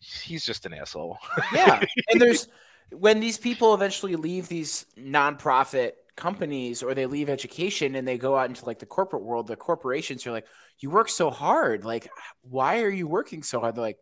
he's 0.00 0.44
just 0.44 0.66
an 0.66 0.72
asshole 0.74 1.18
Yeah. 1.52 1.82
and 2.10 2.20
there's 2.20 2.48
when 2.90 3.20
these 3.20 3.38
people 3.38 3.74
eventually 3.74 4.16
leave 4.16 4.48
these 4.48 4.86
nonprofit 4.98 5.92
companies 6.16 6.82
or 6.82 6.94
they 6.94 7.06
leave 7.06 7.28
education 7.28 7.94
and 7.94 8.06
they 8.06 8.18
go 8.18 8.36
out 8.36 8.48
into 8.48 8.64
like 8.64 8.78
the 8.78 8.86
corporate 8.86 9.22
world, 9.22 9.46
the 9.46 9.56
corporations 9.56 10.26
are 10.26 10.32
like, 10.32 10.46
you 10.78 10.90
work 10.90 11.08
so 11.08 11.30
hard. 11.30 11.84
Like, 11.84 12.08
why 12.42 12.82
are 12.82 12.90
you 12.90 13.06
working 13.06 13.42
so 13.42 13.60
hard? 13.60 13.74
They're 13.74 13.82
like, 13.82 13.98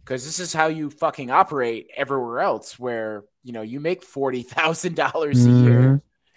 because 0.00 0.24
this 0.24 0.38
is 0.38 0.52
how 0.52 0.66
you 0.66 0.90
fucking 0.90 1.30
operate 1.30 1.88
everywhere 1.96 2.40
else 2.40 2.78
where, 2.78 3.24
you 3.42 3.52
know, 3.52 3.62
you 3.62 3.80
make 3.80 4.06
$40,000 4.06 4.94
a 4.94 5.50
year 5.50 5.80
mm-hmm. 5.80 5.96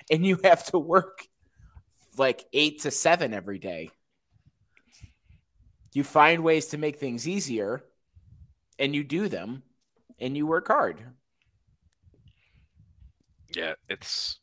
and 0.10 0.26
you 0.26 0.40
have 0.44 0.64
to 0.66 0.80
work 0.80 1.28
like 2.18 2.46
eight 2.54 2.82
to 2.84 2.92
seven 2.92 3.34
every 3.34 3.60
day. 3.60 3.92
You 5.94 6.04
find 6.04 6.44
ways 6.44 6.68
to 6.68 6.78
make 6.78 7.00
things 7.00 7.28
easier 7.28 7.84
and 8.80 8.96
you 8.96 9.04
do 9.04 9.28
them 9.28 9.64
and 10.20 10.38
you 10.38 10.48
work 10.48 10.68
hard. 10.68 11.04
Yeah 13.58 13.74
it's 13.90 14.40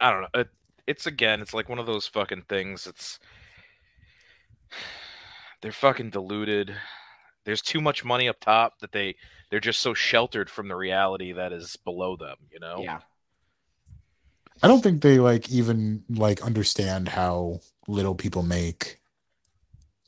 i 0.00 0.10
don't 0.10 0.22
know. 0.22 0.40
It, 0.40 0.48
it's 0.86 1.06
again 1.06 1.40
it's 1.40 1.54
like 1.54 1.68
one 1.68 1.78
of 1.78 1.86
those 1.86 2.06
fucking 2.06 2.44
things. 2.48 2.86
It's 2.86 3.18
they're 5.62 5.72
fucking 5.72 6.10
deluded 6.10 6.74
there's 7.44 7.62
too 7.62 7.80
much 7.80 8.04
money 8.04 8.28
up 8.28 8.38
top 8.40 8.78
that 8.80 8.92
they 8.92 9.16
they're 9.50 9.60
just 9.60 9.80
so 9.80 9.94
sheltered 9.94 10.48
from 10.48 10.68
the 10.68 10.76
reality 10.76 11.32
that 11.32 11.52
is 11.52 11.76
below 11.76 12.16
them 12.16 12.36
you 12.50 12.60
know? 12.60 12.80
Yeah. 12.82 13.00
I 14.62 14.68
don't 14.68 14.82
think 14.82 15.02
they 15.02 15.18
like 15.18 15.50
even 15.50 16.04
like 16.08 16.42
understand 16.42 17.08
how 17.08 17.60
little 17.88 18.14
people 18.14 18.42
make. 18.42 19.00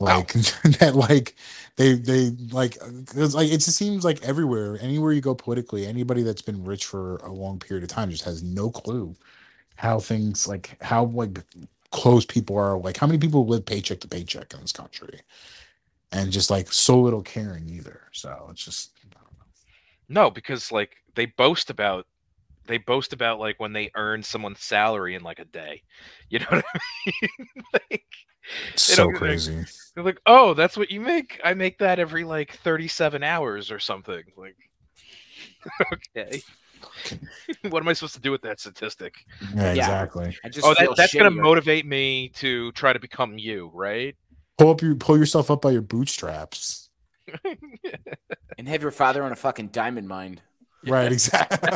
Oh. 0.00 0.18
Like 0.18 0.32
that, 0.80 0.94
like 0.96 1.36
they 1.76 1.94
they 1.94 2.30
like 2.50 2.78
because 3.06 3.34
like 3.34 3.46
it 3.48 3.58
just 3.58 3.76
seems 3.78 4.04
like 4.04 4.22
everywhere, 4.24 4.76
anywhere 4.80 5.12
you 5.12 5.20
go 5.20 5.34
politically, 5.34 5.86
anybody 5.86 6.22
that's 6.22 6.42
been 6.42 6.64
rich 6.64 6.84
for 6.86 7.16
a 7.18 7.32
long 7.32 7.58
period 7.60 7.84
of 7.84 7.90
time 7.90 8.10
just 8.10 8.24
has 8.24 8.42
no 8.42 8.70
clue 8.70 9.14
how 9.76 10.00
things 10.00 10.48
like 10.48 10.76
how 10.82 11.06
like 11.06 11.40
close 11.92 12.26
people 12.26 12.56
are. 12.58 12.78
Like 12.78 12.98
how 12.98 13.06
many 13.08 13.18
people 13.18 13.46
live 13.46 13.66
paycheck 13.66 14.00
to 14.00 14.08
paycheck 14.08 14.54
in 14.54 14.60
this 14.62 14.72
country, 14.72 15.20
and 16.12 16.32
just 16.32 16.50
like 16.50 16.72
so 16.72 17.00
little 17.00 17.22
caring 17.22 17.68
either. 17.68 18.02
So 18.12 18.48
it's 18.50 18.64
just 18.64 18.92
No, 20.08 20.30
because 20.30 20.70
like 20.72 20.96
they 21.14 21.26
boast 21.26 21.70
about 21.70 22.06
they 22.66 22.78
boast 22.78 23.12
about 23.12 23.40
like 23.40 23.60
when 23.60 23.72
they 23.72 23.90
earn 23.94 24.22
someone's 24.22 24.62
salary 24.62 25.14
in 25.14 25.22
like 25.22 25.38
a 25.38 25.44
day. 25.44 25.82
You 26.30 26.40
know 26.40 26.46
what 26.50 26.64
I 26.74 26.80
mean? 27.22 27.48
like, 27.72 28.04
So 28.76 29.04
don't- 29.04 29.12
they- 29.14 29.18
crazy. 29.18 29.64
they're 29.94 30.04
like, 30.04 30.20
oh, 30.26 30.54
that's 30.54 30.76
what 30.76 30.90
you 30.90 31.00
make. 31.00 31.40
I 31.44 31.54
make 31.54 31.78
that 31.78 31.98
every 31.98 32.24
like 32.24 32.52
37 32.58 33.22
hours 33.22 33.70
or 33.70 33.78
something. 33.78 34.22
Like, 34.36 34.56
okay. 36.16 36.42
what 37.70 37.82
am 37.82 37.88
I 37.88 37.92
supposed 37.94 38.14
to 38.14 38.20
do 38.20 38.30
with 38.30 38.42
that 38.42 38.60
statistic? 38.60 39.14
Yeah, 39.54 39.72
Yeah. 39.72 39.82
exactly. 39.84 40.36
I 40.44 40.48
just 40.48 40.66
Oh, 40.66 40.74
that, 40.78 40.94
that's 40.96 41.14
going 41.14 41.24
to 41.24 41.30
motivate 41.30 41.86
me 41.86 42.28
to 42.36 42.72
try 42.72 42.92
to 42.92 43.00
become 43.00 43.38
you, 43.38 43.70
right? 43.72 44.14
Pull 44.58 44.70
up 44.70 44.82
your 44.82 44.94
pull 44.94 45.18
yourself 45.18 45.50
up 45.50 45.62
by 45.62 45.70
your 45.70 45.82
bootstraps. 45.82 46.90
and 48.58 48.68
have 48.68 48.82
your 48.82 48.90
father 48.90 49.22
on 49.22 49.32
a 49.32 49.36
fucking 49.36 49.68
diamond 49.68 50.06
mine. 50.06 50.40
Right, 50.86 51.10
exactly. 51.10 51.70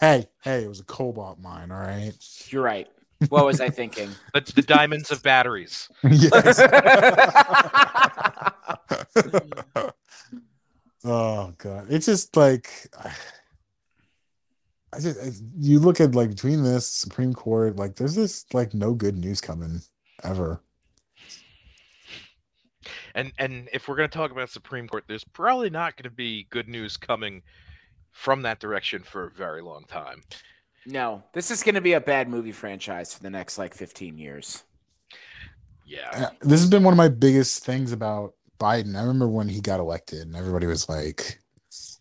hey, 0.00 0.26
hey, 0.42 0.64
it 0.64 0.68
was 0.68 0.80
a 0.80 0.84
cobalt 0.84 1.38
mine, 1.38 1.70
all 1.70 1.78
right. 1.78 2.12
You're 2.48 2.62
right. 2.62 2.88
What 3.28 3.46
was 3.46 3.60
I 3.60 3.70
thinking? 3.70 4.10
the, 4.34 4.40
the 4.54 4.62
diamonds 4.62 5.10
of 5.10 5.22
batteries. 5.22 5.88
yes. 6.02 6.58
oh 11.04 11.52
god, 11.58 11.86
it's 11.88 12.06
just 12.06 12.36
like 12.36 12.90
I 14.92 15.00
just 15.00 15.20
I- 15.20 15.32
you 15.58 15.78
look 15.78 16.00
at 16.00 16.14
like 16.14 16.30
between 16.30 16.62
this 16.62 16.88
Supreme 16.88 17.34
Court, 17.34 17.76
like 17.76 17.96
there's 17.96 18.14
just 18.14 18.54
like 18.54 18.74
no 18.74 18.92
good 18.94 19.18
news 19.18 19.40
coming 19.40 19.80
ever. 20.22 20.60
And 23.14 23.32
and 23.38 23.68
if 23.72 23.88
we're 23.88 23.96
going 23.96 24.10
to 24.10 24.16
talk 24.16 24.30
about 24.30 24.50
Supreme 24.50 24.88
Court, 24.88 25.04
there's 25.08 25.24
probably 25.24 25.70
not 25.70 25.96
going 25.96 26.04
to 26.04 26.14
be 26.14 26.46
good 26.50 26.68
news 26.68 26.96
coming 26.96 27.42
from 28.12 28.42
that 28.42 28.60
direction 28.60 29.02
for 29.02 29.26
a 29.26 29.30
very 29.30 29.62
long 29.62 29.84
time. 29.88 30.22
No, 30.86 31.24
this 31.32 31.50
is 31.50 31.62
going 31.62 31.74
to 31.74 31.80
be 31.80 31.94
a 31.94 32.00
bad 32.00 32.28
movie 32.28 32.52
franchise 32.52 33.12
for 33.12 33.22
the 33.22 33.30
next 33.30 33.58
like 33.58 33.74
15 33.74 34.18
years. 34.18 34.64
Yeah. 35.84 36.08
Uh, 36.12 36.30
This 36.40 36.60
has 36.60 36.70
been 36.70 36.82
one 36.82 36.92
of 36.94 36.98
my 36.98 37.08
biggest 37.08 37.64
things 37.64 37.92
about 37.92 38.34
Biden. 38.58 38.96
I 38.96 39.00
remember 39.00 39.28
when 39.28 39.48
he 39.48 39.60
got 39.60 39.80
elected 39.80 40.22
and 40.22 40.36
everybody 40.36 40.66
was 40.66 40.88
like 40.88 41.38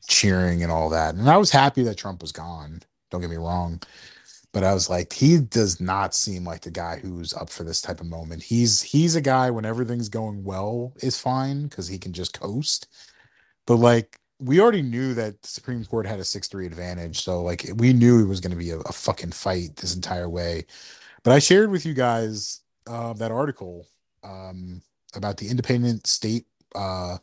cheering 0.08 0.64
and 0.64 0.72
all 0.72 0.90
that. 0.90 1.16
And 1.16 1.30
I 1.30 1.38
was 1.38 1.52
happy 1.52 1.84
that 1.84 1.98
Trump 1.98 2.22
was 2.22 2.32
gone. 2.32 2.82
Don't 3.12 3.22
get 3.22 3.30
me 3.30 3.38
wrong. 3.38 3.82
But 4.54 4.64
I 4.64 4.74
was 4.74 4.90
like, 4.90 5.12
he 5.12 5.38
does 5.40 5.82
not 5.82 6.16
seem 6.16 6.46
like 6.46 6.62
the 6.62 6.72
guy 6.72 6.98
who's 6.98 7.34
up 7.34 7.50
for 7.50 7.64
this 7.66 7.82
type 7.82 8.00
of 8.00 8.08
moment. 8.08 8.42
He's 8.42 8.82
he's 8.82 9.16
a 9.16 9.22
guy 9.22 9.52
when 9.52 9.66
everything's 9.66 10.08
going 10.08 10.46
well 10.46 10.94
is 11.02 11.20
fine 11.20 11.64
because 11.64 11.90
he 11.90 11.98
can 12.00 12.14
just 12.14 12.40
coast. 12.40 12.88
But 13.68 13.76
like 13.78 14.18
we 14.40 14.60
already 14.60 14.82
knew 14.82 15.14
that 15.14 15.42
the 15.42 15.48
Supreme 15.48 15.84
Court 15.86 16.06
had 16.06 16.20
a 16.20 16.24
6-3 16.24 16.66
advantage. 16.66 17.22
So 17.22 17.42
like 17.42 17.70
we 17.76 17.94
knew 17.94 18.22
it 18.22 18.28
was 18.28 18.40
gonna 18.42 18.56
be 18.56 18.72
a, 18.72 18.80
a 18.80 18.92
fucking 18.92 19.32
fight 19.32 19.76
this 19.78 19.96
entire 19.96 20.30
way. 20.30 20.66
But 21.24 21.34
I 21.34 21.40
shared 21.40 21.72
with 21.72 21.86
you 21.86 21.94
guys 21.94 22.62
uh, 22.88 23.14
that 23.14 23.32
article 23.32 23.88
um, 24.24 24.82
about 25.16 25.38
the 25.38 25.48
independent 25.48 26.08
state. 26.08 26.46
Uh, 26.74 27.18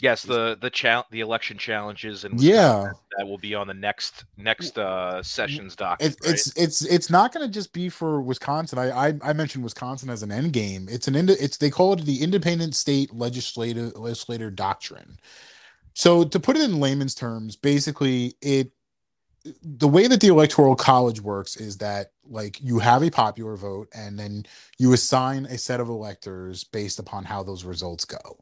Yes, 0.00 0.22
the 0.22 0.56
the 0.60 0.70
chal- 0.70 1.06
the 1.10 1.20
election 1.20 1.58
challenges 1.58 2.24
and 2.24 2.40
yeah, 2.40 2.90
that 3.18 3.26
will 3.26 3.38
be 3.38 3.54
on 3.54 3.66
the 3.66 3.74
next 3.74 4.24
next 4.36 4.78
uh 4.78 5.22
sessions 5.22 5.76
docket. 5.76 6.12
it, 6.12 6.16
right? 6.24 6.32
it's 6.32 6.56
it's 6.56 6.84
it's 6.84 7.10
not 7.10 7.34
going 7.34 7.46
to 7.46 7.52
just 7.52 7.72
be 7.72 7.88
for 7.88 8.22
Wisconsin. 8.22 8.78
I, 8.78 9.08
I 9.08 9.14
I 9.22 9.32
mentioned 9.32 9.62
Wisconsin 9.62 10.08
as 10.08 10.22
an 10.22 10.32
end 10.32 10.52
game. 10.52 10.88
It's 10.90 11.06
an 11.06 11.14
ind- 11.14 11.30
it's 11.30 11.58
they 11.58 11.70
call 11.70 11.92
it 11.92 12.04
the 12.04 12.22
independent 12.22 12.74
state 12.74 13.14
legislative 13.14 13.96
legislator 13.96 14.50
doctrine. 14.50 15.18
So 15.92 16.24
to 16.24 16.40
put 16.40 16.56
it 16.56 16.62
in 16.62 16.80
layman's 16.80 17.14
terms, 17.14 17.56
basically 17.56 18.36
it 18.40 18.72
the 19.62 19.88
way 19.88 20.06
that 20.06 20.20
the 20.20 20.28
electoral 20.28 20.76
college 20.76 21.20
works 21.20 21.56
is 21.56 21.78
that 21.78 22.12
like 22.28 22.60
you 22.60 22.78
have 22.78 23.02
a 23.02 23.10
popular 23.10 23.56
vote 23.56 23.88
and 23.94 24.18
then 24.18 24.44
you 24.78 24.92
assign 24.92 25.46
a 25.46 25.58
set 25.58 25.80
of 25.80 25.88
electors 25.88 26.64
based 26.64 26.98
upon 26.98 27.24
how 27.24 27.42
those 27.42 27.64
results 27.64 28.04
go. 28.04 28.38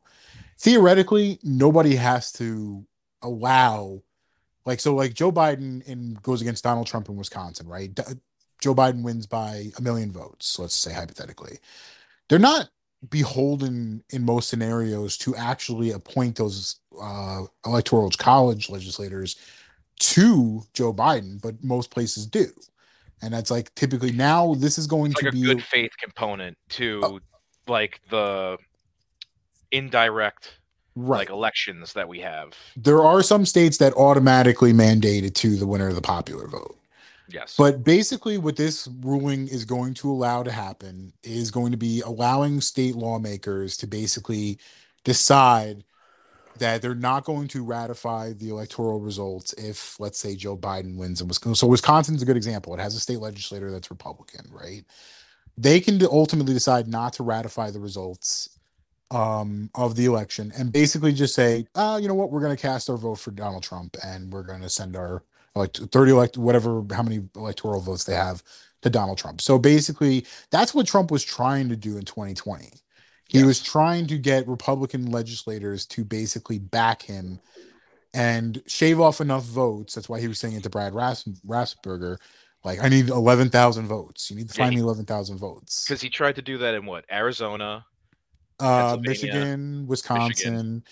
Theoretically, 0.58 1.38
nobody 1.42 1.94
has 1.96 2.32
to 2.32 2.84
allow 3.22 4.02
like 4.66 4.80
so 4.80 4.94
like 4.94 5.14
Joe 5.14 5.32
Biden 5.32 5.82
in 5.84 6.14
goes 6.22 6.40
against 6.42 6.64
Donald 6.64 6.86
Trump 6.86 7.08
in 7.08 7.16
Wisconsin, 7.16 7.66
right? 7.66 7.94
D- 7.94 8.02
Joe 8.60 8.74
Biden 8.74 9.02
wins 9.02 9.26
by 9.26 9.70
a 9.78 9.82
million 9.82 10.10
votes, 10.12 10.58
let's 10.58 10.74
say 10.74 10.92
hypothetically. 10.92 11.58
They're 12.28 12.38
not 12.38 12.68
beholden 13.08 14.02
in 14.10 14.24
most 14.24 14.48
scenarios 14.48 15.16
to 15.18 15.34
actually 15.36 15.92
appoint 15.92 16.36
those 16.36 16.80
uh, 17.00 17.42
electoral 17.64 18.10
college 18.10 18.68
legislators 18.68 19.36
to 20.00 20.62
Joe 20.74 20.92
Biden, 20.92 21.40
but 21.40 21.62
most 21.62 21.90
places 21.90 22.26
do. 22.26 22.46
And 23.22 23.32
that's 23.32 23.50
like 23.50 23.74
typically 23.74 24.12
now 24.12 24.54
this 24.54 24.78
is 24.78 24.86
going 24.86 25.12
It's 25.12 25.20
to 25.20 25.26
like 25.26 25.34
a 25.34 25.36
be 25.36 25.42
good 25.42 25.62
faith 25.62 25.92
component 26.00 26.58
to 26.70 27.00
Oh. 27.04 27.20
like 27.68 28.00
the 28.10 28.58
indirect 29.72 30.58
right. 30.94 31.18
like 31.18 31.30
elections 31.30 31.92
that 31.92 32.08
we 32.08 32.20
have. 32.20 32.54
there 32.76 33.02
are 33.02 33.22
some 33.22 33.46
states 33.46 33.78
that 33.78 33.92
automatically 33.94 34.72
mandate 34.72 35.24
it 35.24 35.34
to 35.36 35.56
the 35.56 35.66
winner 35.66 35.88
of 35.88 35.94
the 35.94 36.02
popular 36.02 36.46
vote. 36.46 36.78
Yes. 37.30 37.54
But 37.58 37.84
basically, 37.84 38.38
what 38.38 38.56
this 38.56 38.88
ruling 39.02 39.48
is 39.48 39.64
going 39.64 39.94
to 39.94 40.10
allow 40.10 40.42
to 40.42 40.50
happen 40.50 41.12
is 41.22 41.50
going 41.50 41.72
to 41.72 41.76
be 41.76 42.00
allowing 42.00 42.60
state 42.60 42.96
lawmakers 42.96 43.76
to 43.78 43.86
basically 43.86 44.58
decide 45.04 45.84
that 46.58 46.82
they're 46.82 46.94
not 46.94 47.24
going 47.24 47.46
to 47.48 47.62
ratify 47.62 48.32
the 48.32 48.48
electoral 48.48 48.98
results 48.98 49.52
if, 49.52 50.00
let's 50.00 50.18
say, 50.18 50.34
Joe 50.34 50.56
Biden 50.56 50.96
wins 50.96 51.20
in 51.20 51.28
Wisconsin. 51.28 51.54
So, 51.54 51.66
Wisconsin's 51.66 52.22
a 52.22 52.26
good 52.26 52.36
example. 52.36 52.72
It 52.74 52.80
has 52.80 52.94
a 52.94 53.00
state 53.00 53.20
legislator 53.20 53.70
that's 53.70 53.90
Republican, 53.90 54.46
right? 54.50 54.84
They 55.58 55.80
can 55.80 56.02
ultimately 56.06 56.54
decide 56.54 56.88
not 56.88 57.12
to 57.14 57.24
ratify 57.24 57.70
the 57.70 57.80
results 57.80 58.57
um, 59.10 59.70
of 59.74 59.96
the 59.96 60.04
election 60.04 60.52
and 60.56 60.72
basically 60.72 61.12
just 61.12 61.34
say, 61.34 61.66
uh, 61.74 61.98
you 62.00 62.08
know 62.08 62.14
what, 62.14 62.30
we're 62.30 62.40
going 62.40 62.54
to 62.54 62.60
cast 62.60 62.90
our 62.90 62.96
vote 62.96 63.16
for 63.16 63.30
Donald 63.30 63.62
Trump 63.62 63.96
and 64.04 64.32
we're 64.32 64.42
going 64.42 64.60
to 64.62 64.68
send 64.68 64.96
our 64.96 65.22
like 65.54 65.74
30 65.74 66.12
elect 66.12 66.36
whatever 66.38 66.84
how 66.92 67.02
many 67.02 67.20
electoral 67.34 67.80
votes 67.80 68.04
they 68.04 68.14
have 68.14 68.42
to 68.82 68.90
Donald 68.90 69.18
Trump. 69.18 69.40
So 69.40 69.58
basically, 69.58 70.24
that's 70.50 70.74
what 70.74 70.86
Trump 70.86 71.10
was 71.10 71.24
trying 71.24 71.68
to 71.70 71.76
do 71.76 71.96
in 71.96 72.04
2020. 72.04 72.68
He 73.30 73.42
was 73.44 73.60
trying 73.60 74.06
to 74.06 74.16
get 74.16 74.48
Republican 74.48 75.10
legislators 75.10 75.84
to 75.86 76.02
basically 76.04 76.58
back 76.58 77.02
him 77.02 77.40
and 78.14 78.62
shave 78.66 79.00
off 79.00 79.20
enough 79.20 79.44
votes. 79.44 79.94
That's 79.94 80.08
why 80.08 80.18
he 80.20 80.28
was 80.28 80.38
saying 80.38 80.54
it 80.54 80.62
to 80.62 80.70
Brad 80.70 80.94
Ras- 80.94 81.24
Raffensperger, 81.46 82.16
like, 82.64 82.82
I 82.82 82.88
need 82.88 83.08
11,000 83.10 83.86
votes. 83.86 84.30
You 84.30 84.36
need 84.36 84.48
to 84.48 84.54
Yeah, 84.56 84.64
find 84.64 84.72
he- 84.74 84.80
me 84.80 84.82
11,000 84.82 85.36
votes. 85.36 85.84
because 85.84 86.00
he 86.00 86.08
tried 86.08 86.36
to 86.36 86.42
do 86.42 86.56
that 86.58 86.74
in 86.74 86.86
what 86.86 87.04
Arizona. 87.12 87.84
Uh, 88.60 88.96
Pennsylvania, 88.96 89.10
Michigan, 89.10 89.86
Wisconsin, 89.86 90.84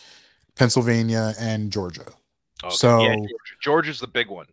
Pennsylvania, 0.55 1.35
and 1.39 1.71
Georgia. 1.73 2.07
Okay, 2.65 2.75
So- 2.75 3.01
yeah, 3.03 3.15
Georgia. 3.17 3.55
Georgia's 3.61 4.01
the 4.01 4.07
big 4.07 4.29
one, 4.29 4.47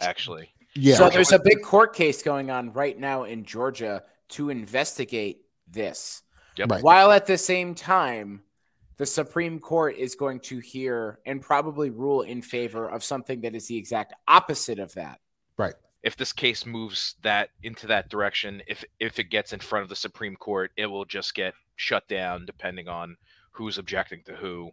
actually. 0.00 0.52
Yeah. 0.74 0.96
so 0.96 1.08
there's 1.10 1.32
a 1.32 1.38
big 1.38 1.62
court 1.62 1.94
case 1.94 2.22
going 2.22 2.50
on 2.50 2.72
right 2.72 2.96
now 2.98 3.24
in 3.24 3.44
Georgia 3.44 4.04
to 4.30 4.50
investigate 4.50 5.40
this. 5.66 6.22
Yep. 6.56 6.70
Right. 6.70 6.82
While 6.82 7.10
at 7.10 7.26
the 7.26 7.38
same 7.38 7.74
time, 7.74 8.42
the 8.96 9.06
Supreme 9.06 9.58
Court 9.60 9.96
is 9.96 10.14
going 10.14 10.40
to 10.40 10.58
hear 10.58 11.20
and 11.24 11.40
probably 11.40 11.90
rule 11.90 12.22
in 12.22 12.42
favor 12.42 12.88
of 12.88 13.02
something 13.02 13.40
that 13.40 13.54
is 13.54 13.66
the 13.66 13.76
exact 13.76 14.14
opposite 14.28 14.78
of 14.78 14.92
that. 14.94 15.20
right. 15.56 15.74
If 16.04 16.16
this 16.16 16.32
case 16.32 16.64
moves 16.64 17.16
that 17.22 17.50
into 17.64 17.88
that 17.88 18.08
direction, 18.08 18.62
if 18.68 18.84
if 19.00 19.18
it 19.18 19.24
gets 19.30 19.52
in 19.52 19.58
front 19.58 19.82
of 19.82 19.88
the 19.88 19.96
Supreme 19.96 20.36
Court, 20.36 20.70
it 20.76 20.86
will 20.86 21.04
just 21.04 21.34
get 21.34 21.54
shut 21.78 22.06
down 22.08 22.44
depending 22.44 22.88
on 22.88 23.16
who's 23.52 23.78
objecting 23.78 24.22
to 24.26 24.34
who. 24.34 24.70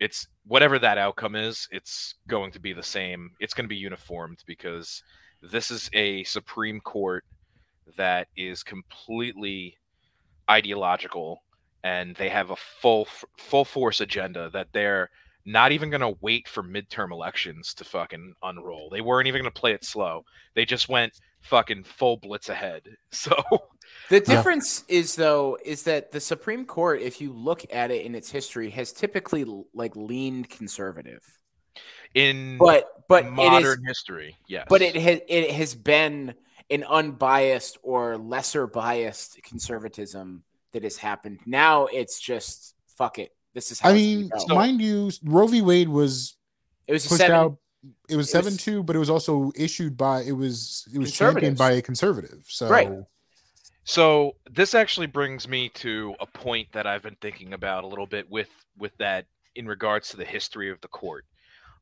It's 0.00 0.26
whatever 0.46 0.78
that 0.78 0.98
outcome 0.98 1.36
is, 1.36 1.68
it's 1.70 2.16
going 2.26 2.52
to 2.52 2.58
be 2.58 2.72
the 2.72 2.82
same. 2.82 3.30
It's 3.38 3.54
going 3.54 3.64
to 3.64 3.68
be 3.68 3.76
uniformed 3.76 4.42
because 4.46 5.02
this 5.40 5.70
is 5.70 5.88
a 5.92 6.24
Supreme 6.24 6.80
Court 6.80 7.24
that 7.96 8.28
is 8.36 8.62
completely 8.62 9.76
ideological 10.50 11.42
and 11.84 12.16
they 12.16 12.28
have 12.28 12.50
a 12.50 12.56
full 12.56 13.06
full 13.38 13.64
force 13.64 14.00
agenda 14.00 14.50
that 14.50 14.68
they're 14.72 15.10
not 15.46 15.70
even 15.70 15.90
going 15.90 16.00
to 16.00 16.18
wait 16.20 16.48
for 16.48 16.62
midterm 16.62 17.12
elections 17.12 17.72
to 17.74 17.84
fucking 17.84 18.34
unroll. 18.42 18.90
They 18.90 19.00
weren't 19.00 19.28
even 19.28 19.42
going 19.42 19.52
to 19.52 19.60
play 19.60 19.72
it 19.72 19.84
slow. 19.84 20.24
They 20.54 20.64
just 20.64 20.88
went 20.88 21.12
fucking 21.40 21.84
full 21.84 22.16
blitz 22.18 22.48
ahead. 22.48 22.82
So 23.12 23.34
The 24.10 24.20
difference 24.20 24.84
is 24.88 25.14
though 25.14 25.56
is 25.64 25.84
that 25.84 26.10
the 26.10 26.20
Supreme 26.20 26.66
Court, 26.66 27.00
if 27.00 27.20
you 27.20 27.32
look 27.32 27.64
at 27.72 27.90
it 27.90 28.04
in 28.04 28.14
its 28.14 28.30
history, 28.30 28.68
has 28.70 28.92
typically 28.92 29.46
like 29.72 29.94
leaned 29.94 30.50
conservative. 30.50 31.22
in 32.14 32.58
But 32.58 32.86
but 33.08 33.24
it 33.24 33.28
is 33.28 33.32
modern 33.32 33.84
history, 33.86 34.36
yes. 34.48 34.66
but 34.68 34.82
it 34.82 34.96
has 34.96 35.20
it 35.28 35.52
has 35.52 35.74
been 35.74 36.34
an 36.68 36.82
unbiased 36.82 37.78
or 37.82 38.18
lesser 38.18 38.66
biased 38.66 39.40
conservatism 39.44 40.42
that 40.72 40.82
has 40.82 40.96
happened. 40.96 41.38
Now 41.46 41.86
it's 41.86 42.20
just 42.20 42.74
fuck 42.88 43.18
it. 43.20 43.30
This 43.56 43.72
is 43.72 43.80
how 43.80 43.88
I 43.88 43.94
mean, 43.94 44.28
gonna 44.28 44.54
mind 44.54 44.82
you, 44.82 45.10
Roe 45.24 45.46
v. 45.46 45.62
Wade 45.62 45.88
was 45.88 46.36
it 46.86 46.92
was 46.92 47.06
a 47.06 47.08
pushed 47.08 47.20
seven. 47.22 47.34
out. 47.34 47.56
it 48.06 48.14
was 48.14 48.30
seven 48.30 48.54
two, 48.54 48.82
but 48.82 48.94
it 48.94 48.98
was 48.98 49.08
also 49.08 49.50
issued 49.56 49.96
by 49.96 50.20
it 50.24 50.32
was 50.32 50.86
it 50.94 50.98
was 50.98 51.10
championed 51.10 51.56
by 51.56 51.72
a 51.72 51.80
conservative. 51.80 52.44
So 52.48 52.68
Right. 52.68 52.90
So 53.84 54.32
this 54.50 54.74
actually 54.74 55.06
brings 55.06 55.48
me 55.48 55.70
to 55.70 56.14
a 56.20 56.26
point 56.26 56.68
that 56.72 56.86
I've 56.86 57.02
been 57.02 57.16
thinking 57.22 57.54
about 57.54 57.82
a 57.82 57.86
little 57.86 58.06
bit 58.06 58.30
with 58.30 58.50
with 58.76 58.94
that 58.98 59.24
in 59.54 59.66
regards 59.66 60.10
to 60.10 60.18
the 60.18 60.26
history 60.26 60.70
of 60.70 60.78
the 60.82 60.88
court. 60.88 61.24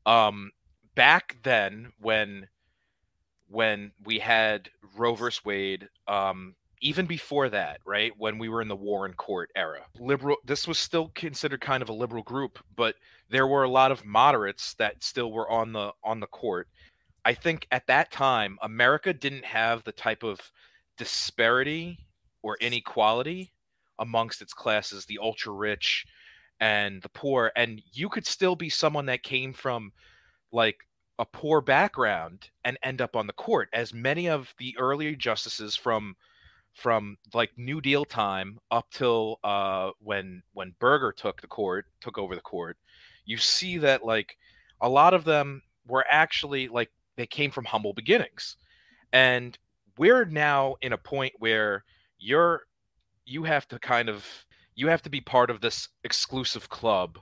Um, 0.06 0.52
back 0.94 1.38
then, 1.42 1.92
when 1.98 2.46
when 3.48 3.90
we 4.04 4.20
had 4.20 4.70
Roe 4.96 5.16
versus 5.16 5.44
Wade, 5.44 5.88
um, 6.06 6.54
even 6.80 7.06
before 7.06 7.48
that, 7.48 7.80
right, 7.84 8.12
when 8.18 8.38
we 8.38 8.48
were 8.48 8.62
in 8.62 8.68
the 8.68 8.76
Warren 8.76 9.14
Court 9.14 9.50
era, 9.56 9.80
liberal. 9.98 10.36
This 10.44 10.66
was 10.66 10.78
still 10.78 11.10
considered 11.14 11.60
kind 11.60 11.82
of 11.82 11.88
a 11.88 11.94
liberal 11.94 12.22
group, 12.22 12.58
but 12.76 12.96
there 13.30 13.46
were 13.46 13.64
a 13.64 13.70
lot 13.70 13.92
of 13.92 14.04
moderates 14.04 14.74
that 14.74 15.02
still 15.02 15.32
were 15.32 15.50
on 15.50 15.72
the 15.72 15.92
on 16.02 16.20
the 16.20 16.26
court. 16.26 16.68
I 17.24 17.34
think 17.34 17.66
at 17.70 17.86
that 17.86 18.10
time, 18.10 18.58
America 18.62 19.12
didn't 19.12 19.44
have 19.44 19.82
the 19.84 19.92
type 19.92 20.22
of 20.22 20.52
disparity 20.98 21.98
or 22.42 22.56
inequality 22.60 23.52
amongst 23.98 24.42
its 24.42 24.52
classes, 24.52 25.06
the 25.06 25.18
ultra 25.20 25.52
rich 25.52 26.06
and 26.60 27.00
the 27.02 27.08
poor. 27.08 27.50
And 27.56 27.82
you 27.92 28.08
could 28.08 28.26
still 28.26 28.56
be 28.56 28.68
someone 28.68 29.06
that 29.06 29.22
came 29.22 29.52
from 29.52 29.92
like 30.52 30.78
a 31.18 31.24
poor 31.24 31.60
background 31.60 32.50
and 32.64 32.78
end 32.82 33.00
up 33.00 33.16
on 33.16 33.26
the 33.26 33.32
court, 33.32 33.68
as 33.72 33.94
many 33.94 34.28
of 34.28 34.54
the 34.58 34.76
earlier 34.78 35.14
justices 35.14 35.76
from 35.76 36.16
from 36.74 37.16
like 37.32 37.50
New 37.56 37.80
Deal 37.80 38.04
time 38.04 38.58
up 38.70 38.90
till 38.90 39.38
uh, 39.44 39.90
when 40.00 40.42
when 40.52 40.74
Burger 40.78 41.12
took 41.12 41.40
the 41.40 41.46
court, 41.46 41.86
took 42.00 42.18
over 42.18 42.34
the 42.34 42.40
court, 42.40 42.76
you 43.24 43.38
see 43.38 43.78
that 43.78 44.04
like 44.04 44.36
a 44.80 44.88
lot 44.88 45.14
of 45.14 45.24
them 45.24 45.62
were 45.86 46.04
actually 46.10 46.68
like 46.68 46.90
they 47.16 47.26
came 47.26 47.50
from 47.50 47.64
humble 47.64 47.92
beginnings, 47.92 48.56
and 49.12 49.58
we're 49.96 50.24
now 50.24 50.74
in 50.82 50.92
a 50.92 50.98
point 50.98 51.32
where 51.38 51.84
you're 52.18 52.62
you 53.24 53.44
have 53.44 53.66
to 53.68 53.78
kind 53.78 54.08
of 54.08 54.26
you 54.74 54.88
have 54.88 55.02
to 55.02 55.10
be 55.10 55.20
part 55.20 55.50
of 55.50 55.60
this 55.60 55.88
exclusive 56.02 56.68
club 56.68 57.18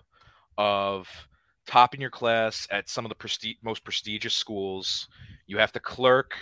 of 0.56 1.08
top 1.66 1.94
in 1.94 2.00
your 2.00 2.10
class 2.10 2.66
at 2.70 2.88
some 2.88 3.04
of 3.04 3.08
the 3.08 3.14
presti- 3.14 3.58
most 3.62 3.84
prestigious 3.84 4.34
schools. 4.34 5.08
You 5.46 5.58
have 5.58 5.72
to 5.72 5.80
clerk. 5.80 6.34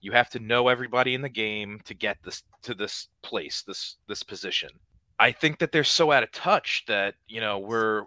You 0.00 0.12
have 0.12 0.30
to 0.30 0.38
know 0.38 0.68
everybody 0.68 1.14
in 1.14 1.22
the 1.22 1.28
game 1.28 1.80
to 1.84 1.94
get 1.94 2.18
this 2.24 2.42
to 2.62 2.74
this 2.74 3.08
place, 3.22 3.62
this 3.62 3.96
this 4.08 4.22
position. 4.22 4.70
I 5.18 5.32
think 5.32 5.58
that 5.58 5.72
they're 5.72 5.84
so 5.84 6.12
out 6.12 6.22
of 6.22 6.32
touch 6.32 6.84
that 6.88 7.14
you 7.28 7.40
know 7.40 7.58
we're 7.58 8.04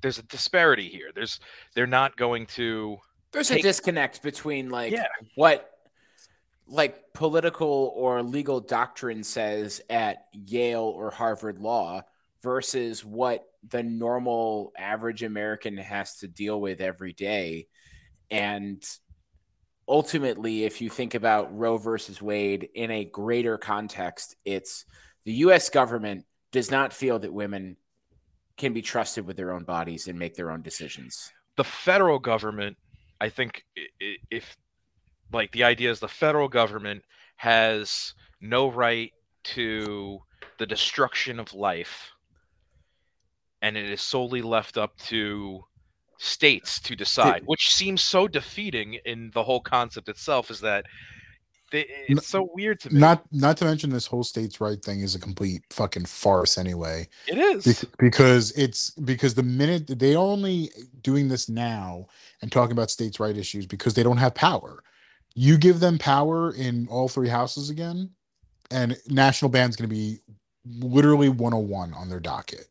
there's 0.00 0.18
a 0.18 0.22
disparity 0.22 0.88
here. 0.88 1.10
There's 1.14 1.40
they're 1.74 1.86
not 1.86 2.16
going 2.16 2.46
to 2.46 2.98
There's 3.32 3.50
a 3.50 3.60
disconnect 3.60 4.22
between 4.22 4.70
like 4.70 4.92
Yeah. 4.92 5.06
what 5.34 5.70
like 6.66 7.12
political 7.12 7.92
or 7.94 8.22
legal 8.22 8.60
doctrine 8.60 9.22
says 9.22 9.82
at 9.90 10.26
Yale 10.32 10.80
or 10.82 11.10
Harvard 11.10 11.58
Law 11.58 12.02
versus 12.42 13.04
what 13.04 13.46
the 13.68 13.82
normal 13.82 14.72
average 14.78 15.22
American 15.22 15.76
has 15.76 16.18
to 16.18 16.28
deal 16.28 16.60
with 16.60 16.80
every 16.80 17.12
day. 17.12 17.66
And 18.30 18.82
ultimately, 19.88 20.64
if 20.64 20.80
you 20.80 20.90
think 20.90 21.14
about 21.14 21.56
Roe 21.56 21.78
versus 21.78 22.20
Wade 22.22 22.68
in 22.74 22.90
a 22.90 23.04
greater 23.04 23.58
context, 23.58 24.36
it's 24.44 24.84
the 25.24 25.32
US 25.34 25.70
government 25.70 26.24
does 26.52 26.70
not 26.70 26.92
feel 26.92 27.18
that 27.18 27.32
women 27.32 27.76
can 28.56 28.72
be 28.72 28.82
trusted 28.82 29.26
with 29.26 29.36
their 29.36 29.52
own 29.52 29.64
bodies 29.64 30.06
and 30.06 30.18
make 30.18 30.34
their 30.36 30.50
own 30.50 30.62
decisions. 30.62 31.32
the 31.56 31.64
federal 31.64 32.18
government 32.18 32.76
i 33.20 33.28
think 33.28 33.64
if 34.30 34.56
like 35.32 35.50
the 35.52 35.64
idea 35.64 35.90
is 35.90 36.00
the 36.00 36.08
federal 36.08 36.48
government 36.48 37.02
has 37.36 38.14
no 38.40 38.68
right 38.70 39.12
to 39.44 40.18
the 40.58 40.66
destruction 40.66 41.38
of 41.38 41.54
life 41.54 42.12
and 43.62 43.76
it 43.76 43.88
is 43.90 44.00
solely 44.00 44.42
left 44.42 44.76
up 44.76 44.96
to 44.96 45.64
states 46.18 46.80
to 46.80 46.94
decide 46.94 47.42
which 47.46 47.74
seems 47.74 48.02
so 48.02 48.28
defeating 48.28 48.94
in 49.04 49.30
the 49.34 49.42
whole 49.42 49.60
concept 49.60 50.08
itself 50.08 50.50
is 50.50 50.60
that 50.60 50.84
they, 51.74 51.86
it's 52.08 52.28
so 52.28 52.48
weird 52.54 52.78
to 52.80 52.92
me 52.92 53.00
not 53.00 53.24
not 53.32 53.56
to 53.56 53.64
mention 53.64 53.90
this 53.90 54.06
whole 54.06 54.22
states' 54.22 54.60
right 54.60 54.80
thing 54.80 55.00
is 55.00 55.16
a 55.16 55.18
complete 55.18 55.62
fucking 55.70 56.04
farce 56.04 56.56
anyway. 56.56 57.08
it 57.26 57.36
is 57.36 57.64
Bec- 57.64 57.90
because 57.98 58.52
it's 58.52 58.90
because 58.90 59.34
the 59.34 59.42
minute 59.42 59.86
they 59.98 60.14
are 60.14 60.18
only 60.18 60.70
doing 61.02 61.26
this 61.28 61.48
now 61.48 62.06
and 62.42 62.52
talking 62.52 62.72
about 62.72 62.92
states' 62.92 63.18
right 63.18 63.36
issues 63.36 63.66
because 63.66 63.94
they 63.94 64.04
don't 64.04 64.18
have 64.18 64.34
power. 64.34 64.84
You 65.34 65.58
give 65.58 65.80
them 65.80 65.98
power 65.98 66.54
in 66.54 66.86
all 66.88 67.08
three 67.08 67.28
houses 67.28 67.70
again, 67.70 68.10
and 68.70 68.96
national 69.08 69.48
ban's 69.48 69.74
going 69.74 69.88
to 69.88 69.94
be 69.94 70.20
literally 70.64 71.28
101 71.28 71.92
on 71.92 72.08
their 72.08 72.20
docket. 72.20 72.66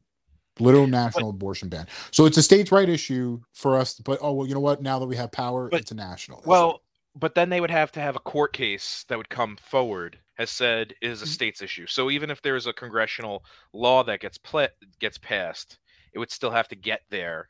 Literal 0.59 0.87
national 0.87 1.29
abortion 1.31 1.67
ban. 1.69 1.87
So 2.11 2.25
it's 2.25 2.37
a 2.37 2.43
states' 2.43 2.71
right 2.71 2.87
issue 2.87 3.41
for 3.53 3.75
us. 3.77 3.95
But 3.95 4.19
oh 4.21 4.33
well, 4.33 4.47
you 4.47 4.53
know 4.53 4.59
what? 4.59 4.81
Now 4.81 4.99
that 4.99 5.07
we 5.07 5.15
have 5.15 5.31
power, 5.31 5.69
But- 5.69 5.81
it's 5.81 5.91
a 5.91 5.95
national. 5.95 6.39
issue. 6.39 6.49
Well, 6.49 6.81
but 7.15 7.35
then 7.35 7.49
they 7.49 7.61
would 7.61 7.71
have 7.71 7.91
to 7.93 7.99
have 7.99 8.15
a 8.15 8.19
court 8.19 8.53
case 8.53 9.05
that 9.07 9.17
would 9.17 9.29
come 9.29 9.57
forward 9.57 10.19
has 10.35 10.49
said 10.49 10.93
is 11.01 11.19
Mm-hmm. 11.19 11.23
a 11.25 11.27
state's 11.27 11.61
issue. 11.61 11.85
So 11.87 12.09
even 12.09 12.29
if 12.31 12.41
there's 12.41 12.65
a 12.67 12.73
congressional 12.73 13.43
law 13.71 14.03
that 14.03 14.19
gets 14.19 14.37
pla- 14.39 14.67
gets 14.99 15.17
passed, 15.19 15.77
it 16.13 16.19
would 16.19 16.31
still 16.31 16.49
have 16.51 16.67
to 16.69 16.75
get 16.75 17.01
there 17.09 17.49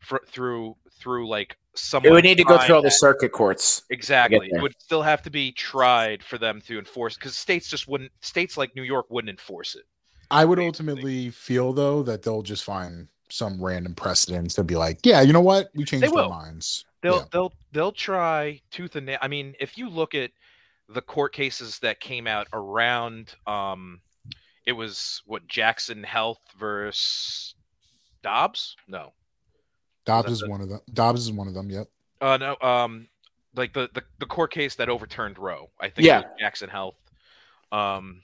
fr- 0.00 0.16
through 0.28 0.76
through 0.98 1.28
like 1.28 1.56
someone. 1.74 2.10
It 2.10 2.14
would 2.14 2.24
need 2.24 2.38
to 2.38 2.44
go 2.44 2.58
through 2.58 2.76
all 2.76 2.82
the 2.82 2.90
circuit 2.90 3.30
courts. 3.32 3.82
Exactly. 3.90 4.48
It 4.52 4.60
would 4.62 4.74
still 4.80 5.02
have 5.02 5.22
to 5.22 5.30
be 5.30 5.50
tried 5.52 6.22
for 6.22 6.38
them 6.38 6.60
to 6.66 6.78
enforce 6.78 7.14
because 7.16 7.36
states 7.36 7.68
just 7.68 7.86
wouldn't. 7.88 8.12
States 8.20 8.56
like 8.56 8.74
New 8.76 8.82
York 8.82 9.06
wouldn't 9.08 9.30
enforce 9.30 9.74
it. 9.74 9.84
I 10.30 10.44
would 10.44 10.58
ultimately 10.58 11.30
feel 11.30 11.72
though 11.72 12.02
that 12.04 12.22
they'll 12.22 12.42
just 12.42 12.64
find 12.64 13.08
some 13.30 13.62
random 13.62 13.94
precedents 13.94 14.54
to 14.54 14.64
be 14.64 14.76
like, 14.76 15.00
yeah, 15.04 15.20
you 15.22 15.32
know 15.32 15.40
what? 15.40 15.70
We 15.74 15.84
changed 15.84 16.06
our 16.08 16.14
will. 16.14 16.28
minds. 16.28 16.84
They'll 17.02 17.16
Yeah. 17.18 17.24
they'll 17.32 17.52
they'll 17.72 17.92
try 17.92 18.60
tooth 18.70 18.96
and 18.96 19.06
nail. 19.06 19.18
I 19.20 19.28
mean, 19.28 19.54
if 19.60 19.76
you 19.76 19.88
look 19.88 20.14
at 20.14 20.30
the 20.88 21.00
court 21.02 21.32
cases 21.32 21.78
that 21.80 22.00
came 22.00 22.26
out 22.26 22.46
around, 22.52 23.34
um, 23.46 24.00
it 24.66 24.72
was 24.72 25.22
what 25.26 25.46
Jackson 25.46 26.02
Health 26.02 26.38
versus 26.58 27.54
Dobbs. 28.22 28.76
No, 28.88 29.12
Dobbs 30.04 30.30
is 30.32 30.40
the- 30.40 30.48
one 30.50 30.60
of 30.60 30.68
them. 30.68 30.80
Dobbs 30.92 31.22
is 31.22 31.32
one 31.32 31.48
of 31.48 31.54
them. 31.54 31.70
Yep. 31.70 31.88
uh, 32.20 32.36
no. 32.38 32.56
Um, 32.66 33.08
like 33.56 33.72
the, 33.72 33.88
the 33.94 34.02
the 34.18 34.26
court 34.26 34.50
case 34.52 34.74
that 34.76 34.88
overturned 34.88 35.38
Roe. 35.38 35.70
I 35.80 35.88
think. 35.90 36.06
Yeah. 36.06 36.22
Jackson 36.38 36.68
Health. 36.70 36.96
Um, 37.72 38.22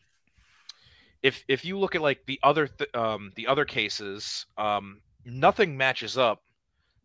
if 1.23 1.45
if 1.49 1.65
you 1.65 1.79
look 1.79 1.95
at 1.95 2.03
like 2.03 2.25
the 2.27 2.39
other 2.43 2.67
th- 2.67 2.95
um 2.95 3.33
the 3.37 3.47
other 3.47 3.65
cases, 3.65 4.47
um, 4.57 5.01
nothing 5.25 5.77
matches 5.77 6.17
up, 6.17 6.43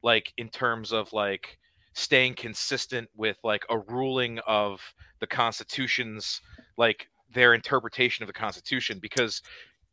like 0.03 0.33
in 0.37 0.49
terms 0.49 0.91
of 0.93 1.11
like 1.13 1.57
staying 1.93 2.35
consistent 2.35 3.09
with 3.15 3.37
like 3.43 3.65
a 3.69 3.77
ruling 3.79 4.39
of 4.39 4.81
the 5.19 5.27
Constitution's 5.27 6.41
like 6.77 7.07
their 7.33 7.53
interpretation 7.53 8.23
of 8.23 8.27
the 8.27 8.33
Constitution 8.33 8.99
because 9.01 9.41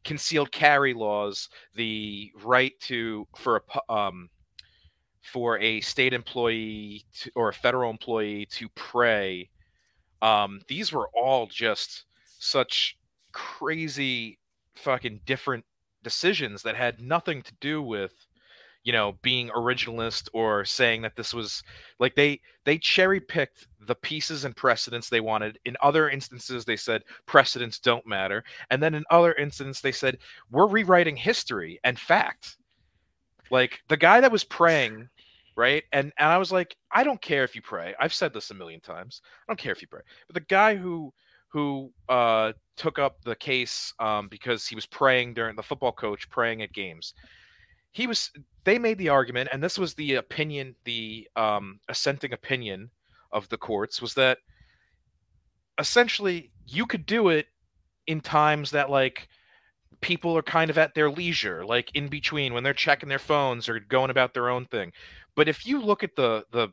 concealed 0.05 0.51
carry 0.53 0.95
laws, 0.95 1.49
the 1.75 2.31
right 2.45 2.73
to 2.81 3.27
for 3.37 3.63
a 3.89 3.93
um 3.93 4.29
for 5.23 5.59
a 5.59 5.81
state 5.81 6.13
employee 6.13 7.05
to, 7.15 7.31
or 7.37 7.49
a 7.49 7.55
federal 7.55 7.91
employee 7.91 8.47
to 8.47 8.69
pray, 8.71 9.49
um, 10.21 10.61
these 10.67 10.93
were 10.93 11.09
all 11.15 11.47
just 11.47 12.07
such 12.39 12.97
crazy 13.33 14.39
fucking 14.75 15.21
different 15.27 15.65
decisions 16.03 16.63
that 16.63 16.77
had 16.77 17.01
nothing 17.01 17.43
to 17.43 17.53
do 17.61 17.83
with 17.83 18.13
you 18.85 18.93
know 18.93 19.17
being 19.23 19.49
originalist 19.51 20.29
or 20.33 20.65
saying 20.65 21.03
that 21.03 21.15
this 21.17 21.33
was 21.33 21.63
like 21.99 22.15
they 22.15 22.41
they 22.65 22.79
cherry 22.79 23.21
picked 23.21 23.69
the 23.87 23.95
pieces 23.95 24.45
and 24.45 24.57
precedents 24.57 25.09
they 25.09 25.21
wanted. 25.21 25.59
In 25.65 25.77
other 25.81 26.09
instances 26.09 26.65
they 26.65 26.77
said 26.77 27.03
precedents 27.27 27.79
don't 27.79 28.07
matter. 28.07 28.45
And 28.71 28.83
then 28.83 28.95
in 28.95 29.05
other 29.11 29.33
instances 29.35 29.81
they 29.81 29.93
said 29.93 30.19
we're 30.51 30.69
rewriting 30.69 31.17
history 31.17 31.81
and 31.85 31.99
fact. 31.99 32.57
Like 33.51 33.83
the 33.89 33.97
guy 33.97 34.21
that 34.21 34.33
was 34.33 34.45
praying 34.45 35.09
right? 35.55 35.85
And 35.93 36.13
and 36.17 36.29
i 36.31 36.39
was 36.39 36.51
like 36.51 36.77
i 36.91 37.05
don't 37.05 37.21
care 37.21 37.45
if 37.45 37.55
you 37.55 37.63
pray. 37.63 37.95
I've 38.01 38.15
said 38.15 38.33
this 38.33 38.51
a 38.51 38.55
million 38.55 38.81
times. 38.81 39.21
I 39.25 39.53
don't 39.53 39.59
care 39.59 39.73
if 39.73 39.83
you 39.83 39.89
pray. 39.89 40.03
But 40.27 40.35
the 40.35 40.47
guy 40.49 40.77
who 40.77 41.13
who 41.49 41.93
uh 42.09 42.53
took 42.77 42.99
up 42.99 43.23
the 43.25 43.37
case 43.37 43.93
um 43.99 44.29
because 44.29 44.67
he 44.67 44.75
was 44.75 44.87
praying 44.87 45.35
during 45.35 45.57
the 45.57 45.63
football 45.63 45.93
coach 45.93 46.29
praying 46.31 46.63
at 46.63 46.73
games. 46.73 47.15
He 47.93 48.07
was 48.07 48.31
they 48.65 48.79
made 48.79 48.99
the 48.99 49.11
argument 49.11 49.51
and 49.53 49.63
this 49.63 49.79
was 49.79 49.95
the 49.95 50.15
opinion 50.15 50.75
the 50.85 51.29
um 51.37 51.81
assenting 51.89 52.33
opinion 52.33 52.91
of 53.33 53.49
the 53.49 53.59
courts 53.59 54.01
was 54.01 54.15
that 54.15 54.39
essentially 55.79 56.51
you 56.67 56.87
could 56.87 57.07
do 57.07 57.29
it 57.29 57.47
in 58.07 58.21
times 58.21 58.71
that 58.71 58.91
like 58.91 59.29
people 60.01 60.37
are 60.37 60.43
kind 60.43 60.71
of 60.71 60.79
at 60.79 60.95
their 60.95 61.11
leisure 61.11 61.65
like 61.65 61.91
in 61.95 62.09
between 62.09 62.53
when 62.53 62.63
they're 62.63 62.75
checking 62.75 63.09
their 63.09 63.19
phones 63.19 63.69
or 63.69 63.81
going 63.81 64.11
about 64.11 64.35
their 64.35 64.51
own 64.51 64.67
thing. 64.67 64.93
But 65.35 65.49
if 65.49 65.67
you 65.67 65.81
look 65.81 66.03
at 66.03 66.17
the 66.17 66.45
the 66.51 66.69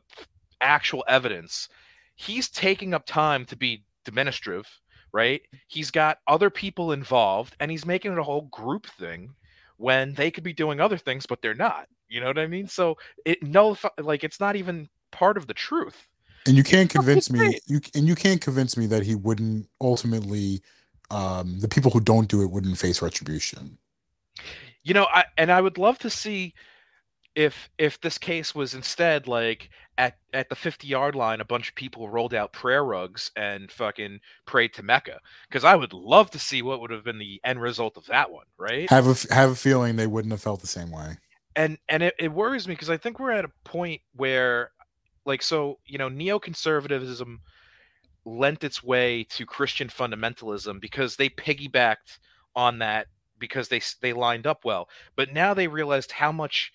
actual 0.60 1.04
evidence, 1.08 1.68
he's 2.16 2.50
taking 2.50 2.92
up 2.92 3.06
time 3.06 3.46
to 3.46 3.56
be 3.56 3.84
demonstrative, 4.04 4.79
right? 5.12 5.42
He's 5.68 5.90
got 5.90 6.18
other 6.26 6.50
people 6.50 6.92
involved, 6.92 7.56
and 7.60 7.70
he's 7.70 7.86
making 7.86 8.12
it 8.12 8.18
a 8.18 8.22
whole 8.22 8.42
group 8.42 8.86
thing 8.86 9.34
when 9.76 10.12
they 10.14 10.30
could 10.30 10.44
be 10.44 10.52
doing 10.52 10.80
other 10.80 10.98
things, 10.98 11.26
but 11.26 11.40
they're 11.40 11.54
not. 11.54 11.88
You 12.08 12.20
know 12.20 12.26
what 12.26 12.38
I 12.38 12.46
mean? 12.46 12.66
So 12.66 12.98
it 13.24 13.42
no, 13.42 13.76
like 13.98 14.24
it's 14.24 14.40
not 14.40 14.56
even 14.56 14.88
part 15.12 15.36
of 15.36 15.46
the 15.46 15.54
truth. 15.54 16.08
And 16.46 16.56
you 16.56 16.64
can't 16.64 16.90
convince 16.90 17.30
me. 17.30 17.58
You 17.66 17.80
and 17.94 18.06
you 18.06 18.14
can't 18.14 18.40
convince 18.40 18.76
me 18.76 18.86
that 18.86 19.02
he 19.02 19.14
wouldn't 19.14 19.68
ultimately. 19.80 20.62
Um, 21.12 21.58
the 21.58 21.66
people 21.66 21.90
who 21.90 22.00
don't 22.00 22.28
do 22.28 22.42
it 22.42 22.52
wouldn't 22.52 22.78
face 22.78 23.02
retribution. 23.02 23.78
You 24.84 24.94
know, 24.94 25.06
I 25.12 25.24
and 25.36 25.50
I 25.50 25.60
would 25.60 25.76
love 25.76 25.98
to 26.00 26.10
see 26.10 26.54
if 27.34 27.70
if 27.78 28.00
this 28.00 28.18
case 28.18 28.54
was 28.54 28.74
instead 28.74 29.26
like 29.26 29.70
at 30.00 30.16
at 30.32 30.48
the 30.48 30.54
50 30.56 30.86
yard 30.86 31.14
line 31.14 31.42
a 31.42 31.44
bunch 31.44 31.68
of 31.68 31.74
people 31.74 32.08
rolled 32.08 32.32
out 32.32 32.54
prayer 32.54 32.82
rugs 32.82 33.30
and 33.36 33.70
fucking 33.70 34.18
prayed 34.46 34.72
to 34.72 34.82
mecca 34.82 35.20
because 35.46 35.62
i 35.62 35.76
would 35.76 35.92
love 35.92 36.30
to 36.30 36.38
see 36.38 36.62
what 36.62 36.80
would 36.80 36.90
have 36.90 37.04
been 37.04 37.18
the 37.18 37.38
end 37.44 37.60
result 37.60 37.98
of 37.98 38.06
that 38.06 38.30
one 38.32 38.46
right 38.58 38.88
Have 38.88 39.06
a 39.06 39.34
have 39.34 39.50
a 39.50 39.54
feeling 39.54 39.96
they 39.96 40.06
wouldn't 40.06 40.32
have 40.32 40.40
felt 40.40 40.62
the 40.62 40.66
same 40.66 40.90
way. 40.90 41.18
and 41.54 41.76
and 41.86 42.02
it, 42.02 42.14
it 42.18 42.32
worries 42.32 42.66
me 42.66 42.72
because 42.74 42.88
i 42.88 42.96
think 42.96 43.20
we're 43.20 43.30
at 43.30 43.44
a 43.44 43.50
point 43.64 44.00
where 44.16 44.70
like 45.26 45.42
so 45.42 45.78
you 45.84 45.98
know 45.98 46.08
neoconservatism 46.08 47.36
lent 48.24 48.64
its 48.64 48.82
way 48.82 49.24
to 49.24 49.44
christian 49.44 49.88
fundamentalism 49.88 50.80
because 50.80 51.16
they 51.16 51.28
piggybacked 51.28 52.18
on 52.56 52.78
that 52.78 53.06
because 53.38 53.68
they 53.68 53.82
they 54.00 54.14
lined 54.14 54.46
up 54.46 54.64
well 54.64 54.88
but 55.14 55.30
now 55.30 55.52
they 55.52 55.68
realized 55.68 56.12
how 56.12 56.32
much 56.32 56.72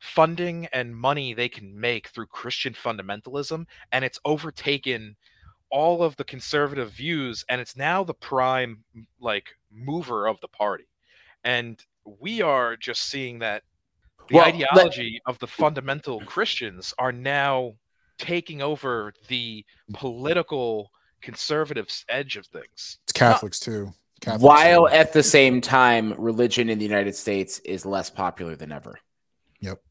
funding 0.00 0.66
and 0.72 0.96
money 0.96 1.34
they 1.34 1.48
can 1.48 1.78
make 1.78 2.08
through 2.08 2.26
christian 2.26 2.72
fundamentalism 2.72 3.64
and 3.92 4.04
it's 4.04 4.18
overtaken 4.24 5.14
all 5.70 6.02
of 6.02 6.16
the 6.16 6.24
conservative 6.24 6.90
views 6.90 7.44
and 7.48 7.60
it's 7.60 7.76
now 7.76 8.02
the 8.02 8.14
prime 8.14 8.82
like 9.20 9.50
mover 9.70 10.26
of 10.26 10.40
the 10.40 10.48
party 10.48 10.86
and 11.44 11.84
we 12.18 12.40
are 12.42 12.76
just 12.76 13.02
seeing 13.10 13.38
that 13.38 13.62
the 14.28 14.36
Well, 14.36 14.46
let- 14.46 14.54
ideology 14.54 15.20
of 15.26 15.38
the 15.38 15.46
fundamental 15.46 16.20
Christians 16.20 16.94
are 16.98 17.12
now 17.12 17.74
taking 18.18 18.62
over 18.62 19.12
the 19.28 19.64
political 19.92 20.90
conservative 21.20 21.88
edge 22.08 22.36
of 22.36 22.46
things. 22.46 22.98
It's 23.04 23.12
Catholics 23.12 23.58
too. 23.60 23.92
Catholics 24.20 24.42
While 24.42 24.86
too. 24.88 24.94
at 24.94 25.12
the 25.12 25.22
same 25.22 25.60
time, 25.60 26.14
religion 26.18 26.68
in 26.68 26.78
the 26.78 26.84
United 26.84 27.14
States 27.16 27.58
is 27.60 27.84
less 27.86 28.08
popular 28.10 28.54
than 28.56 28.72
ever. 28.72 28.98
Yep. 29.60 29.82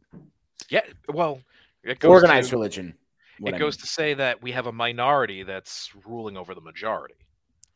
Yeah, 0.67 0.81
well, 1.07 1.41
it 1.83 1.99
goes 1.99 2.23
Organized 2.23 2.49
to, 2.49 2.55
religion. 2.55 2.97
It 3.45 3.53
I 3.55 3.57
goes 3.57 3.77
mean. 3.77 3.81
to 3.81 3.87
say 3.87 4.13
that 4.15 4.41
we 4.41 4.51
have 4.51 4.67
a 4.67 4.71
minority 4.71 5.43
that's 5.43 5.91
ruling 6.05 6.37
over 6.37 6.53
the 6.53 6.61
majority. 6.61 7.15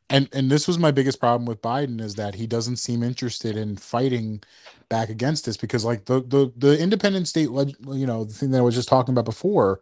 and 0.10 0.28
and 0.34 0.52
this 0.52 0.68
was 0.68 0.78
my 0.78 0.92
biggest 0.92 1.20
problem 1.20 1.46
with 1.46 1.62
Biden 1.62 2.02
is 2.02 2.16
that 2.16 2.36
he 2.36 2.46
doesn't 2.48 2.78
seem 2.78 3.04
interested 3.04 3.56
in 3.58 3.78
fighting 3.78 4.44
back 4.90 5.10
against 5.10 5.46
this 5.46 5.58
because 5.58 5.86
like 5.86 6.06
the 6.06 6.22
the 6.22 6.52
the 6.58 6.80
independent 6.80 7.28
state 7.28 7.52
leg, 7.52 7.76
you 7.88 8.06
know 8.06 8.24
the 8.24 8.34
thing 8.34 8.52
that 8.52 8.60
I 8.60 8.62
was 8.62 8.76
just 8.76 8.90
talking 8.90 9.14
about 9.14 9.26
before 9.26 9.80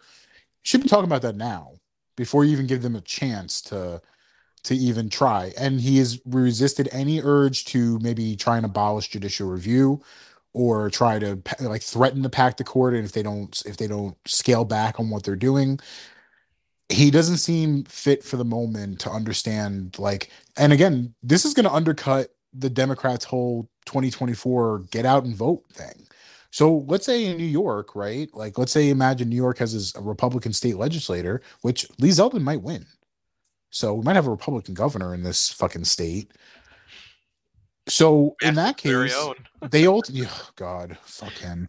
should 0.62 0.82
be 0.84 0.90
talking 0.90 1.06
about 1.06 1.24
that 1.24 1.36
now 1.36 1.74
before 2.16 2.46
you 2.46 2.52
even 2.52 2.68
give 2.68 2.82
them 2.84 2.96
a 2.96 3.02
chance 3.02 3.62
to 3.64 4.02
to 4.64 4.76
even 4.76 5.10
try 5.10 5.54
and 5.58 5.82
he 5.82 5.98
has 5.98 6.20
resisted 6.26 6.88
any 6.92 7.22
urge 7.22 7.66
to 7.66 8.00
maybe 8.00 8.36
try 8.36 8.58
and 8.58 8.66
abolish 8.66 9.10
judicial 9.10 9.50
review 9.50 10.02
or 10.54 10.90
try 10.90 11.18
to 11.20 11.42
like 11.60 11.82
threaten 11.82 12.24
to 12.24 12.30
pack 12.30 12.58
the 12.58 12.64
court 12.64 12.94
and 12.94 13.06
if 13.06 13.12
they 13.12 13.24
don't 13.24 13.64
if 13.66 13.78
they 13.78 13.88
don't 13.88 14.18
scale 14.26 14.66
back 14.66 15.00
on 15.00 15.10
what 15.10 15.24
they're 15.24 15.36
doing 15.36 15.80
he 16.90 17.10
doesn't 17.10 17.38
seem 17.38 17.86
fit 17.86 18.22
for 18.24 18.36
the 18.36 18.46
moment 18.46 19.00
to 19.00 19.10
understand 19.10 19.98
like 19.98 20.30
and 20.58 20.74
again 20.74 21.14
this 21.24 21.46
is 21.46 21.54
going 21.54 21.66
to 21.66 21.74
undercut 21.74 22.30
the 22.54 22.70
democrats 22.70 23.24
whole 23.24 23.70
2024 23.86 24.80
get 24.92 25.06
out 25.06 25.24
and 25.24 25.36
vote 25.36 25.64
thing. 25.72 26.08
So 26.52 26.80
let's 26.88 27.06
say 27.06 27.26
in 27.26 27.38
new 27.38 27.44
york 27.44 27.96
right 27.96 28.30
like 28.34 28.58
let's 28.58 28.72
say 28.72 28.90
imagine 28.90 29.30
new 29.30 29.36
york 29.36 29.58
has 29.60 29.94
a 29.96 30.02
republican 30.02 30.54
state 30.54 30.78
legislator 30.78 31.42
which 31.62 31.88
lee 32.00 32.10
zeldin 32.10 32.42
might 32.42 32.62
win. 32.62 32.86
So 33.70 33.94
we 33.94 34.04
might 34.04 34.16
have 34.16 34.28
a 34.28 34.32
republican 34.32 34.74
governor 34.74 35.14
in 35.14 35.24
this 35.24 35.52
fucking 35.52 35.86
state 35.86 36.32
so 37.88 38.36
in 38.42 38.56
that 38.56 38.78
case 38.78 39.16
they 39.72 39.88
ultimately 39.88 40.28
oh 40.30 40.50
god 40.56 40.98
fuck 41.04 41.34
him. 41.34 41.68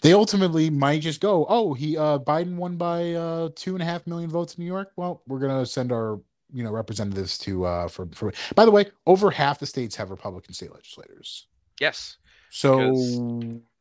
They 0.00 0.12
ultimately 0.12 0.70
might 0.70 1.00
just 1.00 1.20
go 1.20 1.46
oh 1.48 1.74
he 1.74 1.96
uh 1.96 2.18
biden 2.18 2.56
won 2.56 2.76
by 2.76 3.12
uh 3.12 3.50
two 3.54 3.74
and 3.74 3.82
a 3.82 3.84
half 3.84 4.06
million 4.06 4.30
votes 4.30 4.54
in 4.54 4.64
new 4.64 4.68
york. 4.70 4.92
Well 4.96 5.22
we're 5.26 5.40
gonna 5.40 5.66
send 5.66 5.92
our 5.92 6.20
you 6.52 6.64
know 6.64 6.70
representatives 6.70 7.36
to 7.38 7.64
uh 7.64 7.88
for 7.88 8.08
for 8.14 8.32
by 8.54 8.64
the 8.64 8.70
way 8.70 8.86
over 9.06 9.30
half 9.30 9.58
the 9.58 9.66
states 9.66 9.96
have 9.96 10.10
republican 10.10 10.54
state 10.54 10.72
legislators. 10.72 11.46
Yes, 11.80 12.16
so 12.50 12.92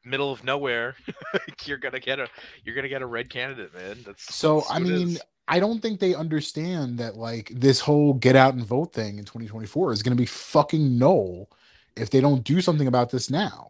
middle 0.03 0.31
of 0.31 0.43
nowhere, 0.43 0.95
you're 1.65 1.77
gonna 1.77 1.99
get 1.99 2.19
a 2.19 2.27
you're 2.63 2.75
gonna 2.75 2.89
get 2.89 3.01
a 3.01 3.05
red 3.05 3.29
candidate, 3.29 3.73
man. 3.73 3.97
That's 4.05 4.33
so 4.33 4.57
that's 4.59 4.71
i 4.71 4.79
mean 4.79 5.09
is. 5.09 5.21
i 5.47 5.59
don't 5.59 5.81
think 5.81 5.99
they 5.99 6.15
understand 6.15 6.97
that 6.97 7.15
like 7.15 7.51
this 7.53 7.79
whole 7.79 8.13
get 8.13 8.35
out 8.35 8.53
and 8.53 8.65
vote 8.65 8.93
thing 8.93 9.17
in 9.17 9.25
2024 9.25 9.93
is 9.93 10.03
gonna 10.03 10.15
be 10.15 10.25
fucking 10.25 10.97
null 10.97 11.49
if 11.97 12.09
they 12.09 12.21
don't 12.21 12.43
do 12.43 12.61
something 12.61 12.87
about 12.87 13.09
this 13.09 13.29
now 13.29 13.69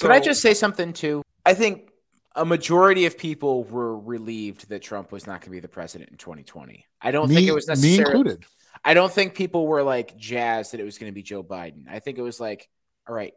Could 0.00 0.10
I 0.10 0.20
just 0.20 0.42
say 0.42 0.54
something 0.54 0.92
too? 0.92 1.22
I 1.46 1.54
think 1.54 1.90
a 2.36 2.44
majority 2.44 3.06
of 3.06 3.16
people 3.16 3.64
were 3.64 3.98
relieved 3.98 4.68
that 4.68 4.82
Trump 4.82 5.10
was 5.10 5.26
not 5.26 5.40
going 5.40 5.46
to 5.46 5.50
be 5.50 5.60
the 5.60 5.68
president 5.68 6.10
in 6.10 6.18
2020. 6.18 6.84
I 7.00 7.10
don't 7.10 7.28
me, 7.28 7.34
think 7.34 7.48
it 7.48 7.54
was 7.54 7.66
necessarily 7.66 7.96
me 7.96 8.04
included 8.04 8.44
I 8.84 8.94
don't 8.94 9.12
think 9.12 9.34
people 9.34 9.66
were 9.66 9.82
like 9.82 10.16
jazzed 10.16 10.72
that 10.72 10.80
it 10.80 10.84
was 10.84 10.98
going 10.98 11.10
to 11.10 11.14
be 11.14 11.22
Joe 11.22 11.42
Biden. 11.42 11.84
I 11.88 11.98
think 11.98 12.18
it 12.18 12.22
was 12.22 12.40
like, 12.40 12.68
all 13.08 13.14
right, 13.14 13.34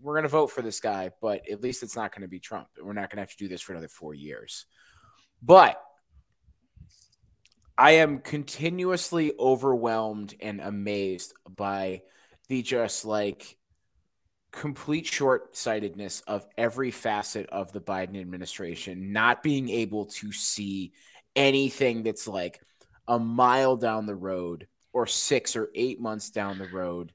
we're 0.00 0.14
going 0.14 0.24
to 0.24 0.28
vote 0.28 0.48
for 0.48 0.62
this 0.62 0.80
guy, 0.80 1.10
but 1.20 1.48
at 1.50 1.62
least 1.62 1.82
it's 1.82 1.96
not 1.96 2.12
going 2.12 2.22
to 2.22 2.28
be 2.28 2.38
Trump. 2.38 2.68
We're 2.80 2.92
not 2.92 3.10
going 3.10 3.16
to 3.16 3.22
have 3.22 3.30
to 3.30 3.36
do 3.36 3.48
this 3.48 3.62
for 3.62 3.72
another 3.72 3.88
four 3.88 4.14
years. 4.14 4.66
But 5.42 5.80
I 7.78 7.92
am 7.92 8.18
continuously 8.18 9.32
overwhelmed 9.38 10.34
and 10.40 10.60
amazed 10.60 11.34
by 11.48 12.02
the 12.48 12.62
just 12.62 13.04
like 13.04 13.56
complete 14.52 15.06
short-sightedness 15.06 16.22
of 16.26 16.46
every 16.56 16.90
facet 16.90 17.46
of 17.50 17.72
the 17.72 17.80
Biden 17.80 18.18
administration 18.18 19.12
not 19.12 19.42
being 19.42 19.68
able 19.68 20.06
to 20.06 20.32
see 20.32 20.92
anything 21.34 22.02
that's 22.02 22.26
like 22.26 22.60
a 23.06 23.18
mile 23.18 23.76
down 23.76 24.06
the 24.06 24.14
road 24.14 24.66
or 24.92 25.06
6 25.06 25.56
or 25.56 25.68
8 25.74 26.00
months 26.00 26.30
down 26.30 26.58
the 26.58 26.68
road 26.68 27.12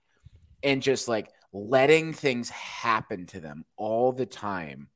and 0.62 0.84
just 0.84 1.08
like 1.08 1.32
letting 1.52 2.14
things 2.14 2.50
happen 2.50 3.26
to 3.26 3.40
them 3.40 3.66
all 3.76 4.12
the 4.12 4.26
time 4.26 4.88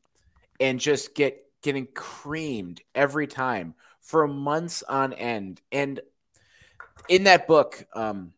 and 0.60 0.80
just 0.80 1.16
get 1.16 1.42
getting 1.64 1.88
creamed 1.96 2.80
every 2.94 3.26
time 3.26 3.74
for 4.02 4.28
months 4.28 4.84
on 4.84 5.14
end. 5.14 5.60
And 5.72 6.00
in 7.10 7.24
that 7.24 7.48
book 7.48 7.86
um 7.94 8.34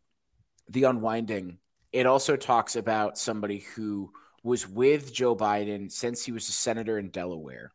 the 0.69 0.85
unwinding 0.85 1.57
it 1.91 2.05
also 2.05 2.35
talks 2.35 2.75
about 2.75 3.17
somebody 3.17 3.59
who 3.75 4.11
was 4.43 4.67
with 4.67 5.13
Joe 5.13 5.35
Biden 5.35 5.91
since 5.91 6.23
he 6.23 6.31
was 6.31 6.47
a 6.49 6.53
senator 6.53 6.97
in 6.97 7.09
Delaware. 7.09 7.71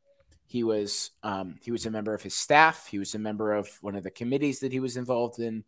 He 0.46 0.64
was 0.64 1.10
um, 1.22 1.56
he 1.62 1.70
was 1.70 1.86
a 1.86 1.90
member 1.90 2.14
of 2.14 2.22
his 2.22 2.34
staff. 2.34 2.86
He 2.86 2.98
was 2.98 3.14
a 3.14 3.18
member 3.18 3.52
of 3.52 3.68
one 3.80 3.96
of 3.96 4.02
the 4.02 4.10
committees 4.10 4.60
that 4.60 4.72
he 4.72 4.80
was 4.80 4.96
involved 4.96 5.38
in, 5.38 5.64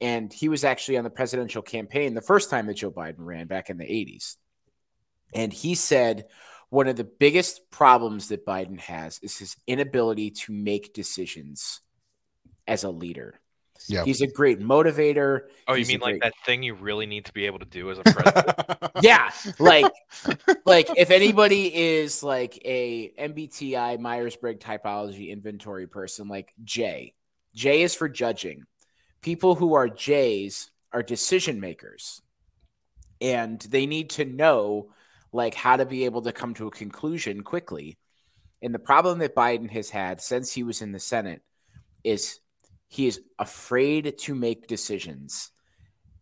and 0.00 0.32
he 0.32 0.48
was 0.48 0.64
actually 0.64 0.96
on 0.96 1.04
the 1.04 1.10
presidential 1.10 1.62
campaign 1.62 2.14
the 2.14 2.22
first 2.22 2.50
time 2.50 2.66
that 2.66 2.74
Joe 2.74 2.90
Biden 2.90 3.16
ran 3.18 3.46
back 3.46 3.68
in 3.68 3.76
the 3.76 3.84
'80s. 3.84 4.36
And 5.34 5.52
he 5.52 5.74
said 5.74 6.26
one 6.70 6.88
of 6.88 6.96
the 6.96 7.04
biggest 7.04 7.70
problems 7.70 8.28
that 8.28 8.46
Biden 8.46 8.80
has 8.80 9.18
is 9.22 9.38
his 9.38 9.56
inability 9.66 10.30
to 10.30 10.52
make 10.52 10.94
decisions 10.94 11.80
as 12.66 12.84
a 12.84 12.90
leader. 12.90 13.40
Yeah 13.90 14.04
He's 14.04 14.20
a 14.20 14.26
great 14.26 14.60
motivator. 14.60 15.42
Oh, 15.66 15.72
you 15.74 15.78
He's 15.78 15.88
a 15.88 15.92
mean 15.92 16.00
like 16.00 16.12
great- 16.12 16.22
that 16.22 16.34
thing 16.44 16.62
you 16.62 16.74
really 16.74 17.06
need 17.06 17.24
to 17.26 17.32
be 17.32 17.46
able 17.46 17.58
to 17.60 17.64
do 17.64 17.90
as 17.90 17.98
a 17.98 18.02
president? 18.04 19.02
yeah 19.02 19.30
like 19.58 19.92
like 20.66 20.88
if 20.96 21.10
anybody 21.10 21.74
is 21.74 22.22
like 22.22 22.58
a 22.64 23.10
mbti 23.18 23.98
myers-briggs 24.00 24.64
typology 24.64 25.30
inventory 25.30 25.86
person 25.86 26.28
like 26.28 26.52
jay. 26.64 27.14
Jay 27.54 27.82
is 27.82 27.94
for 27.94 28.08
judging. 28.08 28.64
People 29.20 29.54
who 29.56 29.74
are 29.74 29.88
jays 29.88 30.70
are 30.92 31.02
decision 31.02 31.60
makers. 31.60 32.22
And 33.20 33.58
they 33.60 33.86
need 33.86 34.10
to 34.10 34.24
know 34.24 34.90
like 35.32 35.54
how 35.54 35.76
to 35.76 35.84
be 35.84 36.04
able 36.04 36.22
to 36.22 36.32
come 36.32 36.54
to 36.54 36.68
a 36.68 36.70
conclusion 36.70 37.42
quickly. 37.42 37.98
And 38.62 38.72
the 38.72 38.78
problem 38.78 39.18
that 39.18 39.34
biden 39.34 39.70
has 39.70 39.90
had 39.90 40.20
since 40.20 40.52
he 40.52 40.62
was 40.62 40.82
in 40.82 40.92
the 40.92 41.00
senate 41.00 41.42
is 42.04 42.38
he 42.88 43.06
is 43.06 43.20
afraid 43.38 44.18
to 44.18 44.34
make 44.34 44.66
decisions 44.66 45.50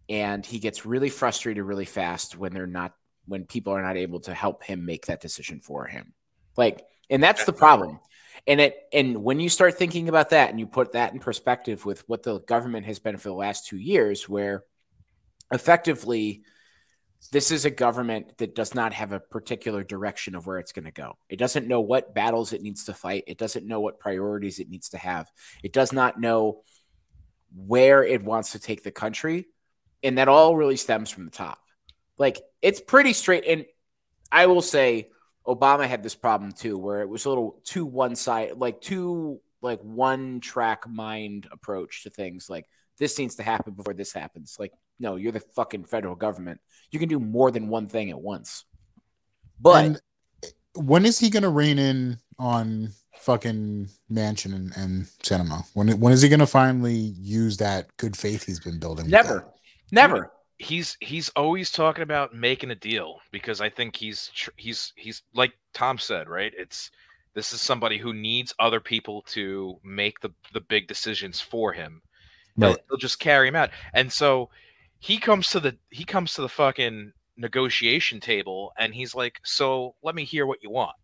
and 0.09 0.45
he 0.45 0.59
gets 0.59 0.87
really 0.87 1.09
frustrated 1.09 1.65
really 1.65 1.85
fast 1.85 2.37
when 2.37 2.53
they're 2.53 2.67
not 2.67 2.93
when 3.27 3.45
people 3.45 3.73
are 3.73 3.83
not 3.83 3.97
able 3.97 4.21
to 4.21 4.35
help 4.35 4.63
him 4.63 4.85
make 4.85 5.07
that 5.07 5.21
decision 5.21 5.61
for 5.61 5.87
him 5.87 6.13
Like, 6.57 6.85
and 7.11 7.23
that's 7.23 7.45
the 7.45 7.53
problem. 7.53 8.01
And 8.47 8.61
it 8.61 8.77
and 8.93 9.23
when 9.23 9.41
you 9.41 9.49
start 9.49 9.77
thinking 9.77 10.09
about 10.09 10.31
that 10.31 10.51
and 10.51 10.61
you 10.61 10.67
put 10.67 10.93
that 10.93 11.13
in 11.13 11.19
perspective 11.19 11.85
with 11.85 12.09
what 12.09 12.23
the 12.23 12.41
government 12.41 12.87
has 12.87 12.99
been 12.99 13.17
for 13.17 13.29
the 13.29 13.35
last 13.35 13.67
two 13.67 13.79
years, 13.79 14.29
where 14.29 14.65
effectively 15.53 16.43
this 17.33 17.51
is 17.51 17.65
a 17.65 17.71
government 17.71 18.39
that 18.39 18.55
does 18.55 18.75
not 18.75 18.93
have 18.93 19.13
a 19.13 19.21
particular 19.21 19.83
direction 19.83 20.35
of 20.35 20.47
where 20.47 20.59
it's 20.59 20.73
going 20.73 20.85
to 20.85 20.91
go. 20.91 21.17
It 21.29 21.39
doesn't 21.39 21.67
know 21.67 21.81
what 21.81 22.15
battles 22.15 22.53
it 22.53 22.63
needs 22.63 22.85
to 22.85 22.95
fight. 22.95 23.25
It 23.27 23.39
doesn't 23.39 23.67
know 23.67 23.81
what 23.81 23.99
priorities 23.99 24.59
it 24.59 24.69
needs 24.69 24.91
to 24.91 24.99
have. 24.99 25.31
It 25.63 25.73
does 25.73 25.93
not 25.93 26.21
know 26.21 26.63
where 27.55 28.05
it 28.05 28.23
wants 28.23 28.53
to 28.53 28.59
take 28.59 28.83
the 28.83 28.91
country. 28.91 29.47
And 30.03 30.19
that 30.19 30.29
all 30.29 30.57
really 30.57 30.77
stems 30.77 31.11
from 31.11 31.25
the 31.25 31.31
top. 31.31 31.59
Like 32.19 32.41
it's 32.63 32.81
pretty 32.81 33.13
straight. 33.13 33.45
And 33.47 33.65
I 34.31 34.47
will 34.47 34.63
say 34.63 35.11
Obama 35.47 35.87
had 35.87 36.03
this 36.03 36.15
problem 36.15 36.53
too, 36.53 36.79
where 36.79 37.01
it 37.01 37.09
was 37.09 37.25
a 37.25 37.29
little 37.29 37.61
too 37.65 37.87
one 37.87 38.15
side, 38.15 38.53
like 38.57 38.81
too 38.81 39.41
like 39.63 39.81
one 39.81 40.41
track 40.41 40.89
mind 40.89 41.49
approach 41.51 42.05
to 42.05 42.11
things. 42.11 42.49
Like 42.49 42.67
this 42.99 43.19
needs 43.19 43.37
to 43.37 43.43
happen 43.43 43.75
before 43.75 43.95
this 43.95 44.13
happens. 44.13 44.57
Like, 44.59 44.73
no, 44.99 45.17
you're 45.17 45.33
the 45.33 45.41
fucking 45.55 45.85
federal 45.85 46.15
government. 46.15 46.61
You 46.91 46.99
can 46.99 47.09
do 47.09 47.19
more 47.21 47.51
than 47.51 47.69
one 47.69 47.89
thing 47.89 48.11
at 48.11 48.21
once. 48.21 48.65
But 49.61 49.85
And 49.85 50.01
when 50.75 51.05
is 51.07 51.19
he 51.19 51.31
gonna 51.31 51.51
rein 51.51 51.79
in 51.79 52.19
on 52.39 52.91
fucking 53.19 53.89
Manchin 54.11 54.55
and, 54.55 54.77
and 54.77 55.05
Sinema? 55.23 55.65
When 55.75 55.99
when 56.01 56.13
is 56.13 56.23
he 56.23 56.29
gonna 56.29 56.47
finally 56.47 56.95
use 56.95 57.57
that 57.59 57.95
good 57.97 58.17
faith 58.17 58.45
he's 58.45 58.61
been 58.61 58.79
building? 58.79 59.09
never, 59.09 59.47
never. 59.91 60.31
he's 60.59 60.97
he's 61.01 61.29
always 61.31 61.71
talking 61.71 62.03
about 62.03 62.35
making 62.35 62.71
a 62.71 62.75
deal 62.75 63.19
because 63.33 63.61
I 63.61 63.69
think 63.71 63.97
he's 63.97 64.31
tr- 64.35 64.51
he's 64.57 64.93
he's 64.97 65.23
like 65.35 65.53
Tom 65.75 65.99
said, 65.99 66.29
right? 66.29 66.53
It's 66.57 66.91
this 67.35 67.53
is 67.53 67.61
somebody 67.61 67.99
who 67.99 68.15
needs 68.15 68.55
other 68.59 68.81
people 68.81 69.23
to 69.29 69.79
make 69.83 70.21
the 70.21 70.31
the 70.53 70.61
big 70.61 70.87
decisions 70.89 71.41
for 71.41 71.73
him. 71.73 72.01
They'll, 72.59 72.71
Right. 72.71 72.79
they'll 72.89 72.97
just 72.99 73.19
carry 73.19 73.49
him 73.49 73.57
out, 73.57 73.71
and 73.93 74.11
so 74.11 74.49
he 74.99 75.19
comes 75.19 75.51
to 75.51 75.61
the 75.61 75.77
he 75.91 76.05
comes 76.05 76.35
to 76.35 76.43
the 76.43 76.49
fucking 76.49 77.13
negotiation 77.37 78.21
table, 78.21 78.73
and 78.79 78.95
he's 78.95 79.15
like, 79.15 79.41
"So 79.45 79.95
let 80.03 80.15
me 80.15 80.25
hear 80.25 80.47
what 80.47 80.63
you 80.63 80.71
want." 80.71 80.97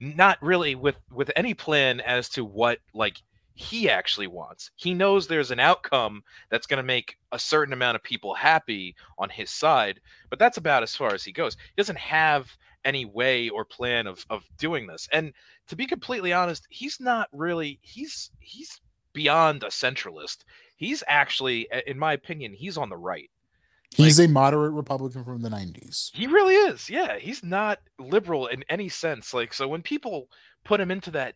Not 0.00 0.42
really 0.42 0.74
with 0.74 0.96
with 1.10 1.30
any 1.36 1.54
plan 1.54 2.00
as 2.00 2.28
to 2.30 2.44
what 2.44 2.78
like 2.94 3.22
he 3.54 3.90
actually 3.90 4.28
wants. 4.28 4.70
He 4.76 4.94
knows 4.94 5.26
there's 5.26 5.50
an 5.50 5.58
outcome 5.58 6.22
that's 6.48 6.66
going 6.68 6.76
to 6.76 6.84
make 6.84 7.16
a 7.32 7.38
certain 7.40 7.72
amount 7.72 7.96
of 7.96 8.04
people 8.04 8.34
happy 8.34 8.94
on 9.18 9.30
his 9.30 9.50
side, 9.50 10.00
but 10.30 10.38
that's 10.38 10.58
about 10.58 10.84
as 10.84 10.94
far 10.94 11.12
as 11.12 11.24
he 11.24 11.32
goes. 11.32 11.54
He 11.56 11.74
doesn't 11.76 11.98
have 11.98 12.56
any 12.84 13.04
way 13.04 13.48
or 13.48 13.64
plan 13.64 14.06
of 14.06 14.24
of 14.30 14.44
doing 14.58 14.86
this. 14.86 15.08
And 15.12 15.32
to 15.66 15.76
be 15.76 15.86
completely 15.86 16.32
honest, 16.32 16.66
he's 16.70 17.00
not 17.00 17.28
really 17.32 17.80
he's 17.82 18.30
he's 18.38 18.80
beyond 19.12 19.64
a 19.64 19.68
centralist. 19.68 20.44
He's 20.78 21.02
actually 21.06 21.68
in 21.86 21.98
my 21.98 22.14
opinion, 22.14 22.54
he's 22.54 22.78
on 22.78 22.88
the 22.88 22.96
right. 22.96 23.28
He's 23.94 24.20
a 24.20 24.28
moderate 24.28 24.72
Republican 24.72 25.24
from 25.24 25.42
the 25.42 25.48
'90s. 25.48 26.10
He 26.14 26.26
really 26.26 26.54
is. 26.54 26.88
Yeah, 26.88 27.18
he's 27.18 27.42
not 27.42 27.80
liberal 27.98 28.46
in 28.46 28.64
any 28.68 28.88
sense. 28.88 29.34
Like 29.34 29.52
so 29.52 29.68
when 29.68 29.82
people 29.82 30.28
put 30.64 30.80
him 30.80 30.90
into 30.90 31.10
that 31.12 31.34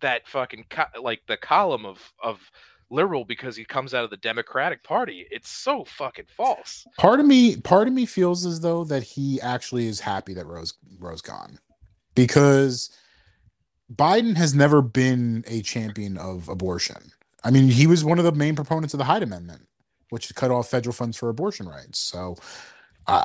that 0.00 0.28
fucking 0.28 0.66
co- 0.70 1.00
like 1.00 1.22
the 1.26 1.36
column 1.36 1.86
of 1.86 2.12
of 2.22 2.50
liberal 2.90 3.24
because 3.24 3.56
he 3.56 3.64
comes 3.64 3.94
out 3.94 4.04
of 4.04 4.10
the 4.10 4.16
Democratic 4.18 4.82
Party, 4.82 5.26
it's 5.30 5.48
so 5.48 5.84
fucking 5.84 6.26
false. 6.28 6.86
Part 6.98 7.20
of 7.20 7.26
me, 7.26 7.56
part 7.56 7.88
of 7.88 7.94
me 7.94 8.06
feels 8.06 8.44
as 8.44 8.60
though 8.60 8.84
that 8.84 9.02
he 9.02 9.40
actually 9.40 9.86
is 9.86 10.00
happy 10.00 10.34
that 10.34 10.46
Roe's 10.46 10.74
Roe's 10.98 11.22
gone, 11.22 11.58
because 12.14 12.90
Biden 13.92 14.36
has 14.36 14.54
never 14.54 14.82
been 14.82 15.44
a 15.46 15.62
champion 15.62 16.18
of 16.18 16.48
abortion. 16.48 17.12
I 17.44 17.50
mean, 17.50 17.68
he 17.68 17.86
was 17.86 18.04
one 18.04 18.18
of 18.18 18.24
the 18.24 18.32
main 18.32 18.56
proponents 18.56 18.94
of 18.94 18.98
the 18.98 19.04
Hyde 19.04 19.22
Amendment, 19.22 19.66
which 20.10 20.34
cut 20.34 20.50
off 20.50 20.68
federal 20.70 20.92
funds 20.94 21.16
for 21.16 21.28
abortion 21.28 21.68
rights. 21.68 21.98
So, 21.98 22.36
uh, 23.06 23.22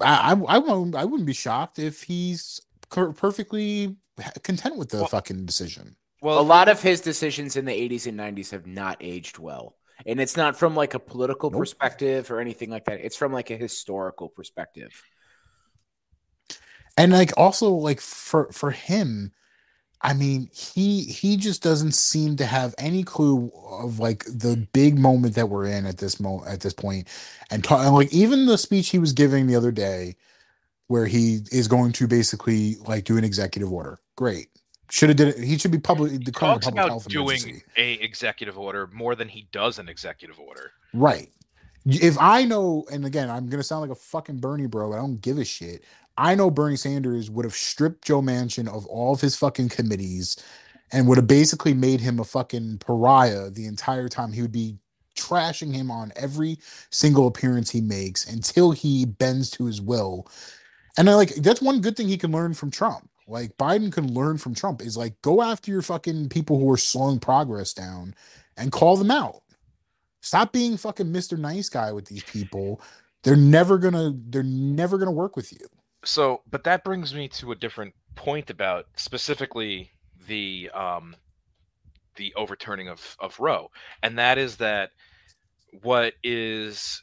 I, 0.00 0.32
I, 0.32 0.40
I 0.56 0.58
won't, 0.58 0.94
I 0.94 1.04
wouldn't 1.04 1.26
be 1.26 1.32
shocked 1.32 1.78
if 1.78 2.04
he's 2.04 2.60
perfectly 2.90 3.96
content 4.42 4.76
with 4.76 4.90
the 4.90 4.98
Well- 4.98 5.06
fucking 5.08 5.44
decision. 5.46 5.96
Well, 6.20 6.40
a 6.40 6.42
lot 6.42 6.68
of 6.68 6.82
his 6.82 7.00
decisions 7.00 7.56
in 7.56 7.64
the 7.64 7.70
80s 7.72 8.06
and 8.08 8.18
90s 8.18 8.50
have 8.50 8.66
not 8.66 8.96
aged 9.00 9.38
well. 9.38 9.76
And 10.04 10.18
it's 10.20 10.36
not 10.36 10.56
from 10.56 10.74
like 10.74 10.94
a 10.94 10.98
political 10.98 11.48
Nope. 11.50 11.60
perspective 11.60 12.30
or 12.32 12.40
anything 12.40 12.70
like 12.70 12.86
that. 12.86 13.00
It's 13.00 13.16
from 13.16 13.32
like 13.32 13.50
a 13.50 13.56
historical 13.56 14.28
perspective. 14.28 14.90
and 16.96 17.12
like 17.12 17.30
also 17.36 17.70
like 17.70 18.00
for 18.00 18.50
for 18.52 18.70
him 18.72 19.32
i 20.02 20.12
mean 20.12 20.48
he 20.52 21.02
he 21.02 21.36
just 21.36 21.62
doesn't 21.62 21.92
seem 21.92 22.36
to 22.36 22.46
have 22.46 22.74
any 22.78 23.02
clue 23.02 23.50
of 23.70 23.98
like 23.98 24.24
the 24.24 24.56
big 24.72 24.98
moment 24.98 25.34
that 25.34 25.48
we're 25.48 25.66
in 25.66 25.86
at 25.86 25.98
this 25.98 26.20
moment 26.20 26.50
at 26.50 26.60
this 26.60 26.72
point 26.72 27.06
and, 27.50 27.64
ta- 27.64 27.82
and 27.82 27.94
like 27.94 28.12
even 28.12 28.46
the 28.46 28.58
speech 28.58 28.88
he 28.88 28.98
was 28.98 29.12
giving 29.12 29.46
the 29.46 29.56
other 29.56 29.72
day 29.72 30.14
where 30.86 31.06
he 31.06 31.40
is 31.52 31.68
going 31.68 31.92
to 31.92 32.06
basically 32.06 32.76
like 32.86 33.04
do 33.04 33.16
an 33.16 33.24
executive 33.24 33.72
order 33.72 33.98
great 34.16 34.48
should 34.90 35.10
have 35.10 35.16
did 35.16 35.28
it 35.28 35.38
he 35.38 35.58
should 35.58 35.70
be 35.70 35.78
public 35.78 36.12
a 36.12 36.18
talks 36.30 36.64
public 36.64 36.72
about 36.72 36.88
health 36.88 37.08
doing 37.08 37.26
emergency 37.26 37.62
a 37.76 37.92
executive 37.94 38.58
order 38.58 38.88
more 38.92 39.14
than 39.14 39.28
he 39.28 39.48
does 39.52 39.78
an 39.78 39.88
executive 39.88 40.38
order. 40.38 40.72
Right. 40.92 41.30
If 41.86 42.18
I 42.18 42.44
know, 42.44 42.84
and 42.92 43.06
again, 43.06 43.30
I'm 43.30 43.48
gonna 43.48 43.62
sound 43.62 43.82
like 43.82 43.90
a 43.90 44.00
fucking 44.00 44.38
Bernie 44.38 44.66
bro, 44.66 44.92
I 44.92 44.96
don't 44.96 45.20
give 45.20 45.38
a 45.38 45.44
shit. 45.44 45.84
I 46.18 46.34
know 46.34 46.50
Bernie 46.50 46.76
Sanders 46.76 47.30
would 47.30 47.44
have 47.44 47.54
stripped 47.54 48.04
Joe 48.04 48.20
Manchin 48.20 48.68
of 48.68 48.84
all 48.86 49.14
of 49.14 49.20
his 49.20 49.36
fucking 49.36 49.68
committees 49.68 50.36
and 50.90 51.06
would 51.06 51.16
have 51.16 51.28
basically 51.28 51.74
made 51.74 52.00
him 52.00 52.18
a 52.18 52.24
fucking 52.24 52.78
pariah 52.78 53.50
the 53.50 53.66
entire 53.66 54.08
time. 54.08 54.32
He 54.32 54.42
would 54.42 54.52
be 54.52 54.76
trashing 55.16 55.72
him 55.72 55.92
on 55.92 56.12
every 56.16 56.58
single 56.90 57.28
appearance 57.28 57.70
he 57.70 57.80
makes 57.80 58.26
until 58.26 58.72
he 58.72 59.04
bends 59.04 59.48
to 59.50 59.66
his 59.66 59.80
will. 59.80 60.26
And 60.96 61.08
I 61.08 61.14
like 61.14 61.36
that's 61.36 61.62
one 61.62 61.80
good 61.80 61.96
thing 61.96 62.08
he 62.08 62.18
can 62.18 62.32
learn 62.32 62.52
from 62.52 62.72
Trump. 62.72 63.08
Like 63.28 63.56
Biden 63.56 63.92
can 63.92 64.12
learn 64.12 64.38
from 64.38 64.56
Trump 64.56 64.82
is 64.82 64.96
like 64.96 65.20
go 65.22 65.40
after 65.40 65.70
your 65.70 65.82
fucking 65.82 66.30
people 66.30 66.58
who 66.58 66.68
are 66.72 66.78
slowing 66.78 67.20
progress 67.20 67.72
down 67.72 68.14
and 68.56 68.72
call 68.72 68.96
them 68.96 69.12
out. 69.12 69.42
Stop 70.20 70.52
being 70.52 70.76
fucking 70.76 71.06
Mr. 71.06 71.38
Nice 71.38 71.68
Guy 71.68 71.92
with 71.92 72.06
these 72.06 72.24
people. 72.24 72.80
They're 73.22 73.36
never 73.36 73.78
gonna 73.78 74.14
they're 74.16 74.42
never 74.42 74.98
gonna 74.98 75.12
work 75.12 75.36
with 75.36 75.52
you. 75.52 75.66
So, 76.04 76.42
but 76.48 76.64
that 76.64 76.84
brings 76.84 77.14
me 77.14 77.28
to 77.28 77.52
a 77.52 77.56
different 77.56 77.94
point 78.14 78.50
about 78.50 78.86
specifically 78.96 79.90
the 80.26 80.70
um 80.74 81.16
the 82.16 82.34
overturning 82.34 82.88
of 82.88 83.16
of 83.18 83.38
Roe, 83.38 83.70
and 84.02 84.18
that 84.18 84.38
is 84.38 84.56
that 84.56 84.90
what 85.82 86.14
is 86.22 87.02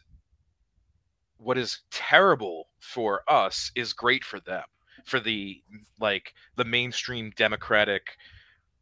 what 1.38 1.58
is 1.58 1.82
terrible 1.92 2.68
for 2.80 3.22
us 3.28 3.72
is 3.76 3.94
great 3.94 4.24
for 4.24 4.40
them 4.40 4.64
for 5.06 5.20
the 5.20 5.62
like 6.00 6.34
the 6.56 6.66
mainstream 6.66 7.32
democratic 7.36 8.18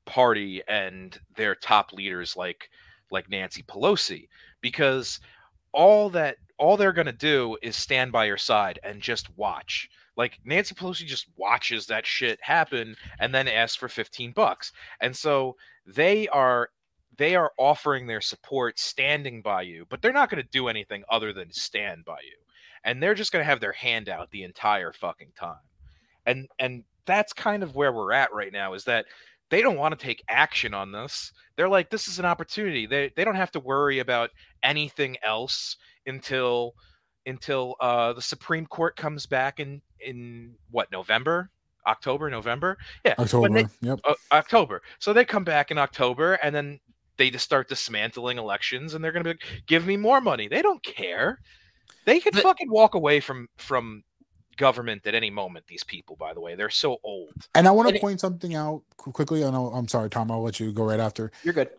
party 0.05 0.61
and 0.68 1.20
their 1.36 1.55
top 1.55 1.91
leaders 1.93 2.36
like 2.36 2.70
like 3.11 3.30
Nancy 3.30 3.64
Pelosi 3.64 4.28
because 4.61 5.20
all 5.72 6.09
that 6.11 6.38
all 6.57 6.78
they're 6.78 6.93
going 6.93 7.05
to 7.05 7.11
do 7.11 7.57
is 7.61 7.76
stand 7.76 8.11
by 8.11 8.26
your 8.26 8.38
side 8.38 8.80
and 8.84 9.01
just 9.01 9.36
watch 9.38 9.89
like 10.16 10.39
Nancy 10.43 10.76
Pelosi 10.76 11.05
just 11.05 11.28
watches 11.38 11.88
that 11.88 12.05
shit 12.05 12.39
happen 12.41 12.95
and 13.20 13.34
then 13.34 13.47
asks 13.47 13.76
for 13.76 13.88
15 13.88 14.32
bucks. 14.32 14.72
And 15.01 15.16
so 15.16 15.55
they 15.86 16.28
are 16.30 16.70
they 17.18 17.36
are 17.36 17.51
offering 17.57 18.07
their 18.07 18.22
support 18.22 18.80
standing 18.80 19.41
by 19.41 19.61
you 19.61 19.86
but 19.88 20.01
they're 20.01 20.11
not 20.11 20.32
going 20.32 20.41
to 20.41 20.49
do 20.49 20.68
anything 20.68 21.03
other 21.09 21.32
than 21.34 21.51
stand 21.51 22.05
by 22.05 22.18
you. 22.24 22.38
And 22.84 23.01
they're 23.01 23.14
just 23.14 23.32
going 23.32 23.41
to 23.41 23.49
have 23.49 23.59
their 23.61 23.72
hand 23.72 24.09
out 24.09 24.32
the 24.32 24.43
entire 24.43 24.91
fucking 24.91 25.32
time. 25.36 25.55
And 26.26 26.47
and 26.59 26.84
that's 27.05 27.34
kind 27.34 27.64
of 27.64 27.76
where 27.76 27.91
we're 27.91 28.14
at 28.14 28.34
right 28.34 28.51
now 28.51 28.74
is 28.74 28.86
that 28.86 29.05
they 29.49 29.61
don't 29.61 29.78
want 29.78 29.97
to 29.97 30.03
take 30.03 30.24
action 30.30 30.74
on 30.74 30.91
this. 30.91 31.32
They're 31.55 31.70
like 31.70 31.89
this 31.89 32.07
is 32.07 32.20
an 32.20 32.26
opportunity. 32.26 32.86
They 32.86 33.11
they 33.16 33.24
don't 33.24 33.36
have 33.36 33.51
to 33.51 33.59
worry 33.59 33.99
about 33.99 34.32
anything 34.64 35.18
else 35.24 35.78
until 36.05 36.74
until 37.26 37.76
uh 37.80 38.14
the 38.14 38.22
supreme 38.22 38.66
court 38.66 38.95
comes 38.95 39.26
back 39.26 39.59
in 39.59 39.82
in 40.06 40.56
what 40.72 40.91
november 40.91 41.49
october 41.88 42.30
november 42.30 42.78
yeah 43.06 43.16
October. 43.20 43.49
they- 43.49 43.68
yep. 43.82 43.99
uh, 44.06 44.14
October. 44.32 44.82
So 44.99 45.12
they 45.14 45.26
come 45.26 45.43
back 45.43 45.70
in 45.72 45.78
October 45.78 46.34
and 46.36 46.56
then 46.56 46.80
they 47.18 47.30
just 47.30 47.45
start 47.45 47.70
dismantling 47.70 48.38
elections 48.38 48.93
and 48.93 49.04
they're 49.04 49.12
going 49.12 49.24
to 49.24 49.34
be 49.36 49.39
like, 49.45 49.64
give 49.68 49.86
me 49.86 49.97
more 49.97 50.20
money. 50.20 50.47
They 50.47 50.64
don't 50.64 50.82
care. 50.84 51.39
They 52.06 52.20
could 52.20 52.34
But- 52.34 52.43
fucking 52.43 52.72
walk 52.72 52.95
away 52.95 53.20
from 53.20 53.47
from 53.58 54.04
government 54.58 55.06
at 55.06 55.14
any 55.16 55.30
moment 55.30 55.66
these 55.68 55.84
people 55.84 56.16
by 56.16 56.34
the 56.34 56.39
way. 56.41 56.56
They're 56.56 56.70
so 56.70 56.97
old. 57.04 57.34
And 57.54 57.68
I 57.68 57.72
want 57.72 57.88
and 57.89 57.95
to 57.95 57.97
it- 57.99 58.01
point 58.01 58.20
something 58.22 58.56
out 58.56 58.82
quickly. 58.97 59.43
I 59.43 59.51
know 59.51 59.68
I'm 59.68 59.88
sorry, 59.88 60.10
Tom. 60.10 60.32
I'll 60.32 60.41
let 60.41 60.60
you 60.60 60.72
go 60.72 60.86
right 60.86 60.99
after. 60.99 61.32
You're 61.43 61.54
good. 61.54 61.70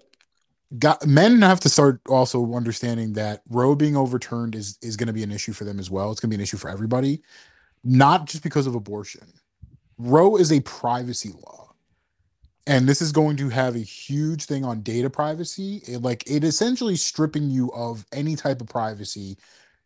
Got, 0.79 1.07
men 1.07 1.41
have 1.43 1.61
to 1.61 1.69
start 1.69 2.01
also 2.09 2.55
understanding 2.55 3.13
that 3.15 3.43
Roe 3.49 3.75
being 3.75 3.97
overturned 3.97 4.55
is 4.55 4.79
is 4.83 4.97
going 4.97 5.07
to 5.07 5.13
be 5.13 5.23
an 5.23 5.33
issue 5.33 5.53
for 5.53 5.65
them 5.65 5.79
as 5.79 5.91
well. 5.91 6.11
It's 6.11 6.21
going 6.21 6.31
to 6.31 6.37
be 6.37 6.41
an 6.41 6.43
issue 6.43 6.57
for 6.57 6.69
everybody, 6.69 7.23
not 7.85 8.27
just 8.27 8.43
because 8.43 8.67
of 8.67 8.75
abortion. 8.75 9.33
Roe 9.99 10.37
is 10.37 10.51
a 10.51 10.61
privacy 10.61 11.33
law. 11.45 11.73
And 12.67 12.89
this 12.89 13.03
is 13.03 13.13
going 13.13 13.37
to 13.37 13.51
have 13.51 13.77
a 13.77 13.81
huge 13.81 14.47
thing 14.47 14.65
on 14.65 14.81
data 14.81 15.11
privacy. 15.11 15.83
It, 15.87 16.01
like 16.01 16.25
it 16.27 16.45
essentially 16.45 16.97
stripping 16.97 17.51
you 17.51 17.71
of 17.73 18.07
any 18.13 18.37
type 18.37 18.63
of 18.63 18.69
privacy 18.69 19.37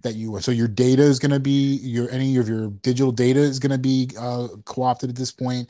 that 0.02 0.14
you 0.14 0.34
are. 0.36 0.40
so 0.40 0.50
your 0.50 0.68
data 0.68 1.02
is 1.02 1.18
going 1.18 1.32
to 1.32 1.40
be 1.40 1.76
your 1.82 2.10
any 2.10 2.36
of 2.36 2.48
your 2.48 2.68
digital 2.68 3.12
data 3.12 3.40
is 3.40 3.58
going 3.58 3.72
to 3.72 3.78
be 3.78 4.08
uh, 4.18 4.48
co-opted 4.64 5.10
at 5.10 5.16
this 5.16 5.32
point 5.32 5.68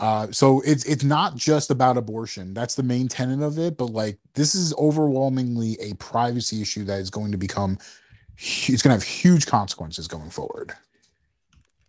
uh, 0.00 0.28
so 0.30 0.62
it's 0.64 0.84
it's 0.84 1.04
not 1.04 1.36
just 1.36 1.70
about 1.70 1.96
abortion 1.96 2.54
that's 2.54 2.74
the 2.74 2.82
main 2.82 3.08
tenet 3.08 3.42
of 3.42 3.58
it 3.58 3.76
but 3.76 3.90
like 3.90 4.18
this 4.34 4.54
is 4.54 4.74
overwhelmingly 4.78 5.76
a 5.80 5.92
privacy 5.94 6.62
issue 6.62 6.84
that 6.84 6.98
is 7.00 7.10
going 7.10 7.30
to 7.30 7.38
become 7.38 7.76
it's 8.38 8.82
going 8.82 8.90
to 8.90 8.98
have 8.98 9.02
huge 9.02 9.46
consequences 9.46 10.08
going 10.08 10.30
forward 10.30 10.72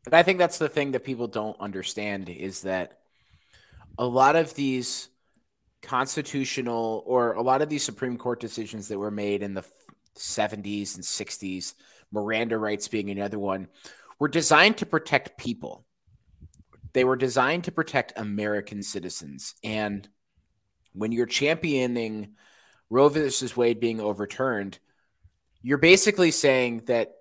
And 0.06 0.16
I 0.16 0.24
think 0.24 0.40
that's 0.40 0.58
the 0.58 0.70
thing 0.70 0.92
that 0.92 1.04
people 1.04 1.28
don't 1.28 1.60
understand 1.60 2.30
is 2.30 2.62
that 2.62 3.00
a 3.98 4.06
lot 4.06 4.36
of 4.36 4.54
these 4.56 5.10
constitutional 5.82 7.04
or 7.06 7.34
a 7.34 7.42
lot 7.42 7.62
of 7.62 7.70
these 7.70 7.84
Supreme 7.84 8.18
Court 8.18 8.40
decisions 8.40 8.88
that 8.88 9.00
were 9.00 9.12
made 9.12 9.44
in 9.44 9.54
the 9.54 9.64
70s 10.18 10.96
and 10.96 11.04
60s, 11.04 11.74
Miranda 12.12 12.58
rights 12.58 12.88
being 12.88 13.10
another 13.10 13.40
one, 13.40 13.68
were 14.20 14.28
designed 14.28 14.78
to 14.78 14.86
protect 14.86 15.38
people. 15.38 15.86
They 16.94 17.04
were 17.04 17.16
designed 17.16 17.66
to 17.66 17.72
protect 17.72 18.18
American 18.18 18.84
citizens. 18.84 19.56
And 19.64 20.08
when 20.94 21.12
you're 21.12 21.26
championing 21.26 22.36
Roe 22.90 23.10
versus 23.10 23.56
Wade 23.56 23.80
being 23.80 24.02
overturned, 24.02 24.80
you're 25.62 25.78
basically 25.78 26.32
saying 26.32 26.84
that 26.88 27.14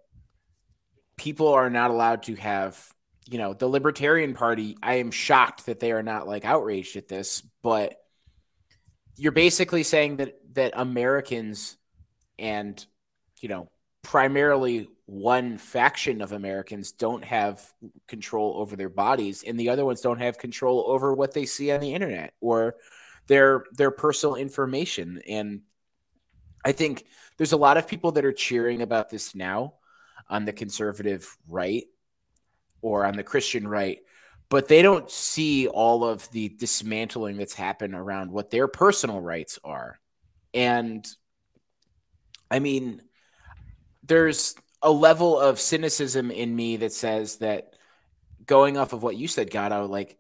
people 1.19 1.49
are 1.49 1.71
not 1.71 1.91
allowed 1.91 2.23
to 2.23 2.35
have 2.37 2.93
you 3.27 3.39
know 3.39 3.53
the 3.53 3.69
libertarian 3.69 4.35
party 4.35 4.77
i 4.83 4.95
am 4.95 5.11
shocked 5.11 5.67
that 5.67 5.81
they 5.81 5.93
are 5.93 6.03
not 6.03 6.27
like 6.27 6.45
outraged 6.45 6.97
at 6.97 7.09
this 7.09 7.43
but 7.63 7.97
you're 9.17 9.33
basically 9.33 9.83
saying 9.83 10.17
that 10.17 10.39
that 10.55 10.73
americans 10.77 11.77
and 12.39 12.87
you 13.41 13.49
know 13.49 13.69
primarily 14.03 14.89
one 15.05 15.59
faction 15.59 16.23
of 16.23 16.33
americans 16.33 16.93
don't 16.93 17.25
have 17.25 17.63
control 18.07 18.55
over 18.57 18.77
their 18.77 18.89
bodies 18.89 19.45
and 19.47 19.61
the 19.61 19.69
other 19.69 19.85
ones 19.85 20.01
don't 20.01 20.21
have 20.21 20.39
control 20.39 20.85
over 20.89 21.13
what 21.13 21.35
they 21.35 21.45
see 21.45 21.71
on 21.71 21.81
the 21.81 21.93
internet 21.93 22.33
or 22.41 22.77
their 23.29 23.65
their 23.73 23.91
personal 23.91 24.35
information. 24.35 25.21
And 25.29 25.61
i 26.65 26.73
think 26.73 27.05
there's 27.37 27.53
a 27.53 27.57
lot 27.57 27.77
of 27.77 27.87
people 27.87 28.13
that 28.13 28.25
are 28.25 28.33
cheering 28.33 28.83
about 28.83 29.11
this 29.11 29.35
now 29.35 29.75
on 30.29 30.45
the 30.45 30.53
conservative 30.53 31.37
right 31.49 31.85
or 32.83 33.05
on 33.05 33.17
the 33.17 33.23
Christian 33.23 33.67
right, 33.67 33.99
but 34.49 34.69
they 34.69 34.83
don't 34.83 35.11
see 35.11 35.69
all 35.69 36.05
of 36.05 36.31
the 36.31 36.49
dismantling 36.49 37.37
that's 37.37 37.55
happened 37.55 37.95
around 37.95 38.31
what 38.31 38.51
their 38.51 38.69
personal 38.69 39.21
rights 39.21 39.59
are. 39.65 39.99
And 40.55 41.07
I 42.51 42.59
mean, 42.59 43.03
there's 44.03 44.55
a 44.83 44.91
level 44.91 45.39
of 45.39 45.61
cynicism 45.61 46.31
in 46.31 46.55
me 46.55 46.79
that 46.79 46.93
says 46.93 47.37
that 47.37 47.75
going 48.47 48.77
off 48.77 48.93
of 48.93 49.03
what 49.03 49.17
you 49.17 49.29
said, 49.29 49.51
Gatto, 49.51 49.87
like, 49.87 50.18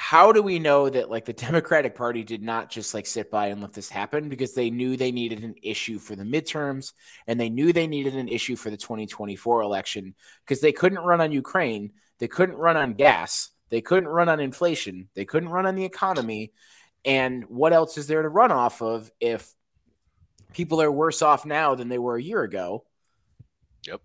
how 0.00 0.32
do 0.32 0.42
we 0.42 0.58
know 0.58 0.88
that 0.88 1.10
like 1.10 1.26
the 1.26 1.32
Democratic 1.50 1.94
Party 1.94 2.24
did 2.24 2.42
not 2.42 2.70
just 2.70 2.94
like 2.94 3.06
sit 3.06 3.30
by 3.30 3.48
and 3.48 3.60
let 3.60 3.74
this 3.74 3.90
happen 3.90 4.30
because 4.30 4.54
they 4.54 4.70
knew 4.70 4.96
they 4.96 5.12
needed 5.12 5.44
an 5.44 5.54
issue 5.62 5.98
for 5.98 6.16
the 6.16 6.24
midterms 6.24 6.94
and 7.26 7.38
they 7.38 7.50
knew 7.50 7.70
they 7.70 7.86
needed 7.86 8.16
an 8.16 8.26
issue 8.26 8.56
for 8.56 8.70
the 8.70 8.78
2024 8.78 9.60
election 9.60 10.14
because 10.42 10.62
they 10.62 10.72
couldn't 10.72 11.00
run 11.00 11.20
on 11.20 11.32
Ukraine, 11.32 11.92
they 12.18 12.28
couldn't 12.28 12.56
run 12.56 12.78
on 12.78 12.94
gas, 12.94 13.50
they 13.68 13.82
couldn't 13.82 14.08
run 14.08 14.30
on 14.30 14.40
inflation, 14.40 15.10
they 15.12 15.26
couldn't 15.26 15.50
run 15.50 15.66
on 15.66 15.74
the 15.74 15.84
economy. 15.84 16.52
And 17.04 17.44
what 17.44 17.74
else 17.74 17.98
is 17.98 18.06
there 18.06 18.22
to 18.22 18.28
run 18.30 18.50
off 18.50 18.80
of 18.80 19.10
if 19.20 19.52
people 20.54 20.80
are 20.80 20.90
worse 20.90 21.20
off 21.20 21.44
now 21.44 21.74
than 21.74 21.90
they 21.90 21.98
were 21.98 22.16
a 22.16 22.22
year 22.22 22.42
ago? 22.42 22.86
Yep. 23.86 24.00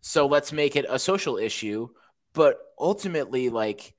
So 0.00 0.28
let's 0.28 0.50
make 0.50 0.76
it 0.76 0.86
a 0.88 0.98
social 0.98 1.36
issue. 1.36 1.90
But 2.32 2.56
ultimately, 2.78 3.50
like, 3.50 3.94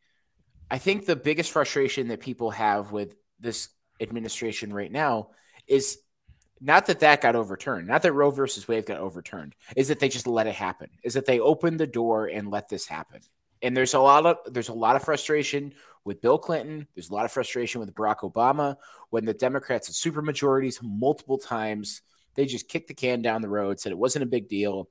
I 0.72 0.78
think 0.78 1.06
the 1.06 1.16
biggest 1.16 1.52
frustration 1.52 2.10
that 2.10 2.20
people 2.20 2.52
have 2.52 2.92
with 2.92 3.16
this 3.40 3.70
administration 4.00 4.72
right 4.74 4.92
now 4.92 5.30
is 5.68 5.98
not 6.62 6.88
that 6.88 7.00
that 7.00 7.22
got 7.22 7.36
overturned, 7.36 7.88
not 7.88 8.02
that 8.02 8.14
Roe 8.14 8.32
versus 8.32 8.68
Wade 8.68 8.86
got 8.86 9.00
overturned, 9.00 9.56
is 9.76 9.88
that 9.88 10.00
they 10.00 10.10
just 10.10 10.28
let 10.28 10.48
it 10.48 10.56
happen, 10.56 10.90
is 11.04 11.14
that 11.14 11.26
they 11.26 11.40
opened 11.40 11.80
the 11.80 11.88
door 11.88 12.28
and 12.28 12.52
let 12.52 12.70
this 12.70 12.86
happen. 12.86 13.22
And 13.62 13.76
there's 13.76 13.94
a 13.94 14.00
lot 14.00 14.26
of 14.26 14.38
there's 14.54 14.70
a 14.70 14.74
lot 14.74 14.96
of 14.96 15.04
frustration 15.04 15.74
with 16.06 16.22
Bill 16.22 16.38
Clinton. 16.38 16.88
There's 16.96 17.10
a 17.10 17.14
lot 17.14 17.26
of 17.26 17.32
frustration 17.32 17.80
with 17.80 17.94
Barack 17.94 18.20
Obama 18.20 18.76
when 19.10 19.26
the 19.26 19.34
Democrats 19.34 19.88
had 19.88 19.96
super 19.96 20.22
majorities 20.22 20.80
multiple 20.82 21.38
times. 21.38 22.02
They 22.36 22.46
just 22.46 22.70
kicked 22.70 22.88
the 22.88 22.94
can 22.94 23.22
down 23.22 23.42
the 23.42 23.50
road, 23.50 23.80
said 23.80 23.92
it 23.92 23.98
wasn't 23.98 24.24
a 24.24 24.28
big 24.28 24.48
deal, 24.48 24.90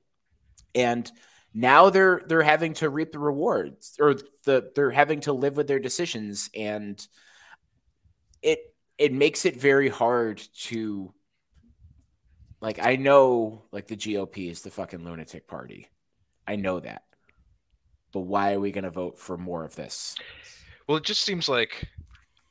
and 0.75 1.09
now 1.53 1.89
they're 1.89 2.21
they're 2.27 2.43
having 2.43 2.73
to 2.73 2.89
reap 2.89 3.11
the 3.11 3.19
rewards 3.19 3.95
or 3.99 4.15
the 4.45 4.71
they're 4.75 4.91
having 4.91 5.21
to 5.21 5.33
live 5.33 5.57
with 5.57 5.67
their 5.67 5.79
decisions 5.79 6.49
and 6.55 7.07
it 8.41 8.73
it 8.97 9.13
makes 9.13 9.45
it 9.45 9.59
very 9.59 9.89
hard 9.89 10.41
to 10.53 11.13
like 12.61 12.79
I 12.79 12.97
know 12.97 13.63
like 13.71 13.87
the 13.87 13.95
GOP 13.95 14.51
is 14.51 14.61
the 14.61 14.71
fucking 14.71 15.03
lunatic 15.03 15.47
party. 15.47 15.87
I 16.47 16.55
know 16.55 16.79
that. 16.79 17.03
But 18.11 18.21
why 18.21 18.53
are 18.53 18.59
we 18.59 18.71
going 18.71 18.83
to 18.83 18.89
vote 18.89 19.19
for 19.19 19.37
more 19.37 19.63
of 19.63 19.75
this? 19.75 20.15
Well, 20.87 20.97
it 20.97 21.03
just 21.03 21.23
seems 21.23 21.47
like 21.47 21.87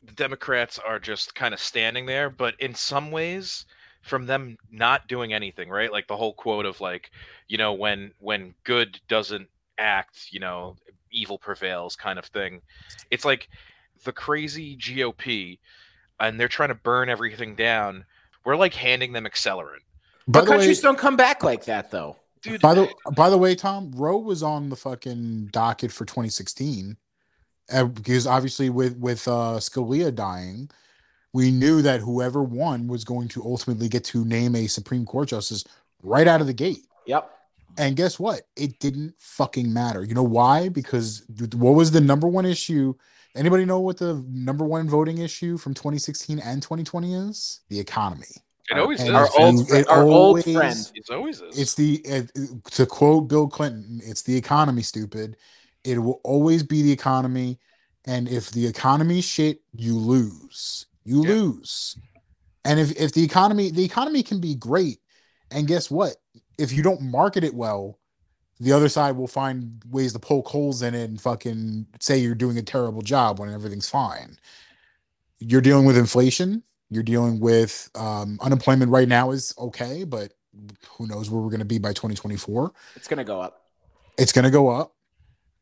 the 0.04 0.12
Democrats 0.12 0.78
are 0.78 1.00
just 1.00 1.34
kind 1.34 1.52
of 1.52 1.60
standing 1.60 2.06
there, 2.06 2.30
but 2.30 2.54
in 2.60 2.74
some 2.74 3.10
ways, 3.10 3.66
from 4.02 4.26
them 4.26 4.56
not 4.70 5.08
doing 5.08 5.32
anything, 5.32 5.68
right? 5.68 5.92
Like 5.92 6.08
the 6.08 6.16
whole 6.16 6.32
quote 6.32 6.66
of 6.66 6.80
like, 6.80 7.10
you 7.48 7.58
know, 7.58 7.72
when 7.72 8.12
when 8.20 8.54
good 8.64 9.00
doesn't 9.08 9.48
act, 9.78 10.28
you 10.30 10.40
know, 10.40 10.76
evil 11.10 11.38
prevails 11.38 11.96
kind 11.96 12.18
of 12.18 12.24
thing. 12.26 12.62
It's 13.10 13.24
like 13.24 13.48
the 14.04 14.12
crazy 14.12 14.76
GOP 14.76 15.58
and 16.20 16.38
they're 16.38 16.48
trying 16.48 16.70
to 16.70 16.74
burn 16.74 17.08
everything 17.08 17.54
down. 17.54 18.04
We're 18.44 18.56
like 18.56 18.74
handing 18.74 19.12
them 19.12 19.24
accelerant. 19.24 19.82
by 20.26 20.40
But 20.40 20.44
the 20.44 20.50
way 20.52 20.56
countries 20.58 20.80
don't 20.80 20.98
come 20.98 21.16
back 21.16 21.42
like 21.42 21.64
that 21.66 21.90
though. 21.90 22.16
Dude, 22.42 22.60
by 22.60 22.74
the 22.74 22.88
by 23.16 23.30
the 23.30 23.38
way 23.38 23.56
tom 23.56 23.90
roe 23.96 24.16
was 24.16 24.44
on 24.44 24.68
the 24.68 24.76
fucking 24.76 25.48
docket 25.52 25.90
for 25.90 26.04
2016 26.04 26.96
uh, 27.72 27.84
because 27.84 28.28
obviously 28.28 28.70
with 28.70 28.96
with 28.96 29.26
uh 29.26 29.58
scalia 29.58 30.14
dying 30.14 30.70
we 31.32 31.50
knew 31.50 31.82
that 31.82 32.00
whoever 32.00 32.42
won 32.42 32.86
was 32.88 33.04
going 33.04 33.28
to 33.28 33.42
ultimately 33.44 33.88
get 33.88 34.04
to 34.04 34.24
name 34.24 34.54
a 34.56 34.66
supreme 34.66 35.04
court 35.04 35.28
justice 35.28 35.64
right 36.02 36.26
out 36.28 36.40
of 36.40 36.46
the 36.46 36.52
gate 36.54 36.86
Yep. 37.06 37.30
And 37.78 37.94
guess 37.96 38.18
what? 38.18 38.42
It 38.56 38.80
didn't 38.80 39.14
fucking 39.18 39.72
matter. 39.72 40.02
You 40.02 40.12
know 40.14 40.24
why? 40.24 40.68
Because 40.68 41.22
what 41.54 41.72
was 41.76 41.92
the 41.92 42.00
number 42.00 42.26
one 42.26 42.44
issue? 42.44 42.92
Anybody 43.36 43.64
know 43.64 43.78
what 43.78 43.98
the 43.98 44.24
number 44.28 44.64
one 44.64 44.88
voting 44.88 45.18
issue 45.18 45.56
from 45.58 45.74
2016 45.74 46.40
and 46.40 46.60
2020 46.60 47.14
is? 47.14 47.60
The 47.68 47.78
economy. 47.78 48.26
it 48.68 48.78
always 48.78 48.98
And 49.00 49.10
is. 49.10 49.14
Our 49.14 49.24
it's- 49.26 49.38
old 49.40 49.60
it 49.60 49.68
fri- 49.68 49.84
our 49.84 50.02
old 50.02 50.42
friend. 50.42 50.90
It 50.94 51.08
always 51.10 51.40
is. 51.40 51.56
It's 51.56 51.74
the 51.76 52.02
uh, 52.10 52.22
to 52.72 52.84
quote 52.84 53.28
Bill 53.28 53.46
Clinton, 53.46 54.00
it's 54.04 54.22
the 54.22 54.36
economy, 54.36 54.82
stupid. 54.82 55.36
It 55.84 55.98
will 55.98 56.20
always 56.24 56.64
be 56.64 56.82
the 56.82 56.90
economy, 56.92 57.60
and 58.06 58.28
if 58.28 58.50
the 58.50 58.66
economy 58.66 59.20
shit, 59.20 59.60
you 59.72 59.96
lose. 59.96 60.86
You 61.08 61.24
Yeah. 61.24 61.30
lose. 61.30 61.98
And 62.64 62.78
if 62.78 62.92
if 62.92 63.12
the 63.12 63.24
economy, 63.24 63.70
the 63.70 63.84
economy 63.84 64.22
can 64.22 64.40
be 64.40 64.54
great, 64.54 65.00
and 65.50 65.66
guess 65.66 65.90
what? 65.90 66.16
If 66.58 66.72
you 66.72 66.82
don't 66.82 67.00
market 67.00 67.44
it 67.44 67.54
well, 67.54 67.98
the 68.60 68.72
other 68.72 68.90
side 68.90 69.16
will 69.16 69.26
find 69.28 69.82
ways 69.88 70.12
to 70.12 70.18
poke 70.18 70.48
holes 70.48 70.82
in 70.82 70.94
it 70.94 71.08
and 71.08 71.20
fucking 71.20 71.86
say 72.00 72.18
you're 72.18 72.34
doing 72.34 72.58
a 72.58 72.62
terrible 72.62 73.00
job 73.00 73.38
when 73.38 73.50
everything's 73.50 73.88
fine. 73.88 74.38
You're 75.38 75.62
dealing 75.62 75.86
with 75.86 75.96
inflation. 75.96 76.62
You're 76.90 77.04
dealing 77.04 77.40
with 77.40 77.90
um, 77.94 78.38
unemployment 78.42 78.90
right 78.90 79.08
now 79.08 79.30
is 79.30 79.54
okay, 79.56 80.04
but 80.04 80.32
who 80.90 81.06
knows 81.06 81.30
where 81.30 81.40
we're 81.40 81.50
going 81.50 81.60
to 81.60 81.64
be 81.64 81.78
by 81.78 81.92
2024. 81.92 82.72
It's 82.96 83.08
going 83.08 83.18
to 83.18 83.24
go 83.24 83.40
up. 83.40 83.66
It's 84.18 84.32
going 84.32 84.44
to 84.44 84.50
go 84.50 84.68
up. 84.68 84.94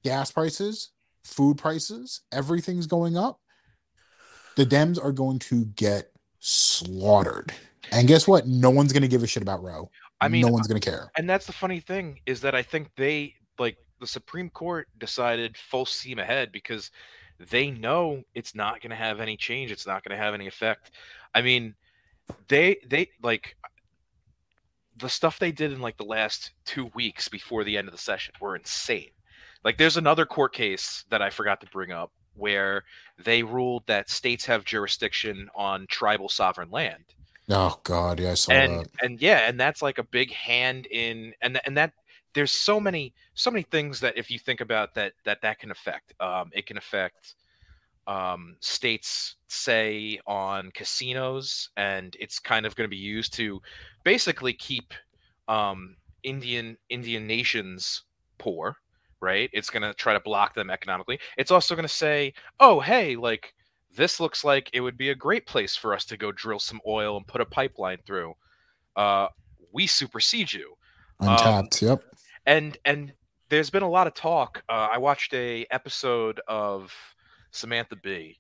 Gas 0.03 0.31
prices, 0.31 0.91
food 1.25 1.59
prices, 1.59 2.23
everything's 2.33 2.87
going 2.87 3.17
up. 3.17 3.41
The 4.57 4.67
Dems 4.67 5.03
are 5.03 5.13
going 5.13 5.39
to 5.41 5.67
get 5.77 6.11
slaughtered. 6.41 7.53
And 7.93 8.09
guess 8.09 8.27
what? 8.27 8.47
No 8.47 8.71
one's 8.71 8.93
going 8.93 9.03
to 9.03 9.09
give 9.09 9.23
a 9.23 9.27
shit 9.27 9.43
about 9.43 9.63
Roe. 9.63 9.91
I 10.21 10.29
mean, 10.29 10.43
no 10.43 10.49
one's 10.49 10.67
uh, 10.67 10.71
going 10.71 10.81
to 10.81 10.91
care. 10.91 11.11
and 11.17 11.29
that's 11.29 11.47
the 11.47 11.53
funny 11.53 11.79
thing 11.81 12.21
is 12.27 12.41
that 12.41 12.55
I 12.55 12.63
think 12.63 12.91
they 12.97 13.35
like 13.59 13.77
the 14.01 14.07
Supreme 14.07 14.51
Court 14.51 14.89
decided 14.99 15.57
full 15.57 15.87
steam 15.87 16.19
ahead 16.19 16.53
because 16.53 16.91
they 17.39 17.71
know 17.71 18.23
it's 18.35 18.55
not 18.55 18.81
going 18.81 18.91
to 18.91 18.97
have 18.97 19.21
any 19.21 19.37
change. 19.37 19.71
It's 19.71 19.87
not 19.87 20.03
going 20.03 20.17
to 20.17 20.23
have 20.23 20.35
any 20.35 20.47
effect. 20.47 20.93
I 21.35 21.43
mean, 21.43 21.75
they 22.49 22.79
they 22.87 23.11
like 23.23 23.57
the 24.97 25.09
stuff 25.09 25.39
they 25.39 25.53
did 25.53 25.73
in 25.73 25.81
like 25.81 25.99
the 25.99 26.05
last 26.05 26.53
two 26.65 26.91
weeks 26.95 27.29
before 27.29 27.65
the 27.65 27.77
end 27.77 27.89
of 27.89 27.93
the 27.93 28.01
session 28.01 28.35
were 28.41 28.57
insane. 28.57 29.11
Like 29.65 29.77
there's 29.77 29.97
another 29.99 30.25
court 30.25 30.55
case 30.55 31.05
that 31.11 31.21
I 31.21 31.29
forgot 31.31 31.61
to 31.61 31.67
bring 31.67 31.93
up 31.93 32.13
where 32.35 32.85
they 33.25 33.43
ruled 33.43 33.85
that 33.87 34.11
states 34.11 34.45
have 34.47 34.65
jurisdiction 34.65 35.49
on 35.55 35.87
tribal 35.89 36.29
sovereign 36.29 36.71
land. 36.71 37.05
Oh 37.49 37.79
God, 37.85 38.21
yeah, 38.21 38.33
I 38.33 38.35
saw 38.35 38.53
and 38.53 38.81
that. 38.81 38.89
and 39.03 39.21
yeah, 39.21 39.49
and 39.49 39.59
that's 39.59 39.83
like 39.83 39.99
a 39.99 40.05
big 40.05 40.33
hand 40.33 40.87
in 40.87 41.33
and 41.43 41.61
and 41.65 41.77
that 41.77 41.93
there's 42.35 42.53
so 42.53 42.79
many 42.79 43.15
so 43.35 43.51
many 43.51 43.63
things 43.63 44.01
that 44.01 44.19
if 44.19 44.31
you 44.31 44.39
think 44.39 44.61
about 44.61 44.95
that 44.95 45.13
that 45.25 45.41
that 45.43 45.59
can 45.59 45.71
affect. 45.71 46.13
Um, 46.21 46.51
it 46.53 46.67
can 46.67 46.77
affect 46.77 47.35
um, 48.07 48.57
states 48.61 49.37
say 49.49 50.21
on 50.27 50.71
casinos, 50.73 51.71
and 51.77 52.17
it's 52.21 52.39
kind 52.39 52.67
of 52.67 52.77
going 52.77 52.89
to 52.89 52.95
be 52.95 52.97
used 52.97 53.33
to 53.35 53.61
basically 54.05 54.53
keep 54.53 54.95
um, 55.49 55.97
Indian 56.23 56.77
Indian 56.89 57.27
nations 57.27 58.03
poor, 58.39 58.77
right? 59.21 59.51
It's 59.53 59.71
going 59.71 59.83
to 59.83 59.95
try 59.95 60.13
to 60.13 60.21
block 60.21 60.55
them 60.55 60.71
economically. 60.71 61.19
It's 61.37 61.51
also 61.51 61.75
going 61.75 61.87
to 61.87 61.93
say, 61.93 62.35
oh, 62.61 62.81
hey, 62.81 63.17
like 63.17 63.55
this 63.95 64.21
looks 64.21 64.45
like 64.45 64.71
it 64.73 64.81
would 64.81 64.97
be 64.97 65.11
a 65.11 65.15
great 65.15 65.47
place 65.47 65.75
for 65.75 65.95
us 65.95 66.05
to 66.07 66.17
go 66.17 66.33
drill 66.33 66.59
some 66.59 66.81
oil 66.87 67.17
and 67.17 67.27
put 67.27 67.41
a 67.41 67.47
pipeline 67.47 67.99
through. 68.07 68.35
Uh, 68.95 69.29
we 69.73 69.87
supersede 69.87 70.53
you. 70.53 70.75
Untapped. 71.21 71.83
yep. 71.83 72.03
And 72.45 72.77
and 72.85 73.13
there's 73.49 73.71
been 73.71 73.83
a 73.83 73.91
lot 73.91 74.07
of 74.07 74.15
talk. 74.15 74.63
Uh, 74.69 74.89
I 74.93 74.99
watched 74.99 75.33
a 75.35 75.67
episode 75.71 76.41
of 76.47 76.93
Samantha 77.51 77.97
Bee, 77.97 78.39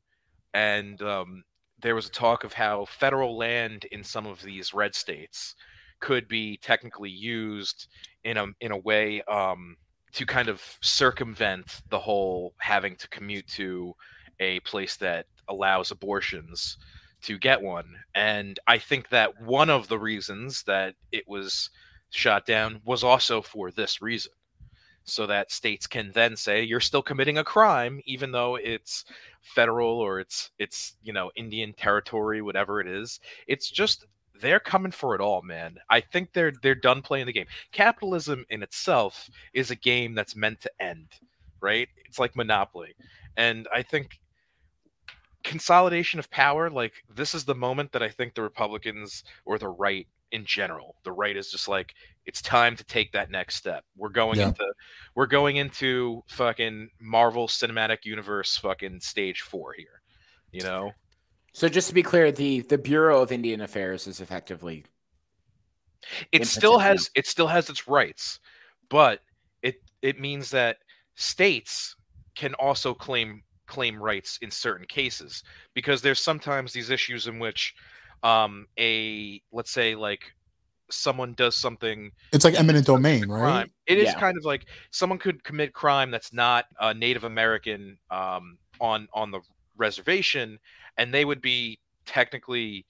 and 0.52 1.00
um, 1.02 1.44
there 1.80 1.94
was 1.94 2.06
a 2.06 2.10
talk 2.10 2.44
of 2.44 2.52
how 2.52 2.84
federal 2.84 3.36
land 3.36 3.86
in 3.92 4.04
some 4.04 4.26
of 4.26 4.42
these 4.42 4.74
red 4.74 4.94
states 4.94 5.54
could 6.00 6.28
be 6.28 6.58
technically 6.58 7.10
used 7.10 7.88
in 8.24 8.36
a 8.36 8.46
in 8.60 8.72
a 8.72 8.78
way 8.78 9.22
um, 9.22 9.76
to 10.12 10.26
kind 10.26 10.48
of 10.48 10.62
circumvent 10.80 11.82
the 11.90 11.98
whole 11.98 12.54
having 12.58 12.96
to 12.96 13.08
commute 13.08 13.46
to 13.48 13.94
a 14.40 14.60
place 14.60 14.96
that 14.96 15.26
allows 15.48 15.90
abortions 15.90 16.78
to 17.22 17.38
get 17.38 17.60
one. 17.60 17.96
And 18.14 18.58
I 18.66 18.78
think 18.78 19.08
that 19.10 19.40
one 19.42 19.70
of 19.70 19.88
the 19.88 19.98
reasons 19.98 20.62
that 20.64 20.94
it 21.12 21.26
was 21.26 21.70
shot 22.10 22.46
down 22.46 22.80
was 22.84 23.02
also 23.02 23.42
for 23.42 23.70
this 23.70 24.00
reason. 24.00 24.32
So 25.04 25.26
that 25.26 25.52
states 25.52 25.86
can 25.86 26.10
then 26.12 26.36
say 26.36 26.64
you're 26.64 26.80
still 26.80 27.02
committing 27.02 27.38
a 27.38 27.44
crime, 27.44 28.00
even 28.06 28.32
though 28.32 28.56
it's 28.56 29.04
federal 29.40 30.00
or 30.00 30.18
it's 30.18 30.50
it's 30.58 30.94
you 31.04 31.12
know 31.12 31.30
Indian 31.36 31.72
territory, 31.72 32.42
whatever 32.42 32.80
it 32.80 32.88
is. 32.88 33.20
It's 33.46 33.70
just 33.70 34.04
they're 34.40 34.60
coming 34.60 34.92
for 34.92 35.14
it 35.14 35.20
all, 35.20 35.42
man. 35.42 35.76
I 35.90 36.00
think 36.00 36.32
they're 36.32 36.52
they're 36.62 36.74
done 36.74 37.02
playing 37.02 37.26
the 37.26 37.32
game. 37.32 37.46
Capitalism 37.72 38.44
in 38.50 38.62
itself 38.62 39.28
is 39.52 39.70
a 39.70 39.76
game 39.76 40.14
that's 40.14 40.36
meant 40.36 40.60
to 40.60 40.70
end, 40.80 41.08
right? 41.60 41.88
It's 42.04 42.18
like 42.18 42.36
Monopoly. 42.36 42.94
And 43.36 43.68
I 43.72 43.82
think 43.82 44.20
consolidation 45.44 46.18
of 46.18 46.30
power, 46.30 46.70
like 46.70 46.92
this 47.14 47.34
is 47.34 47.44
the 47.44 47.54
moment 47.54 47.92
that 47.92 48.02
I 48.02 48.08
think 48.08 48.34
the 48.34 48.42
Republicans 48.42 49.22
or 49.44 49.58
the 49.58 49.68
right 49.68 50.06
in 50.32 50.44
general, 50.44 50.96
the 51.04 51.12
right 51.12 51.36
is 51.36 51.50
just 51.50 51.68
like 51.68 51.94
it's 52.24 52.42
time 52.42 52.74
to 52.76 52.84
take 52.84 53.12
that 53.12 53.30
next 53.30 53.54
step. 53.54 53.84
We're 53.96 54.08
going 54.08 54.38
Yeah. 54.40 54.48
into 54.48 54.66
we're 55.14 55.26
going 55.26 55.56
into 55.56 56.22
fucking 56.28 56.90
Marvel 57.00 57.46
Cinematic 57.46 58.04
Universe 58.04 58.56
fucking 58.56 59.00
stage 59.00 59.42
4 59.42 59.74
here. 59.74 60.02
You 60.50 60.62
know? 60.62 60.92
So 61.56 61.70
just 61.70 61.88
to 61.88 61.94
be 61.94 62.02
clear, 62.02 62.30
the 62.30 62.60
the 62.60 62.76
Bureau 62.76 63.22
of 63.22 63.32
Indian 63.32 63.62
Affairs 63.62 64.06
is 64.06 64.20
effectively 64.20 64.84
it 66.32 66.44
still 66.44 66.78
has 66.78 67.10
it 67.14 67.26
still 67.26 67.46
has 67.46 67.68
its 67.70 67.88
rights 67.88 68.38
but 68.90 69.20
it 69.62 69.76
it 70.02 70.20
means 70.20 70.50
that 70.50 70.76
states 71.14 71.96
can 72.34 72.54
also 72.54 72.94
claim 72.94 73.42
claim 73.66 74.00
rights 74.00 74.38
in 74.42 74.50
certain 74.50 74.86
cases 74.86 75.42
because 75.74 76.02
there's 76.02 76.20
sometimes 76.20 76.72
these 76.72 76.90
issues 76.90 77.26
in 77.26 77.38
which 77.38 77.74
um 78.22 78.66
a 78.78 79.40
let's 79.52 79.70
say 79.70 79.94
like 79.94 80.20
someone 80.90 81.34
does 81.34 81.56
something 81.56 82.12
It's 82.32 82.44
like 82.44 82.54
eminent 82.54 82.86
domain, 82.86 83.28
right? 83.28 83.40
crime 83.40 83.72
it 83.86 83.98
is 83.98 84.08
Yeah. 84.08 84.20
kind 84.20 84.36
of 84.36 84.44
like 84.44 84.66
someone 84.92 85.18
could 85.18 85.42
commit 85.42 85.72
crime 85.72 86.10
that's 86.10 86.32
not 86.32 86.66
a 86.80 86.94
native 86.94 87.24
american 87.24 87.98
um 88.10 88.58
on 88.80 89.08
on 89.14 89.30
the 89.30 89.40
reservation 89.76 90.58
and 90.98 91.12
they 91.12 91.24
would 91.24 91.40
be 91.40 91.78
technically 92.04 92.86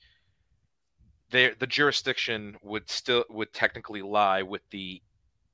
their 1.30 1.54
the 1.58 1.66
jurisdiction 1.66 2.56
would 2.62 2.88
still 2.90 3.24
would 3.30 3.52
technically 3.52 4.02
lie 4.02 4.42
with 4.42 4.62
the 4.70 5.02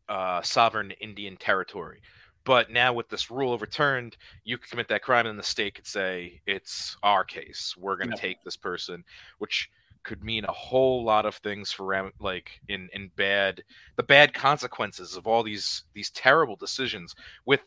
uh, 0.09 0.43
sovereign 0.43 0.91
Indian 1.01 1.37
territory. 1.37 2.01
But 2.45 2.71
now 2.71 2.93
with 2.93 3.09
this 3.09 3.31
rule 3.31 3.53
overturned, 3.53 4.17
you 4.45 4.59
could 4.59 4.69
commit 4.69 4.89
that 4.89 5.03
crime 5.03 5.27
and 5.27 5.39
the 5.39 5.45
state 5.45 5.75
could 5.75 5.87
say 5.87 6.41
it's 6.45 6.97
our 7.03 7.25
case. 7.25 7.75
We're 7.79 7.97
going 7.97 8.11
to 8.11 8.17
take 8.17 8.43
this 8.43 8.57
person, 8.57 9.05
which 9.39 9.71
could 10.03 10.25
mean 10.25 10.45
a 10.45 10.53
whole 10.53 11.05
lot 11.05 11.25
of 11.25 11.37
things 11.37 11.71
for 11.71 12.13
like 12.19 12.61
in 12.69 12.89
in 12.93 13.11
bad 13.17 13.63
the 13.97 14.03
bad 14.03 14.35
consequences 14.35 15.17
of 15.17 15.27
all 15.27 15.43
these 15.43 15.85
these 15.95 16.11
terrible 16.11 16.57
decisions 16.57 17.15
with 17.47 17.61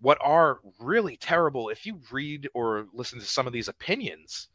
what 0.00 0.18
are 0.20 0.60
really 0.78 1.16
terrible 1.16 1.68
if 1.68 1.84
you 1.84 2.00
read 2.10 2.48
or 2.54 2.86
listen 2.92 3.18
to 3.18 3.24
some 3.26 3.46
of 3.46 3.52
these 3.52 3.68
opinions 3.68 4.48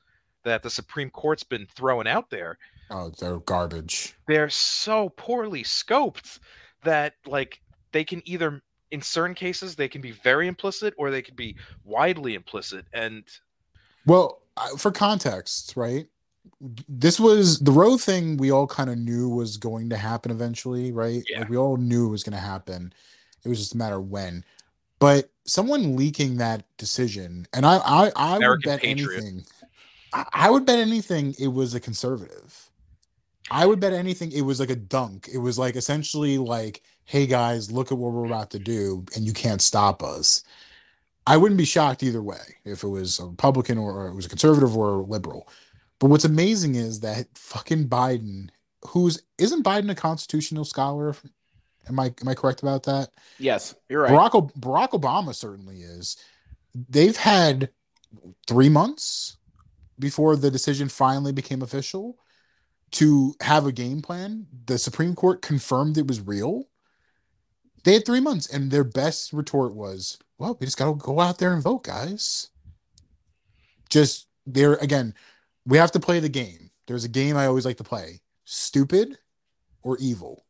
that 0.44 0.62
the 0.64 0.70
Supreme 0.70 1.10
Court's 1.10 1.44
been 1.44 1.68
throwing 1.76 2.08
out 2.08 2.30
there 2.30 2.58
Oh, 2.92 3.10
they're 3.20 3.40
garbage. 3.40 4.16
they're 4.28 4.50
so 4.50 5.10
poorly 5.10 5.64
scoped 5.64 6.40
that 6.84 7.14
like 7.26 7.62
they 7.92 8.04
can 8.04 8.22
either 8.26 8.62
in 8.92 9.02
certain 9.02 9.34
cases 9.36 9.76
they 9.76 9.88
can 9.88 10.02
be 10.02 10.12
very 10.12 10.48
implicit 10.48 10.94
or 10.98 11.10
they 11.10 11.22
can 11.22 11.36
be 11.36 11.56
widely 11.84 12.36
implicit 12.36 12.86
and 12.94 13.24
Well, 14.06 14.42
uh, 14.58 14.78
for 14.78 14.92
context, 14.92 15.74
right? 15.76 16.08
This 16.88 17.20
was 17.20 17.60
the 17.60 17.72
road 17.72 17.98
thing 18.02 18.38
we 18.38 18.52
all 18.52 18.68
kind 18.68 18.90
of 18.90 18.98
knew 19.00 19.28
was 19.30 19.58
going 19.58 19.90
to 19.90 19.98
happen 19.98 20.30
eventually, 20.32 20.92
right? 20.92 21.24
Yeah. 21.28 21.40
Like 21.40 21.50
we 21.50 21.58
all 21.58 21.76
knew 21.78 22.06
it 22.06 22.12
was 22.12 22.24
going 22.24 22.36
to 22.36 22.40
happen. 22.40 22.94
It 23.44 23.50
was 23.50 23.58
just 23.58 23.74
a 23.74 23.78
matter 23.78 23.96
of 23.96 24.10
when. 24.10 24.44
But 25.00 25.30
someone 25.46 25.96
leaking 25.96 26.38
that 26.38 26.66
decision, 26.78 27.48
and 27.54 27.66
I, 27.66 27.78
I, 27.78 28.12
I 28.16 28.38
would 28.40 28.62
bet 28.64 28.82
patriot. 28.82 29.18
anything. 29.18 29.46
I, 30.14 30.26
I 30.34 30.50
would 30.50 30.66
bet 30.66 30.80
anything 30.80 31.36
it 31.40 31.48
was 31.48 31.74
a 31.74 31.80
conservative. 31.80 32.70
I 33.52 33.66
would 33.66 33.80
bet 33.80 33.94
anything 33.94 34.32
it 34.32 34.42
was 34.42 34.60
like 34.60 34.72
a 34.72 34.76
dunk. 34.76 35.30
It 35.32 35.38
was 35.38 35.60
like 35.60 35.76
essentially 35.76 36.38
like, 36.38 36.82
hey 37.06 37.28
guys, 37.28 37.72
look 37.72 37.92
at 37.92 37.98
what 37.98 38.12
we're 38.14 38.26
about 38.26 38.52
to 38.52 38.60
do, 38.60 39.06
and 39.16 39.26
you 39.26 39.34
can't 39.34 39.62
stop 39.62 40.02
us. 40.02 40.44
I 41.28 41.38
wouldn't 41.38 41.58
be 41.58 41.66
shocked 41.66 42.04
either 42.04 42.22
way 42.22 42.58
if 42.66 42.84
it 42.84 42.88
was 42.88 43.20
a 43.20 43.26
Republican 43.26 43.78
or, 43.78 43.92
or 43.92 44.08
it 44.08 44.16
was 44.16 44.26
a 44.26 44.30
conservative 44.30 44.76
or 44.78 45.00
a 45.00 45.04
liberal. 45.04 45.48
But 46.00 46.10
what's 46.10 46.26
amazing 46.26 46.76
is 46.76 47.00
that 47.00 47.28
fucking 47.36 47.88
Biden, 47.88 48.50
who's 48.88 49.24
isn't 49.38 49.64
Biden 49.64 49.90
a 49.90 49.96
constitutional 49.96 50.66
scholar? 50.66 51.16
Am 51.88 52.00
I 52.00 52.14
am 52.22 52.28
I 52.28 52.34
correct 52.34 52.62
about 52.62 52.84
that? 52.84 53.10
yes, 53.40 53.76
you're 53.90 54.02
right. 54.02 54.12
Barack 54.12 54.32
O- 54.34 54.60
Barack 54.60 54.92
Obama 54.92 55.34
certainly 55.34 55.82
is. 55.82 56.18
They've 56.74 57.16
had 57.16 57.70
three 58.48 58.70
months 58.70 59.38
before 60.00 60.36
the 60.36 60.52
decision 60.52 60.90
finally 60.90 61.32
became 61.32 61.62
official 61.62 62.18
to 62.92 63.36
have 63.42 63.66
a 63.66 63.72
game 63.72 64.02
plan. 64.02 64.48
The 64.66 64.78
Supreme 64.78 65.16
Court 65.16 65.42
confirmed 65.42 65.98
it 65.98 66.08
was 66.08 66.22
real. 66.22 66.68
They 67.84 67.94
had 67.94 68.06
three 68.06 68.20
months, 68.20 68.48
and 68.48 68.72
their 68.72 68.84
best 68.84 69.32
retort 69.32 69.76
was, 69.76 70.18
"Well, 70.38 70.58
we 70.60 70.66
just 70.66 70.78
got 70.78 70.86
to 70.86 70.96
go 70.96 71.20
out 71.20 71.38
there 71.38 71.54
and 71.54 71.62
vote, 71.62 71.84
guys." 71.84 72.50
Just 73.90 74.28
there 74.46 74.74
again, 74.76 75.14
we 75.66 75.78
have 75.78 75.92
to 75.92 76.00
play 76.00 76.20
the 76.20 76.30
game. 76.30 76.72
There's 76.88 77.04
a 77.04 77.10
game 77.10 77.38
I 77.38 77.46
always 77.46 77.66
like 77.66 77.78
to 77.78 77.84
play: 77.84 78.22
stupid 78.44 79.18
or 79.84 79.98
evil 80.00 80.45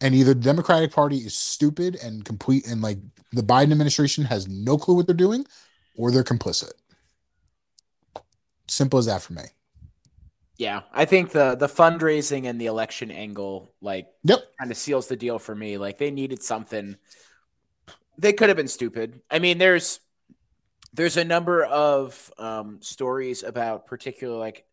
and 0.00 0.14
either 0.14 0.34
the 0.34 0.40
Democratic 0.40 0.92
Party 0.92 1.18
is 1.18 1.36
stupid 1.36 1.96
and 2.02 2.24
complete, 2.24 2.66
and 2.66 2.82
like 2.82 2.98
the 3.32 3.42
Biden 3.42 3.72
administration 3.72 4.24
has 4.24 4.48
no 4.48 4.78
clue 4.78 4.94
what 4.96 5.06
they're 5.06 5.14
doing, 5.14 5.46
or 5.96 6.10
they're 6.10 6.24
complicit. 6.24 6.72
Simple 8.68 8.98
as 8.98 9.06
that 9.06 9.22
for 9.22 9.32
me. 9.34 9.42
Yeah, 10.56 10.82
I 10.92 11.04
think 11.04 11.32
the 11.32 11.56
the 11.56 11.66
fundraising 11.66 12.46
and 12.48 12.60
the 12.60 12.66
election 12.66 13.10
angle 13.10 13.74
like 13.80 14.06
Yep. 14.24 14.44
kind 14.58 14.70
of 14.70 14.76
seals 14.76 15.08
the 15.08 15.16
deal 15.16 15.38
for 15.38 15.54
me. 15.54 15.78
Like 15.78 15.98
they 15.98 16.10
needed 16.10 16.42
something. 16.42 16.96
They 18.18 18.32
could 18.32 18.48
have 18.48 18.56
been 18.56 18.68
stupid. 18.68 19.20
I 19.30 19.38
mean, 19.40 19.58
there's 19.58 19.98
there's 20.92 21.16
a 21.16 21.24
number 21.24 21.64
of 21.64 22.32
um, 22.38 22.80
stories 22.82 23.42
about 23.42 23.86
particular 23.86 24.38
like 24.38 24.64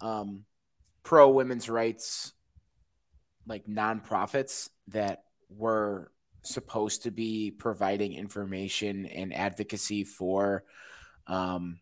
um, 0.00 0.44
pro 1.02 1.30
women's 1.30 1.68
rights 1.70 2.32
like 3.46 3.66
nonprofits 3.66 4.70
that 4.88 5.24
were 5.48 6.10
supposed 6.42 7.02
to 7.02 7.10
be 7.10 7.50
providing 7.50 8.12
information 8.12 9.06
and 9.06 9.34
advocacy 9.34 10.04
for 10.04 10.64
um, 11.26 11.80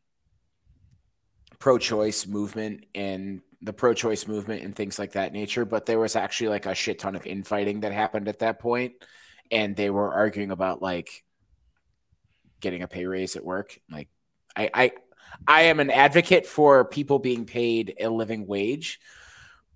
pro-choice 1.59 2.27
movement 2.27 2.87
and 2.95 3.41
the 3.63 3.73
pro-choice 3.73 4.27
movement 4.27 4.63
and 4.63 4.77
things 4.77 4.99
like 4.99 5.13
that 5.13 5.33
nature 5.33 5.65
but 5.65 5.87
there 5.87 5.99
was 5.99 6.17
actually 6.17 6.49
like 6.49 6.67
a 6.67 6.75
shit 6.75 6.99
ton 6.99 7.15
of 7.15 7.27
infighting 7.27 7.81
that 7.81 7.93
happened 7.93 8.29
at 8.29 8.41
that 8.41 8.59
point 8.59 8.93
and 9.51 9.77
they 9.77 9.91
were 9.91 10.13
arguing 10.13 10.51
about 10.51 10.83
like 10.83 11.25
getting 12.65 12.83
a 12.83 12.89
pay 12.89 13.05
raise 13.05 13.37
at 13.37 13.45
work. 13.45 13.79
Like, 13.91 14.09
I, 14.57 14.71
I, 14.75 14.93
I 15.47 15.63
am 15.65 15.81
an 15.81 15.91
advocate 15.91 16.47
for 16.47 16.85
people 16.85 17.19
being 17.19 17.45
paid 17.45 17.95
a 18.01 18.09
living 18.09 18.47
wage, 18.47 19.01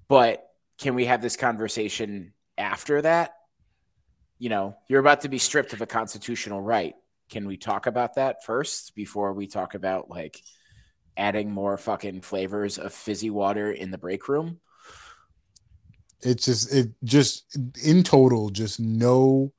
but 0.09 0.47
can 0.78 0.94
we 0.94 1.06
have 1.06 1.20
this 1.20 1.36
conversation 1.36 2.32
after 2.56 3.02
that? 3.02 3.34
You 4.38 4.48
know, 4.48 4.76
you're 4.88 5.00
about 5.00 5.22
to 5.22 5.28
be 5.28 5.38
stripped 5.38 5.72
of 5.72 5.80
a 5.80 5.86
constitutional 5.86 6.62
right. 6.62 6.94
Can 7.30 7.46
we 7.46 7.56
talk 7.56 7.86
about 7.86 8.14
that 8.14 8.44
first 8.44 8.94
before 8.94 9.32
we 9.32 9.46
talk 9.46 9.74
about 9.74 10.09
like 10.09 10.40
adding 11.16 11.50
more 11.50 11.76
fucking 11.76 12.22
flavors 12.22 12.78
of 12.78 12.94
fizzy 12.94 13.30
water 13.30 13.70
in 13.72 13.90
the 13.90 13.98
break 13.98 14.28
room? 14.28 14.60
It's 16.20 16.46
just 16.46 16.72
it 16.72 16.90
just 17.05 17.56
in 17.84 18.02
total 18.02 18.50
just 18.50 18.80
no 18.80 19.52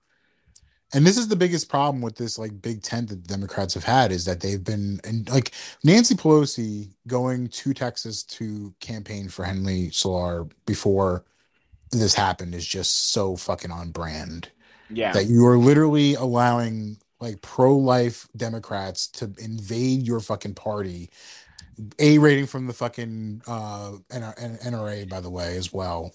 and 0.93 1.05
this 1.05 1.17
is 1.17 1.27
the 1.27 1.35
biggest 1.35 1.69
problem 1.69 2.01
with 2.01 2.15
this 2.15 2.37
like 2.39 2.61
big 2.61 2.81
tent 2.81 3.09
that 3.09 3.21
the 3.21 3.27
democrats 3.27 3.73
have 3.73 3.83
had 3.83 4.11
is 4.11 4.25
that 4.25 4.39
they've 4.41 4.63
been 4.63 4.99
and 5.03 5.29
like 5.29 5.51
nancy 5.83 6.15
pelosi 6.15 6.89
going 7.07 7.47
to 7.47 7.73
texas 7.73 8.23
to 8.23 8.73
campaign 8.79 9.29
for 9.29 9.43
Henry 9.45 9.89
Cuellar 9.91 10.49
before 10.65 11.25
this 11.91 12.13
happened 12.13 12.53
is 12.53 12.65
just 12.65 13.11
so 13.11 13.35
fucking 13.35 13.71
on 13.71 13.91
brand 13.91 14.49
Yeah. 14.89 15.11
that 15.13 15.25
you 15.25 15.45
are 15.47 15.57
literally 15.57 16.15
allowing 16.15 16.97
like 17.19 17.41
pro-life 17.41 18.27
democrats 18.35 19.07
to 19.07 19.33
invade 19.39 20.03
your 20.07 20.19
fucking 20.19 20.55
party 20.55 21.09
a 21.97 22.17
rating 22.17 22.45
from 22.45 22.67
the 22.67 22.73
fucking 22.73 23.41
uh 23.47 23.91
nra 24.11 25.07
by 25.09 25.21
the 25.21 25.29
way 25.29 25.55
as 25.57 25.71
well 25.71 26.11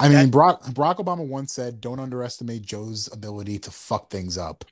i 0.00 0.08
mean 0.08 0.30
Barack, 0.30 0.62
Barack 0.74 0.96
obama 0.96 1.26
once 1.26 1.52
said 1.52 1.80
don't 1.80 2.00
underestimate 2.00 2.62
joe's 2.62 3.08
ability 3.12 3.58
to 3.60 3.70
fuck 3.70 4.10
things 4.10 4.36
up. 4.36 4.64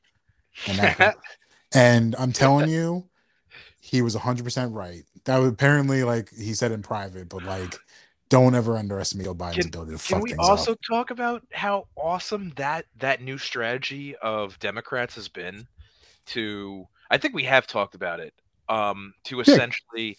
And, 0.66 0.78
that- 0.78 1.16
and 1.74 2.16
i'm 2.18 2.32
telling 2.32 2.68
you 2.68 3.04
he 3.80 4.02
was 4.02 4.14
100% 4.16 4.74
right. 4.74 5.04
That 5.24 5.38
was 5.38 5.48
apparently 5.48 6.02
like 6.04 6.30
he 6.34 6.52
said 6.54 6.72
in 6.72 6.82
private 6.82 7.28
but 7.28 7.42
like 7.44 7.78
don't 8.28 8.54
ever 8.54 8.76
underestimate 8.76 9.26
joe 9.26 9.34
biden's 9.34 9.58
Can- 9.58 9.68
ability 9.68 9.92
to 9.92 9.98
fuck 9.98 10.22
things 10.22 10.32
up. 10.32 10.38
Can 10.38 10.44
we 10.44 10.50
also 10.50 10.72
up 10.72 10.78
talk 10.86 11.10
about 11.10 11.42
how 11.52 11.86
awesome 11.96 12.52
that 12.56 12.86
that 12.98 13.22
new 13.22 13.38
strategy 13.38 14.16
of 14.16 14.58
Democrats 14.58 15.14
has 15.14 15.28
been 15.28 15.66
to 16.26 16.86
I 17.10 17.18
think 17.18 17.34
we 17.34 17.44
have 17.44 17.66
talked 17.66 17.94
about 17.94 18.20
it 18.20 18.34
um 18.68 19.14
to 19.24 19.40
essentially 19.40 20.18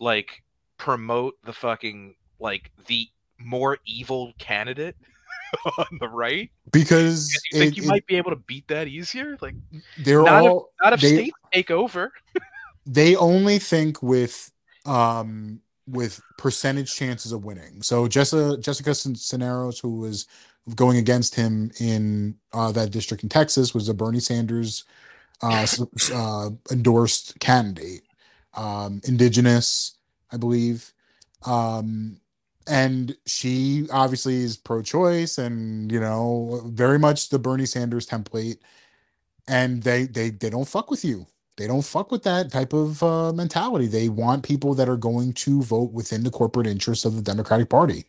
like 0.00 0.42
promote 0.78 1.34
the 1.44 1.52
fucking 1.52 2.16
like 2.40 2.70
the 2.86 3.08
more 3.38 3.78
evil 3.86 4.32
candidate 4.38 4.96
on 5.78 5.86
the 6.00 6.08
right? 6.08 6.50
Because 6.72 7.32
you 7.52 7.58
think 7.58 7.72
it- 7.72 7.76
you 7.78 7.84
it- 7.84 7.88
might 7.88 8.06
be 8.06 8.16
able 8.16 8.30
to 8.30 8.36
beat 8.36 8.66
that 8.68 8.88
easier? 8.88 9.36
Like 9.40 9.54
they're 9.98 10.22
not 10.22 10.44
if- 10.44 10.50
all 10.50 10.70
not 10.82 10.92
if 10.94 11.00
they- 11.00 11.14
states 11.14 11.36
take 11.52 11.70
over. 11.70 12.12
they 12.86 13.16
only 13.16 13.58
think 13.58 14.02
with 14.02 14.50
um 14.86 15.60
with 15.86 16.20
percentage 16.38 16.94
chances 16.94 17.32
of 17.32 17.44
winning. 17.44 17.82
So 17.82 18.08
Jessica 18.08 18.56
Jessica 18.60 18.94
Cisneros, 18.94 19.78
who 19.80 19.96
was 19.98 20.26
going 20.74 20.96
against 20.96 21.34
him 21.34 21.70
in 21.78 22.36
uh, 22.54 22.72
that 22.72 22.90
district 22.90 23.22
in 23.22 23.28
Texas, 23.28 23.74
was 23.74 23.88
a 23.90 23.94
Bernie 23.94 24.18
Sanders 24.20 24.84
uh, 25.42 25.66
uh, 26.14 26.48
endorsed 26.70 27.38
candidate, 27.38 28.02
um, 28.54 29.02
indigenous, 29.04 29.98
I 30.32 30.38
believe, 30.38 30.94
um, 31.44 32.18
and 32.66 33.16
she 33.26 33.86
obviously 33.92 34.36
is 34.36 34.56
pro-choice 34.56 35.38
and 35.38 35.90
you 35.92 36.00
know 36.00 36.62
very 36.66 36.98
much 36.98 37.28
the 37.30 37.38
Bernie 37.38 37.66
Sanders 37.66 38.06
template. 38.06 38.58
And 39.48 39.82
they 39.82 40.04
they 40.04 40.30
they 40.30 40.50
don't 40.50 40.68
fuck 40.68 40.90
with 40.90 41.04
you 41.04 41.26
they 41.56 41.66
don't 41.66 41.82
fuck 41.82 42.10
with 42.10 42.22
that 42.24 42.50
type 42.50 42.72
of 42.72 43.02
uh, 43.02 43.32
mentality. 43.32 43.86
They 43.86 44.08
want 44.08 44.42
people 44.42 44.74
that 44.74 44.88
are 44.88 44.96
going 44.96 45.32
to 45.34 45.62
vote 45.62 45.92
within 45.92 46.24
the 46.24 46.30
corporate 46.30 46.66
interests 46.66 47.04
of 47.04 47.14
the 47.14 47.22
Democratic 47.22 47.68
Party. 47.68 48.06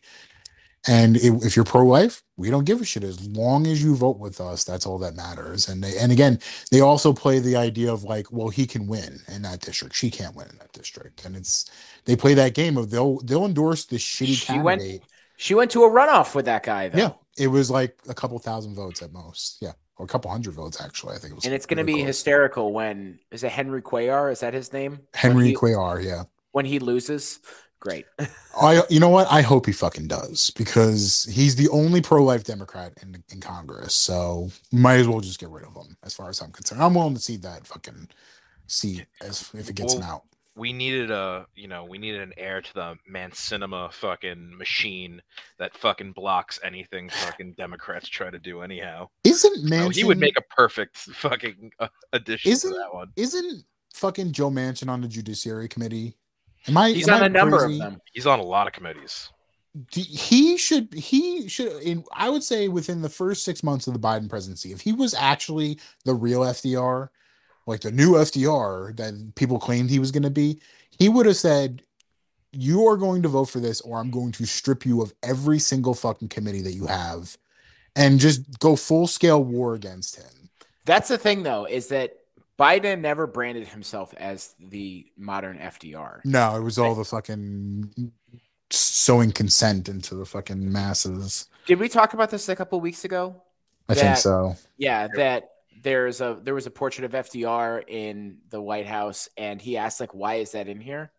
And 0.88 1.16
if, 1.16 1.44
if 1.44 1.56
you're 1.56 1.64
pro-life, 1.64 2.22
we 2.36 2.50
don't 2.50 2.64
give 2.64 2.80
a 2.80 2.84
shit. 2.84 3.04
As 3.04 3.26
long 3.28 3.66
as 3.66 3.82
you 3.82 3.96
vote 3.96 4.18
with 4.18 4.40
us, 4.40 4.64
that's 4.64 4.86
all 4.86 4.98
that 4.98 5.16
matters. 5.16 5.68
And 5.68 5.82
they, 5.82 5.96
and 5.98 6.12
again, 6.12 6.38
they 6.70 6.80
also 6.80 7.12
play 7.12 7.38
the 7.40 7.56
idea 7.56 7.92
of 7.92 8.04
like, 8.04 8.30
well, 8.32 8.48
he 8.48 8.66
can 8.66 8.86
win 8.86 9.20
in 9.28 9.42
that 9.42 9.60
district, 9.60 9.94
she 9.96 10.10
can't 10.10 10.36
win 10.36 10.48
in 10.48 10.58
that 10.58 10.72
district, 10.72 11.24
and 11.24 11.36
it's 11.36 11.70
they 12.06 12.16
play 12.16 12.34
that 12.34 12.54
game 12.54 12.76
of 12.78 12.90
they'll 12.90 13.18
they'll 13.20 13.44
endorse 13.44 13.84
the 13.84 13.96
shitty 13.96 14.34
She 14.34 14.58
went- 14.58 14.80
candidate. 14.80 15.02
She 15.36 15.54
went 15.54 15.70
to 15.72 15.84
a 15.84 15.90
runoff 15.90 16.34
with 16.34 16.46
that 16.46 16.62
guy 16.62 16.88
though. 16.88 16.98
Yeah, 16.98 17.12
it 17.36 17.48
was 17.48 17.70
like 17.70 17.98
a 18.08 18.14
couple 18.14 18.38
thousand 18.38 18.74
votes 18.74 19.02
at 19.02 19.12
most. 19.12 19.58
Yeah, 19.60 19.72
or 19.98 20.06
a 20.06 20.08
couple 20.08 20.30
hundred 20.30 20.54
votes 20.54 20.80
actually. 20.80 21.14
I 21.14 21.18
think 21.18 21.32
it 21.32 21.34
was. 21.34 21.44
And 21.44 21.52
it's 21.52 21.66
going 21.66 21.76
to 21.76 21.82
really 21.84 21.98
be 21.98 22.02
close. 22.04 22.16
hysterical 22.16 22.72
when 22.72 23.18
is 23.30 23.44
it 23.44 23.52
Henry 23.52 23.82
Cuellar? 23.82 24.32
Is 24.32 24.40
that 24.40 24.54
his 24.54 24.72
name? 24.72 25.00
Henry 25.12 25.48
he, 25.48 25.54
Cuellar. 25.54 26.02
Yeah. 26.02 26.24
when 26.52 26.64
he 26.64 26.78
loses, 26.78 27.40
great. 27.80 28.06
I, 28.58 28.82
you 28.88 28.98
know 28.98 29.10
what? 29.10 29.26
I 29.30 29.42
hope 29.42 29.66
he 29.66 29.72
fucking 29.72 30.08
does 30.08 30.50
because 30.56 31.28
he's 31.30 31.54
the 31.54 31.68
only 31.68 32.00
pro-life 32.00 32.44
Democrat 32.44 32.94
in 33.02 33.22
in 33.30 33.40
Congress. 33.40 33.94
So 33.94 34.48
might 34.72 34.96
as 35.00 35.06
well 35.08 35.20
just 35.20 35.38
get 35.38 35.50
rid 35.50 35.64
of 35.66 35.74
him, 35.76 35.98
as 36.02 36.14
far 36.14 36.30
as 36.30 36.40
I'm 36.40 36.50
concerned. 36.52 36.82
I'm 36.82 36.94
willing 36.94 37.12
to 37.14 37.20
see 37.20 37.36
that 37.38 37.66
fucking 37.66 38.08
seat 38.68 39.04
as 39.20 39.50
if 39.52 39.68
it 39.68 39.76
gets 39.76 39.92
him 39.92 40.02
out. 40.02 40.22
We 40.56 40.72
needed 40.72 41.10
a 41.10 41.46
you 41.54 41.68
know 41.68 41.84
we 41.84 41.98
needed 41.98 42.22
an 42.22 42.32
heir 42.36 42.62
to 42.62 42.74
the 42.74 42.94
man 43.06 43.30
Sinema 43.30 43.92
fucking 43.92 44.56
machine 44.56 45.20
that 45.58 45.76
fucking 45.76 46.12
blocks 46.12 46.58
anything 46.64 47.10
fucking 47.10 47.52
democrats 47.58 48.08
try 48.08 48.30
to 48.30 48.38
do 48.38 48.62
anyhow 48.62 49.08
Isn't 49.24 49.54
So 49.56 49.68
Manchin? 49.68 49.94
he 49.94 50.04
would 50.04 50.18
make 50.18 50.38
a 50.38 50.42
perfect 50.54 50.96
fucking 50.96 51.70
uh, 51.78 51.88
addition 52.14 52.50
Isn't- 52.52 52.72
to 52.72 52.78
that 52.78 52.94
one 52.94 53.12
Isn't 53.16 53.64
fucking 53.94 54.32
Joe 54.32 54.50
Manchin 54.50 54.88
on 54.88 55.00
the 55.02 55.08
Judiciary 55.08 55.68
Committee? 55.68 56.16
Am 56.68 56.76
I? 56.76 56.90
He's 56.90 57.06
am 57.08 57.14
on 57.16 57.22
I 57.22 57.26
a 57.26 57.28
number 57.28 57.58
crazy? 57.58 57.74
of 57.74 57.90
them. 57.92 58.00
he's 58.12 58.26
on 58.26 58.38
a 58.40 58.42
lot 58.44 58.66
of 58.66 58.72
committees 58.72 59.30
he 59.92 60.56
should 60.56 60.92
he 60.94 61.48
should 61.48 61.70
in 61.82 62.02
I 62.14 62.30
would 62.30 62.42
say 62.42 62.68
within 62.68 63.02
the 63.02 63.10
first 63.10 63.44
six 63.44 63.62
months 63.62 63.86
of 63.86 63.92
the 63.92 64.00
Biden 64.00 64.26
presidency, 64.26 64.72
if 64.72 64.80
he 64.80 64.92
was 64.94 65.12
actually 65.12 65.78
the 66.06 66.14
real 66.14 66.40
FDR, 66.40 67.08
like 67.66 67.80
the 67.80 67.90
new 67.90 68.12
FDR 68.12 68.96
that 68.96 69.34
people 69.34 69.58
claimed 69.58 69.90
he 69.90 69.98
was 69.98 70.12
going 70.12 70.22
to 70.22 70.30
be, 70.30 70.60
he 70.90 71.08
would 71.08 71.26
have 71.26 71.36
said, 71.36 71.82
"You 72.52 72.86
are 72.86 72.96
going 72.96 73.22
to 73.22 73.28
vote 73.28 73.46
for 73.46 73.60
this, 73.60 73.80
or 73.80 73.98
I'm 73.98 74.10
going 74.10 74.32
to 74.32 74.46
strip 74.46 74.86
you 74.86 75.02
of 75.02 75.12
every 75.22 75.58
single 75.58 75.94
fucking 75.94 76.28
committee 76.28 76.62
that 76.62 76.74
you 76.74 76.86
have, 76.86 77.36
and 77.94 78.20
just 78.20 78.58
go 78.60 78.76
full 78.76 79.06
scale 79.06 79.42
war 79.42 79.74
against 79.74 80.16
him." 80.16 80.50
That's 80.84 81.08
the 81.08 81.18
thing 81.18 81.42
though, 81.42 81.64
is 81.64 81.88
that 81.88 82.16
Biden 82.58 83.00
never 83.00 83.26
branded 83.26 83.68
himself 83.68 84.14
as 84.16 84.54
the 84.58 85.06
modern 85.16 85.58
FDR. 85.58 86.24
No, 86.24 86.56
it 86.56 86.62
was 86.62 86.78
all 86.78 86.94
the 86.94 87.04
fucking 87.04 88.12
sowing 88.70 89.32
consent 89.32 89.88
into 89.88 90.14
the 90.14 90.24
fucking 90.24 90.72
masses. 90.72 91.48
Did 91.66 91.78
we 91.80 91.88
talk 91.88 92.14
about 92.14 92.30
this 92.30 92.48
a 92.48 92.56
couple 92.56 92.80
weeks 92.80 93.04
ago? 93.04 93.42
I 93.88 93.94
think 93.94 94.16
so. 94.16 94.56
Yeah, 94.78 95.08
that 95.16 95.50
there's 95.86 96.20
a 96.20 96.36
there 96.42 96.54
was 96.54 96.66
a 96.66 96.70
portrait 96.70 97.04
of 97.04 97.12
FDR 97.12 97.80
in 97.86 98.38
the 98.50 98.60
White 98.60 98.86
House, 98.86 99.28
and 99.36 99.62
he 99.62 99.76
asked 99.76 100.00
like, 100.00 100.12
"Why 100.14 100.34
is 100.34 100.50
that 100.52 100.66
in 100.66 100.80
here?" 100.80 101.12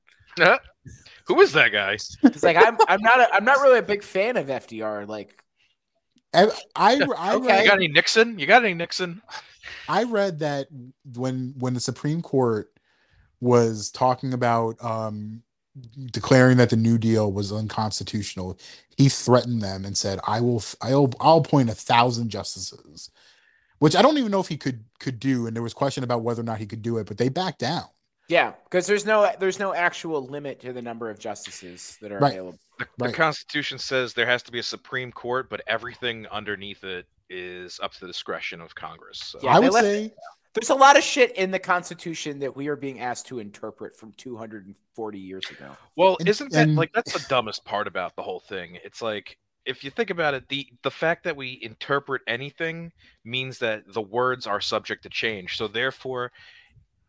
who 1.26 1.40
is 1.40 1.54
that 1.54 1.72
guy 1.72 1.94
It's 1.94 2.44
like, 2.44 2.58
"I'm 2.58 2.78
I'm 2.88 3.02
not 3.02 3.22
a, 3.22 3.34
I'm 3.34 3.46
not 3.46 3.62
really 3.62 3.80
a 3.80 3.84
big 3.84 4.04
fan 4.04 4.36
of 4.36 4.48
FDR." 4.48 5.08
Like, 5.08 5.42
I 6.34 6.52
I, 6.76 6.96
I 7.18 7.34
Okay. 7.36 7.48
read- 7.48 7.62
you 7.64 7.70
got 7.70 7.78
any 7.78 7.88
nixon 7.88 8.38
you 8.38 8.46
got 8.46 8.66
any 8.66 8.74
nixon 8.74 9.22
I 9.88 10.04
read 10.04 10.40
that 10.40 10.68
when 11.16 11.54
when 11.58 11.74
the 11.74 11.80
Supreme 11.80 12.22
Court 12.22 12.70
was 13.40 13.90
talking 13.90 14.34
about 14.34 14.84
um 14.84 15.44
declaring 16.12 16.58
that 16.58 16.72
the 16.72 16.76
New 16.76 16.98
Deal 16.98 17.32
was 17.32 17.54
unconstitutional, 17.54 18.60
he 18.98 19.08
threatened 19.08 19.62
them 19.62 19.86
and 19.86 19.98
said, 19.98 20.20
"I 20.28 20.42
will, 20.42 20.62
I'll, 20.82 21.12
I'll 21.22 21.38
appoint 21.38 21.70
a 21.70 21.76
thousand 21.76 22.30
justices," 22.30 23.12
which 23.80 23.96
I 23.96 24.02
don't 24.02 24.18
even 24.18 24.32
know 24.32 24.40
if 24.40 24.48
he 24.48 24.58
could 24.58 24.84
could 25.00 25.20
do. 25.20 25.48
And 25.48 25.56
there 25.56 25.64
was 25.64 25.74
question 25.74 26.04
about 26.04 26.22
whether 26.22 26.42
or 26.42 26.46
not 26.46 26.58
he 26.60 26.66
could 26.66 26.82
do 26.82 26.98
it, 26.98 27.08
but 27.08 27.18
they 27.18 27.30
backed 27.30 27.60
down. 27.60 27.86
yeah, 28.30 28.54
because 28.66 28.86
there's 28.88 29.06
no 29.06 29.32
there's 29.40 29.60
no 29.60 29.74
actual 29.74 30.26
limit 30.26 30.60
to 30.62 30.74
the 30.74 30.82
number 30.82 31.10
of 31.10 31.18
justices 31.20 31.98
that 32.02 32.12
are 32.12 32.20
Right. 32.20 32.34
available. 32.34 32.60
the, 32.80 32.86
Right. 33.00 33.08
the 33.08 33.14
constitution 33.14 33.78
says 33.80 34.14
there 34.14 34.26
has 34.28 34.44
to 34.44 34.52
be 34.52 34.60
a 34.60 34.64
supreme 34.64 35.12
court 35.12 35.50
but 35.50 35.62
everything 35.66 36.28
underneath 36.28 36.84
it 36.84 37.08
is 37.30 37.80
up 37.82 37.92
to 37.94 38.00
the 38.02 38.08
discretion 38.08 38.62
of 38.62 38.76
congress 38.76 39.20
so. 39.20 39.40
Yeah, 39.42 39.56
I 39.56 39.60
would 39.60 39.72
left- 39.74 39.86
say, 39.86 40.14
There's 40.54 40.70
a 40.70 40.76
lot 40.76 40.98
of 40.98 41.04
shit 41.04 41.32
in 41.38 41.52
the 41.52 41.60
Constitution 41.60 42.40
that 42.40 42.56
we 42.56 42.68
are 42.68 42.76
being 42.76 43.00
asked 43.00 43.28
to 43.28 43.38
interpret 43.40 43.96
from 43.96 44.12
240 44.14 45.20
years 45.20 45.48
ago. 45.52 45.76
Well, 45.96 46.18
isn't 46.26 46.52
that 46.52 46.64
and- 46.68 46.76
like 46.76 46.92
that's 46.94 47.14
the 47.14 47.24
dumbest 47.30 47.64
part 47.64 47.88
about 47.88 48.16
the 48.16 48.24
whole 48.24 48.40
thing? 48.40 48.78
It's 48.84 49.02
like 49.02 49.38
if 49.68 49.84
you 49.84 49.92
think 49.92 50.10
about 50.10 50.34
it, 50.34 50.48
the 50.50 50.68
the 50.82 50.92
fact 50.92 51.24
that 51.26 51.36
we 51.36 51.60
interpret 51.62 52.22
anything 52.28 52.92
means 53.24 53.60
that 53.60 53.84
the 53.94 54.02
words 54.02 54.48
are 54.48 54.62
subject 54.62 55.04
to 55.04 55.10
change. 55.10 55.58
So 55.58 55.68
therefore, 55.68 56.32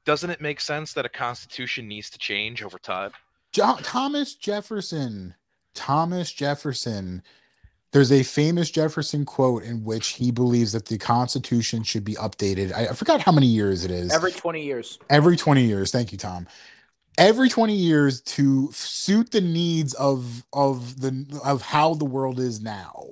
doesn't 0.04 0.30
it 0.30 0.40
make 0.40 0.60
sense 0.60 0.92
that 0.94 1.06
a 1.06 1.08
constitution 1.08 1.88
needs 1.88 2.10
to 2.10 2.18
change 2.18 2.62
over 2.62 2.78
time? 2.78 3.12
Jo- 3.52 3.78
Thomas 3.82 4.34
Jefferson, 4.34 5.34
Thomas 5.74 6.32
Jefferson 6.32 7.22
There's 7.92 8.12
a 8.12 8.22
famous 8.22 8.70
Jefferson 8.70 9.24
quote 9.24 9.62
in 9.62 9.82
which 9.84 10.08
he 10.08 10.30
believes 10.30 10.72
that 10.72 10.86
the 10.86 10.98
Constitution 10.98 11.82
should 11.84 12.04
be 12.04 12.14
updated. 12.16 12.72
I, 12.74 12.88
I 12.88 12.92
forgot 12.92 13.22
how 13.22 13.32
many 13.32 13.46
years 13.46 13.84
it 13.84 13.90
is. 13.90 14.12
Every 14.12 14.32
20 14.32 14.62
years. 14.62 14.98
every 15.08 15.36
20 15.36 15.64
years 15.64 15.90
thank 15.90 16.12
you 16.12 16.18
tom 16.18 16.46
every 17.18 17.48
20 17.48 17.74
years 17.74 18.22
to 18.22 18.70
suit 18.72 19.32
the 19.32 19.40
needs 19.40 19.92
of 19.94 20.44
of 20.52 21.00
the 21.00 21.40
of 21.44 21.60
how 21.60 21.92
the 21.92 22.04
world 22.04 22.38
is 22.38 22.62
now 22.62 23.04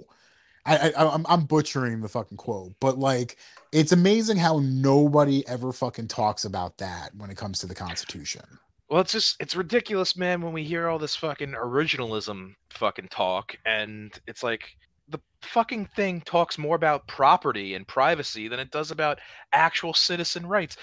I, 0.64 0.90
I 0.96 1.14
I'm, 1.14 1.26
I'm 1.28 1.44
butchering 1.44 2.00
the 2.00 2.08
fucking 2.08 2.38
quote 2.38 2.74
but 2.80 2.98
like 2.98 3.36
it's 3.72 3.92
amazing 3.92 4.38
how 4.38 4.60
nobody 4.62 5.46
ever 5.48 5.72
fucking 5.72 6.08
talks 6.08 6.44
about 6.44 6.78
that 6.78 7.14
when 7.16 7.30
it 7.30 7.36
comes 7.36 7.58
to 7.58 7.66
the 7.66 7.74
constitution 7.74 8.44
Well, 8.88 9.00
it's 9.00 9.12
just 9.12 9.36
it's 9.40 9.56
ridiculous, 9.56 10.16
man, 10.16 10.40
when 10.40 10.52
we 10.52 10.62
hear 10.62 10.88
all 10.88 10.98
this 10.98 11.16
fucking 11.16 11.52
originalism 11.52 12.54
fucking 12.70 13.08
talk 13.08 13.56
and 13.66 14.18
it's 14.28 14.44
like 14.44 14.76
the 15.08 15.18
fucking 15.42 15.86
thing 15.96 16.20
talks 16.20 16.58
more 16.58 16.76
about 16.76 17.06
property 17.08 17.74
and 17.74 17.86
privacy 17.86 18.48
than 18.48 18.60
it 18.60 18.70
does 18.70 18.90
about 18.90 19.18
actual 19.52 19.94
citizen 19.94 20.46
rights. 20.46 20.76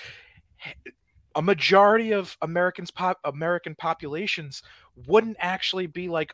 A 1.36 1.42
majority 1.42 2.12
of 2.12 2.38
Americans 2.42 2.92
pop 2.92 3.20
American 3.24 3.76
populations 3.76 4.62
wouldn't 5.08 5.38
actually 5.40 5.88
be 5.88 6.08
like 6.08 6.34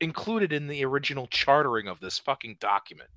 included 0.00 0.52
in 0.52 0.66
the 0.66 0.84
original 0.84 1.26
chartering 1.28 1.88
of 1.88 2.00
this 2.00 2.18
fucking 2.18 2.56
document. 2.60 3.08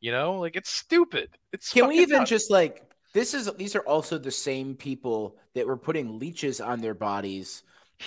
You 0.00 0.12
know, 0.12 0.34
like 0.34 0.56
it's 0.56 0.70
stupid. 0.70 1.30
It's 1.52 1.72
Can 1.72 1.88
we 1.88 1.98
even 2.00 2.24
just 2.26 2.50
like 2.50 2.84
this 3.14 3.34
is 3.34 3.50
these 3.56 3.74
are 3.74 3.80
also 3.80 4.18
the 4.18 4.30
same 4.30 4.74
people 4.74 5.36
that 5.54 5.66
were 5.66 5.76
putting 5.76 6.18
leeches 6.18 6.60
on 6.60 6.80
their 6.80 6.94
bodies 6.94 7.62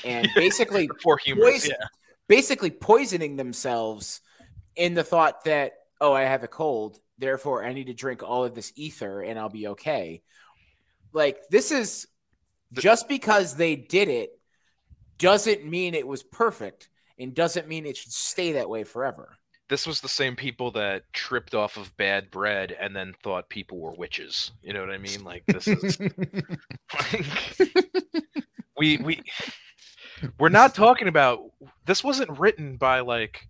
and 0.05 0.29
basically 0.35 0.89
humor? 1.23 1.41
poison- 1.43 1.71
Yeah. 1.79 1.87
basically 2.27 2.71
poisoning 2.71 3.35
themselves 3.35 4.21
in 4.75 4.93
the 4.93 5.03
thought 5.03 5.43
that 5.45 5.73
oh 5.99 6.13
I 6.13 6.21
have 6.21 6.43
a 6.43 6.47
cold 6.47 6.99
therefore 7.17 7.65
I 7.65 7.73
need 7.73 7.87
to 7.87 7.93
drink 7.93 8.23
all 8.23 8.45
of 8.45 8.55
this 8.55 8.71
ether 8.75 9.21
and 9.21 9.37
I'll 9.37 9.49
be 9.49 9.67
okay. 9.69 10.21
Like 11.11 11.41
this 11.49 11.71
is 11.71 12.07
just 12.73 13.07
because 13.07 13.55
they 13.55 13.75
did 13.75 14.07
it 14.07 14.31
doesn't 15.17 15.65
mean 15.65 15.93
it 15.93 16.07
was 16.07 16.23
perfect 16.23 16.89
and 17.19 17.35
doesn't 17.35 17.67
mean 17.67 17.85
it 17.85 17.97
should 17.97 18.11
stay 18.11 18.53
that 18.53 18.69
way 18.69 18.83
forever. 18.83 19.37
this 19.69 19.87
was 19.87 20.01
the 20.01 20.09
same 20.09 20.35
people 20.35 20.71
that 20.71 21.03
tripped 21.13 21.55
off 21.55 21.77
of 21.77 21.95
bad 21.95 22.29
bread 22.29 22.75
and 22.79 22.95
then 22.95 23.13
thought 23.23 23.47
people 23.47 23.79
were 23.79 23.93
witches. 23.93 24.51
You 24.61 24.73
know 24.73 24.81
what 24.81 24.89
I 24.91 24.97
mean? 24.97 25.23
Like 25.23 25.43
this 25.47 25.67
is 25.67 25.99
like, 26.93 27.25
we 28.77 28.97
we 28.97 29.21
we're 30.39 30.49
not 30.49 30.75
talking 30.75 31.07
about 31.07 31.39
this 31.85 32.03
wasn't 32.03 32.37
written 32.37 32.75
by 32.77 32.99
like 32.99 33.47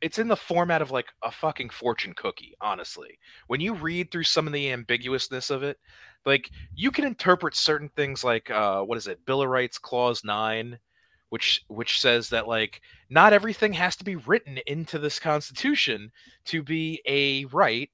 it's 0.00 0.18
in 0.18 0.28
the 0.28 0.36
format 0.36 0.82
of 0.82 0.90
like 0.90 1.08
a 1.22 1.30
fucking 1.30 1.70
fortune 1.70 2.14
cookie 2.14 2.54
honestly. 2.60 3.18
When 3.46 3.60
you 3.60 3.74
read 3.74 4.10
through 4.10 4.24
some 4.24 4.46
of 4.46 4.52
the 4.52 4.70
ambiguousness 4.70 5.50
of 5.50 5.62
it 5.62 5.78
like 6.26 6.50
you 6.74 6.90
can 6.90 7.04
interpret 7.04 7.54
certain 7.54 7.88
things 7.96 8.22
like 8.22 8.50
uh 8.50 8.82
what 8.82 8.98
is 8.98 9.06
it 9.06 9.24
bill 9.24 9.42
of 9.42 9.48
rights 9.48 9.78
clause 9.78 10.22
9 10.24 10.78
which 11.30 11.64
which 11.68 12.00
says 12.00 12.28
that 12.28 12.48
like 12.48 12.82
not 13.08 13.32
everything 13.32 13.72
has 13.72 13.96
to 13.96 14.04
be 14.04 14.16
written 14.16 14.58
into 14.66 14.98
this 14.98 15.18
constitution 15.18 16.10
to 16.44 16.62
be 16.62 17.00
a 17.06 17.44
right 17.46 17.90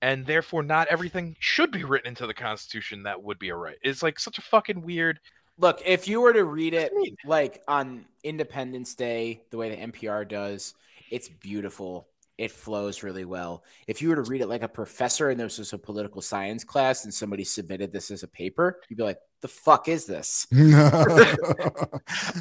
and 0.00 0.26
therefore 0.26 0.62
not 0.62 0.86
everything 0.88 1.34
should 1.40 1.72
be 1.72 1.84
written 1.84 2.08
into 2.08 2.26
the 2.26 2.34
constitution 2.34 3.02
that 3.02 3.20
would 3.20 3.38
be 3.38 3.48
a 3.48 3.56
right. 3.56 3.78
It's 3.82 4.02
like 4.02 4.20
such 4.20 4.38
a 4.38 4.42
fucking 4.42 4.82
weird 4.82 5.18
Look, 5.60 5.82
if 5.84 6.06
you 6.06 6.20
were 6.20 6.32
to 6.32 6.44
read 6.44 6.72
it 6.72 6.92
like 7.24 7.64
on 7.66 8.04
Independence 8.22 8.94
Day, 8.94 9.42
the 9.50 9.56
way 9.56 9.74
the 9.74 9.88
NPR 9.88 10.28
does, 10.28 10.74
it's 11.10 11.28
beautiful. 11.28 12.08
It 12.36 12.52
flows 12.52 13.02
really 13.02 13.24
well. 13.24 13.64
If 13.88 14.00
you 14.00 14.10
were 14.10 14.16
to 14.16 14.22
read 14.22 14.42
it 14.42 14.46
like 14.48 14.62
a 14.62 14.68
professor 14.68 15.30
and 15.30 15.40
this 15.40 15.58
was 15.58 15.72
a 15.72 15.78
political 15.78 16.22
science 16.22 16.62
class 16.62 17.02
and 17.04 17.12
somebody 17.12 17.42
submitted 17.42 17.92
this 17.92 18.12
as 18.12 18.22
a 18.22 18.28
paper, 18.28 18.80
you'd 18.88 18.96
be 18.96 19.02
like, 19.02 19.18
the 19.40 19.48
fuck 19.48 19.88
is 19.88 20.06
this? 20.06 20.46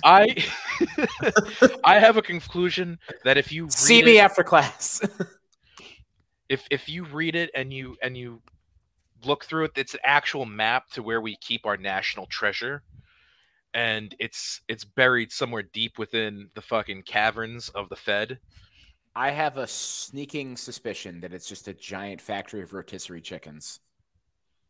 i 0.03 0.35
i 1.83 1.99
have 1.99 2.17
a 2.17 2.21
conclusion 2.21 2.99
that 3.23 3.37
if 3.37 3.51
you 3.51 3.65
read 3.65 3.71
See 3.73 3.99
it, 3.99 4.05
me 4.05 4.19
after 4.19 4.43
class. 4.43 5.01
if 6.49 6.67
if 6.71 6.87
you 6.89 7.05
read 7.05 7.35
it 7.35 7.49
and 7.55 7.73
you 7.73 7.95
and 8.01 8.15
you 8.17 8.41
look 9.25 9.45
through 9.45 9.65
it 9.65 9.71
it's 9.75 9.93
an 9.95 9.99
actual 10.03 10.45
map 10.45 10.89
to 10.91 11.01
where 11.03 11.21
we 11.21 11.35
keep 11.37 11.65
our 11.65 11.77
national 11.77 12.25
treasure 12.27 12.83
and 13.77 14.15
it's 14.19 14.61
it's 14.67 14.83
buried 14.83 15.31
somewhere 15.31 15.61
deep 15.61 15.99
within 15.99 16.49
the 16.55 16.61
fucking 16.61 17.03
caverns 17.03 17.69
of 17.69 17.87
the 17.89 17.95
fed 17.95 18.39
I 19.15 19.31
have 19.31 19.57
a 19.57 19.65
sneaking 19.65 20.57
suspicion 20.57 21.21
that 21.21 21.33
it's 21.33 21.47
just 21.47 21.67
a 21.67 21.73
giant 21.73 22.21
factory 22.21 22.61
of 22.61 22.71
rotisserie 22.71 23.19
chickens. 23.19 23.79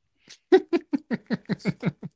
that 0.51 0.61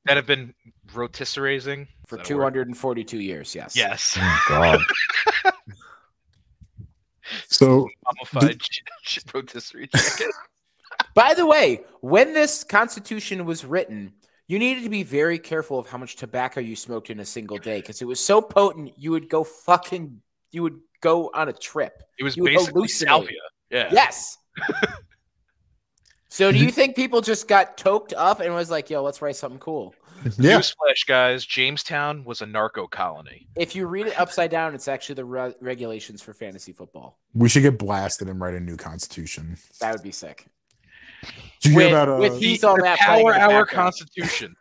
have 0.07 0.27
been 0.27 0.53
rotisserasing 0.93 1.87
For 2.07 2.15
Is 2.15 2.27
that 2.27 2.33
a 2.33 2.37
word? 2.37 2.53
242 2.53 3.19
years, 3.19 3.53
yes. 3.53 3.75
yes 3.75 4.17
oh, 4.17 4.43
God. 4.47 4.79
so 7.49 7.89
mummified 8.05 8.61
ch- 8.61 8.81
ch- 9.03 9.19
rotisserie 9.33 9.87
chicken 9.87 10.31
By 11.13 11.33
the 11.33 11.45
way, 11.45 11.81
when 11.99 12.33
this 12.33 12.63
constitution 12.63 13.43
was 13.43 13.65
written, 13.65 14.13
you 14.51 14.59
needed 14.59 14.83
to 14.83 14.89
be 14.89 15.03
very 15.03 15.39
careful 15.39 15.79
of 15.79 15.87
how 15.87 15.97
much 15.97 16.17
tobacco 16.17 16.59
you 16.59 16.75
smoked 16.75 17.09
in 17.09 17.21
a 17.21 17.25
single 17.25 17.57
day 17.57 17.79
because 17.79 18.01
it 18.01 18.05
was 18.05 18.19
so 18.19 18.41
potent 18.41 18.91
you 18.97 19.11
would 19.11 19.29
go 19.29 19.43
fucking 19.45 20.21
you 20.51 20.61
would 20.63 20.79
go 20.99 21.31
on 21.33 21.47
a 21.47 21.53
trip. 21.53 22.03
it 22.19 22.23
was 22.23 22.35
You 22.35 22.43
basically 22.43 22.83
hallucinate. 22.83 22.89
salvia 23.05 23.37
yeah 23.69 23.89
Yes. 23.93 24.37
so 26.29 26.51
do 26.51 26.57
you 26.57 26.69
think 26.71 26.95
people 26.95 27.21
just 27.21 27.47
got 27.47 27.77
toked 27.77 28.13
up 28.13 28.39
and 28.41 28.53
was 28.53 28.69
like, 28.69 28.89
yo, 28.89 29.01
let's 29.03 29.21
write 29.21 29.35
something 29.37 29.59
cool? 29.59 29.95
yeah 30.37 30.59
Newsflash, 30.59 31.07
guys! 31.07 31.43
Jamestown 31.45 32.23
was 32.23 32.41
a 32.41 32.45
narco 32.45 32.85
colony. 32.87 33.47
If 33.55 33.75
you 33.75 33.87
read 33.87 34.05
it 34.07 34.19
upside 34.19 34.51
down, 34.51 34.75
it's 34.75 34.87
actually 34.87 35.15
the 35.15 35.25
re- 35.25 35.55
regulations 35.61 36.21
for 36.21 36.33
fantasy 36.33 36.73
football. 36.73 37.17
we 37.33 37.49
should 37.49 37.63
get 37.63 37.79
blasted 37.79 38.27
and 38.29 38.39
write 38.39 38.53
a 38.53 38.59
new 38.59 38.77
constitution 38.77 39.57
That 39.79 39.93
would 39.93 40.03
be 40.03 40.11
sick. 40.11 40.45
Did 41.61 41.69
you 41.71 41.75
With- 41.75 41.87
hear 41.87 41.95
about 41.95 42.09
uh, 42.09 42.19
with 42.19 42.39
He's 42.39 42.63
all 42.63 42.81
that 42.81 42.99
playing 42.99 43.25
power 43.31 43.33
hour 43.35 43.65
constitution. 43.65 44.55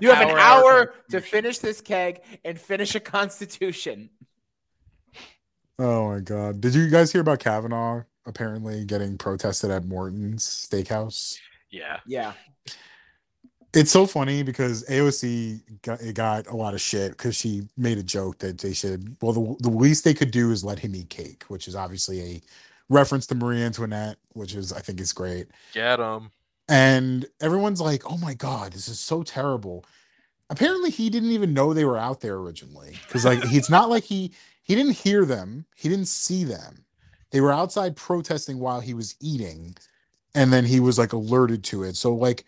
You 0.00 0.10
have 0.12 0.20
an 0.28 0.30
Hour, 0.30 0.38
hour 0.38 0.72
hour 0.72 0.94
to 1.10 1.20
finish 1.20 1.58
this 1.58 1.80
keg 1.80 2.20
and 2.44 2.60
finish 2.60 2.94
a 2.94 3.00
constitution. 3.00 4.10
Oh 5.78 6.10
my 6.10 6.20
god. 6.20 6.60
Did 6.60 6.74
you 6.74 6.88
guys 6.88 7.10
hear 7.10 7.22
about 7.22 7.38
Kavanaugh 7.40 8.02
apparently 8.26 8.84
getting 8.84 9.16
protested 9.16 9.70
at 9.70 9.86
Morton's 9.86 10.44
steakhouse? 10.44 11.38
Yeah. 11.70 12.00
Yeah. 12.06 12.34
It's 13.72 13.90
so 13.90 14.04
funny 14.04 14.42
because 14.42 14.84
AOC 14.88 15.60
got, 15.82 16.00
it 16.02 16.14
got 16.14 16.48
a 16.48 16.56
lot 16.56 16.74
of 16.74 16.80
shit 16.80 17.12
because 17.12 17.36
she 17.36 17.62
made 17.78 17.98
a 17.98 18.02
joke 18.02 18.38
that 18.40 18.58
they 18.58 18.72
should, 18.72 19.16
well, 19.22 19.32
the, 19.32 19.56
the 19.60 19.70
least 19.70 20.02
they 20.04 20.12
could 20.12 20.32
do 20.32 20.50
is 20.50 20.64
let 20.64 20.80
him 20.80 20.94
eat 20.94 21.08
cake, 21.08 21.44
which 21.48 21.68
is 21.68 21.76
obviously 21.76 22.20
a 22.20 22.42
reference 22.90 23.26
to 23.28 23.34
Marie 23.34 23.62
Antoinette, 23.62 24.18
which 24.34 24.54
is, 24.54 24.72
I 24.72 24.80
think, 24.80 25.00
is 25.00 25.14
great. 25.14 25.46
Get 25.72 25.96
them. 25.96 26.30
And 26.68 27.26
everyone's 27.40 27.80
like, 27.80 28.02
oh 28.10 28.18
my 28.18 28.34
God, 28.34 28.72
this 28.72 28.88
is 28.88 29.00
so 29.00 29.22
terrible. 29.22 29.84
Apparently, 30.50 30.90
he 30.90 31.08
didn't 31.08 31.30
even 31.30 31.54
know 31.54 31.72
they 31.72 31.84
were 31.84 31.96
out 31.96 32.20
there 32.20 32.34
originally 32.34 32.98
because, 33.06 33.24
like, 33.24 33.40
it's 33.44 33.70
not 33.70 33.88
like 33.88 34.04
he 34.04 34.32
he 34.62 34.74
didn't 34.74 34.96
hear 34.96 35.24
them, 35.24 35.64
he 35.74 35.88
didn't 35.88 36.08
see 36.08 36.44
them. 36.44 36.84
They 37.30 37.40
were 37.40 37.52
outside 37.52 37.96
protesting 37.96 38.58
while 38.58 38.80
he 38.80 38.92
was 38.92 39.16
eating, 39.20 39.76
and 40.34 40.52
then 40.52 40.64
he 40.64 40.80
was 40.80 40.98
like 40.98 41.12
alerted 41.12 41.64
to 41.64 41.84
it. 41.84 41.96
So, 41.96 42.14
like, 42.14 42.44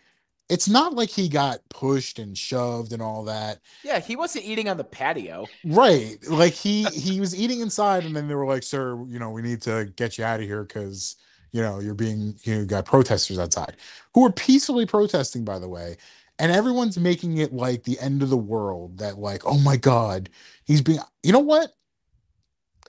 it's 0.49 0.67
not 0.67 0.93
like 0.93 1.09
he 1.09 1.29
got 1.29 1.59
pushed 1.69 2.19
and 2.19 2.37
shoved 2.37 2.93
and 2.93 3.01
all 3.01 3.23
that. 3.25 3.59
Yeah, 3.83 3.99
he 3.99 4.15
wasn't 4.15 4.45
eating 4.45 4.67
on 4.67 4.77
the 4.77 4.83
patio. 4.83 5.47
Right. 5.63 6.17
Like 6.27 6.53
he 6.53 6.83
he 6.93 7.19
was 7.19 7.35
eating 7.35 7.61
inside 7.61 8.03
and 8.03 8.15
then 8.15 8.27
they 8.27 8.35
were 8.35 8.45
like, 8.45 8.63
"Sir, 8.63 9.01
you 9.07 9.19
know, 9.19 9.29
we 9.29 9.41
need 9.41 9.61
to 9.63 9.91
get 9.95 10.17
you 10.17 10.23
out 10.23 10.39
of 10.39 10.45
here 10.45 10.65
cuz 10.65 11.15
you 11.51 11.61
know, 11.61 11.79
you're 11.79 11.93
being 11.93 12.35
you 12.43 12.59
know, 12.59 12.65
got 12.65 12.85
protesters 12.85 13.37
outside 13.37 13.77
who 14.13 14.21
were 14.21 14.31
peacefully 14.31 14.85
protesting 14.85 15.43
by 15.45 15.59
the 15.59 15.69
way." 15.69 15.97
And 16.39 16.51
everyone's 16.51 16.97
making 16.97 17.37
it 17.37 17.53
like 17.53 17.83
the 17.83 17.99
end 17.99 18.23
of 18.23 18.29
the 18.29 18.37
world 18.37 18.97
that 18.97 19.19
like, 19.19 19.43
"Oh 19.45 19.59
my 19.59 19.77
god, 19.77 20.29
he's 20.65 20.81
being 20.81 20.99
You 21.23 21.31
know 21.31 21.39
what? 21.39 21.73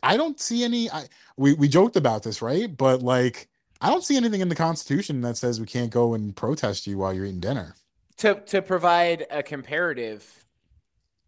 I 0.02 0.16
don't 0.16 0.40
see 0.40 0.64
any 0.64 0.90
I 0.90 1.06
we 1.36 1.54
we 1.54 1.68
joked 1.68 1.96
about 1.96 2.22
this, 2.22 2.42
right? 2.42 2.74
But 2.74 3.02
like 3.02 3.48
I 3.84 3.90
don't 3.90 4.02
see 4.02 4.16
anything 4.16 4.40
in 4.40 4.48
the 4.48 4.54
constitution 4.54 5.20
that 5.20 5.36
says 5.36 5.60
we 5.60 5.66
can't 5.66 5.90
go 5.90 6.14
and 6.14 6.34
protest 6.34 6.86
you 6.86 6.96
while 6.96 7.12
you're 7.12 7.26
eating 7.26 7.40
dinner. 7.40 7.74
To 8.18 8.40
to 8.46 8.62
provide 8.62 9.26
a 9.30 9.42
comparative, 9.42 10.24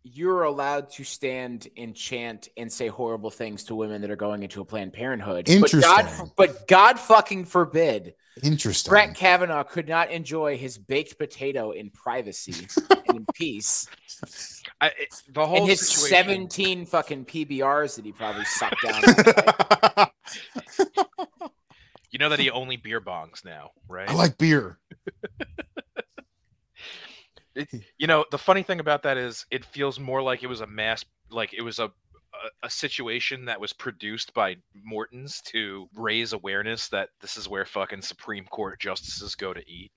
you're 0.05 0.45
allowed 0.45 0.89
to 0.93 1.05
stand 1.05 1.69
and 1.77 1.95
chant 1.95 2.49
and 2.57 2.73
say 2.73 2.89
horrible 2.89 3.31
things 3.31 3.65
to 3.65 3.75
women 3.75 4.01
that 4.01 4.11
are 4.11 4.17
going 4.17 4.43
into 4.43 4.63
a 4.63 4.65
Planned 4.65 4.95
Parenthood. 4.95 5.47
But 5.61 5.71
God, 5.73 6.01
Interesting. 6.07 6.33
but 6.37 6.67
God 6.67 6.99
fucking 6.99 7.45
forbid, 7.45 8.15
Interesting. 8.43 8.91
Brett 8.91 9.15
Kavanaugh 9.15 9.65
could 9.65 9.89
not 9.89 10.11
enjoy 10.11 10.57
his 10.57 10.79
baked 10.79 11.19
potato 11.19 11.73
in 11.73 11.91
privacy 11.91 12.67
and 12.91 13.17
in 13.17 13.27
peace. 13.35 13.87
I, 14.81 14.87
it- 14.89 15.23
the 15.31 15.45
whole 15.47 15.59
And 15.59 15.69
his 15.69 15.87
situation, 15.89 16.49
17 16.49 16.87
fucking 16.87 17.25
PBRs 17.27 17.97
that 17.97 18.05
he 18.05 18.13
probably 18.13 18.45
sucked 18.45 18.83
down. 18.83 20.09
You 22.27 22.31
know 22.31 22.37
that 22.37 22.43
he 22.43 22.51
only 22.51 22.77
beer 22.77 23.01
bongs 23.01 23.45
now, 23.45 23.71
right? 23.89 24.09
I 24.09 24.13
like 24.15 24.37
beer. 24.39 24.79
you 27.99 28.07
know, 28.07 28.25
the 28.31 28.39
funny 28.39 28.63
thing 28.63 28.81
about 28.81 29.03
that 29.05 29.17
is 29.17 29.47
it 29.51 29.65
feels 29.65 29.99
more 29.99 30.23
like 30.23 30.43
it 30.43 30.47
was 30.47 30.61
a 30.61 30.67
mass 30.67 31.05
like 31.31 31.55
it 31.55 31.63
was 31.63 31.79
a 31.79 31.85
a, 31.85 32.67
a 32.67 32.71
situation 32.71 33.47
that 33.47 33.59
was 33.61 33.73
produced 33.73 34.35
by 34.35 34.57
Morton's 34.85 35.41
to 35.43 35.89
raise 35.95 36.33
awareness 36.35 36.89
that 36.89 37.09
this 37.21 37.37
is 37.39 37.49
where 37.49 37.65
fucking 37.65 38.03
Supreme 38.03 38.45
Court 38.47 38.79
justices 38.79 39.35
go 39.35 39.55
to 39.55 39.61
eat. 39.71 39.91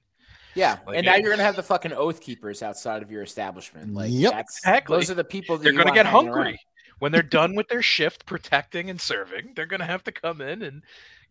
Yeah, 0.55 0.77
Like 0.87 0.97
and 0.97 1.05
now 1.05 1.15
you're 1.15 1.31
gonna 1.31 1.43
have 1.43 1.57
the 1.57 1.63
fucking 1.63 1.93
oath 1.93 2.21
keepers 2.21 2.63
outside 2.63 3.03
of 3.03 3.11
your 3.11 3.23
establishment. 3.23 3.93
Like, 3.93 4.09
Yep. 4.11 4.31
that's, 4.31 4.57
Exactly. 4.59 4.97
Those 4.97 5.11
are 5.11 5.15
the 5.15 5.23
people 5.23 5.57
that 5.57 5.63
They're 5.63 5.73
you 5.73 5.77
going 5.83 5.87
to 5.87 5.91
want 5.91 5.95
get 5.95 6.05
hanging 6.05 6.27
around. 6.29 6.35
hungry. 6.45 6.59
When 6.99 7.11
they're 7.11 7.21
done 7.21 7.55
with 7.55 7.67
their 7.69 7.81
shift 7.81 8.25
protecting 8.25 8.89
and 8.89 8.99
serving, 8.99 9.53
they're 9.55 9.65
going 9.67 9.79
to 9.79 9.85
have 9.85 10.03
to 10.05 10.11
come 10.11 10.41
in 10.41 10.61
and 10.63 10.83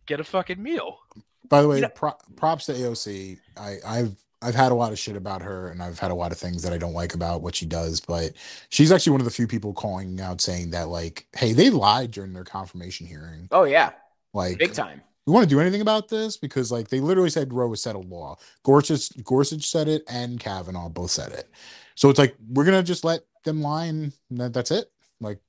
get 0.09 0.19
a 0.19 0.23
fucking 0.25 0.61
meal. 0.61 0.99
By 1.47 1.61
the 1.61 1.67
way, 1.69 1.77
You 1.77 1.81
know- 1.83 1.89
pro- 1.89 2.17
props 2.35 2.65
to 2.65 2.73
AOC. 2.73 3.37
I, 3.57 3.77
I've 3.85 4.15
I've 4.41 4.55
had 4.55 4.71
a 4.71 4.75
lot 4.75 4.93
of 4.93 4.99
shit 4.99 5.17
about 5.17 5.41
her, 5.41 5.67
and 5.69 5.83
I've 5.83 5.99
had 5.99 6.11
a 6.11 6.15
lot 6.15 6.31
of 6.31 6.37
things 6.37 6.63
that 6.63 6.71
I 6.71 6.77
don't 6.77 6.93
like 6.93 7.13
about 7.13 7.41
what 7.41 7.55
she 7.55 7.65
does. 7.65 7.99
But 7.99 8.33
she's 8.69 8.89
actually 8.91 9.11
one 9.11 9.21
of 9.21 9.25
the 9.25 9.31
few 9.31 9.47
people 9.47 9.73
calling 9.73 10.19
out 10.21 10.39
saying 10.39 10.71
that, 10.71 10.87
like, 10.87 11.27
hey, 11.35 11.51
they 11.53 11.69
lied 11.69 12.11
during 12.11 12.31
their 12.33 12.45
confirmation 12.45 13.05
hearing. 13.05 13.47
Oh 13.51 13.63
yeah, 13.65 13.91
Like, 14.33 14.57
big 14.57 14.73
time. 14.73 15.01
we 15.25 15.33
want 15.33 15.43
to 15.43 15.49
do 15.53 15.59
anything 15.59 15.81
about 15.81 16.07
this 16.07 16.37
because, 16.37 16.71
like, 16.71 16.87
they 16.87 17.01
literally 17.01 17.29
said 17.29 17.51
Roe 17.51 17.67
was 17.67 17.81
settled 17.81 18.09
law. 18.09 18.37
Gorsuch 18.63 19.09
Gorsuch 19.25 19.69
said 19.69 19.87
it, 19.89 20.03
and 20.09 20.39
Kavanaugh 20.39 20.87
both 20.89 21.11
said 21.11 21.33
it. 21.33 21.49
So 21.95 22.09
it's 22.09 22.19
like 22.19 22.35
we're 22.53 22.63
gonna 22.65 22.81
just 22.83 23.03
let 23.03 23.25
them 23.43 23.61
lie, 23.61 23.85
and 23.85 24.13
that, 24.31 24.53
that's 24.53 24.71
it. 24.71 24.89
Like, 25.19 25.39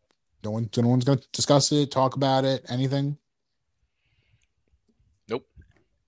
no 0.42 0.50
one, 0.50 0.68
no 0.76 0.88
one's 0.88 1.04
gonna 1.04 1.20
discuss 1.32 1.70
it, 1.70 1.92
talk 1.92 2.16
about 2.16 2.44
it, 2.44 2.64
anything. 2.68 3.18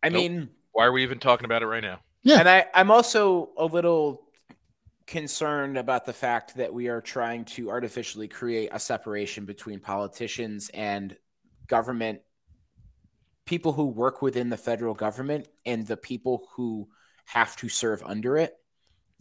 I 0.02 0.08
Nope. 0.08 0.20
mean, 0.20 0.48
Why 0.72 0.86
are 0.86 0.92
we 0.92 1.02
even 1.02 1.18
talking 1.18 1.44
about 1.44 1.62
it 1.62 1.66
right 1.66 1.82
now? 1.82 2.00
Yeah. 2.22 2.38
and 2.38 2.48
I, 2.48 2.66
I'm 2.74 2.90
also 2.90 3.50
a 3.56 3.64
little 3.64 4.22
concerned 5.06 5.76
about 5.76 6.04
the 6.06 6.12
fact 6.12 6.56
that 6.56 6.72
we 6.72 6.88
are 6.88 7.00
trying 7.00 7.44
to 7.44 7.70
artificially 7.70 8.28
create 8.28 8.70
a 8.72 8.78
separation 8.78 9.44
between 9.44 9.80
politicians 9.80 10.70
and 10.72 11.16
government 11.66 12.20
people 13.44 13.72
who 13.72 13.88
work 13.88 14.22
within 14.22 14.48
the 14.50 14.56
federal 14.56 14.94
government 14.94 15.48
and 15.66 15.86
the 15.86 15.96
people 15.96 16.48
who 16.54 16.88
have 17.24 17.56
to 17.56 17.68
serve 17.68 18.02
under 18.06 18.36
it. 18.36 18.54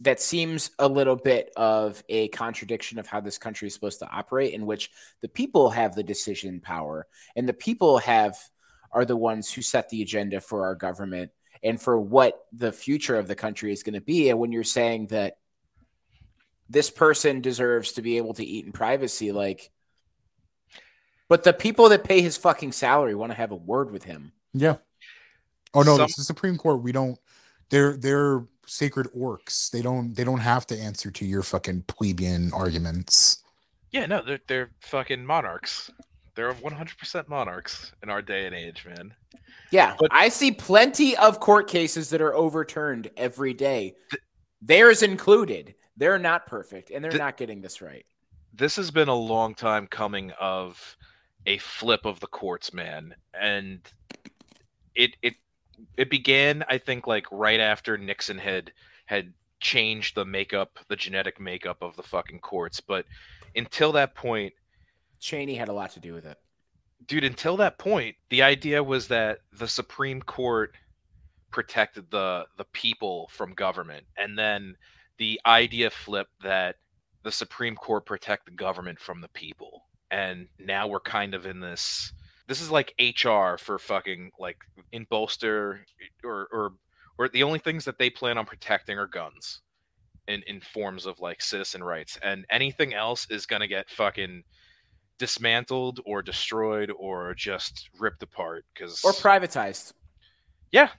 That 0.00 0.20
seems 0.20 0.70
a 0.78 0.88
little 0.88 1.16
bit 1.16 1.52
of 1.56 2.02
a 2.08 2.28
contradiction 2.28 2.98
of 2.98 3.06
how 3.06 3.20
this 3.20 3.38
country 3.38 3.68
is 3.68 3.74
supposed 3.74 3.98
to 4.00 4.08
operate, 4.08 4.52
in 4.54 4.64
which 4.66 4.90
the 5.20 5.28
people 5.28 5.70
have 5.70 5.94
the 5.94 6.02
decision 6.02 6.60
power 6.60 7.06
and 7.36 7.48
the 7.48 7.52
people 7.52 7.98
have 7.98 8.36
are 8.92 9.04
the 9.04 9.16
ones 9.16 9.52
who 9.52 9.62
set 9.62 9.88
the 9.88 10.02
agenda 10.02 10.40
for 10.40 10.66
our 10.66 10.74
government 10.74 11.30
and 11.62 11.80
for 11.80 12.00
what 12.00 12.46
the 12.52 12.72
future 12.72 13.16
of 13.16 13.28
the 13.28 13.34
country 13.34 13.72
is 13.72 13.82
going 13.82 13.94
to 13.94 14.00
be. 14.00 14.30
And 14.30 14.38
when 14.38 14.52
you're 14.52 14.64
saying 14.64 15.08
that 15.08 15.38
this 16.68 16.90
person 16.90 17.40
deserves 17.40 17.92
to 17.92 18.02
be 18.02 18.16
able 18.16 18.34
to 18.34 18.44
eat 18.44 18.66
in 18.66 18.72
privacy, 18.72 19.32
like, 19.32 19.70
but 21.28 21.44
the 21.44 21.52
people 21.52 21.88
that 21.90 22.04
pay 22.04 22.20
his 22.20 22.36
fucking 22.36 22.72
salary 22.72 23.14
want 23.14 23.32
to 23.32 23.36
have 23.36 23.52
a 23.52 23.56
word 23.56 23.90
with 23.90 24.04
him. 24.04 24.32
Yeah. 24.52 24.76
Oh 25.74 25.82
no, 25.82 25.96
Some- 25.96 26.04
it's 26.04 26.16
the 26.16 26.24
Supreme 26.24 26.58
Court. 26.58 26.82
We 26.82 26.92
don't. 26.92 27.18
They're 27.70 27.96
they're 27.96 28.44
sacred 28.66 29.08
orcs. 29.16 29.70
They 29.70 29.80
don't 29.80 30.14
they 30.14 30.24
don't 30.24 30.40
have 30.40 30.66
to 30.66 30.78
answer 30.78 31.10
to 31.10 31.24
your 31.24 31.42
fucking 31.42 31.82
plebeian 31.82 32.52
arguments. 32.52 33.42
Yeah, 33.90 34.06
no, 34.06 34.22
they're 34.22 34.40
they're 34.46 34.70
fucking 34.80 35.24
monarchs. 35.24 35.90
They're 36.34 36.54
100% 36.54 37.28
monarchs 37.28 37.92
in 38.02 38.08
our 38.10 38.22
day 38.22 38.46
and 38.46 38.54
age, 38.54 38.84
man. 38.86 39.14
Yeah, 39.70 39.94
But- 39.98 40.12
I 40.12 40.28
see 40.28 40.52
plenty 40.52 41.16
of 41.16 41.40
court 41.40 41.68
cases 41.68 42.10
that 42.10 42.20
are 42.20 42.34
overturned 42.34 43.10
every 43.16 43.54
day. 43.54 43.94
Theirs 44.60 45.02
included. 45.02 45.74
They're 45.96 46.18
not 46.18 46.46
perfect, 46.46 46.90
and 46.90 47.04
they're 47.04 47.10
Th- 47.10 47.20
not 47.20 47.36
getting 47.36 47.60
this 47.60 47.82
right. 47.82 48.06
This 48.54 48.76
has 48.76 48.90
been 48.90 49.08
a 49.08 49.14
long 49.14 49.54
time 49.54 49.86
coming 49.86 50.30
of 50.40 50.96
a 51.46 51.58
flip 51.58 52.04
of 52.04 52.20
the 52.20 52.26
courts, 52.26 52.72
man, 52.72 53.14
and 53.34 53.80
it 54.94 55.16
it 55.22 55.34
it 55.96 56.10
began, 56.10 56.64
I 56.68 56.78
think, 56.78 57.06
like 57.06 57.26
right 57.32 57.60
after 57.60 57.96
Nixon 57.98 58.38
had 58.38 58.72
had 59.06 59.32
changed 59.60 60.14
the 60.14 60.24
makeup, 60.24 60.78
the 60.88 60.96
genetic 60.96 61.40
makeup 61.40 61.82
of 61.82 61.96
the 61.96 62.02
fucking 62.02 62.40
courts, 62.40 62.80
but 62.80 63.06
until 63.56 63.92
that 63.92 64.14
point, 64.14 64.52
Cheney 65.22 65.54
had 65.54 65.68
a 65.68 65.72
lot 65.72 65.92
to 65.92 66.00
do 66.00 66.14
with 66.14 66.26
it. 66.26 66.38
dude 67.06 67.24
until 67.24 67.56
that 67.56 67.78
point 67.78 68.16
the 68.30 68.42
idea 68.42 68.82
was 68.82 69.08
that 69.08 69.38
the 69.52 69.68
supreme 69.68 70.20
court 70.22 70.74
protected 71.50 72.10
the 72.10 72.46
the 72.58 72.64
people 72.72 73.28
from 73.32 73.54
government. 73.54 74.06
And 74.16 74.38
then 74.38 74.76
the 75.18 75.40
idea 75.46 75.90
flipped 75.90 76.42
that 76.42 76.76
the 77.22 77.32
supreme 77.32 77.76
court 77.76 78.06
protect 78.06 78.46
the 78.46 78.52
government 78.52 78.98
from 79.00 79.20
the 79.20 79.28
people. 79.28 79.84
And 80.10 80.48
now 80.58 80.88
we're 80.88 81.00
kind 81.00 81.34
of 81.34 81.46
in 81.46 81.60
this 81.60 82.12
this 82.48 82.60
is 82.60 82.70
like 82.70 82.94
hr 83.00 83.56
for 83.58 83.78
fucking 83.78 84.32
like 84.38 84.58
in 84.92 85.06
bolster 85.10 85.86
or 86.24 86.48
or 86.52 86.72
or 87.18 87.28
the 87.28 87.44
only 87.44 87.58
things 87.60 87.84
that 87.84 87.98
they 87.98 88.10
plan 88.10 88.38
on 88.38 88.46
protecting 88.46 88.98
are 88.98 89.06
guns 89.06 89.60
in 90.28 90.42
in 90.46 90.60
forms 90.60 91.06
of 91.06 91.20
like 91.20 91.42
citizen 91.42 91.84
rights. 91.84 92.18
And 92.22 92.46
anything 92.50 92.94
else 92.94 93.26
is 93.30 93.46
going 93.46 93.60
to 93.60 93.68
get 93.68 93.90
fucking 93.90 94.44
dismantled 95.18 96.00
or 96.04 96.22
destroyed 96.22 96.90
or 96.96 97.34
just 97.34 97.90
ripped 97.98 98.22
apart 98.22 98.64
because 98.74 99.00
Or 99.04 99.14
privatized. 99.14 99.92
yeah 100.72 100.90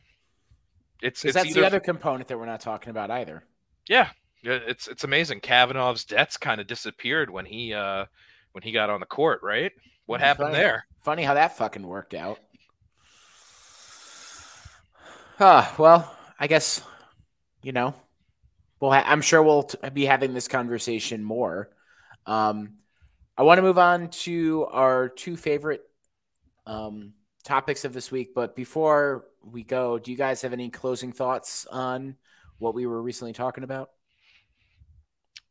it's 1.02 1.26
it's 1.26 1.34
that's 1.34 1.52
either 1.52 1.64
the 1.64 1.65
other 1.65 1.80
component 1.81 2.27
that 2.30 2.38
we're 2.40 2.45
not 2.45 2.61
talking 2.61 2.90
about 2.90 3.11
either. 3.11 3.44
yeah 3.88 4.10
yeah, 4.44 4.60
it's 4.68 4.88
it's 4.88 5.03
amazing 5.03 5.40
kavanaugh's 5.40 6.06
debts 6.06 6.38
kind 6.38 6.60
of 6.61 6.68
disappeared 6.68 7.30
when 7.30 7.45
he 7.45 7.73
uh 7.73 8.06
when 8.52 8.64
he 8.64 8.72
got 8.72 8.90
on 8.90 8.99
the 8.99 9.06
court 9.06 9.40
right 9.44 9.72
what 10.06 10.19
Yeah, 10.19 10.27
happened 10.27 10.53
funny. 10.53 10.53
there 10.53 10.85
Funny 11.02 11.23
how 11.23 11.34
that 11.35 11.57
fucking 11.57 11.85
worked 11.85 12.14
out. 12.14 12.40
Ah, 15.40 15.73
well, 15.77 16.15
I 16.40 16.48
guess 16.48 16.81
you 17.64 17.72
know. 17.72 17.95
Well, 18.81 18.91
I'm 18.94 19.22
sure 19.22 19.44
we'll 19.44 19.64
t- 19.64 19.90
be 19.91 20.06
having 20.06 20.34
this 20.34 20.48
conversation 20.48 21.23
more. 21.23 21.69
Um, 22.27 22.76
I 23.38 23.43
want 23.43 23.57
to 23.57 23.64
move 23.64 23.80
on 23.80 24.10
to 24.10 24.68
our 24.72 25.10
two 25.10 25.35
favorite 25.35 25.81
um, 26.65 27.14
topics 27.43 27.84
of 27.84 27.93
this 27.93 28.11
week, 28.11 28.34
but 28.35 28.55
before 28.55 29.26
we 29.43 29.64
go, 29.64 29.97
do 29.97 30.11
you 30.11 30.18
guys 30.18 30.41
have 30.43 30.53
any 30.53 30.69
closing 30.69 31.11
thoughts 31.11 31.65
on 31.72 32.15
what 32.60 32.76
we 32.76 32.85
were 32.85 33.01
recently 33.01 33.34
talking 33.34 33.64
about? 33.64 33.89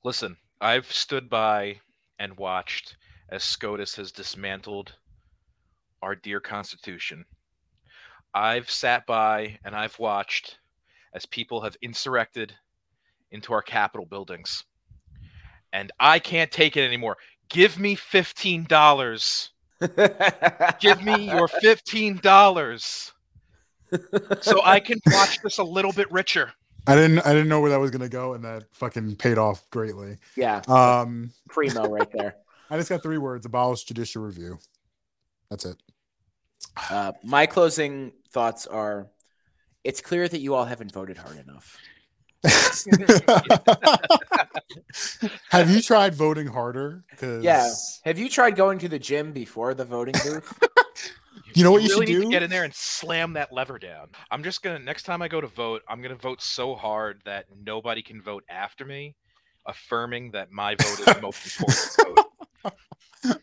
listen 0.04 0.36
i've 0.60 0.90
stood 0.90 1.30
by 1.30 1.80
and 2.18 2.36
watched 2.36 2.96
as 3.28 3.42
scotus 3.42 3.96
has 3.96 4.12
dismantled 4.12 4.92
our 6.02 6.14
dear 6.16 6.40
constitution. 6.40 7.24
I've 8.34 8.68
sat 8.68 9.06
by 9.06 9.58
and 9.64 9.74
i've 9.74 9.98
watched 9.98 10.58
as 11.14 11.26
people 11.26 11.60
have 11.60 11.76
insurrected 11.82 12.54
into 13.30 13.52
our 13.52 13.62
capitol 13.62 14.06
buildings. 14.06 14.64
And 15.72 15.92
i 16.00 16.18
can't 16.18 16.50
take 16.50 16.76
it 16.76 16.84
anymore 16.84 17.16
give 17.52 17.78
me 17.78 17.94
$15 17.96 19.48
give 20.80 21.02
me 21.02 21.26
your 21.30 21.48
$15 21.48 23.12
so 24.40 24.60
i 24.64 24.80
can 24.80 24.98
watch 25.06 25.40
this 25.42 25.58
a 25.58 25.64
little 25.64 25.92
bit 25.92 26.10
richer 26.10 26.52
I 26.86 26.96
didn't 26.96 27.20
I 27.20 27.32
didn't 27.32 27.48
know 27.48 27.60
where 27.60 27.70
that 27.70 27.78
was 27.78 27.92
gonna 27.92 28.08
go, 28.08 28.34
and 28.34 28.44
that 28.44 28.64
fucking 28.72 29.14
paid 29.14 29.38
off 29.38 29.68
greatly. 29.70 30.16
yeah, 30.36 30.62
Um, 30.66 31.32
primo 31.48 31.88
right 31.88 32.10
there. 32.12 32.34
I 32.70 32.76
just 32.76 32.88
got 32.88 33.04
three 33.04 33.18
words: 33.18 33.46
abolish 33.46 33.84
judicial 33.84 34.24
review. 34.24 34.58
That's 35.48 35.64
it. 35.64 35.76
Uh, 36.90 37.12
my 37.22 37.46
closing 37.46 38.12
thoughts 38.32 38.66
are: 38.66 39.06
It's 39.84 40.00
clear 40.00 40.26
that 40.26 40.40
you 40.40 40.54
all 40.54 40.64
haven't 40.64 40.92
voted 40.92 41.18
hard 41.18 41.38
enough. 41.38 41.76
Have 45.50 45.70
you 45.70 45.80
tried 45.82 46.14
voting 46.14 46.46
harder? 46.46 47.04
Because 47.10 47.44
Yeah. 47.44 47.70
Have 48.04 48.18
you 48.18 48.28
tried 48.28 48.56
going 48.56 48.78
to 48.80 48.88
the 48.88 48.98
gym 48.98 49.32
before 49.32 49.74
the 49.74 49.84
voting 49.84 50.14
booth? 50.24 50.58
You 51.54 51.64
know 51.64 51.72
what 51.72 51.82
you 51.82 51.90
really 51.90 52.06
should 52.06 52.14
need 52.14 52.20
do? 52.20 52.24
to 52.24 52.30
get 52.30 52.42
in 52.42 52.48
there 52.48 52.64
and 52.64 52.72
slam 52.74 53.34
that 53.34 53.52
lever 53.52 53.78
down. 53.78 54.08
I'm 54.30 54.42
just 54.42 54.62
gonna 54.62 54.78
next 54.78 55.02
time 55.02 55.20
I 55.20 55.28
go 55.28 55.38
to 55.38 55.46
vote, 55.48 55.82
I'm 55.86 56.00
gonna 56.00 56.14
vote 56.14 56.40
so 56.40 56.74
hard 56.74 57.20
that 57.26 57.44
nobody 57.62 58.00
can 58.00 58.22
vote 58.22 58.42
after 58.48 58.86
me, 58.86 59.16
affirming 59.66 60.30
that 60.30 60.50
my 60.50 60.76
vote 60.76 61.00
is 61.00 61.04
the 61.04 61.18
most 61.20 61.60
important 61.60 62.16
vote. 62.64 62.72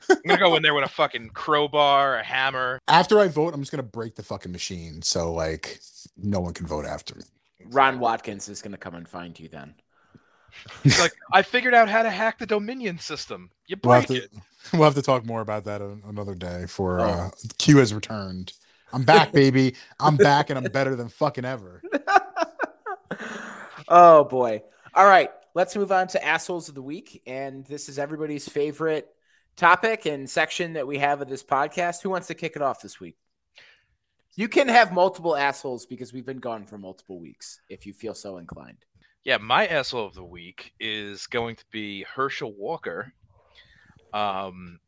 I'm 0.10 0.22
gonna 0.26 0.40
go 0.40 0.56
in 0.56 0.64
there 0.64 0.74
with 0.74 0.86
a 0.86 0.90
fucking 0.90 1.30
crowbar, 1.36 2.18
a 2.18 2.24
hammer. 2.24 2.80
After 2.88 3.20
I 3.20 3.28
vote, 3.28 3.54
I'm 3.54 3.62
just 3.62 3.70
gonna 3.72 3.84
break 3.84 4.16
the 4.16 4.24
fucking 4.24 4.52
machine, 4.52 5.04
so 5.04 5.32
like 5.32 5.80
no 6.18 6.40
one 6.40 6.56
can 6.56 6.66
vote 6.66 6.86
after 6.88 7.14
me. 7.14 7.26
Ron 7.70 8.00
Watkins 8.00 8.50
is 8.50 8.62
going 8.62 8.72
to 8.72 8.78
come 8.78 8.96
and 8.96 9.08
find 9.08 9.40
you 9.40 9.48
then. 9.48 9.76
It's 10.84 11.00
like 11.00 11.14
I 11.32 11.44
figured 11.44 11.74
out 11.74 11.90
how 11.90 12.02
to 12.02 12.10
hack 12.10 12.40
the 12.40 12.48
Dominion 12.48 12.98
system. 13.00 13.52
You 13.68 13.78
We'll 13.84 13.94
have 13.94 14.08
break 14.08 14.20
to 14.22 14.26
it. 14.26 14.32
We'll 14.74 14.84
have 14.84 14.96
to 14.96 15.02
talk 15.02 15.26
more 15.26 15.42
about 15.42 15.64
that 15.66 15.82
another 15.82 16.36
day. 16.36 16.66
For 16.68 17.00
Oh. 17.00 17.04
uh, 17.04 17.30
Q 17.60 17.78
has 17.78 17.94
returned. 17.94 18.52
I'm 18.92 19.04
back, 19.04 19.32
baby. 19.32 19.76
I'm 20.00 20.18
back, 20.18 20.50
and 20.50 20.58
I'm 20.58 20.66
better 20.72 20.96
than 20.96 21.10
fucking 21.10 21.46
ever. 21.46 21.82
oh 23.88 24.24
boy. 24.26 24.64
All 24.94 25.06
right, 25.06 25.30
let's 25.54 25.76
move 25.76 25.92
on 25.92 26.08
to 26.10 26.26
assholes 26.26 26.70
of 26.70 26.76
the 26.76 26.82
week, 26.82 27.22
and 27.26 27.66
this 27.66 27.90
is 27.90 28.00
everybody's 28.00 28.48
favorite 28.50 29.08
topic 29.56 30.06
and 30.06 30.30
section 30.30 30.74
that 30.74 30.88
we 30.88 30.98
have 30.98 31.22
of 31.22 31.30
this 31.30 31.44
podcast. 31.44 32.02
Who 32.02 32.10
wants 32.10 32.28
to 32.28 32.34
kick 32.34 32.56
it 32.56 32.62
off 32.62 32.82
this 32.82 33.00
week? 33.00 33.18
You 34.36 34.48
can 34.48 34.68
have 34.68 34.94
multiple 34.94 35.36
assholes 35.36 35.86
because 35.86 36.14
we've 36.14 36.26
been 36.26 36.40
gone 36.40 36.66
for 36.66 36.78
multiple 36.78 37.20
weeks, 37.20 37.60
if 37.70 37.86
you 37.86 37.94
feel 37.94 38.14
so 38.14 38.38
inclined. 38.38 38.86
Yeah, 39.24 39.38
my 39.38 39.68
asshole 39.68 40.06
of 40.06 40.14
the 40.14 40.24
week 40.24 40.74
is 40.80 41.28
going 41.28 41.56
to 41.58 41.66
be 41.72 42.04
Herschel 42.04 42.54
Walker, 42.54 43.14
um, 44.14 44.80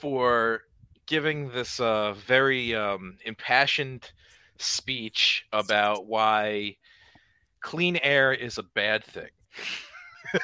for 0.00 0.62
giving 1.06 1.50
this 1.50 1.78
uh, 1.78 2.14
very 2.14 2.74
um, 2.74 3.18
impassioned 3.24 4.10
speech 4.58 5.46
about 5.52 6.06
why 6.06 6.76
clean 7.60 7.96
air 8.02 8.32
is 8.32 8.58
a 8.58 8.62
bad 8.62 9.04
thing. 9.04 9.30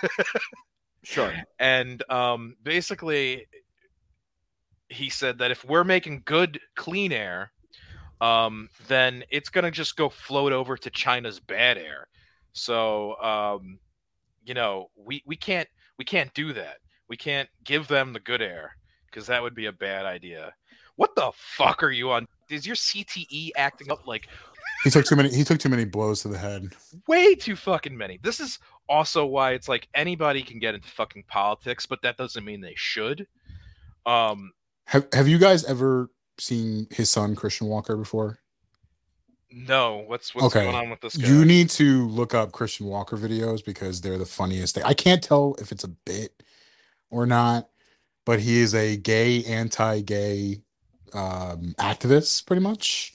Sure. 1.02 1.32
and 1.58 2.02
um, 2.10 2.56
basically 2.62 3.46
he 4.90 5.08
said 5.08 5.38
that 5.38 5.50
if 5.50 5.64
we're 5.64 5.82
making 5.82 6.20
good 6.26 6.60
clean 6.76 7.10
air 7.10 7.52
um, 8.20 8.68
then 8.86 9.24
it's 9.30 9.48
going 9.48 9.64
to 9.64 9.70
just 9.70 9.96
go 9.96 10.08
float 10.08 10.52
over 10.52 10.76
to 10.76 10.90
china's 10.90 11.40
bad 11.40 11.78
air 11.78 12.08
so 12.52 13.20
um, 13.22 13.78
you 14.44 14.54
know 14.54 14.90
we, 14.96 15.22
we 15.26 15.36
can't 15.36 15.68
we 15.98 16.04
can't 16.04 16.32
do 16.34 16.52
that 16.52 16.78
we 17.08 17.16
can't 17.16 17.48
give 17.64 17.88
them 17.88 18.12
the 18.12 18.20
good 18.20 18.42
air 18.42 18.76
because 19.06 19.26
that 19.26 19.42
would 19.42 19.54
be 19.54 19.66
a 19.66 19.72
bad 19.72 20.06
idea 20.06 20.52
what 20.96 21.14
the 21.14 21.30
fuck 21.34 21.82
are 21.82 21.90
you 21.90 22.10
on 22.10 22.26
is 22.50 22.66
your 22.66 22.76
cte 22.76 23.50
acting 23.56 23.90
up 23.90 24.06
like 24.06 24.28
He 24.84 24.90
took 24.90 25.04
too 25.04 25.16
many. 25.16 25.28
He 25.30 25.44
took 25.44 25.58
too 25.58 25.68
many 25.68 25.84
blows 25.84 26.22
to 26.22 26.28
the 26.28 26.38
head. 26.38 26.70
way 27.06 27.34
too 27.34 27.56
fucking 27.56 27.96
many. 27.96 28.18
This 28.22 28.40
is 28.40 28.58
also 28.88 29.26
why 29.26 29.52
it's 29.52 29.68
like 29.68 29.88
anybody 29.94 30.42
can 30.42 30.58
get 30.58 30.74
into 30.74 30.88
fucking 30.88 31.24
politics, 31.28 31.86
but 31.86 32.00
that 32.02 32.16
doesn't 32.16 32.44
mean 32.44 32.60
they 32.60 32.74
should. 32.76 33.26
Um, 34.06 34.52
Have 34.86 35.06
Have 35.12 35.28
you 35.28 35.38
guys 35.38 35.64
ever 35.64 36.10
seen 36.40 36.86
his 36.90 37.10
son 37.10 37.34
Christian 37.34 37.66
Walker 37.68 37.96
before? 37.96 38.38
no, 39.52 40.04
what's 40.06 40.34
what's 40.34 40.54
Okay. 40.54 40.64
going 40.64 40.76
on 40.76 40.90
with 40.90 41.00
this 41.00 41.16
guy? 41.16 41.28
You 41.28 41.44
need 41.44 41.70
to 41.70 42.06
look 42.08 42.34
up 42.34 42.52
Christian 42.52 42.86
Walker 42.86 43.16
videos 43.16 43.64
because 43.64 44.00
they're 44.00 44.18
the 44.18 44.26
funniest 44.26 44.74
thing. 44.74 44.84
I 44.84 44.94
can't 44.94 45.22
tell 45.22 45.56
if 45.58 45.72
it's 45.72 45.84
a 45.84 45.88
bit 45.88 46.42
or 47.10 47.26
not, 47.26 47.68
but 48.24 48.40
he 48.40 48.60
is 48.60 48.74
a 48.74 48.96
gay, 48.96 49.42
anti-gay 49.44 50.62
um, 51.12 51.74
activist, 51.78 52.46
pretty 52.46 52.62
much. 52.62 53.14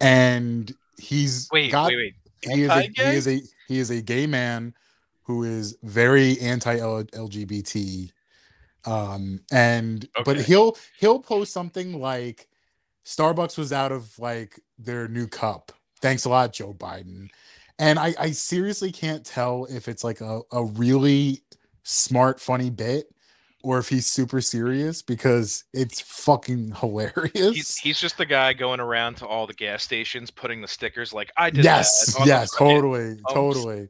And 0.00 0.74
he's 0.98 1.48
wait, 1.50 1.72
got 1.72 1.88
wait, 1.88 1.96
wait. 1.96 2.54
he 2.54 2.62
is 2.62 2.70
a, 2.70 2.82
he 2.82 3.02
is 3.02 3.28
a 3.28 3.40
he 3.68 3.78
is 3.78 3.90
a 3.90 4.02
gay 4.02 4.26
man 4.26 4.74
who 5.22 5.44
is 5.44 5.78
very 5.82 6.38
anti 6.40 6.78
LGBT. 6.78 8.10
Um 8.86 9.40
and 9.52 10.08
but 10.24 10.40
he'll 10.42 10.76
he'll 10.98 11.20
post 11.20 11.52
something 11.52 12.00
like 12.00 12.48
Starbucks 13.04 13.58
was 13.58 13.72
out 13.72 13.92
of 13.92 14.18
like 14.18 14.60
their 14.78 15.08
new 15.08 15.26
cup. 15.26 15.72
Thanks 16.00 16.24
a 16.24 16.28
lot, 16.28 16.52
Joe 16.52 16.74
Biden. 16.74 17.28
And 17.78 17.98
I, 17.98 18.14
I 18.18 18.30
seriously 18.30 18.92
can't 18.92 19.24
tell 19.24 19.66
if 19.68 19.88
it's 19.88 20.04
like 20.04 20.20
a, 20.20 20.42
a 20.52 20.64
really 20.64 21.42
smart, 21.82 22.40
funny 22.40 22.70
bit 22.70 23.12
or 23.64 23.78
if 23.78 23.88
he's 23.88 24.06
super 24.06 24.40
serious 24.40 25.02
because 25.02 25.64
it's 25.72 26.00
fucking 26.00 26.72
hilarious. 26.80 27.54
He's, 27.54 27.76
he's 27.76 28.00
just 28.00 28.18
the 28.18 28.26
guy 28.26 28.52
going 28.52 28.78
around 28.78 29.16
to 29.16 29.26
all 29.26 29.46
the 29.46 29.54
gas 29.54 29.82
stations 29.82 30.30
putting 30.30 30.60
the 30.60 30.68
stickers 30.68 31.12
like 31.12 31.32
I 31.36 31.50
did. 31.50 31.64
yes, 31.64 32.14
yes, 32.24 32.54
totally, 32.54 33.16
pumps." 33.16 33.32
totally, 33.32 33.88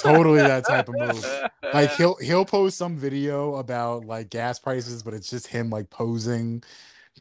totally 0.00 0.42
that 0.42 0.66
type 0.66 0.88
of 0.88 0.96
move. 0.96 1.24
Like 1.72 1.90
he'll 1.96 2.16
he'll 2.16 2.44
post 2.44 2.78
some 2.78 2.96
video 2.96 3.56
about 3.56 4.04
like 4.04 4.30
gas 4.30 4.58
prices, 4.58 5.02
but 5.02 5.14
it's 5.14 5.30
just 5.30 5.48
him 5.48 5.70
like 5.70 5.90
posing 5.90 6.62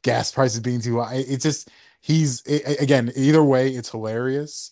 gas 0.03 0.31
prices 0.31 0.59
being 0.61 0.81
too 0.81 0.99
high. 1.01 1.15
It's 1.27 1.43
just 1.43 1.69
he's 2.01 2.43
a- 2.47 2.81
again 2.81 3.11
either 3.15 3.43
way, 3.43 3.69
it's 3.69 3.89
hilarious. 3.91 4.71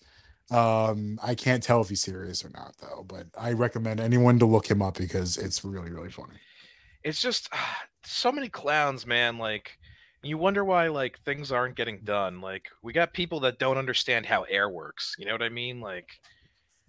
Um, 0.51 1.18
I 1.23 1.35
can't 1.35 1.63
tell 1.63 1.81
if 1.81 1.89
he's 1.89 2.01
serious 2.01 2.43
or 2.45 2.49
not 2.49 2.76
though, 2.81 3.05
but 3.07 3.27
I 3.38 3.53
recommend 3.53 3.99
anyone 4.01 4.39
to 4.39 4.45
look 4.45 4.69
him 4.69 4.81
up 4.81 4.97
because 4.97 5.38
it's 5.38 5.63
really 5.63 5.91
really 5.91 6.11
funny. 6.11 6.39
it's 7.03 7.22
just 7.22 7.49
so 8.03 8.31
many 8.31 8.49
clowns, 8.49 9.05
man. 9.07 9.38
Like 9.38 9.77
you 10.23 10.38
wonder 10.38 10.63
why 10.65 10.88
like 10.89 11.19
things 11.26 11.51
aren't 11.51 11.76
getting 11.76 12.01
done. 12.03 12.41
Like 12.41 12.65
we 12.84 12.93
got 12.93 13.13
people 13.13 13.39
that 13.41 13.59
don't 13.59 13.77
understand 13.77 14.26
how 14.26 14.43
air 14.43 14.69
works. 14.69 15.15
You 15.18 15.26
know 15.26 15.34
what 15.34 15.41
I 15.43 15.49
mean? 15.49 15.80
Like 15.81 16.09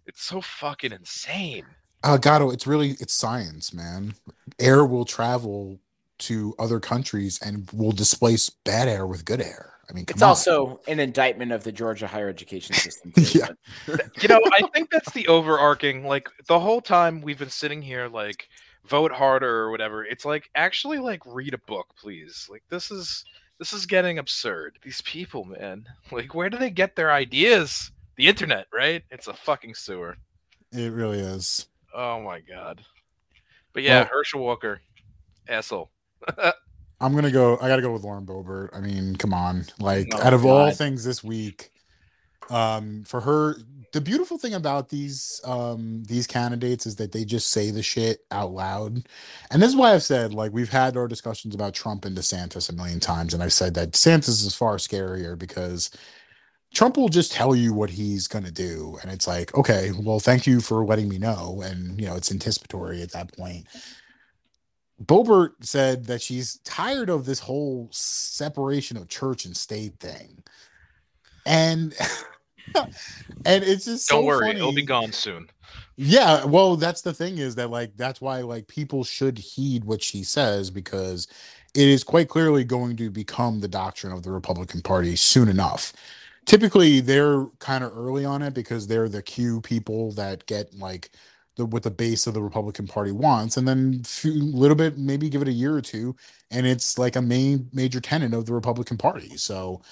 it's 0.07 0.23
so 0.23 0.41
fucking 0.41 0.93
insane. 0.93 1.65
Uh, 2.05 2.17
Gato, 2.17 2.51
it's 2.51 2.67
really 2.67 2.91
it's 3.01 3.13
science, 3.13 3.73
man. 3.73 4.15
Air 4.59 4.85
will 4.85 5.05
travel 5.05 5.79
to 6.19 6.55
other 6.59 6.81
countries 6.81 7.41
and 7.43 7.69
will 7.73 7.93
displace 7.93 8.51
bad 8.51 8.89
air 8.89 9.07
with 9.07 9.25
good 9.25 9.41
air. 9.41 9.75
I 9.91 9.95
mean, 9.95 10.05
It's 10.09 10.23
on. 10.23 10.29
also 10.31 10.81
an 10.87 11.01
indictment 11.01 11.53
of 11.53 11.65
the 11.65 11.73
Georgia 11.73 12.07
higher 12.07 12.29
education 12.29 12.75
system. 12.75 13.13
too, 13.17 13.39
Yeah. 13.39 13.49
you 14.21 14.29
know, 14.29 14.41
I 14.53 14.63
think 14.73 14.91
that's 14.91 15.13
the 15.13 15.27
overarching. 15.29 16.07
Like 16.07 16.29
the 16.47 16.59
whole 16.59 16.81
time 16.81 17.21
we've 17.21 17.39
been 17.39 17.51
sitting 17.51 17.83
here, 17.83 18.09
like 18.09 18.49
vote 18.87 19.13
harder 19.13 19.49
or 19.61 19.71
whatever. 19.71 20.05
It's 20.05 20.25
like 20.25 20.51
actually 20.55 20.99
like 20.99 21.21
read 21.27 21.55
a 21.55 21.59
book, 21.59 21.89
please. 21.97 22.47
Like 22.51 22.63
this 22.69 22.91
is 22.91 23.25
this 23.59 23.73
is 23.73 23.87
getting 23.87 24.19
absurd. 24.19 24.79
These 24.83 25.03
people, 25.03 25.45
man. 25.45 25.87
Like 26.11 26.35
where 26.35 26.51
do 26.51 26.57
they 26.59 26.71
get 26.71 26.97
their 26.97 27.13
ideas? 27.13 27.91
The 28.17 28.29
internet, 28.29 28.67
right? 28.73 29.03
It's 29.11 29.27
a 29.29 29.35
fucking 29.35 29.75
sewer. 29.75 30.17
It 30.73 30.93
really 30.93 31.19
is. 31.21 31.67
Oh 31.95 32.21
my 32.23 32.41
god. 32.41 32.83
But 33.73 33.83
yeah, 33.83 34.01
Well- 34.01 34.09
Herschel 34.13 34.41
Walker, 34.41 34.81
asshole. 35.49 35.91
I'm 37.01 37.15
gonna 37.17 37.33
go. 37.33 37.59
I 37.61 37.69
gotta 37.69 37.83
go 37.83 37.91
with 37.93 38.05
Lauren 38.05 38.25
Boebert. 38.25 38.69
I 38.73 38.81
mean, 38.81 39.17
come 39.17 39.35
on. 39.35 39.65
Like, 39.81 40.09
Oh, 40.15 40.23
out 40.23 40.35
of 40.35 40.45
all 40.47 40.71
things 40.71 41.03
this 41.05 41.25
week, 41.25 41.71
um, 42.49 43.03
for 43.05 43.21
her, 43.23 43.57
the 43.93 44.01
beautiful 44.01 44.39
thing 44.39 44.55
about 44.55 44.89
these 44.89 45.41
um 45.45 46.05
these 46.05 46.27
candidates 46.29 46.87
is 46.87 46.97
that 46.97 47.11
they 47.11 47.25
just 47.25 47.51
say 47.51 47.71
the 47.73 47.83
shit 47.83 48.21
out 48.31 48.53
loud, 48.53 49.05
and 49.51 49.61
this 49.61 49.69
is 49.71 49.77
why 49.77 49.93
I've 49.95 50.05
said 50.05 50.33
like 50.33 50.53
we've 50.53 50.69
had 50.71 50.97
our 50.97 51.09
discussions 51.09 51.55
about 51.57 51.75
Trump 51.75 52.05
and 52.05 52.17
DeSantis 52.17 52.71
a 52.71 52.73
million 52.73 53.01
times, 53.01 53.35
and 53.35 53.43
I've 53.43 53.53
said 53.53 53.75
that 53.75 53.91
DeSantis 53.93 54.29
is 54.47 54.55
far 54.55 54.77
scarier 54.77 55.37
because 55.37 55.91
Trump 56.73 56.97
will 56.97 57.09
just 57.09 57.33
tell 57.33 57.55
you 57.55 57.75
what 57.75 57.91
he's 57.91 58.27
going 58.27 58.45
to 58.45 58.53
do. 58.53 58.99
And 59.03 59.11
it's 59.11 59.27
like, 59.27 59.55
okay, 59.55 59.91
well, 60.03 60.21
thank 60.21 60.47
you 60.47 60.61
for 60.61 60.85
letting 60.85 61.09
me 61.09 61.19
know. 61.19 61.61
And, 61.63 62.01
you 62.01 62.07
know, 62.07 62.17
it's 62.17 62.33
anticipatory 62.33 63.03
at 63.03 63.13
that 63.13 63.37
point. 63.37 63.67
Boebert 65.03 65.51
said 65.61 66.07
that 66.07 66.23
she's 66.23 66.59
tired 66.65 67.11
of 67.11 67.25
this 67.27 67.41
whole 67.41 67.89
separation 67.93 68.97
of 68.97 69.09
church 69.09 69.45
and 69.45 69.57
state 69.57 69.99
thing. 70.01 70.43
And, 71.45 71.95
and 72.75 72.95
it's 73.45 73.85
just 73.85 74.09
Don't 74.09 74.23
so 74.23 74.27
worry, 74.27 74.47
funny. 74.47 74.59
it'll 74.59 74.73
be 74.73 74.83
gone 74.83 75.13
soon. 75.13 75.49
Yeah, 75.97 76.45
well, 76.45 76.77
that's 76.77 77.03
the 77.03 77.13
thing 77.13 77.39
is 77.39 77.55
that 77.57 77.71
like 77.71 77.97
that's 77.97 78.21
why 78.21 78.41
like 78.41 78.67
people 78.67 79.05
should 79.05 79.37
heed 79.39 79.85
what 79.85 80.03
she 80.03 80.23
says 80.23 80.71
because 80.71 81.27
it 81.75 81.87
is 81.87 82.03
quite 82.03 82.29
clearly 82.29 82.65
going 82.65 82.97
to 82.97 83.11
become 83.11 83.61
the 83.61 83.69
doctrine 83.69 84.13
of 84.13 84.23
the 84.23 84.31
Republican 84.31 84.81
Party 84.81 85.17
soon 85.17 85.49
enough. 85.49 85.93
Typically, 86.47 87.01
they're 87.01 87.47
kind 87.61 87.85
of 87.85 87.97
early 87.97 88.25
on 88.25 88.43
it 88.43 88.53
because 88.55 88.87
they're 88.87 89.09
the 89.09 89.23
Q 89.23 89.61
people 89.61 90.13
that 90.13 90.45
get 90.47 90.75
like 90.75 91.11
the 91.57 91.65
what 91.67 91.85
the 91.85 91.91
base 91.91 92.27
of 92.27 92.35
the 92.35 92.43
Republican 92.43 92.87
Party 92.89 93.13
wants, 93.13 93.57
and 93.57 93.67
then 93.69 94.03
a 94.25 94.29
little 94.29 94.75
bit 94.77 94.99
maybe 94.99 95.29
give 95.29 95.43
it 95.43 95.49
a 95.49 95.53
year 95.53 95.77
or 95.77 95.81
two, 95.81 96.17
and 96.51 96.67
it's 96.67 96.99
like 96.99 97.15
a 97.17 97.23
main 97.23 97.69
major 97.73 98.01
tenet 98.01 98.35
of 98.35 98.47
the 98.47 98.55
Republican 98.55 98.99
Party. 98.99 99.37
So 99.37 99.83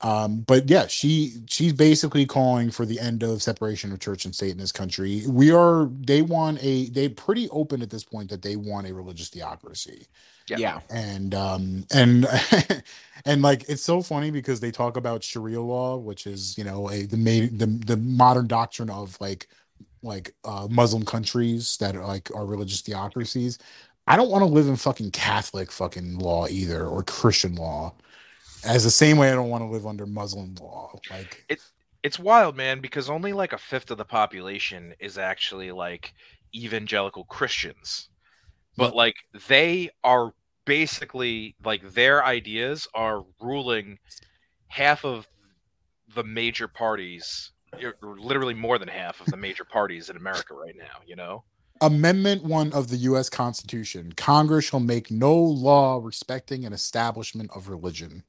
um 0.00 0.40
but 0.42 0.68
yeah 0.70 0.86
she 0.86 1.34
she's 1.48 1.72
basically 1.72 2.24
calling 2.24 2.70
for 2.70 2.86
the 2.86 3.00
end 3.00 3.22
of 3.22 3.42
separation 3.42 3.92
of 3.92 3.98
church 3.98 4.24
and 4.24 4.34
state 4.34 4.52
in 4.52 4.58
this 4.58 4.72
country 4.72 5.24
we 5.28 5.50
are 5.50 5.86
they 6.00 6.22
want 6.22 6.58
a 6.62 6.88
they 6.90 7.08
pretty 7.08 7.48
open 7.50 7.82
at 7.82 7.90
this 7.90 8.04
point 8.04 8.30
that 8.30 8.42
they 8.42 8.54
want 8.56 8.86
a 8.86 8.94
religious 8.94 9.28
theocracy 9.28 10.06
Yeah. 10.48 10.60
yeah. 10.60 10.80
and 10.88 11.34
um 11.34 11.84
and 11.92 12.26
and 13.24 13.42
like 13.42 13.68
it's 13.68 13.82
so 13.82 14.02
funny 14.02 14.30
because 14.30 14.60
they 14.60 14.70
talk 14.70 14.96
about 14.96 15.24
sharia 15.24 15.60
law 15.60 15.96
which 15.96 16.26
is 16.26 16.56
you 16.56 16.64
know 16.64 16.88
a 16.90 17.02
the 17.06 17.16
main 17.16 17.58
the, 17.58 17.66
the 17.66 17.96
modern 17.96 18.46
doctrine 18.46 18.90
of 18.90 19.20
like 19.20 19.48
like 20.02 20.34
uh 20.44 20.68
muslim 20.70 21.04
countries 21.04 21.76
that 21.78 21.96
are 21.96 22.06
like 22.06 22.30
are 22.34 22.46
religious 22.46 22.80
theocracies 22.82 23.58
i 24.06 24.16
don't 24.16 24.30
want 24.30 24.42
to 24.42 24.46
live 24.46 24.68
in 24.68 24.76
fucking 24.76 25.10
catholic 25.10 25.72
fucking 25.72 26.18
law 26.18 26.46
either 26.48 26.86
or 26.86 27.02
christian 27.02 27.54
law 27.56 27.94
as 28.64 28.84
the 28.84 28.90
same 28.90 29.16
way 29.18 29.30
i 29.30 29.34
don't 29.34 29.50
want 29.50 29.62
to 29.62 29.68
live 29.68 29.86
under 29.86 30.06
muslim 30.06 30.54
law 30.60 30.92
like 31.10 31.44
It's 32.02 32.18
wild, 32.18 32.56
man, 32.56 32.80
because 32.80 33.10
only 33.10 33.32
like 33.32 33.52
a 33.52 33.58
fifth 33.58 33.90
of 33.90 33.98
the 33.98 34.04
population 34.04 34.94
is 35.00 35.18
actually 35.18 35.72
like 35.72 36.14
evangelical 36.54 37.24
Christians. 37.24 38.08
but 38.76 38.94
like 38.94 39.16
they 39.48 39.90
are 40.04 40.32
basically 40.64 41.56
like 41.64 41.82
their 41.92 42.24
ideas 42.24 42.86
are 42.94 43.24
ruling 43.40 43.98
half 44.68 45.04
of 45.04 45.26
the 46.14 46.22
major 46.22 46.68
parties, 46.68 47.50
er, 47.82 47.96
or 48.02 48.18
literally 48.18 48.54
more 48.54 48.78
than 48.78 48.88
half 48.88 49.20
of 49.20 49.26
the 49.26 49.36
major 49.36 49.64
parties 49.64 50.08
in 50.08 50.16
America 50.16 50.54
right 50.54 50.76
now. 50.76 51.00
You 51.04 51.16
know, 51.16 51.42
Amendment 51.80 52.44
one 52.44 52.72
of 52.72 52.88
the 52.88 52.96
U.S. 52.98 53.28
Constitution: 53.28 54.12
Congress 54.16 54.66
shall 54.66 54.80
make 54.80 55.10
no 55.10 55.34
law 55.34 56.00
respecting 56.02 56.64
an 56.64 56.72
establishment 56.72 57.50
of 57.54 57.68
religion. 57.68 58.22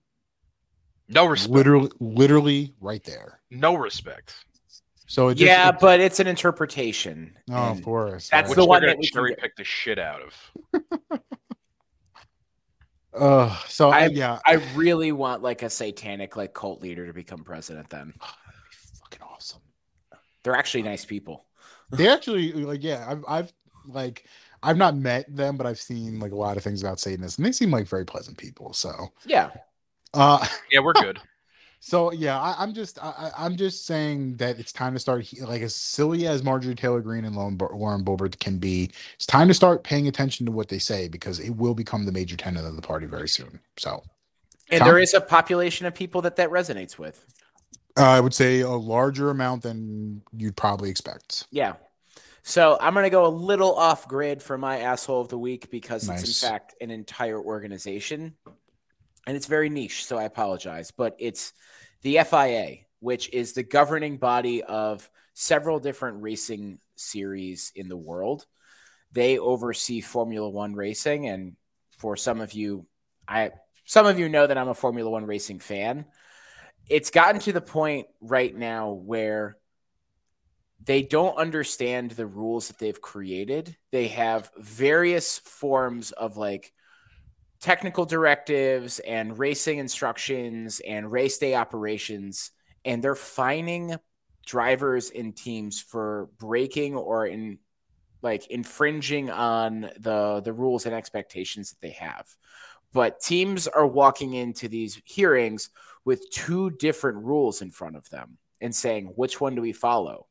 No 1.09 1.25
respect, 1.25 1.51
Literally, 1.53 1.89
literally, 1.99 2.73
right 2.79 3.03
there. 3.03 3.39
no 3.51 3.75
respect. 3.75 4.33
So 5.07 5.29
it 5.29 5.35
just, 5.35 5.45
yeah, 5.47 5.69
it- 5.69 5.77
but 5.81 5.99
it's 5.99 6.19
an 6.19 6.27
interpretation. 6.27 7.35
oh, 7.49 7.55
of 7.55 7.81
course. 7.83 8.29
that's 8.29 8.49
right. 8.49 8.55
the 8.55 8.65
one 8.65 8.81
that 8.83 8.97
we 8.97 9.07
can 9.07 9.13
cherry 9.13 9.29
get. 9.31 9.39
pick 9.39 9.55
the 9.57 9.63
shit 9.63 9.99
out 9.99 10.21
of. 10.21 11.19
Uh, 13.11 13.53
so 13.67 13.89
I, 13.89 14.01
I- 14.03 14.07
yeah, 14.07 14.39
I 14.45 14.53
really 14.75 15.11
want 15.11 15.41
like 15.41 15.63
a 15.63 15.69
satanic 15.69 16.37
like 16.37 16.53
cult 16.53 16.81
leader 16.81 17.07
to 17.07 17.11
become 17.13 17.43
president. 17.43 17.89
Then 17.89 18.13
fucking 19.01 19.21
awesome. 19.27 19.61
they're 20.43 20.55
actually 20.55 20.83
nice 20.83 21.05
people. 21.05 21.45
They 21.91 22.07
actually 22.07 22.53
like, 22.53 22.83
yeah, 22.83 23.03
I've, 23.09 23.25
I've 23.27 23.53
like, 23.87 24.25
I've 24.61 24.77
not 24.77 24.95
met 24.95 25.25
them, 25.35 25.57
but 25.57 25.65
I've 25.65 25.79
seen 25.79 26.19
like 26.19 26.33
a 26.33 26.35
lot 26.35 26.55
of 26.55 26.63
things 26.63 26.83
about 26.83 26.99
Satanists, 26.99 27.39
and 27.39 27.47
they 27.47 27.51
seem 27.51 27.71
like 27.71 27.87
very 27.87 28.05
pleasant 28.05 28.37
people. 28.37 28.73
So, 28.73 28.91
Yeah, 29.25 29.49
uh, 30.13 30.45
Yeah, 30.71 30.79
we're 30.81 30.93
good. 30.93 31.19
so 31.79 32.11
yeah, 32.11 32.39
I, 32.39 32.55
I'm 32.59 32.73
just, 32.73 33.01
I, 33.03 33.09
I- 33.37 33.45
I'm 33.45 33.55
just 33.55 33.85
saying 33.85 34.37
that 34.37 34.59
it's 34.59 34.71
time 34.73 34.93
to 34.93 34.99
start. 34.99 35.27
Like 35.41 35.61
as 35.61 35.75
silly 35.75 36.27
as 36.27 36.43
Marjorie 36.43 36.75
Taylor 36.75 37.01
Greene 37.01 37.25
and 37.25 37.35
Lauren, 37.35 37.55
Bo- 37.55 37.71
Lauren 37.75 38.03
Boebert 38.03 38.39
can 38.39 38.57
be, 38.57 38.91
it's 39.15 39.25
time 39.25 39.47
to 39.47 39.53
start 39.53 39.83
paying 39.83 40.07
attention 40.07 40.45
to 40.45 40.51
what 40.51 40.67
they 40.67 40.79
say 40.79 41.07
because 41.07 41.39
it 41.39 41.51
will 41.51 41.73
become 41.75 42.05
the 42.05 42.11
major 42.11 42.35
tenet 42.37 42.65
of 42.65 42.75
the 42.75 42.81
party 42.81 43.05
very 43.05 43.29
soon. 43.29 43.59
So, 43.77 44.03
and 44.69 44.79
Tom? 44.79 44.87
there 44.87 44.99
is 44.99 45.13
a 45.13 45.21
population 45.21 45.85
of 45.85 45.93
people 45.95 46.21
that 46.23 46.35
that 46.37 46.49
resonates 46.49 46.97
with. 46.97 47.25
uh, 47.97 48.03
I 48.03 48.19
would 48.19 48.33
say 48.33 48.59
a 48.61 48.69
larger 48.69 49.29
amount 49.29 49.63
than 49.63 50.21
you'd 50.35 50.55
probably 50.57 50.89
expect. 50.89 51.47
Yeah. 51.51 51.73
So 52.43 52.77
I'm 52.79 52.93
going 52.93 53.03
to 53.03 53.09
go 53.09 53.25
a 53.25 53.29
little 53.29 53.75
off 53.75 54.07
grid 54.07 54.41
for 54.41 54.57
my 54.57 54.79
asshole 54.79 55.21
of 55.21 55.27
the 55.29 55.37
week 55.37 55.69
because 55.69 56.07
it's 56.09 56.43
in 56.43 56.49
fact 56.49 56.73
an 56.81 56.89
entire 56.89 57.39
organization 57.39 58.35
and 59.27 59.35
it's 59.35 59.45
very 59.45 59.69
niche. 59.69 60.05
So 60.05 60.17
I 60.17 60.23
apologize, 60.23 60.91
but 60.91 61.15
it's 61.19 61.53
the 62.01 62.19
FIA, 62.23 62.77
which 62.99 63.29
is 63.33 63.53
the 63.53 63.63
governing 63.63 64.17
body 64.17 64.63
of 64.63 65.09
several 65.33 65.79
different 65.79 66.21
racing 66.21 66.79
series 66.95 67.71
in 67.75 67.87
the 67.89 67.97
world. 67.97 68.45
They 69.11 69.39
oversee 69.39 70.01
Formula 70.01 70.49
One 70.49 70.73
racing. 70.73 71.27
And 71.27 71.55
for 71.97 72.15
some 72.15 72.41
of 72.41 72.53
you, 72.53 72.85
I, 73.27 73.51
some 73.85 74.05
of 74.05 74.19
you 74.19 74.29
know 74.29 74.45
that 74.45 74.57
I'm 74.57 74.69
a 74.69 74.73
Formula 74.73 75.09
One 75.09 75.25
racing 75.25 75.59
fan. 75.59 76.05
It's 76.89 77.11
gotten 77.11 77.39
to 77.41 77.53
the 77.53 77.61
point 77.61 78.07
right 78.21 78.55
now 78.55 78.91
where 78.91 79.57
they 80.83 81.01
don't 81.01 81.37
understand 81.37 82.11
the 82.11 82.25
rules 82.25 82.67
that 82.67 82.79
they've 82.79 83.01
created. 83.01 83.75
They 83.91 84.07
have 84.09 84.49
various 84.57 85.37
forms 85.39 86.11
of 86.11 86.37
like 86.37 86.73
technical 87.61 88.05
directives 88.05 88.99
and 88.99 89.37
racing 89.37 89.79
instructions 89.79 90.79
and 90.79 91.11
race 91.11 91.37
day 91.37 91.55
operations, 91.55 92.51
and 92.85 93.03
they're 93.03 93.15
fining 93.15 93.95
drivers 94.45 95.11
and 95.11 95.35
teams 95.35 95.81
for 95.81 96.29
breaking 96.39 96.95
or 96.95 97.25
in 97.25 97.59
like 98.21 98.47
infringing 98.47 99.29
on 99.29 99.81
the 99.99 100.41
the 100.43 100.53
rules 100.53 100.85
and 100.85 100.95
expectations 100.95 101.69
that 101.69 101.81
they 101.81 101.91
have. 101.91 102.27
But 102.91 103.19
teams 103.19 103.67
are 103.67 103.85
walking 103.85 104.33
into 104.33 104.67
these 104.67 104.99
hearings 105.05 105.69
with 106.05 106.29
two 106.31 106.71
different 106.71 107.19
rules 107.19 107.61
in 107.61 107.71
front 107.71 107.95
of 107.95 108.09
them 108.09 108.37
and 108.61 108.75
saying, 108.75 109.05
which 109.15 109.39
one 109.39 109.55
do 109.55 109.61
we 109.61 109.73
follow? 109.73 110.25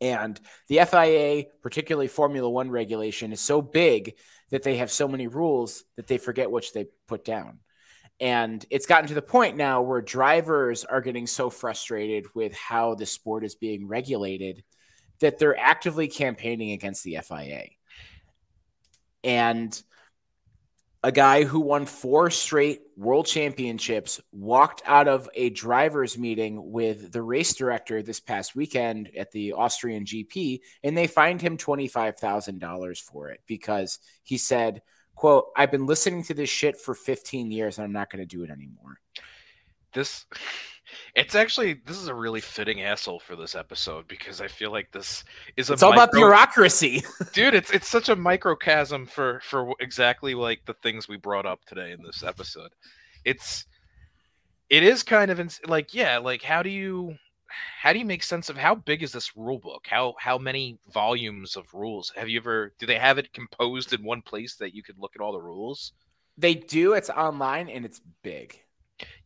And 0.00 0.38
the 0.68 0.80
FIA, 0.84 1.44
particularly 1.62 2.08
Formula 2.08 2.50
One 2.50 2.70
regulation, 2.70 3.32
is 3.32 3.40
so 3.40 3.62
big 3.62 4.14
that 4.50 4.62
they 4.62 4.76
have 4.76 4.90
so 4.90 5.08
many 5.08 5.26
rules 5.26 5.84
that 5.96 6.06
they 6.06 6.18
forget 6.18 6.50
which 6.50 6.72
they 6.72 6.86
put 7.08 7.24
down. 7.24 7.58
And 8.20 8.64
it's 8.70 8.86
gotten 8.86 9.08
to 9.08 9.14
the 9.14 9.22
point 9.22 9.56
now 9.56 9.82
where 9.82 10.00
drivers 10.00 10.84
are 10.84 11.00
getting 11.02 11.26
so 11.26 11.50
frustrated 11.50 12.26
with 12.34 12.54
how 12.54 12.94
the 12.94 13.06
sport 13.06 13.44
is 13.44 13.54
being 13.54 13.88
regulated 13.88 14.64
that 15.20 15.38
they're 15.38 15.58
actively 15.58 16.08
campaigning 16.08 16.72
against 16.72 17.04
the 17.04 17.18
FIA. 17.22 17.68
And 19.24 19.82
a 21.06 21.12
guy 21.12 21.44
who 21.44 21.60
won 21.60 21.86
four 21.86 22.30
straight 22.30 22.80
world 22.96 23.26
championships 23.26 24.20
walked 24.32 24.82
out 24.86 25.06
of 25.06 25.30
a 25.36 25.50
driver's 25.50 26.18
meeting 26.18 26.72
with 26.72 27.12
the 27.12 27.22
race 27.22 27.54
director 27.54 28.02
this 28.02 28.18
past 28.18 28.56
weekend 28.56 29.08
at 29.16 29.30
the 29.30 29.52
Austrian 29.52 30.04
GP 30.04 30.58
and 30.82 30.96
they 30.96 31.06
fined 31.06 31.40
him 31.40 31.58
$25,000 31.58 32.98
for 32.98 33.28
it 33.28 33.38
because 33.46 34.00
he 34.24 34.36
said, 34.36 34.82
quote, 35.14 35.44
I've 35.56 35.70
been 35.70 35.86
listening 35.86 36.24
to 36.24 36.34
this 36.34 36.50
shit 36.50 36.76
for 36.76 36.92
15 36.92 37.52
years 37.52 37.78
and 37.78 37.84
I'm 37.84 37.92
not 37.92 38.10
going 38.10 38.26
to 38.26 38.36
do 38.36 38.42
it 38.42 38.50
anymore. 38.50 38.98
This, 39.94 40.24
it's 41.14 41.34
actually 41.34 41.74
this 41.86 41.96
is 41.96 42.08
a 42.08 42.14
really 42.14 42.40
fitting 42.40 42.82
asshole 42.82 43.18
for 43.20 43.36
this 43.36 43.54
episode 43.54 44.06
because 44.08 44.40
I 44.40 44.48
feel 44.48 44.70
like 44.70 44.90
this 44.92 45.24
is 45.56 45.70
a 45.70 45.74
It's 45.74 45.82
all 45.82 45.92
about 45.92 46.08
micro- 46.12 46.20
bureaucracy. 46.20 47.02
dude 47.32 47.54
it's 47.54 47.70
it's 47.70 47.88
such 47.88 48.08
a 48.08 48.16
microcosm 48.16 49.06
for 49.06 49.40
for 49.40 49.74
exactly 49.80 50.34
like 50.34 50.60
the 50.66 50.74
things 50.74 51.08
we 51.08 51.16
brought 51.16 51.46
up 51.46 51.64
today 51.64 51.92
in 51.92 52.02
this 52.02 52.22
episode 52.22 52.70
it's 53.24 53.66
it 54.70 54.82
is 54.82 55.02
kind 55.02 55.30
of 55.30 55.40
ins- 55.40 55.60
like 55.66 55.94
yeah 55.94 56.18
like 56.18 56.42
how 56.42 56.62
do 56.62 56.70
you 56.70 57.14
how 57.80 57.92
do 57.92 57.98
you 57.98 58.04
make 58.04 58.22
sense 58.22 58.48
of 58.48 58.56
how 58.56 58.74
big 58.74 59.02
is 59.02 59.12
this 59.12 59.36
rule 59.36 59.58
book 59.58 59.86
how 59.88 60.14
how 60.18 60.36
many 60.36 60.78
volumes 60.92 61.56
of 61.56 61.72
rules 61.72 62.12
have 62.16 62.28
you 62.28 62.38
ever 62.38 62.72
do 62.78 62.86
they 62.86 62.98
have 62.98 63.18
it 63.18 63.32
composed 63.32 63.92
in 63.92 64.02
one 64.04 64.20
place 64.22 64.56
that 64.56 64.74
you 64.74 64.82
could 64.82 64.98
look 64.98 65.12
at 65.14 65.20
all 65.22 65.32
the 65.32 65.40
rules 65.40 65.92
they 66.38 66.54
do. 66.54 66.92
It's 66.92 67.08
online 67.08 67.70
and 67.70 67.86
it's 67.86 68.00
big. 68.22 68.60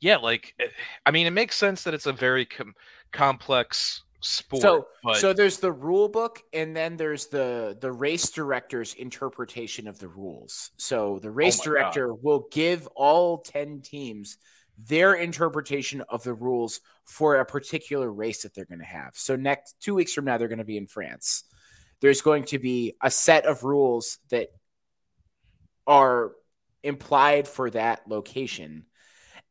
Yeah 0.00 0.16
like 0.16 0.54
eh, 0.60 0.66
i 1.06 1.10
mean 1.10 1.26
it 1.26 1.32
makes 1.32 1.56
sense 1.56 1.84
that 1.84 1.94
it's 1.94 2.06
a 2.06 2.12
very 2.12 2.44
com- 2.44 2.74
complex 3.12 4.02
sport 4.20 4.62
So, 4.62 4.86
but 5.02 5.16
so 5.16 5.32
there's 5.32 5.58
the 5.58 5.72
rule 5.72 6.08
book, 6.08 6.42
and 6.52 6.76
then 6.76 6.96
there's 6.96 7.26
the 7.26 7.76
the 7.80 7.90
race 7.90 8.30
director's 8.30 8.94
interpretation 8.94 9.88
of 9.88 9.98
the 9.98 10.08
rules. 10.08 10.70
So 10.76 11.18
the 11.20 11.30
race 11.30 11.58
my 11.58 11.64
God. 11.64 11.70
director 11.70 12.14
will 12.14 12.46
give 12.50 12.86
all 12.88 13.38
ten 13.38 13.80
teams 13.80 14.36
their 14.78 15.14
interpretation 15.14 16.02
of 16.08 16.22
the 16.22 16.34
rules 16.34 16.80
for 17.04 17.36
a 17.36 17.44
particular 17.44 18.10
race 18.10 18.42
that 18.42 18.54
they're 18.54 18.64
going 18.64 18.78
to 18.78 18.84
have. 18.84 19.12
So 19.14 19.36
next 19.36 19.76
two 19.80 19.94
weeks 19.94 20.14
from 20.14 20.24
now, 20.24 20.38
they're 20.38 20.48
going 20.48 20.58
to 20.58 20.64
be 20.64 20.78
in 20.78 20.86
France. 20.86 21.44
There's 22.00 22.22
going 22.22 22.44
to 22.44 22.58
be 22.58 22.94
a 23.02 23.10
set 23.10 23.44
of 23.44 23.62
rules 23.62 24.18
that 24.30 24.48
are 25.86 26.32
implied 26.82 27.46
for 27.46 27.68
that 27.70 28.08
location. 28.08 28.86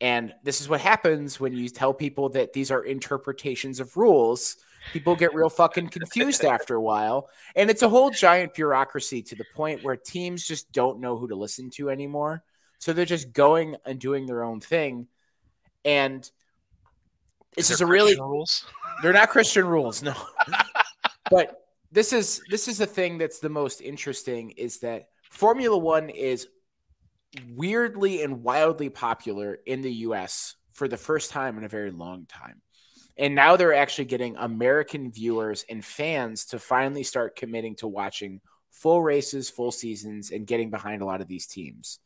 And 0.01 0.33
this 0.43 0.61
is 0.61 0.69
what 0.69 0.81
happens 0.81 1.39
when 1.39 1.53
you 1.53 1.69
tell 1.69 1.93
people 1.93 2.29
that 2.29 2.53
these 2.53 2.71
are 2.71 2.83
interpretations 2.83 3.79
of 3.79 3.97
rules. 3.97 4.57
People 4.93 5.15
get 5.15 5.33
real 5.33 5.49
fucking 5.49 5.89
confused 5.89 6.45
after 6.45 6.75
a 6.75 6.81
while. 6.81 7.29
And 7.55 7.69
it's 7.69 7.81
a 7.81 7.89
whole 7.89 8.09
giant 8.09 8.53
bureaucracy 8.53 9.21
to 9.23 9.35
the 9.35 9.45
point 9.55 9.83
where 9.83 9.97
teams 9.97 10.47
just 10.47 10.71
don't 10.71 11.01
know 11.01 11.17
who 11.17 11.27
to 11.27 11.35
listen 11.35 11.69
to 11.71 11.89
anymore. 11.89 12.43
So 12.77 12.93
they're 12.93 13.03
just 13.03 13.33
going 13.33 13.75
and 13.85 13.99
doing 13.99 14.25
their 14.25 14.43
own 14.43 14.61
thing. 14.61 15.07
And 15.83 16.29
this 17.57 17.71
is 17.71 17.81
a 17.81 17.85
really 17.85 18.15
rules 18.15 18.65
they're 19.01 19.13
not 19.13 19.29
Christian 19.29 19.65
rules, 19.65 20.03
no. 20.03 20.13
but 21.31 21.65
this 21.91 22.13
is 22.13 22.41
this 22.49 22.67
is 22.67 22.77
the 22.77 22.85
thing 22.85 23.17
that's 23.17 23.39
the 23.39 23.49
most 23.49 23.81
interesting 23.81 24.51
is 24.51 24.79
that 24.79 25.09
Formula 25.29 25.77
One 25.77 26.09
is 26.09 26.47
weirdly 27.55 28.23
and 28.23 28.43
wildly 28.43 28.89
popular 28.89 29.59
in 29.65 29.81
the 29.81 29.93
US 29.93 30.55
for 30.73 30.87
the 30.87 30.97
first 30.97 31.31
time 31.31 31.57
in 31.57 31.63
a 31.63 31.69
very 31.69 31.91
long 31.91 32.25
time. 32.25 32.61
And 33.17 33.35
now 33.35 33.57
they're 33.57 33.73
actually 33.73 34.05
getting 34.05 34.37
American 34.37 35.11
viewers 35.11 35.65
and 35.69 35.83
fans 35.83 36.45
to 36.47 36.59
finally 36.59 37.03
start 37.03 37.35
committing 37.35 37.75
to 37.77 37.87
watching 37.87 38.39
full 38.71 39.03
races, 39.03 39.49
full 39.49 39.71
seasons, 39.71 40.31
and 40.31 40.47
getting 40.47 40.69
behind 40.69 41.01
a 41.01 41.05
lot 41.05 41.19
of 41.19 41.27
these 41.27 41.45
teams. 41.45 41.99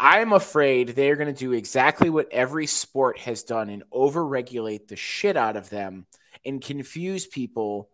I'm 0.00 0.32
afraid 0.32 0.88
they're 0.88 1.14
going 1.14 1.32
to 1.32 1.38
do 1.38 1.52
exactly 1.52 2.10
what 2.10 2.32
every 2.32 2.66
sport 2.66 3.18
has 3.18 3.44
done 3.44 3.68
and 3.68 3.84
overregulate 3.92 4.88
the 4.88 4.96
shit 4.96 5.36
out 5.36 5.56
of 5.56 5.70
them 5.70 6.06
and 6.44 6.60
confuse 6.60 7.24
people 7.24 7.88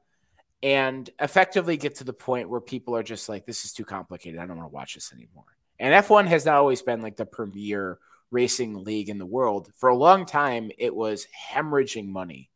and 0.62 1.08
effectively 1.20 1.76
get 1.76 1.96
to 1.96 2.04
the 2.04 2.14
point 2.14 2.48
where 2.48 2.62
people 2.62 2.96
are 2.96 3.02
just 3.02 3.28
like, 3.28 3.44
this 3.44 3.66
is 3.66 3.74
too 3.74 3.84
complicated. 3.84 4.40
I 4.40 4.46
don't 4.46 4.56
want 4.56 4.70
to 4.70 4.74
watch 4.74 4.94
this 4.94 5.12
anymore. 5.12 5.44
And 5.78 5.94
F1 5.94 6.26
has 6.26 6.44
not 6.44 6.56
always 6.56 6.82
been 6.82 7.02
like 7.02 7.16
the 7.16 7.26
premier 7.26 7.98
racing 8.30 8.84
league 8.84 9.08
in 9.08 9.18
the 9.18 9.26
world. 9.26 9.70
For 9.76 9.88
a 9.88 9.96
long 9.96 10.26
time, 10.26 10.70
it 10.78 10.94
was 10.94 11.26
hemorrhaging 11.52 12.08
money. 12.08 12.50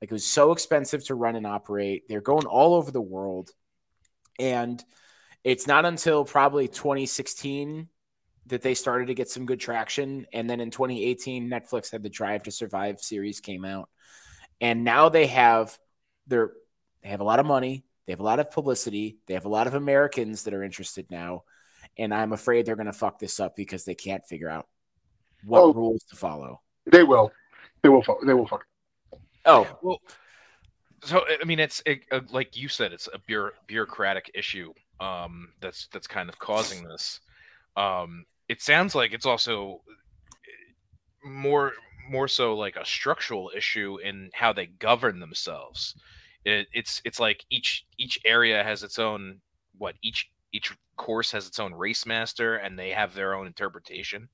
Like 0.00 0.10
it 0.10 0.14
was 0.14 0.26
so 0.26 0.52
expensive 0.52 1.04
to 1.06 1.14
run 1.14 1.36
and 1.36 1.46
operate. 1.46 2.04
They're 2.08 2.20
going 2.20 2.46
all 2.46 2.74
over 2.74 2.90
the 2.90 3.00
world. 3.00 3.50
And 4.38 4.82
It's 5.44 5.66
not 5.66 5.84
until 5.86 6.24
probably 6.24 6.68
2016 6.68 7.88
that 8.46 8.62
they 8.62 8.74
started 8.74 9.08
to 9.08 9.14
get 9.14 9.30
some 9.30 9.46
good 9.46 9.60
traction. 9.60 10.26
And 10.32 10.48
then 10.48 10.60
in 10.60 10.70
2018, 10.70 11.48
Netflix 11.48 11.90
had 11.92 12.02
the 12.02 12.08
Drive 12.10 12.44
to 12.44 12.50
Survive 12.50 13.00
series 13.00 13.40
came 13.40 13.64
out. 13.64 13.88
And 14.60 14.84
now 14.84 15.08
they 15.08 15.26
have 15.28 15.78
their 16.26 16.52
they 17.02 17.10
have 17.10 17.20
a 17.20 17.24
lot 17.24 17.38
of 17.40 17.46
money, 17.46 17.84
they 18.06 18.12
have 18.12 18.20
a 18.20 18.24
lot 18.24 18.40
of 18.40 18.50
publicity, 18.50 19.18
they 19.26 19.34
have 19.34 19.44
a 19.44 19.48
lot 19.50 19.66
of 19.66 19.74
Americans 19.74 20.44
that 20.44 20.54
are 20.54 20.64
interested 20.64 21.10
now. 21.10 21.44
And 21.98 22.14
I'm 22.14 22.32
afraid 22.32 22.64
they're 22.66 22.76
gonna 22.76 22.92
fuck 22.92 23.18
this 23.18 23.40
up 23.40 23.56
because 23.56 23.84
they 23.84 23.94
can't 23.94 24.24
figure 24.24 24.48
out 24.48 24.68
what 25.44 25.60
Oh. 25.60 25.72
rules 25.72 26.04
to 26.04 26.16
follow. 26.16 26.60
They 26.86 27.02
will. 27.04 27.32
They 27.82 27.88
will. 27.88 28.02
fu- 28.02 28.20
They 28.24 28.34
will 28.34 28.46
fuck. 28.46 28.66
Oh, 29.44 29.78
Well, 29.82 30.00
so 31.02 31.24
I 31.40 31.44
mean, 31.44 31.58
it's 31.60 31.82
it, 31.86 32.00
uh, 32.10 32.20
like 32.30 32.56
you 32.56 32.68
said, 32.68 32.92
it's 32.92 33.08
a 33.12 33.18
bureau- 33.18 33.52
bureaucratic 33.66 34.30
issue 34.34 34.72
um, 35.00 35.52
that's 35.60 35.86
that's 35.92 36.06
kind 36.08 36.28
of 36.28 36.38
causing 36.38 36.82
this. 36.84 37.20
Um, 37.76 38.24
it 38.48 38.60
sounds 38.62 38.94
like 38.96 39.12
it's 39.12 39.26
also 39.26 39.82
uh, 39.88 41.28
more 41.28 41.72
more 42.10 42.26
so 42.28 42.54
like 42.56 42.76
a 42.76 42.84
structural 42.84 43.50
issue 43.56 43.98
in 44.02 44.30
how 44.34 44.52
they 44.52 44.66
govern 44.66 45.20
themselves. 45.20 45.94
It, 46.44 46.66
it's 46.72 47.00
it's 47.04 47.20
like 47.20 47.44
each 47.50 47.86
each 47.96 48.18
area 48.24 48.62
has 48.64 48.82
its 48.82 48.98
own 48.98 49.40
what 49.76 49.94
each 50.02 50.30
each 50.52 50.72
course 50.98 51.30
has 51.32 51.46
its 51.46 51.58
own 51.58 51.72
race 51.72 52.04
master 52.04 52.56
and 52.56 52.78
they 52.78 52.90
have 52.90 53.14
their 53.14 53.34
own 53.34 53.46
interpretation. 53.46 54.28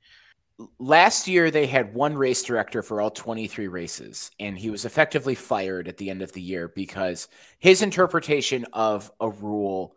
last 0.79 1.29
year 1.29 1.51
they 1.51 1.67
had 1.67 1.95
one 1.95 2.17
race 2.17 2.43
director 2.43 2.83
for 2.83 3.01
all 3.01 3.11
23 3.11 3.69
races 3.69 4.31
and 4.39 4.57
he 4.59 4.71
was 4.71 4.85
effectively 4.85 5.35
fired 5.35 5.89
at 5.89 5.97
the 5.97 6.11
end 6.11 6.23
of 6.23 6.33
the 6.33 6.41
year 6.41 6.69
because 6.69 7.29
his 7.59 7.83
interpretation 7.83 8.65
of 8.73 9.11
a 9.21 9.29
rule 9.29 9.97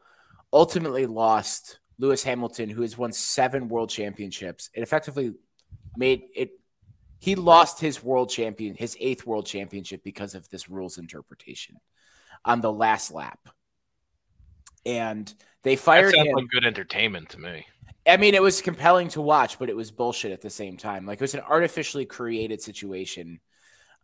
ultimately 0.51 1.05
lost 1.05 1.79
lewis 1.99 2.23
hamilton 2.23 2.69
who 2.69 2.81
has 2.81 2.97
won 2.97 3.11
seven 3.11 3.67
world 3.67 3.89
championships 3.89 4.71
it 4.73 4.81
effectively 4.81 5.31
made 5.95 6.23
it 6.35 6.59
he 7.19 7.35
lost 7.35 7.79
his 7.79 8.03
world 8.03 8.29
champion 8.29 8.73
his 8.75 8.97
eighth 8.99 9.27
world 9.27 9.45
championship 9.45 10.03
because 10.03 10.33
of 10.33 10.49
this 10.49 10.69
rules 10.69 10.97
interpretation 10.97 11.75
on 12.45 12.61
the 12.61 12.73
last 12.73 13.11
lap 13.11 13.39
and 14.87 15.33
they 15.63 15.75
fired 15.75 16.13
sounds 16.13 16.27
him 16.27 16.35
like 16.35 16.49
good 16.49 16.65
entertainment 16.65 17.29
to 17.29 17.39
me. 17.39 17.65
I 18.07 18.17
mean, 18.17 18.35
it 18.35 18.41
was 18.41 18.61
compelling 18.61 19.09
to 19.09 19.21
watch, 19.21 19.59
but 19.59 19.69
it 19.69 19.75
was 19.75 19.91
bullshit 19.91 20.31
at 20.31 20.41
the 20.41 20.49
same 20.49 20.77
time. 20.77 21.05
Like 21.05 21.19
it 21.19 21.23
was 21.23 21.33
an 21.33 21.41
artificially 21.41 22.05
created 22.05 22.61
situation. 22.61 23.39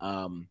Um, 0.01 0.49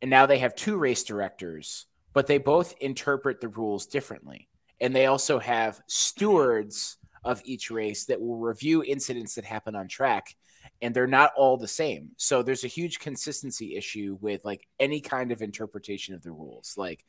and 0.00 0.10
now 0.10 0.26
they 0.26 0.38
have 0.38 0.56
two 0.56 0.76
race 0.76 1.04
directors, 1.04 1.86
but 2.12 2.26
they 2.26 2.38
both 2.38 2.74
interpret 2.80 3.40
the 3.40 3.48
rules 3.48 3.86
differently. 3.86 4.48
And 4.80 4.94
they 4.94 5.06
also 5.06 5.38
have 5.38 5.80
stewards 5.86 6.98
of 7.24 7.40
each 7.44 7.70
race 7.70 8.06
that 8.06 8.20
will 8.20 8.38
review 8.38 8.82
incidents 8.82 9.36
that 9.36 9.44
happen 9.44 9.76
on 9.76 9.86
track. 9.86 10.34
And 10.80 10.92
they're 10.92 11.06
not 11.06 11.30
all 11.36 11.56
the 11.56 11.68
same. 11.68 12.10
So 12.16 12.42
there's 12.42 12.64
a 12.64 12.68
huge 12.68 12.98
consistency 12.98 13.76
issue 13.76 14.18
with 14.20 14.44
like 14.44 14.66
any 14.80 15.00
kind 15.00 15.30
of 15.30 15.40
interpretation 15.40 16.16
of 16.16 16.22
the 16.22 16.32
rules. 16.32 16.74
Like 16.76 17.04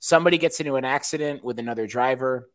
somebody 0.00 0.36
gets 0.36 0.58
into 0.58 0.74
an 0.74 0.84
accident 0.84 1.44
with 1.44 1.60
another 1.60 1.86
driver, 1.86 2.48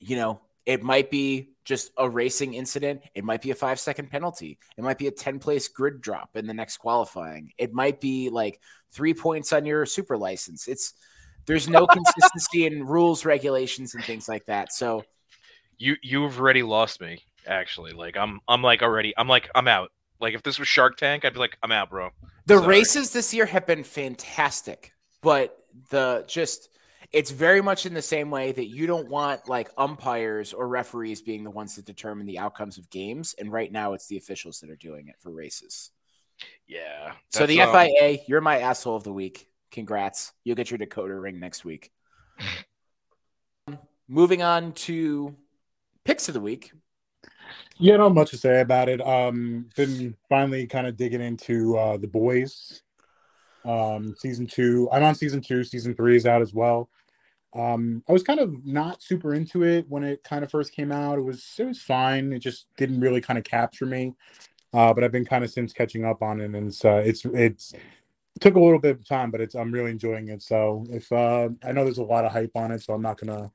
you 0.00 0.16
know, 0.16 0.40
it 0.64 0.82
might 0.82 1.10
be 1.10 1.50
just 1.64 1.90
a 1.96 2.08
racing 2.08 2.54
incident. 2.54 3.02
It 3.14 3.24
might 3.24 3.42
be 3.42 3.50
a 3.50 3.54
five 3.54 3.78
second 3.80 4.10
penalty. 4.10 4.58
It 4.76 4.84
might 4.84 4.98
be 4.98 5.06
a 5.06 5.12
10 5.12 5.38
place 5.38 5.68
grid 5.68 6.00
drop 6.00 6.30
in 6.36 6.46
the 6.46 6.54
next 6.54 6.78
qualifying. 6.78 7.52
It 7.58 7.72
might 7.72 8.00
be 8.00 8.30
like 8.30 8.60
three 8.90 9.14
points 9.14 9.52
on 9.52 9.64
your 9.66 9.86
super 9.86 10.16
license. 10.16 10.68
It's 10.68 10.94
there's 11.46 11.68
no 11.68 11.86
consistency 11.92 12.66
in 12.66 12.84
rules, 12.84 13.24
regulations, 13.24 13.94
and 13.94 14.04
things 14.04 14.28
like 14.28 14.46
that. 14.46 14.72
So 14.72 15.04
you 15.78 15.96
you've 16.02 16.40
already 16.40 16.62
lost 16.62 17.00
me 17.00 17.22
actually 17.46 17.92
like 17.92 18.16
i'm 18.16 18.40
i'm 18.48 18.60
like 18.60 18.82
already 18.82 19.14
i'm 19.16 19.28
like 19.28 19.48
i'm 19.54 19.68
out 19.68 19.92
like 20.18 20.34
if 20.34 20.42
this 20.42 20.58
was 20.58 20.66
shark 20.66 20.96
tank 20.96 21.24
i'd 21.24 21.32
be 21.32 21.38
like 21.38 21.56
i'm 21.62 21.70
out 21.70 21.88
bro 21.90 22.10
the 22.46 22.58
Sorry. 22.58 22.68
races 22.68 23.12
this 23.12 23.34
year 23.34 23.44
have 23.44 23.66
been 23.66 23.82
fantastic, 23.82 24.92
but 25.20 25.58
the 25.90 26.24
just 26.28 26.68
it's 27.16 27.30
very 27.30 27.62
much 27.62 27.86
in 27.86 27.94
the 27.94 28.02
same 28.02 28.30
way 28.30 28.52
that 28.52 28.66
you 28.66 28.86
don't 28.86 29.08
want 29.08 29.48
like 29.48 29.70
umpires 29.78 30.52
or 30.52 30.68
referees 30.68 31.22
being 31.22 31.44
the 31.44 31.50
ones 31.50 31.74
that 31.76 31.86
determine 31.86 32.26
the 32.26 32.38
outcomes 32.38 32.76
of 32.76 32.90
games. 32.90 33.34
And 33.38 33.50
right 33.50 33.72
now 33.72 33.94
it's 33.94 34.06
the 34.06 34.18
officials 34.18 34.60
that 34.60 34.68
are 34.68 34.76
doing 34.76 35.08
it 35.08 35.14
for 35.18 35.30
races. 35.30 35.92
yeah 36.68 37.12
So 37.30 37.46
the 37.46 37.62
um, 37.62 37.72
FIA, 37.72 38.18
you're 38.28 38.42
my 38.42 38.58
asshole 38.58 38.96
of 38.96 39.02
the 39.02 39.14
week. 39.14 39.48
Congrats. 39.70 40.34
You'll 40.44 40.56
get 40.56 40.70
your 40.70 40.76
decoder 40.76 41.18
ring 41.22 41.40
next 41.40 41.64
week. 41.64 41.90
Moving 44.08 44.42
on 44.42 44.72
to 44.72 45.34
picks 46.04 46.28
of 46.28 46.34
the 46.34 46.40
week. 46.40 46.70
Yeah, 47.78 47.96
not 47.96 48.12
much 48.12 48.32
to 48.32 48.36
say 48.36 48.60
about 48.60 48.90
it. 48.90 49.00
Um, 49.00 49.70
been 49.74 50.14
finally 50.28 50.66
kind 50.66 50.86
of 50.86 50.98
digging 50.98 51.22
into 51.22 51.78
uh 51.78 51.96
the 51.96 52.08
boys. 52.08 52.82
Um, 53.64 54.14
season 54.18 54.46
two. 54.46 54.90
I'm 54.92 55.02
on 55.02 55.14
season 55.14 55.40
two. 55.40 55.64
Season 55.64 55.94
three 55.94 56.16
is 56.16 56.26
out 56.26 56.42
as 56.42 56.52
well. 56.52 56.90
Um, 57.56 58.02
I 58.08 58.12
was 58.12 58.22
kind 58.22 58.40
of 58.40 58.64
not 58.64 59.02
super 59.02 59.34
into 59.34 59.62
it 59.64 59.86
when 59.88 60.04
it 60.04 60.22
kind 60.22 60.44
of 60.44 60.50
first 60.50 60.72
came 60.72 60.92
out. 60.92 61.18
It 61.18 61.22
was 61.22 61.54
it 61.58 61.64
was 61.64 61.80
fine. 61.80 62.32
It 62.32 62.40
just 62.40 62.68
didn't 62.76 63.00
really 63.00 63.20
kind 63.20 63.38
of 63.38 63.44
capture 63.44 63.86
me. 63.86 64.14
Uh, 64.72 64.92
but 64.92 65.04
I've 65.04 65.12
been 65.12 65.24
kind 65.24 65.44
of 65.44 65.50
since 65.50 65.72
catching 65.72 66.04
up 66.04 66.22
on 66.22 66.40
it, 66.40 66.44
and 66.54 66.68
it's 66.68 66.84
uh, 66.84 67.02
it's 67.04 67.24
it's 67.24 67.72
it 67.72 68.40
took 68.40 68.56
a 68.56 68.60
little 68.60 68.78
bit 68.78 68.96
of 68.96 69.08
time, 69.08 69.30
but 69.30 69.40
it's 69.40 69.54
I'm 69.54 69.72
really 69.72 69.90
enjoying 69.90 70.28
it. 70.28 70.42
So 70.42 70.84
if 70.90 71.10
uh, 71.10 71.48
I 71.64 71.72
know 71.72 71.84
there's 71.84 71.98
a 71.98 72.04
lot 72.04 72.24
of 72.24 72.32
hype 72.32 72.52
on 72.54 72.72
it, 72.72 72.82
so 72.82 72.92
I'm 72.92 73.02
not 73.02 73.18
gonna 73.18 73.50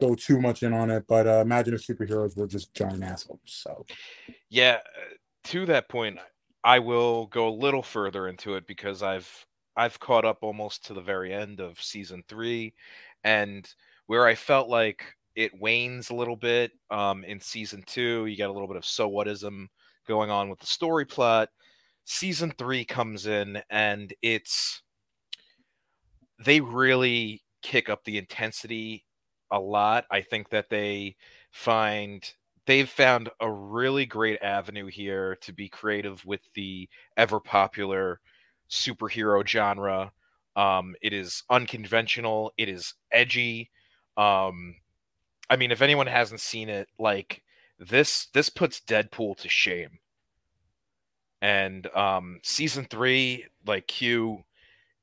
go 0.00 0.14
too 0.14 0.40
much 0.40 0.62
in 0.62 0.72
on 0.72 0.90
it. 0.90 1.04
But 1.06 1.26
uh, 1.26 1.40
imagine 1.42 1.74
if 1.74 1.86
superheroes 1.86 2.36
were 2.36 2.48
just 2.48 2.74
giant 2.74 3.04
assholes. 3.04 3.40
So 3.44 3.86
yeah 4.50 4.78
uh, 4.96 5.14
to 5.44 5.66
that 5.66 5.88
point 5.88 6.18
i 6.64 6.78
will 6.78 7.26
go 7.26 7.48
a 7.48 7.50
little 7.50 7.82
further 7.82 8.28
into 8.28 8.54
it 8.54 8.66
because 8.66 9.02
i've 9.02 9.45
i've 9.76 9.98
caught 10.00 10.24
up 10.24 10.38
almost 10.42 10.84
to 10.84 10.94
the 10.94 11.00
very 11.00 11.32
end 11.32 11.60
of 11.60 11.80
season 11.80 12.22
three 12.28 12.74
and 13.24 13.74
where 14.06 14.26
i 14.26 14.34
felt 14.34 14.68
like 14.68 15.04
it 15.34 15.52
wanes 15.60 16.10
a 16.10 16.14
little 16.14 16.36
bit 16.36 16.72
um 16.90 17.24
in 17.24 17.38
season 17.40 17.82
two 17.86 18.26
you 18.26 18.36
got 18.36 18.50
a 18.50 18.52
little 18.52 18.68
bit 18.68 18.76
of 18.76 18.84
so 18.84 19.08
whatism 19.10 19.68
going 20.06 20.30
on 20.30 20.48
with 20.48 20.58
the 20.60 20.66
story 20.66 21.04
plot. 21.04 21.50
Season 22.04 22.52
three 22.56 22.84
comes 22.84 23.26
in 23.26 23.60
and 23.70 24.14
it's 24.22 24.82
they 26.44 26.60
really 26.60 27.42
kick 27.62 27.88
up 27.88 28.04
the 28.04 28.18
intensity 28.18 29.04
a 29.50 29.58
lot. 29.58 30.04
I 30.10 30.20
think 30.20 30.50
that 30.50 30.70
they 30.70 31.16
find 31.50 32.22
they've 32.66 32.88
found 32.88 33.30
a 33.40 33.50
really 33.50 34.06
great 34.06 34.40
avenue 34.42 34.86
here 34.86 35.36
to 35.42 35.52
be 35.52 35.68
creative 35.68 36.24
with 36.24 36.40
the 36.54 36.88
ever 37.16 37.40
popular 37.40 38.20
superhero 38.70 39.46
genre. 39.46 40.12
Um, 40.56 40.94
it 41.02 41.12
is 41.12 41.42
unconventional. 41.50 42.52
It 42.56 42.68
is 42.68 42.94
edgy. 43.12 43.70
Um, 44.16 44.74
I 45.50 45.56
mean, 45.56 45.70
if 45.70 45.82
anyone 45.82 46.06
hasn't 46.06 46.40
seen 46.40 46.68
it, 46.68 46.88
like 46.98 47.42
this, 47.78 48.28
this 48.32 48.48
puts 48.48 48.80
Deadpool 48.80 49.36
to 49.38 49.48
shame. 49.48 49.98
And 51.42 51.86
um, 51.94 52.40
season 52.42 52.86
three, 52.88 53.44
like 53.66 53.86
Q, 53.86 54.42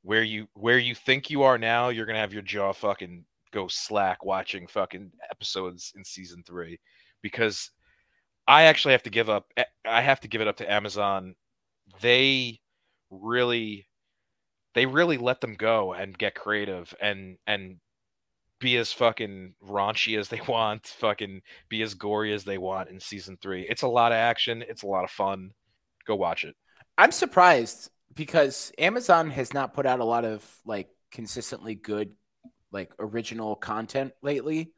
where 0.02 0.23
you 0.23 0.48
where 0.53 0.80
you 0.80 0.95
think 0.95 1.30
you 1.30 1.44
are 1.44 1.57
now, 1.57 1.90
you're 1.90 2.06
gonna 2.06 2.19
have 2.19 2.34
your 2.34 2.41
jaw 2.41 2.73
fucking 2.73 3.23
go 3.52 3.68
slack 3.68 4.26
watching 4.26 4.68
fucking 4.68 5.11
episodes 5.31 5.94
in 5.95 6.03
season 6.03 6.44
three 6.45 6.80
because 7.22 7.69
I 8.48 8.64
actually 8.64 8.91
have 8.94 9.03
to 9.03 9.10
give 9.10 9.30
up. 9.30 9.45
I 9.85 10.02
have 10.02 10.19
to 10.22 10.27
give 10.27 10.41
it 10.41 10.48
up 10.48 10.57
to 10.57 10.72
Amazon. 10.72 11.35
They 12.02 12.60
really, 13.22 13.88
they 14.73 14.85
really 14.85 15.18
let 15.18 15.41
them 15.41 15.53
go 15.53 15.94
and 15.94 16.18
get 16.18 16.35
creative 16.35 16.94
and 17.02 17.38
and 17.45 17.77
be 18.60 18.77
as 18.77 18.94
fucking 18.94 19.53
raunchy 19.64 20.18
as 20.18 20.30
they 20.30 20.41
want, 20.48 20.88
fucking 20.88 21.41
be 21.69 21.81
as 21.81 21.94
gory 21.94 22.34
as 22.34 22.44
they 22.44 22.57
want 22.57 22.90
in 22.90 22.99
season 22.99 23.38
three. 23.41 23.68
It's 23.69 23.81
a 23.81 23.88
lot 23.88 24.11
of 24.11 24.18
action. 24.18 24.64
It's 24.68 24.84
a 24.84 24.88
lot 24.88 25.03
of 25.03 25.11
fun. 25.11 25.52
Go 26.06 26.15
watch 26.15 26.44
it. 26.44 26.56
I'm 26.98 27.11
surprised 27.11 27.90
because 28.14 28.72
Amazon 28.77 29.30
has 29.31 29.53
not 29.53 29.73
put 29.73 29.85
out 29.85 29.99
a 29.99 30.06
lot 30.06 30.26
of 30.26 30.45
like 30.65 30.90
consistently 31.11 31.76
good 31.76 32.14
like 32.72 32.91
original 32.99 33.56
content 33.56 34.14
lately. 34.22 34.72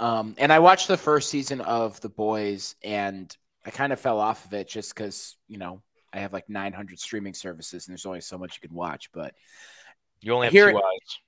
Um, 0.00 0.34
and 0.38 0.52
I 0.52 0.58
watched 0.58 0.88
the 0.88 0.96
first 0.96 1.30
season 1.30 1.60
of 1.60 2.00
The 2.00 2.08
Boys 2.08 2.74
and 2.82 3.34
I 3.64 3.70
kind 3.70 3.92
of 3.92 4.00
fell 4.00 4.18
off 4.18 4.46
of 4.46 4.54
it 4.54 4.68
just 4.68 4.94
because, 4.94 5.36
you 5.46 5.58
know, 5.58 5.82
I 6.12 6.18
have 6.20 6.32
like 6.32 6.48
900 6.48 6.98
streaming 6.98 7.34
services 7.34 7.86
and 7.86 7.92
there's 7.92 8.06
only 8.06 8.20
so 8.20 8.36
much 8.38 8.58
you 8.62 8.68
can 8.68 8.76
watch. 8.76 9.10
But 9.12 9.34
You 10.20 10.34
only 10.34 10.46
have 10.46 10.52
Here- 10.52 10.70
two 10.70 10.76
eyes. 10.78 11.18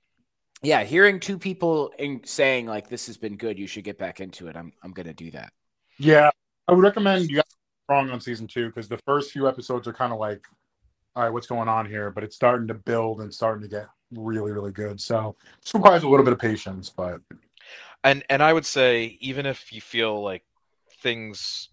yeah, 0.61 0.83
hearing 0.83 1.19
two 1.19 1.37
people 1.37 1.89
in, 1.99 2.21
saying 2.25 2.65
like 2.67 2.87
this 2.89 3.07
has 3.07 3.17
been 3.17 3.35
good, 3.37 3.59
you 3.59 3.67
should 3.67 3.83
get 3.83 3.97
back 3.97 4.19
into 4.21 4.47
it. 4.47 4.55
I'm 4.55 4.71
I'm 4.83 4.91
gonna 4.93 5.13
do 5.13 5.31
that. 5.31 5.51
Yeah, 5.97 6.29
I 6.67 6.73
would 6.73 6.81
recommend 6.83 7.29
you 7.29 7.37
guys 7.37 7.43
wrong 7.89 8.09
on 8.09 8.19
season 8.21 8.47
two 8.47 8.67
because 8.67 8.87
the 8.87 8.97
first 9.05 9.31
few 9.31 9.47
episodes 9.47 9.87
are 9.87 9.93
kind 9.93 10.11
of 10.13 10.19
like, 10.19 10.45
all 11.15 11.23
right, 11.23 11.29
what's 11.29 11.47
going 11.47 11.67
on 11.69 11.85
here? 11.85 12.09
But 12.11 12.23
it's 12.23 12.35
starting 12.35 12.67
to 12.67 12.73
build 12.73 13.21
and 13.21 13.33
starting 13.33 13.61
to 13.63 13.67
get 13.69 13.87
really, 14.11 14.51
really 14.51 14.71
good. 14.71 14.99
So 15.01 15.35
it 15.65 15.73
requires 15.73 16.03
a 16.03 16.07
little 16.09 16.23
bit 16.23 16.33
of 16.33 16.39
patience, 16.39 16.89
but 16.89 17.21
and 18.03 18.23
and 18.29 18.41
I 18.41 18.53
would 18.53 18.65
say 18.65 19.17
even 19.19 19.45
if 19.45 19.73
you 19.73 19.81
feel 19.81 20.21
like 20.23 20.43
things 21.01 21.69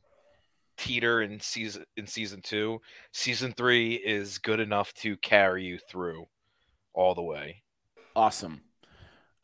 teeter 0.83 1.23
in 1.23 1.39
season 1.39 1.85
in 1.97 2.07
season 2.07 2.41
two, 2.43 2.81
season 3.13 3.53
three 3.57 3.95
is 3.95 4.39
good 4.39 4.59
enough 4.59 4.93
to 4.95 5.17
carry 5.19 5.65
you 5.65 5.79
through 5.89 6.27
all 6.93 7.15
the 7.15 7.23
way. 7.23 7.63
Awesome. 8.17 8.61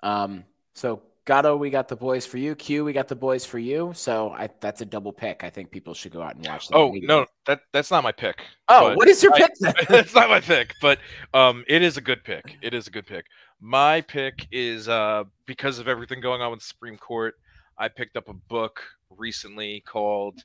Um, 0.03 0.45
so 0.75 1.03
Gatto, 1.27 1.57
we 1.57 1.71
got 1.71 1.87
the 1.87 1.95
boys 1.95 2.27
for 2.27 2.39
you. 2.39 2.57
Q, 2.57 2.85
we 2.85 2.93
got 2.93 3.07
the 3.07 3.15
boys 3.15 3.45
for 3.45 3.59
you. 3.61 3.93
So 3.95 4.31
I, 4.31 4.49
that's 4.61 4.81
a 4.81 4.85
double 4.85 5.13
pick. 5.13 5.45
I 5.45 5.51
think 5.51 5.71
people 5.71 5.95
should 5.95 6.11
go 6.11 6.23
out 6.23 6.35
and 6.35 6.45
watch. 6.45 6.69
That 6.69 6.77
Oh 6.77 6.93
no, 7.03 7.25
that 7.47 7.61
that's 7.73 7.93
not 7.93 8.03
my 8.03 8.13
pick. 8.13 8.43
Oh, 8.69 8.95
what 8.95 9.07
is 9.07 9.23
your 9.23 9.33
I- 9.35 9.39
pick? 9.39 9.51
then? 9.61 9.75
it's 9.91 10.15
not 10.15 10.29
my 10.29 10.41
pick, 10.41 10.73
but 10.83 10.99
um, 11.35 11.65
it 11.69 11.83
is 11.83 11.97
a 11.97 12.01
good 12.01 12.25
pick. 12.25 12.57
It 12.63 12.75
is 12.75 12.89
a 12.89 12.91
good 12.91 13.07
pick. 13.07 13.27
My 13.61 14.01
pick 14.01 14.49
is 14.51 14.89
uh, 14.89 15.25
because 15.47 15.79
of 15.79 15.87
everything 15.87 16.21
going 16.21 16.41
on 16.41 16.51
with 16.51 16.61
the 16.61 16.67
Supreme 16.67 16.97
Court. 16.97 17.35
I 17.79 17.87
picked 17.87 18.17
up 18.17 18.29
a 18.29 18.35
book 18.35 18.83
recently 19.17 19.85
called 19.87 20.43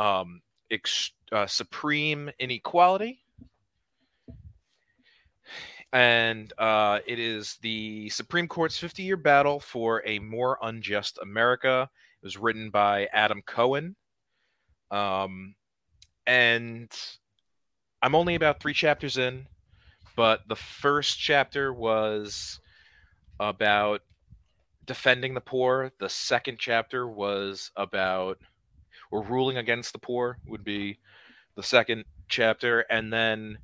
um, 0.00 0.40
Ex- 0.70 1.12
uh, 1.30 1.46
"Supreme 1.46 2.30
Inequality," 2.38 3.20
and 5.92 6.52
uh, 6.58 7.00
it 7.06 7.18
is 7.18 7.58
the 7.62 8.08
Supreme 8.08 8.48
Court's 8.48 8.80
50-year 8.80 9.16
battle 9.16 9.60
for 9.60 10.02
a 10.06 10.18
more 10.20 10.58
unjust 10.62 11.18
America. 11.20 11.90
It 12.22 12.26
was 12.26 12.38
written 12.38 12.70
by 12.70 13.06
Adam 13.12 13.42
Cohen. 13.46 13.96
Um, 14.90 15.54
and 16.26 16.90
I'm 18.02 18.14
only 18.14 18.34
about 18.34 18.60
three 18.60 18.74
chapters 18.74 19.18
in, 19.18 19.46
but 20.16 20.46
the 20.48 20.56
first 20.56 21.18
chapter 21.18 21.72
was 21.72 22.60
about 23.38 24.02
defending 24.86 25.34
the 25.34 25.40
poor. 25.40 25.92
The 25.98 26.08
second 26.08 26.58
chapter 26.58 27.08
was 27.08 27.70
about 27.76 28.38
or 29.10 29.22
ruling 29.22 29.56
against 29.56 29.92
the 29.92 29.98
poor 29.98 30.38
would 30.46 30.64
be 30.64 30.98
the 31.56 31.62
second 31.62 32.04
chapter, 32.28 32.80
and 32.80 33.12
then 33.12 33.58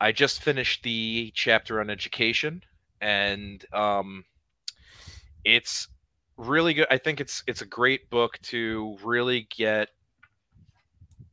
I 0.00 0.12
just 0.12 0.42
finished 0.42 0.82
the 0.82 1.32
chapter 1.34 1.80
on 1.80 1.90
education, 1.90 2.62
and 3.00 3.64
um, 3.72 4.24
it's 5.44 5.88
really 6.36 6.74
good. 6.74 6.86
I 6.90 6.98
think 6.98 7.20
it's 7.20 7.42
it's 7.46 7.62
a 7.62 7.66
great 7.66 8.08
book 8.10 8.38
to 8.42 8.96
really 9.02 9.48
get 9.54 9.88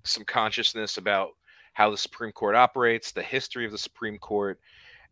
some 0.04 0.24
consciousness 0.24 0.98
about 0.98 1.32
how 1.74 1.92
the 1.92 1.98
Supreme 1.98 2.32
Court 2.32 2.56
operates, 2.56 3.12
the 3.12 3.22
history 3.22 3.66
of 3.66 3.72
the 3.72 3.78
Supreme 3.78 4.18
Court, 4.18 4.60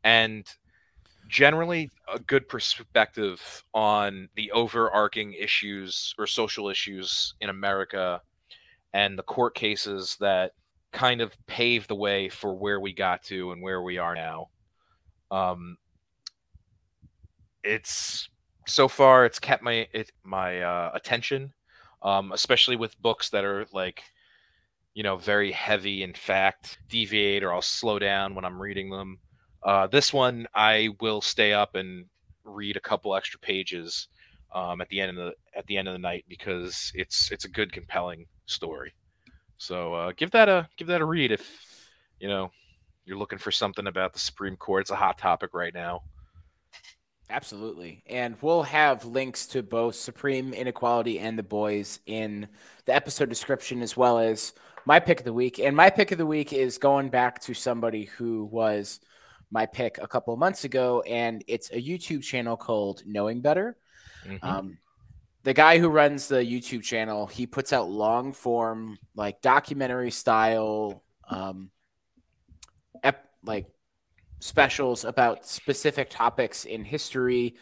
and 0.03 0.45
generally 1.27 1.91
a 2.13 2.19
good 2.19 2.47
perspective 2.47 3.63
on 3.73 4.29
the 4.35 4.51
overarching 4.51 5.33
issues 5.33 6.13
or 6.17 6.27
social 6.27 6.69
issues 6.69 7.35
in 7.41 7.49
America 7.49 8.21
and 8.93 9.17
the 9.17 9.23
court 9.23 9.55
cases 9.55 10.17
that 10.19 10.51
kind 10.91 11.21
of 11.21 11.33
paved 11.47 11.89
the 11.89 11.95
way 11.95 12.29
for 12.29 12.55
where 12.55 12.79
we 12.79 12.93
got 12.93 13.23
to 13.23 13.51
and 13.51 13.61
where 13.61 13.81
we 13.81 13.97
are 13.97 14.15
now. 14.15 14.49
Um, 15.31 15.77
it's 17.63 18.29
so 18.67 18.87
far 18.87 19.25
it's 19.25 19.39
kept 19.39 19.63
my 19.63 19.87
it, 19.93 20.11
my 20.23 20.61
uh, 20.61 20.91
attention, 20.93 21.53
um, 22.01 22.31
especially 22.31 22.75
with 22.75 23.01
books 23.01 23.29
that 23.31 23.43
are 23.43 23.65
like 23.73 24.03
you 24.93 25.03
know 25.03 25.17
very 25.17 25.51
heavy 25.51 26.03
in 26.03 26.13
fact 26.13 26.77
deviate 26.87 27.43
or 27.43 27.51
i'll 27.53 27.61
slow 27.61 27.97
down 27.97 28.35
when 28.35 28.45
i'm 28.45 28.61
reading 28.61 28.89
them 28.89 29.17
uh, 29.65 29.87
this 29.87 30.13
one 30.13 30.47
i 30.53 30.89
will 31.01 31.21
stay 31.21 31.53
up 31.53 31.75
and 31.75 32.05
read 32.43 32.77
a 32.77 32.81
couple 32.81 33.15
extra 33.15 33.39
pages 33.39 34.07
um, 34.53 34.81
at 34.81 34.89
the 34.89 34.99
end 34.99 35.09
of 35.09 35.15
the 35.15 35.33
at 35.57 35.65
the 35.67 35.77
end 35.77 35.87
of 35.87 35.93
the 35.93 35.99
night 35.99 36.25
because 36.27 36.91
it's 36.95 37.31
it's 37.31 37.45
a 37.45 37.49
good 37.49 37.71
compelling 37.71 38.25
story 38.45 38.93
so 39.57 39.93
uh, 39.93 40.11
give 40.15 40.31
that 40.31 40.49
a 40.49 40.67
give 40.77 40.87
that 40.87 41.01
a 41.01 41.05
read 41.05 41.31
if 41.31 41.47
you 42.19 42.27
know 42.27 42.51
you're 43.05 43.17
looking 43.17 43.39
for 43.39 43.51
something 43.51 43.87
about 43.87 44.13
the 44.13 44.19
supreme 44.19 44.55
court 44.55 44.81
it's 44.81 44.91
a 44.91 44.95
hot 44.95 45.17
topic 45.17 45.53
right 45.53 45.73
now 45.73 46.01
Absolutely. 47.29 48.03
And 48.05 48.35
we'll 48.41 48.61
have 48.61 49.05
links 49.05 49.47
to 49.47 49.63
both 49.63 49.95
Supreme 49.95 50.53
Inequality 50.53 51.19
and 51.19 51.37
The 51.37 51.43
Boys 51.43 51.99
in 52.05 52.47
the 52.85 52.93
episode 52.93 53.29
description, 53.29 53.81
as 53.81 53.97
well 53.97 54.19
as 54.19 54.53
my 54.85 54.99
pick 54.99 55.19
of 55.19 55.25
the 55.25 55.33
week. 55.33 55.59
And 55.59 55.75
my 55.75 55.89
pick 55.89 56.11
of 56.11 56.19
the 56.19 56.27
week 56.27 56.53
is 56.53 56.77
going 56.77 57.09
back 57.09 57.39
to 57.41 57.55
somebody 57.55 58.05
who 58.05 58.45
was 58.45 58.99
my 59.53 59.67
pick 59.67 59.99
a 59.99 60.07
couple 60.07 60.33
of 60.33 60.39
months 60.39 60.63
ago, 60.63 61.01
and 61.01 61.43
it's 61.47 61.69
a 61.69 61.81
YouTube 61.81 62.23
channel 62.23 62.57
called 62.57 63.03
Knowing 63.05 63.39
Better. 63.39 63.77
Mhm. 64.25 64.43
Um, 64.43 64.77
the 65.43 65.53
guy 65.53 65.77
who 65.77 65.89
runs 65.89 66.27
the 66.27 66.43
YouTube 66.43 66.83
channel, 66.83 67.27
he 67.27 67.45
puts 67.45 67.71
out 67.71 67.87
long 67.87 68.33
form, 68.33 68.97
like 69.15 69.41
documentary 69.41 70.09
style, 70.09 71.03
um, 71.29 71.69
ep- 73.03 73.29
like 73.43 73.67
specials 74.39 75.05
about 75.05 75.45
specific 75.45 76.09
topics 76.09 76.65
in 76.65 76.83
history. 76.83 77.55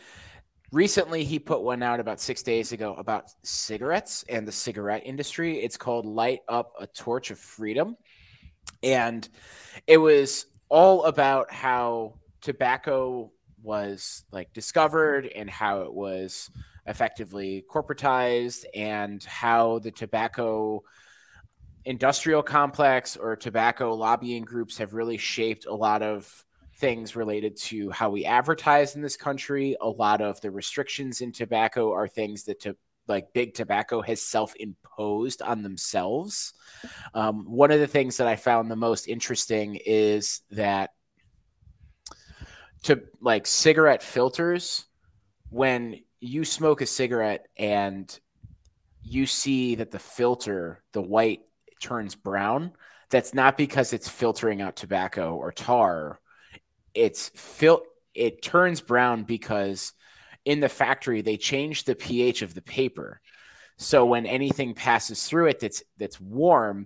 Recently, 0.72 1.26
he 1.26 1.40
put 1.40 1.62
one 1.62 1.84
out 1.84 2.00
about 2.00 2.22
six 2.22 2.42
days 2.42 2.72
ago 2.72 2.94
about 2.94 3.26
cigarettes 3.44 4.24
and 4.30 4.48
the 4.48 4.52
cigarette 4.54 5.04
industry. 5.06 5.60
It's 5.60 5.76
called 5.76 6.06
Light 6.06 6.40
Up 6.48 6.74
a 6.80 6.88
Torch 6.88 7.32
of 7.32 7.40
Freedom. 7.40 7.98
And 8.82 9.28
it 9.86 9.98
was 9.98 10.46
all 10.72 11.04
about 11.04 11.52
how 11.52 12.14
tobacco 12.40 13.30
was 13.62 14.24
like 14.32 14.52
discovered 14.54 15.28
and 15.28 15.50
how 15.50 15.82
it 15.82 15.94
was 15.94 16.50
effectively 16.88 17.64
corporatized 17.70 18.64
and 18.74 19.22
how 19.26 19.80
the 19.80 19.92
tobacco 19.92 20.82
industrial 21.84 22.42
complex 22.42 23.18
or 23.18 23.36
tobacco 23.36 23.94
lobbying 23.94 24.44
groups 24.44 24.78
have 24.78 24.94
really 24.94 25.18
shaped 25.18 25.66
a 25.66 25.76
lot 25.76 26.02
of 26.02 26.46
things 26.78 27.18
related 27.18 27.58
to 27.58 27.90
how 27.92 28.10
we 28.10 28.24
advertise 28.24 28.96
in 28.96 29.02
this 29.02 29.18
country. 29.18 29.76
A 29.82 29.90
lot 29.90 30.22
of 30.22 30.40
the 30.40 30.52
restrictions 30.52 31.20
in 31.20 31.34
tobacco 31.34 31.92
are 31.92 32.08
things 32.08 32.46
that 32.46 32.62
to, 32.62 32.78
like 33.12 33.34
big 33.34 33.54
tobacco 33.54 34.02
has 34.02 34.22
self-imposed 34.22 35.42
on 35.42 35.62
themselves. 35.62 36.54
Um, 37.14 37.46
one 37.46 37.72
of 37.72 37.80
the 37.80 37.88
things 37.88 38.18
that 38.18 38.28
I 38.28 38.36
found 38.36 38.72
the 38.72 38.76
most 38.76 39.08
interesting 39.08 39.76
is 39.86 40.42
that 40.52 40.92
to 42.84 43.04
like 43.22 43.46
cigarette 43.46 44.02
filters, 44.02 44.86
when 45.50 46.00
you 46.20 46.46
smoke 46.46 46.82
a 46.82 46.86
cigarette 46.86 47.48
and 47.58 48.20
you 49.04 49.26
see 49.26 49.76
that 49.76 49.92
the 49.92 50.00
filter, 50.00 50.84
the 50.94 51.02
white 51.02 51.42
turns 51.80 52.16
brown, 52.16 52.72
that's 53.10 53.34
not 53.34 53.58
because 53.58 53.94
it's 53.94 54.08
filtering 54.08 54.62
out 54.62 54.76
tobacco 54.76 55.36
or 55.36 55.52
tar. 55.52 56.20
It's 56.94 57.30
fil- 57.36 57.84
it 58.14 58.42
turns 58.42 58.82
brown 58.82 59.24
because 59.24 59.94
in 60.46 60.60
the 60.60 60.70
factory 60.70 61.22
they 61.22 61.38
change 61.38 61.84
the 61.84 61.96
pH 61.96 62.42
of 62.42 62.54
the 62.54 62.62
paper. 62.62 63.22
So 63.78 64.06
when 64.06 64.26
anything 64.26 64.74
passes 64.74 65.26
through 65.28 65.48
it 65.48 65.60
that's 65.60 65.84
that's 65.98 66.20
warm, 66.20 66.86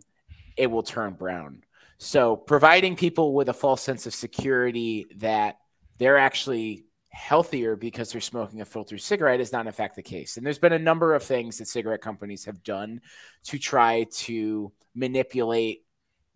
it 0.58 0.68
will 0.68 0.84
turn 0.84 1.14
brown. 1.14 1.64
So 1.98 2.36
providing 2.36 2.96
people 2.96 3.34
with 3.34 3.50
a 3.50 3.54
false 3.54 3.82
sense 3.82 4.06
of 4.06 4.14
security 4.14 5.06
that 5.18 5.58
they're 5.98 6.18
actually 6.18 6.86
healthier 7.10 7.78
because 7.78 8.12
they're 8.12 8.20
smoking 8.20 8.60
a 8.60 8.66
filtered 8.66 9.00
cigarette 9.00 9.40
is 9.40 9.54
not 9.54 9.66
in 9.66 9.72
fact 9.72 9.96
the 9.96 10.04
case. 10.04 10.36
And 10.36 10.46
there's 10.46 10.60
been 10.60 10.74
a 10.74 10.80
number 10.80 11.14
of 11.14 11.24
things 11.24 11.58
that 11.58 11.68
cigarette 11.68 12.02
companies 12.02 12.44
have 12.46 12.62
done 12.62 13.00
to 13.46 13.58
try 13.58 14.06
to 14.16 14.74
manipulate 14.94 15.85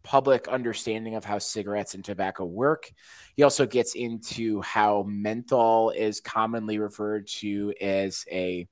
public 0.04 0.48
understanding 0.48 1.16
of 1.16 1.26
how 1.26 1.40
cigarettes 1.40 1.94
and 1.94 2.04
tobacco 2.04 2.46
work. 2.46 2.92
He 3.36 3.44
also 3.44 3.66
gets 3.66 3.96
into 3.96 4.62
how 4.62 5.04
menthol 5.08 5.92
is 5.92 6.20
commonly 6.20 6.80
referred 6.80 7.28
to 7.28 7.74
as 7.82 8.26
a 8.32 8.68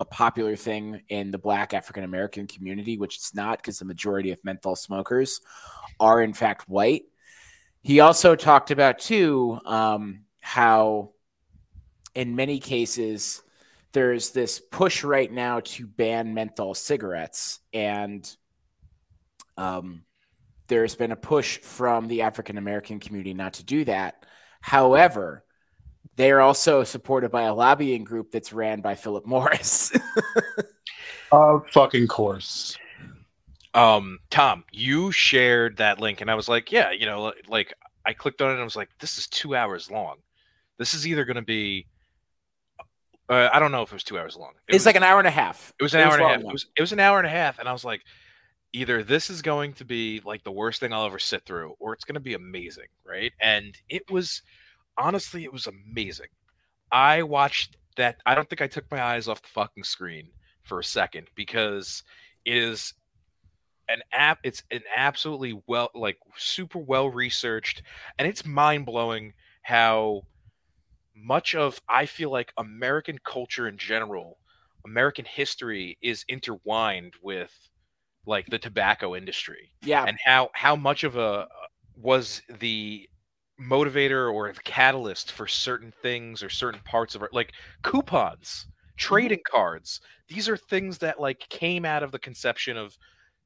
a 0.00 0.04
popular 0.04 0.54
thing 0.54 1.02
in 1.08 1.32
the 1.32 1.38
black 1.38 1.74
African 1.74 2.04
American 2.04 2.46
community, 2.46 2.98
which 2.98 3.16
it's 3.16 3.34
not 3.34 3.58
because 3.58 3.80
the 3.80 3.84
majority 3.84 4.30
of 4.30 4.44
menthol 4.44 4.76
smokers 4.76 5.40
are 5.98 6.22
in 6.22 6.32
fact 6.32 6.68
white. 6.68 7.02
He 7.82 8.00
also 8.00 8.36
talked 8.36 8.70
about 8.70 8.98
too 9.00 9.58
um, 9.64 10.20
how, 10.40 11.12
in 12.14 12.36
many 12.36 12.60
cases, 12.60 13.42
there's 13.92 14.30
this 14.30 14.60
push 14.60 15.02
right 15.02 15.32
now 15.32 15.60
to 15.60 15.86
ban 15.86 16.34
menthol 16.34 16.74
cigarettes, 16.74 17.60
and 17.72 18.30
um, 19.56 20.02
there's 20.68 20.96
been 20.96 21.12
a 21.12 21.16
push 21.16 21.58
from 21.60 22.08
the 22.08 22.22
African 22.22 22.58
American 22.58 23.00
community 23.00 23.34
not 23.34 23.54
to 23.54 23.64
do 23.64 23.84
that. 23.86 24.24
However, 24.60 25.44
they 26.16 26.32
are 26.32 26.40
also 26.40 26.84
supported 26.84 27.30
by 27.30 27.42
a 27.44 27.54
lobbying 27.54 28.04
group 28.04 28.32
that's 28.32 28.52
ran 28.52 28.80
by 28.82 28.94
Philip 28.96 29.26
Morris. 29.26 29.92
Of 31.32 31.66
fucking 31.70 32.06
course. 32.06 32.78
um 33.74 34.18
tom 34.30 34.64
you 34.72 35.12
shared 35.12 35.76
that 35.76 36.00
link 36.00 36.20
and 36.20 36.30
i 36.30 36.34
was 36.34 36.48
like 36.48 36.72
yeah 36.72 36.90
you 36.90 37.06
know 37.06 37.32
like 37.48 37.74
i 38.04 38.12
clicked 38.12 38.40
on 38.40 38.48
it 38.50 38.52
and 38.54 38.60
i 38.60 38.64
was 38.64 38.76
like 38.76 38.88
this 38.98 39.18
is 39.18 39.26
two 39.28 39.54
hours 39.54 39.90
long 39.90 40.16
this 40.78 40.94
is 40.94 41.06
either 41.06 41.24
going 41.24 41.36
to 41.36 41.42
be 41.42 41.86
Uh, 43.28 43.48
I 43.52 43.58
don't 43.58 43.72
know 43.72 43.82
if 43.82 43.90
it 43.90 43.94
was 43.94 44.04
two 44.04 44.18
hours 44.18 44.36
long. 44.36 44.52
It 44.68 44.74
It's 44.76 44.86
was, 44.86 44.86
like 44.86 44.96
an 44.96 45.02
hour 45.02 45.18
and 45.18 45.28
a 45.28 45.30
half. 45.32 45.72
it 45.78 45.82
was 45.82 45.94
an 45.94 46.00
it 46.00 46.02
hour 46.02 46.12
was 46.12 46.16
and 46.16 46.22
a 46.22 46.24
half. 46.26 46.40
enough. 46.40 46.48
It 46.48 46.52
was 46.52 46.66
it 46.76 46.80
was 46.80 46.92
an 46.92 47.00
hour 47.00 47.18
and 47.18 47.26
a 47.26 47.30
half, 47.30 47.58
and 47.58 47.68
I 47.68 47.72
was 47.72 47.84
like, 47.84 48.02
either 48.72 49.02
this 49.02 49.30
is 49.30 49.42
going 49.42 49.72
to 49.74 49.84
be 49.84 50.20
like 50.24 50.44
the 50.44 50.52
worst 50.52 50.80
thing 50.80 50.92
I'll 50.92 51.06
ever 51.06 51.18
sit 51.18 51.44
through, 51.44 51.74
or 51.78 51.92
it's 51.92 52.04
going 52.04 52.14
to 52.14 52.20
be 52.20 52.34
amazing, 52.34 52.88
right? 53.06 53.32
And 53.40 53.76
it 53.88 54.10
was 54.10 54.42
honestly, 54.96 55.44
it 55.44 55.52
was 55.52 55.66
amazing. 55.66 56.28
I 56.90 57.22
watched 57.22 57.76
that. 57.96 58.16
I 58.26 58.34
don't 58.34 58.48
think 58.48 58.62
I 58.62 58.66
took 58.66 58.90
my 58.90 59.02
eyes 59.02 59.28
off 59.28 59.42
the 59.42 59.48
fucking 59.48 59.84
screen 59.84 60.28
for 60.62 60.80
a 60.80 60.84
second 60.84 61.28
because 61.34 62.02
it 62.44 62.56
is 62.56 62.94
an 63.88 64.00
app. 64.12 64.38
It's 64.42 64.62
an 64.70 64.82
absolutely 64.94 65.60
well, 65.66 65.90
like 65.94 66.18
super 66.36 66.78
well 66.78 67.08
researched, 67.08 67.82
and 68.18 68.28
it's 68.28 68.44
mind 68.44 68.86
blowing 68.86 69.32
how 69.62 70.22
much 71.14 71.54
of 71.54 71.80
I 71.88 72.06
feel 72.06 72.30
like 72.30 72.52
American 72.56 73.18
culture 73.24 73.66
in 73.66 73.76
general, 73.76 74.38
American 74.84 75.24
history 75.24 75.98
is 76.00 76.24
intertwined 76.28 77.14
with 77.22 77.52
like 78.28 78.46
the 78.46 78.58
tobacco 78.58 79.16
industry 79.16 79.70
Yeah. 79.82 80.04
and 80.06 80.18
how 80.24 80.50
how 80.54 80.76
much 80.76 81.02
of 81.04 81.16
a 81.16 81.48
was 81.96 82.42
the 82.60 83.08
motivator 83.60 84.32
or 84.32 84.52
the 84.52 84.60
catalyst 84.60 85.32
for 85.32 85.48
certain 85.48 85.92
things 86.02 86.42
or 86.44 86.48
certain 86.50 86.80
parts 86.84 87.14
of 87.16 87.22
it 87.24 87.30
like 87.32 87.52
coupons 87.82 88.66
mm-hmm. 88.68 88.70
trading 88.96 89.40
cards 89.50 90.00
these 90.28 90.48
are 90.48 90.56
things 90.56 90.98
that 90.98 91.18
like 91.18 91.40
came 91.48 91.84
out 91.84 92.04
of 92.04 92.12
the 92.12 92.18
conception 92.20 92.76
of 92.76 92.96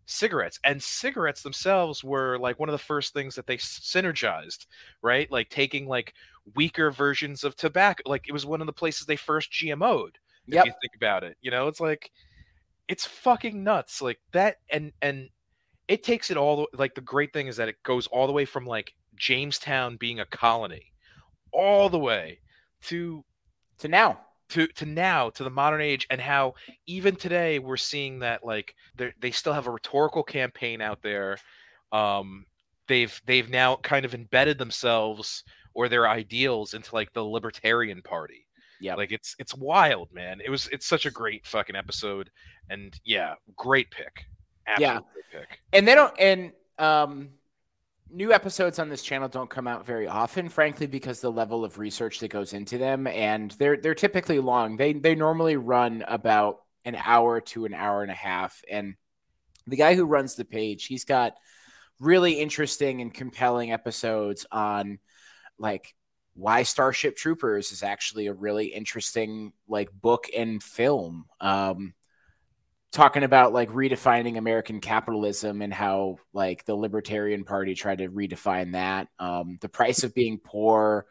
cigarettes 0.05 0.59
and 0.65 0.83
cigarettes 0.83 1.43
themselves 1.43 2.05
were 2.05 2.37
like 2.39 2.59
one 2.59 2.69
of 2.69 2.73
the 2.75 2.79
first 2.79 3.15
things 3.15 3.35
that 3.37 3.47
they 3.47 3.57
synergized 3.57 4.67
right 5.01 5.31
like 5.31 5.49
taking 5.49 5.87
like 5.87 6.13
weaker 6.57 6.91
versions 6.91 7.45
of 7.45 7.57
tobacco 7.57 8.03
like 8.05 8.29
it 8.29 8.33
was 8.33 8.45
one 8.45 8.61
of 8.61 8.67
the 8.67 8.73
places 8.73 9.07
they 9.07 9.17
first 9.17 9.51
gmo'd 9.53 10.19
if 10.49 10.55
Yep. 10.55 10.67
you 10.67 10.73
think 10.83 10.93
about 10.97 11.23
it 11.25 11.37
you 11.41 11.51
know 11.51 11.69
it's 11.69 11.81
like 11.81 12.11
it's 12.89 13.07
fucking 13.07 13.63
nuts 13.65 14.03
like 14.03 14.21
that 14.33 14.57
and 14.71 14.93
and 15.03 15.29
it 15.89 16.03
takes 16.03 16.31
it 16.31 16.37
all 16.37 16.57
the- 16.73 16.79
like 16.79 16.95
the 16.95 17.01
great 17.01 17.33
thing 17.33 17.47
is 17.49 17.57
that 17.57 17.69
it 17.69 17.83
goes 17.83 18.07
all 18.09 18.27
the 18.27 18.33
way 18.33 18.45
from 18.45 18.67
like 18.67 18.95
jamestown 19.15 19.97
being 19.97 20.21
a 20.21 20.27
colony 20.27 20.93
all 21.53 21.89
the 21.89 21.99
way 21.99 22.41
to 22.83 23.25
To 23.79 23.89
now. 23.89 24.21
to 24.51 24.67
to 24.69 24.87
now 24.87 25.31
to 25.31 25.45
the 25.45 25.51
modern 25.51 25.81
age 25.81 26.07
and 26.11 26.21
how 26.21 26.55
even 26.87 27.17
today 27.17 27.59
we're 27.59 27.77
seeing 27.77 28.19
that 28.21 28.45
like 28.45 28.75
they 28.97 29.13
they 29.21 29.31
still 29.31 29.53
have 29.53 29.67
a 29.67 29.71
rhetorical 29.71 30.23
campaign 30.23 30.81
out 30.81 31.03
there 31.03 31.39
um 31.93 32.45
they've 32.89 33.21
they've 33.27 33.49
now 33.51 33.77
kind 33.77 34.05
of 34.05 34.15
embedded 34.15 34.59
themselves 34.59 35.45
or 35.75 35.89
their 35.89 36.09
ideals 36.09 36.75
into 36.75 36.95
like 36.95 37.13
the 37.13 37.25
libertarian 37.25 38.03
party 38.03 38.47
Yep. 38.83 38.97
like 38.97 39.13
it's 39.13 39.37
it's 39.39 39.55
wild 39.55 40.13
man 40.13 40.41
it 40.45 40.51
was 40.51 40.69
it's 40.73 40.87
such 40.87 41.07
a 41.07 41.11
great 41.11 41.47
fucking 41.47 41.77
episode 41.77 42.31
and 42.69 42.99
yeah 43.05 43.35
great 43.57 43.91
pick 43.91 44.25
Yeah. 44.79 44.97
Absolute 44.97 45.25
pick 45.31 45.61
and 45.73 45.87
they 45.87 45.95
don't 45.95 46.15
and 46.19 46.53
um 46.79 47.31
new 48.11 48.33
episodes 48.33 48.79
on 48.79 48.89
this 48.89 49.03
channel 49.03 49.29
don't 49.29 49.49
come 49.49 49.67
out 49.67 49.87
very 49.87 50.07
often 50.07 50.49
frankly 50.49 50.87
because 50.87 51.21
the 51.21 51.31
level 51.33 51.65
of 51.65 51.79
research 51.79 52.19
that 52.21 52.29
goes 52.29 52.53
into 52.53 52.77
them 52.77 53.07
and 53.07 53.53
they're 53.53 53.77
they're 53.77 53.95
typically 53.95 54.39
long 54.39 54.77
they 54.77 54.93
they 54.93 55.15
normally 55.15 55.57
run 55.57 56.05
about 56.07 56.61
an 56.85 56.97
hour 56.97 57.41
to 57.41 57.65
an 57.65 57.73
hour 57.73 58.03
and 58.03 58.11
a 58.11 58.15
half 58.15 58.63
and 58.71 58.95
the 59.67 59.77
guy 59.77 59.95
who 59.95 60.05
runs 60.05 60.35
the 60.35 60.45
page 60.45 60.87
he's 60.87 61.05
got 61.05 61.35
really 62.01 62.41
interesting 62.41 63.01
and 63.01 63.15
compelling 63.15 63.73
episodes 63.73 64.45
on 64.51 64.99
like 65.59 65.95
why 66.35 66.63
starship 66.63 67.17
troopers 67.17 67.73
is 67.73 67.83
actually 67.83 68.27
a 68.27 68.33
really 68.33 68.67
interesting 68.67 69.53
like 69.69 69.91
book 69.93 70.29
and 70.35 70.63
film 70.63 71.27
um 71.41 71.93
talking 72.93 73.23
about 73.23 73.55
like 73.55 73.71
redefining 73.71 74.37
American 74.37 74.79
capitalism 74.79 75.63
and 75.63 75.73
how 75.73 76.19
like 76.33 76.65
the 76.67 76.75
Libertarian 76.75 77.43
Party 77.43 77.75
tried 77.75 77.99
to 77.99 78.09
redefine 78.09 78.73
that. 78.73 79.09
Um, 79.19 79.59
the 79.63 79.69
price 79.69 80.05
of 80.05 80.15
being 80.15 80.39
poor, 80.39 81.07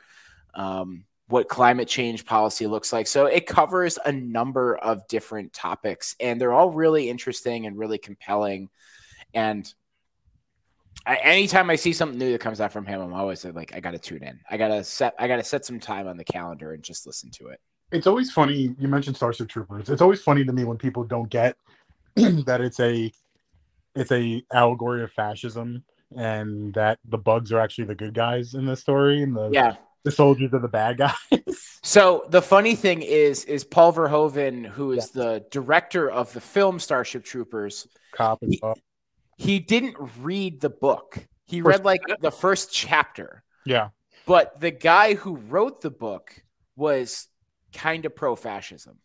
um, 0.54 1.06
what 1.28 1.50
climate 1.50 1.88
change 1.88 2.26
policy 2.26 2.68
looks 2.68 2.94
like. 2.94 3.08
So 3.08 3.26
it 3.26 3.48
covers 3.48 3.98
a 4.06 4.12
number 4.12 4.78
of 4.78 5.08
different 5.08 5.54
topics, 5.54 6.16
and 6.20 6.40
they're 6.40 6.54
all 6.54 6.70
really 6.70 7.10
interesting 7.10 7.66
and 7.66 7.78
really 7.78 7.98
compelling. 7.98 8.70
And 9.34 9.72
I, 11.06 11.16
anytime 11.18 11.70
I 11.70 11.76
see 11.76 11.94
something 11.94 12.18
new 12.20 12.32
that 12.32 12.42
comes 12.42 12.62
out 12.62 12.72
from 12.72 12.86
him, 12.86 13.02
I'm 13.02 13.14
always 13.14 13.44
like, 13.44 13.74
I 13.76 13.80
got 13.80 13.92
to 13.92 14.00
tune 14.00 14.24
in. 14.24 14.40
I 14.50 14.58
gotta 14.58 14.84
set. 14.84 15.16
I 15.18 15.28
gotta 15.28 15.44
set 15.44 15.66
some 15.66 15.80
time 15.80 16.08
on 16.08 16.18
the 16.18 16.24
calendar 16.24 16.74
and 16.74 16.84
just 16.84 17.08
listen 17.08 17.32
to 17.32 17.48
it. 17.48 17.60
It's 17.92 18.08
always 18.08 18.32
funny. 18.32 18.76
You 18.80 18.88
mentioned 18.88 19.16
Starship 19.18 19.50
Troopers. 19.50 19.90
It's 19.90 20.02
always 20.02 20.22
funny 20.22 20.46
to 20.46 20.54
me 20.54 20.64
when 20.64 20.78
people 20.78 21.04
don't 21.04 21.30
get 21.30 21.56
that 22.16 22.62
it's 22.62 22.80
a 22.80 23.12
it's 23.96 24.12
a 24.12 24.44
allegory 24.54 25.04
of 25.04 25.12
fascism 25.12 25.84
and 26.16 26.74
that 26.74 27.00
the 27.10 27.18
bugs 27.18 27.52
are 27.52 27.60
actually 27.60 27.86
the 27.86 27.96
good 27.96 28.14
guys 28.14 28.54
in 28.54 28.66
this 28.66 28.80
story 28.82 29.24
and 29.24 29.36
the 29.36 29.50
Yeah. 29.52 29.76
the 30.04 30.12
soldiers 30.12 30.54
are 30.54 30.60
the 30.60 30.68
bad 30.68 30.98
guys. 30.98 31.16
So 31.84 32.26
the 32.30 32.44
funny 32.44 32.76
thing 32.76 33.02
is, 33.02 33.44
is 33.46 33.64
Paul 33.64 33.92
Verhoeven, 33.92 34.68
who 34.68 34.92
is 34.92 35.10
the 35.10 35.44
director 35.50 36.12
of 36.12 36.32
the 36.32 36.40
film 36.40 36.78
Starship 36.80 37.24
Troopers, 37.24 37.88
Cop 38.12 38.44
and 38.44 38.56
bug. 38.62 38.78
He 39.42 39.60
didn't 39.60 39.98
read 40.20 40.62
the 40.62 40.70
book. 40.70 41.28
He 41.48 41.62
First- 41.62 41.78
read 41.80 41.86
like 41.86 42.02
the 42.22 42.32
first 42.32 42.72
chapter, 42.72 43.44
Yeah. 43.66 43.90
but 44.26 44.60
the 44.60 44.72
guy 44.72 45.16
who 45.16 45.36
wrote 45.38 45.82
the 45.82 45.90
book 45.90 46.44
was 46.76 47.28
kind 47.74 48.06
of 48.06 48.16
pro-fascism. 48.16 49.00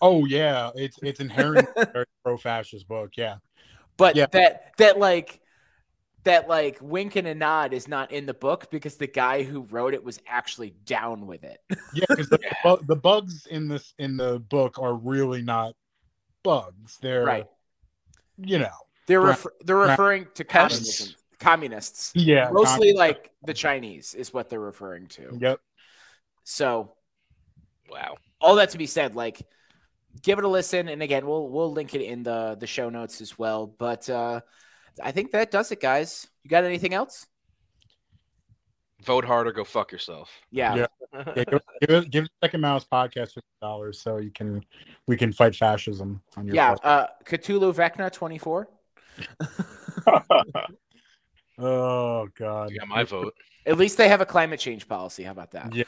Oh 0.00 0.26
yeah. 0.26 0.70
It's 0.74 0.98
it's 1.02 1.20
inherently 1.20 1.84
pro 2.24 2.36
fascist 2.36 2.86
book. 2.86 3.12
Yeah. 3.16 3.36
But 3.96 4.14
Yeah. 4.16 4.26
that 4.32 4.72
that 4.78 4.98
like 4.98 5.40
that 6.24 6.48
like 6.48 6.78
wink 6.80 7.16
and 7.16 7.26
a 7.26 7.34
nod 7.34 7.72
is 7.74 7.88
not 7.88 8.12
in 8.12 8.26
the 8.26 8.34
book 8.34 8.70
because 8.70 8.96
the 8.96 9.06
guy 9.06 9.42
who 9.42 9.62
wrote 9.62 9.92
it 9.94 10.02
was 10.04 10.18
actually 10.26 10.70
down 10.84 11.26
with 11.26 11.42
it. 11.44 11.58
Yeah, 11.94 12.04
because 12.08 12.28
the, 12.28 12.38
bu- 12.64 12.84
the 12.86 12.96
bugs 12.96 13.46
in 13.46 13.68
this 13.68 13.92
in 13.98 14.16
the 14.16 14.38
book 14.40 14.78
are 14.78 14.94
really 14.94 15.42
not 15.42 15.74
bugs. 16.42 16.98
They're 17.02 17.24
Right. 17.24 17.46
you 18.38 18.58
know. 18.58 18.68
They're 19.06 19.20
Right. 19.20 19.28
refer- 19.28 19.54
they're 19.60 19.76
Right. 19.76 19.90
referring 19.90 20.26
to 20.34 20.44
Pests. 20.44 21.16
communists. 21.38 22.12
Yeah. 22.14 22.48
Mostly 22.52 22.92
con- 22.92 22.98
like 22.98 23.30
the 23.44 23.52
Chinese 23.54 24.14
is 24.14 24.32
what 24.32 24.48
they're 24.48 24.60
referring 24.60 25.08
to. 25.08 25.36
Yep. 25.38 25.60
So 26.44 26.94
wow 27.90 28.16
all 28.40 28.56
that 28.56 28.70
to 28.70 28.78
be 28.78 28.86
said, 28.86 29.14
like 29.14 29.42
give 30.22 30.38
it 30.38 30.44
a 30.44 30.48
listen. 30.48 30.88
And 30.88 31.02
again, 31.02 31.26
we'll 31.26 31.48
we'll 31.48 31.72
link 31.72 31.94
it 31.94 32.00
in 32.02 32.22
the 32.22 32.56
the 32.58 32.66
show 32.66 32.88
notes 32.88 33.20
as 33.20 33.38
well. 33.38 33.66
But 33.66 34.08
uh 34.08 34.40
I 35.02 35.10
think 35.12 35.32
that 35.32 35.50
does 35.50 35.70
it, 35.72 35.80
guys. 35.80 36.26
You 36.44 36.50
got 36.50 36.64
anything 36.64 36.94
else? 36.94 37.26
vote 39.02 39.24
hard 39.24 39.46
or 39.46 39.52
go 39.52 39.64
fuck 39.64 39.92
yourself 39.92 40.30
Yeah. 40.50 40.74
Yeah. 40.76 40.86
Yeah, 41.36 41.44
give, 41.44 41.60
give, 41.80 41.90
it- 41.90 42.10
give 42.10 42.26
Second 42.42 42.60
Mouse 42.62 42.86
podcast 42.90 43.34
fifty 43.34 43.42
dollars 43.60 44.00
so 44.00 44.16
you 44.16 44.30
can 44.30 44.64
we 45.06 45.16
can 45.18 45.30
fight 45.32 45.54
fascism 45.54 46.22
on 46.38 46.46
your 46.46 46.56
Yeah. 46.56 46.74
podcast. 46.74 46.80
Uh 46.84 47.06
Cthulhu 47.24 47.74
Vecna 47.74 48.10
24. 48.10 48.68
Oh 51.56 52.26
god. 52.36 52.70
you 52.70 52.78
got 52.80 52.88
my 52.88 53.04
vote 53.04 53.32
At 53.64 53.78
least 53.78 53.96
they 53.96 54.08
have 54.08 54.20
a 54.20 54.26
climate 54.26 54.58
change 54.58 54.88
policy. 54.88 55.22
How 55.22 55.30
about 55.30 55.52
that? 55.52 55.72
Yeah. 55.72 55.84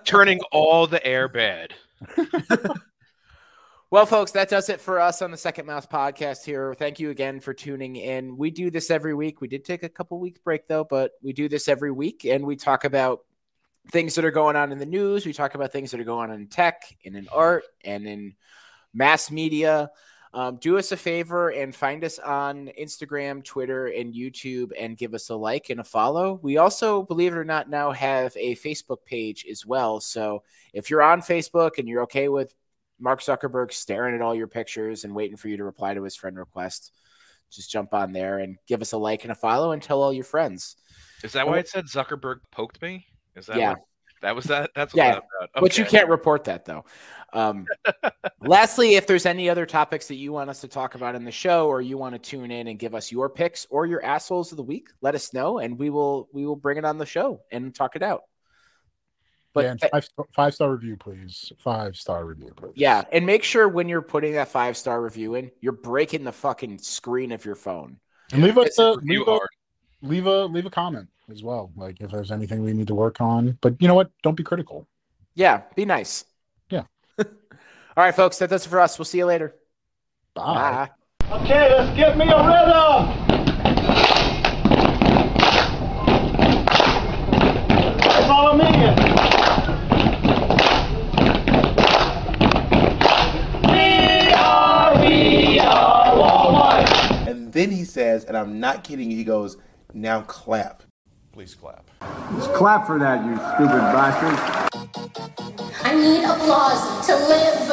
turning 0.04 0.38
all 0.52 0.86
the 0.86 1.04
air 1.04 1.26
bad 1.28 1.74
Well, 3.92 4.06
folks, 4.06 4.30
that 4.32 4.48
does 4.48 4.68
it 4.68 4.80
for 4.80 5.00
us 5.00 5.20
on 5.20 5.32
the 5.32 5.36
Second 5.36 5.66
Mouse 5.66 5.84
podcast 5.84 6.44
here. 6.44 6.74
Thank 6.74 7.00
you 7.00 7.10
again 7.10 7.40
for 7.40 7.52
tuning 7.52 7.96
in. 7.96 8.36
We 8.36 8.52
do 8.52 8.70
this 8.70 8.88
every 8.88 9.14
week. 9.14 9.40
We 9.40 9.48
did 9.48 9.64
take 9.64 9.82
a 9.82 9.88
couple 9.88 10.20
weeks 10.20 10.38
break 10.38 10.68
though, 10.68 10.84
but 10.84 11.10
we 11.22 11.32
do 11.32 11.48
this 11.48 11.66
every 11.66 11.90
week 11.90 12.24
and 12.24 12.46
we 12.46 12.54
talk 12.54 12.84
about 12.84 13.24
things 13.90 14.14
that 14.14 14.24
are 14.24 14.30
going 14.30 14.54
on 14.54 14.70
in 14.70 14.78
the 14.78 14.86
news. 14.86 15.26
We 15.26 15.32
talk 15.32 15.56
about 15.56 15.72
things 15.72 15.90
that 15.90 15.98
are 15.98 16.04
going 16.04 16.30
on 16.30 16.36
in 16.36 16.46
tech 16.46 16.84
and 17.04 17.16
in 17.16 17.26
art 17.32 17.64
and 17.84 18.06
in 18.06 18.36
mass 18.94 19.28
media. 19.28 19.90
Um, 20.32 20.56
do 20.56 20.78
us 20.78 20.92
a 20.92 20.96
favor 20.96 21.48
and 21.48 21.74
find 21.74 22.04
us 22.04 22.20
on 22.20 22.70
Instagram, 22.78 23.42
Twitter, 23.42 23.86
and 23.86 24.14
YouTube 24.14 24.70
and 24.78 24.96
give 24.96 25.12
us 25.12 25.28
a 25.28 25.34
like 25.34 25.70
and 25.70 25.80
a 25.80 25.84
follow. 25.84 26.38
We 26.42 26.56
also, 26.56 27.02
believe 27.02 27.32
it 27.32 27.36
or 27.38 27.44
not, 27.44 27.68
now 27.68 27.90
have 27.90 28.32
a 28.36 28.54
Facebook 28.56 29.04
page 29.04 29.44
as 29.50 29.66
well. 29.66 29.98
So 30.00 30.44
if 30.72 30.88
you're 30.88 31.02
on 31.02 31.20
Facebook 31.20 31.78
and 31.78 31.88
you're 31.88 32.02
okay 32.02 32.28
with 32.28 32.54
Mark 33.00 33.20
Zuckerberg 33.22 33.72
staring 33.72 34.14
at 34.14 34.22
all 34.22 34.34
your 34.34 34.46
pictures 34.46 35.02
and 35.04 35.14
waiting 35.16 35.36
for 35.36 35.48
you 35.48 35.56
to 35.56 35.64
reply 35.64 35.94
to 35.94 36.02
his 36.04 36.14
friend 36.14 36.36
request, 36.36 36.92
just 37.50 37.68
jump 37.70 37.92
on 37.92 38.12
there 38.12 38.38
and 38.38 38.56
give 38.68 38.82
us 38.82 38.92
a 38.92 38.98
like 38.98 39.24
and 39.24 39.32
a 39.32 39.34
follow 39.34 39.72
and 39.72 39.82
tell 39.82 40.00
all 40.00 40.12
your 40.12 40.22
friends. 40.22 40.76
is 41.24 41.32
that 41.32 41.46
why 41.46 41.58
it 41.58 41.68
said 41.68 41.86
zuckerberg 41.86 42.36
poked 42.52 42.80
me 42.80 43.04
is 43.34 43.46
that 43.46 43.56
Yeah. 43.56 43.70
what, 43.70 43.78
that 44.22 44.34
was 44.36 44.44
that 44.46 44.70
that's 44.74 44.94
what 44.94 45.04
Yeah. 45.04 45.10
that 45.14 45.22
about. 45.52 45.62
But 45.62 45.78
you 45.78 45.84
can't 45.84 46.08
report 46.08 46.44
that 46.44 46.64
though. 46.64 46.84
Um, 47.32 47.66
lastly, 48.40 48.96
if 48.96 49.06
there's 49.06 49.26
any 49.26 49.48
other 49.48 49.66
topics 49.66 50.08
that 50.08 50.16
you 50.16 50.32
want 50.32 50.50
us 50.50 50.60
to 50.62 50.68
talk 50.68 50.94
about 50.96 51.14
in 51.14 51.24
the 51.24 51.30
show, 51.30 51.68
or 51.68 51.80
you 51.80 51.96
want 51.96 52.14
to 52.14 52.18
tune 52.18 52.50
in 52.50 52.66
and 52.66 52.78
give 52.78 52.94
us 52.94 53.12
your 53.12 53.28
picks 53.30 53.66
or 53.70 53.86
your 53.86 54.04
assholes 54.04 54.50
of 54.52 54.56
the 54.56 54.62
week, 54.62 54.88
let 55.00 55.14
us 55.14 55.32
know, 55.32 55.58
and 55.58 55.78
we 55.78 55.90
will 55.90 56.28
we 56.32 56.44
will 56.46 56.56
bring 56.56 56.76
it 56.78 56.84
on 56.84 56.98
the 56.98 57.06
show 57.06 57.40
and 57.52 57.74
talk 57.74 57.96
it 57.96 58.02
out. 58.02 58.22
But 59.52 59.64
yeah, 59.64 59.70
and 59.72 59.80
five 59.80 60.08
five 60.34 60.54
star 60.54 60.72
review, 60.72 60.96
please. 60.96 61.52
Five 61.58 61.96
star 61.96 62.24
review, 62.24 62.52
please. 62.56 62.72
yeah, 62.76 63.04
and 63.12 63.26
make 63.26 63.42
sure 63.42 63.68
when 63.68 63.88
you're 63.88 64.02
putting 64.02 64.34
that 64.34 64.48
five 64.48 64.76
star 64.76 65.02
review 65.02 65.34
in, 65.34 65.50
you're 65.60 65.72
breaking 65.72 66.24
the 66.24 66.32
fucking 66.32 66.78
screen 66.78 67.32
of 67.32 67.44
your 67.44 67.56
phone. 67.56 67.98
and 68.32 68.42
leave 68.42 68.58
us 68.58 68.78
a 68.78 68.92
leave 68.92 69.26
a, 69.26 69.38
leave 70.02 70.26
a 70.26 70.44
leave 70.46 70.66
a 70.66 70.70
comment 70.70 71.08
as 71.30 71.42
well. 71.42 71.70
Like 71.76 72.00
if 72.00 72.10
there's 72.10 72.30
anything 72.30 72.62
we 72.62 72.72
need 72.72 72.88
to 72.88 72.94
work 72.94 73.20
on. 73.20 73.58
But 73.60 73.80
you 73.80 73.88
know 73.88 73.94
what? 73.94 74.10
Don't 74.22 74.36
be 74.36 74.42
critical. 74.42 74.86
Yeah, 75.34 75.62
be 75.76 75.84
nice. 75.84 76.24
Yeah. 76.70 76.84
All 77.18 77.26
right, 77.96 78.14
folks, 78.14 78.38
that 78.38 78.50
does 78.50 78.66
it 78.66 78.68
for 78.68 78.80
us. 78.80 78.98
We'll 78.98 79.04
see 79.04 79.18
you 79.18 79.26
later. 79.26 79.54
Bye. 80.34 80.88
Bye. 81.28 81.36
Okay, 81.42 81.72
let's 81.76 81.96
get 81.96 82.16
me 82.16 82.24
a 82.24 82.36
rhythm. 82.36 83.30
Follow 88.26 88.56
me. 88.56 88.64
We 93.66 94.32
are, 94.32 95.00
we 95.00 95.58
are 95.60 96.14
Walmart. 96.16 97.28
And 97.28 97.52
then 97.52 97.70
he 97.70 97.84
says, 97.84 98.24
and 98.24 98.36
I'm 98.36 98.58
not 98.60 98.84
kidding 98.84 99.10
you, 99.10 99.16
he 99.16 99.24
goes, 99.24 99.56
now 99.94 100.22
clap. 100.22 100.82
Please 101.32 101.54
clap. 101.54 101.88
Just 102.34 102.52
clap 102.54 102.86
for 102.86 102.98
that, 102.98 103.24
you 103.24 103.36
stupid 103.36 103.80
bastard. 103.94 104.36
I 105.84 105.94
need 105.94 106.24
applause 106.24 107.06
to 107.06 107.14
live. 107.14 107.68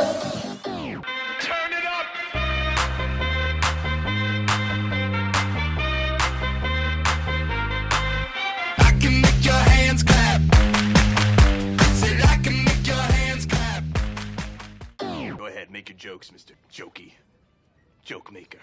Turn 1.41 1.71
it 1.73 1.85
up. 1.85 2.05
I 8.77 8.91
can 9.01 9.21
make 9.21 9.43
your 9.43 9.53
hands 9.55 10.03
clap. 10.03 10.41
Said 11.95 12.21
I 12.25 12.37
can 12.43 12.63
make 12.63 12.85
your 12.85 12.95
hands 12.95 13.45
clap. 13.47 13.83
Go 15.37 15.47
ahead, 15.47 15.71
make 15.71 15.89
your 15.89 15.97
jokes, 15.97 16.29
Mr. 16.29 16.51
Jokey. 16.71 17.13
Joke 18.03 18.31
maker. 18.31 18.59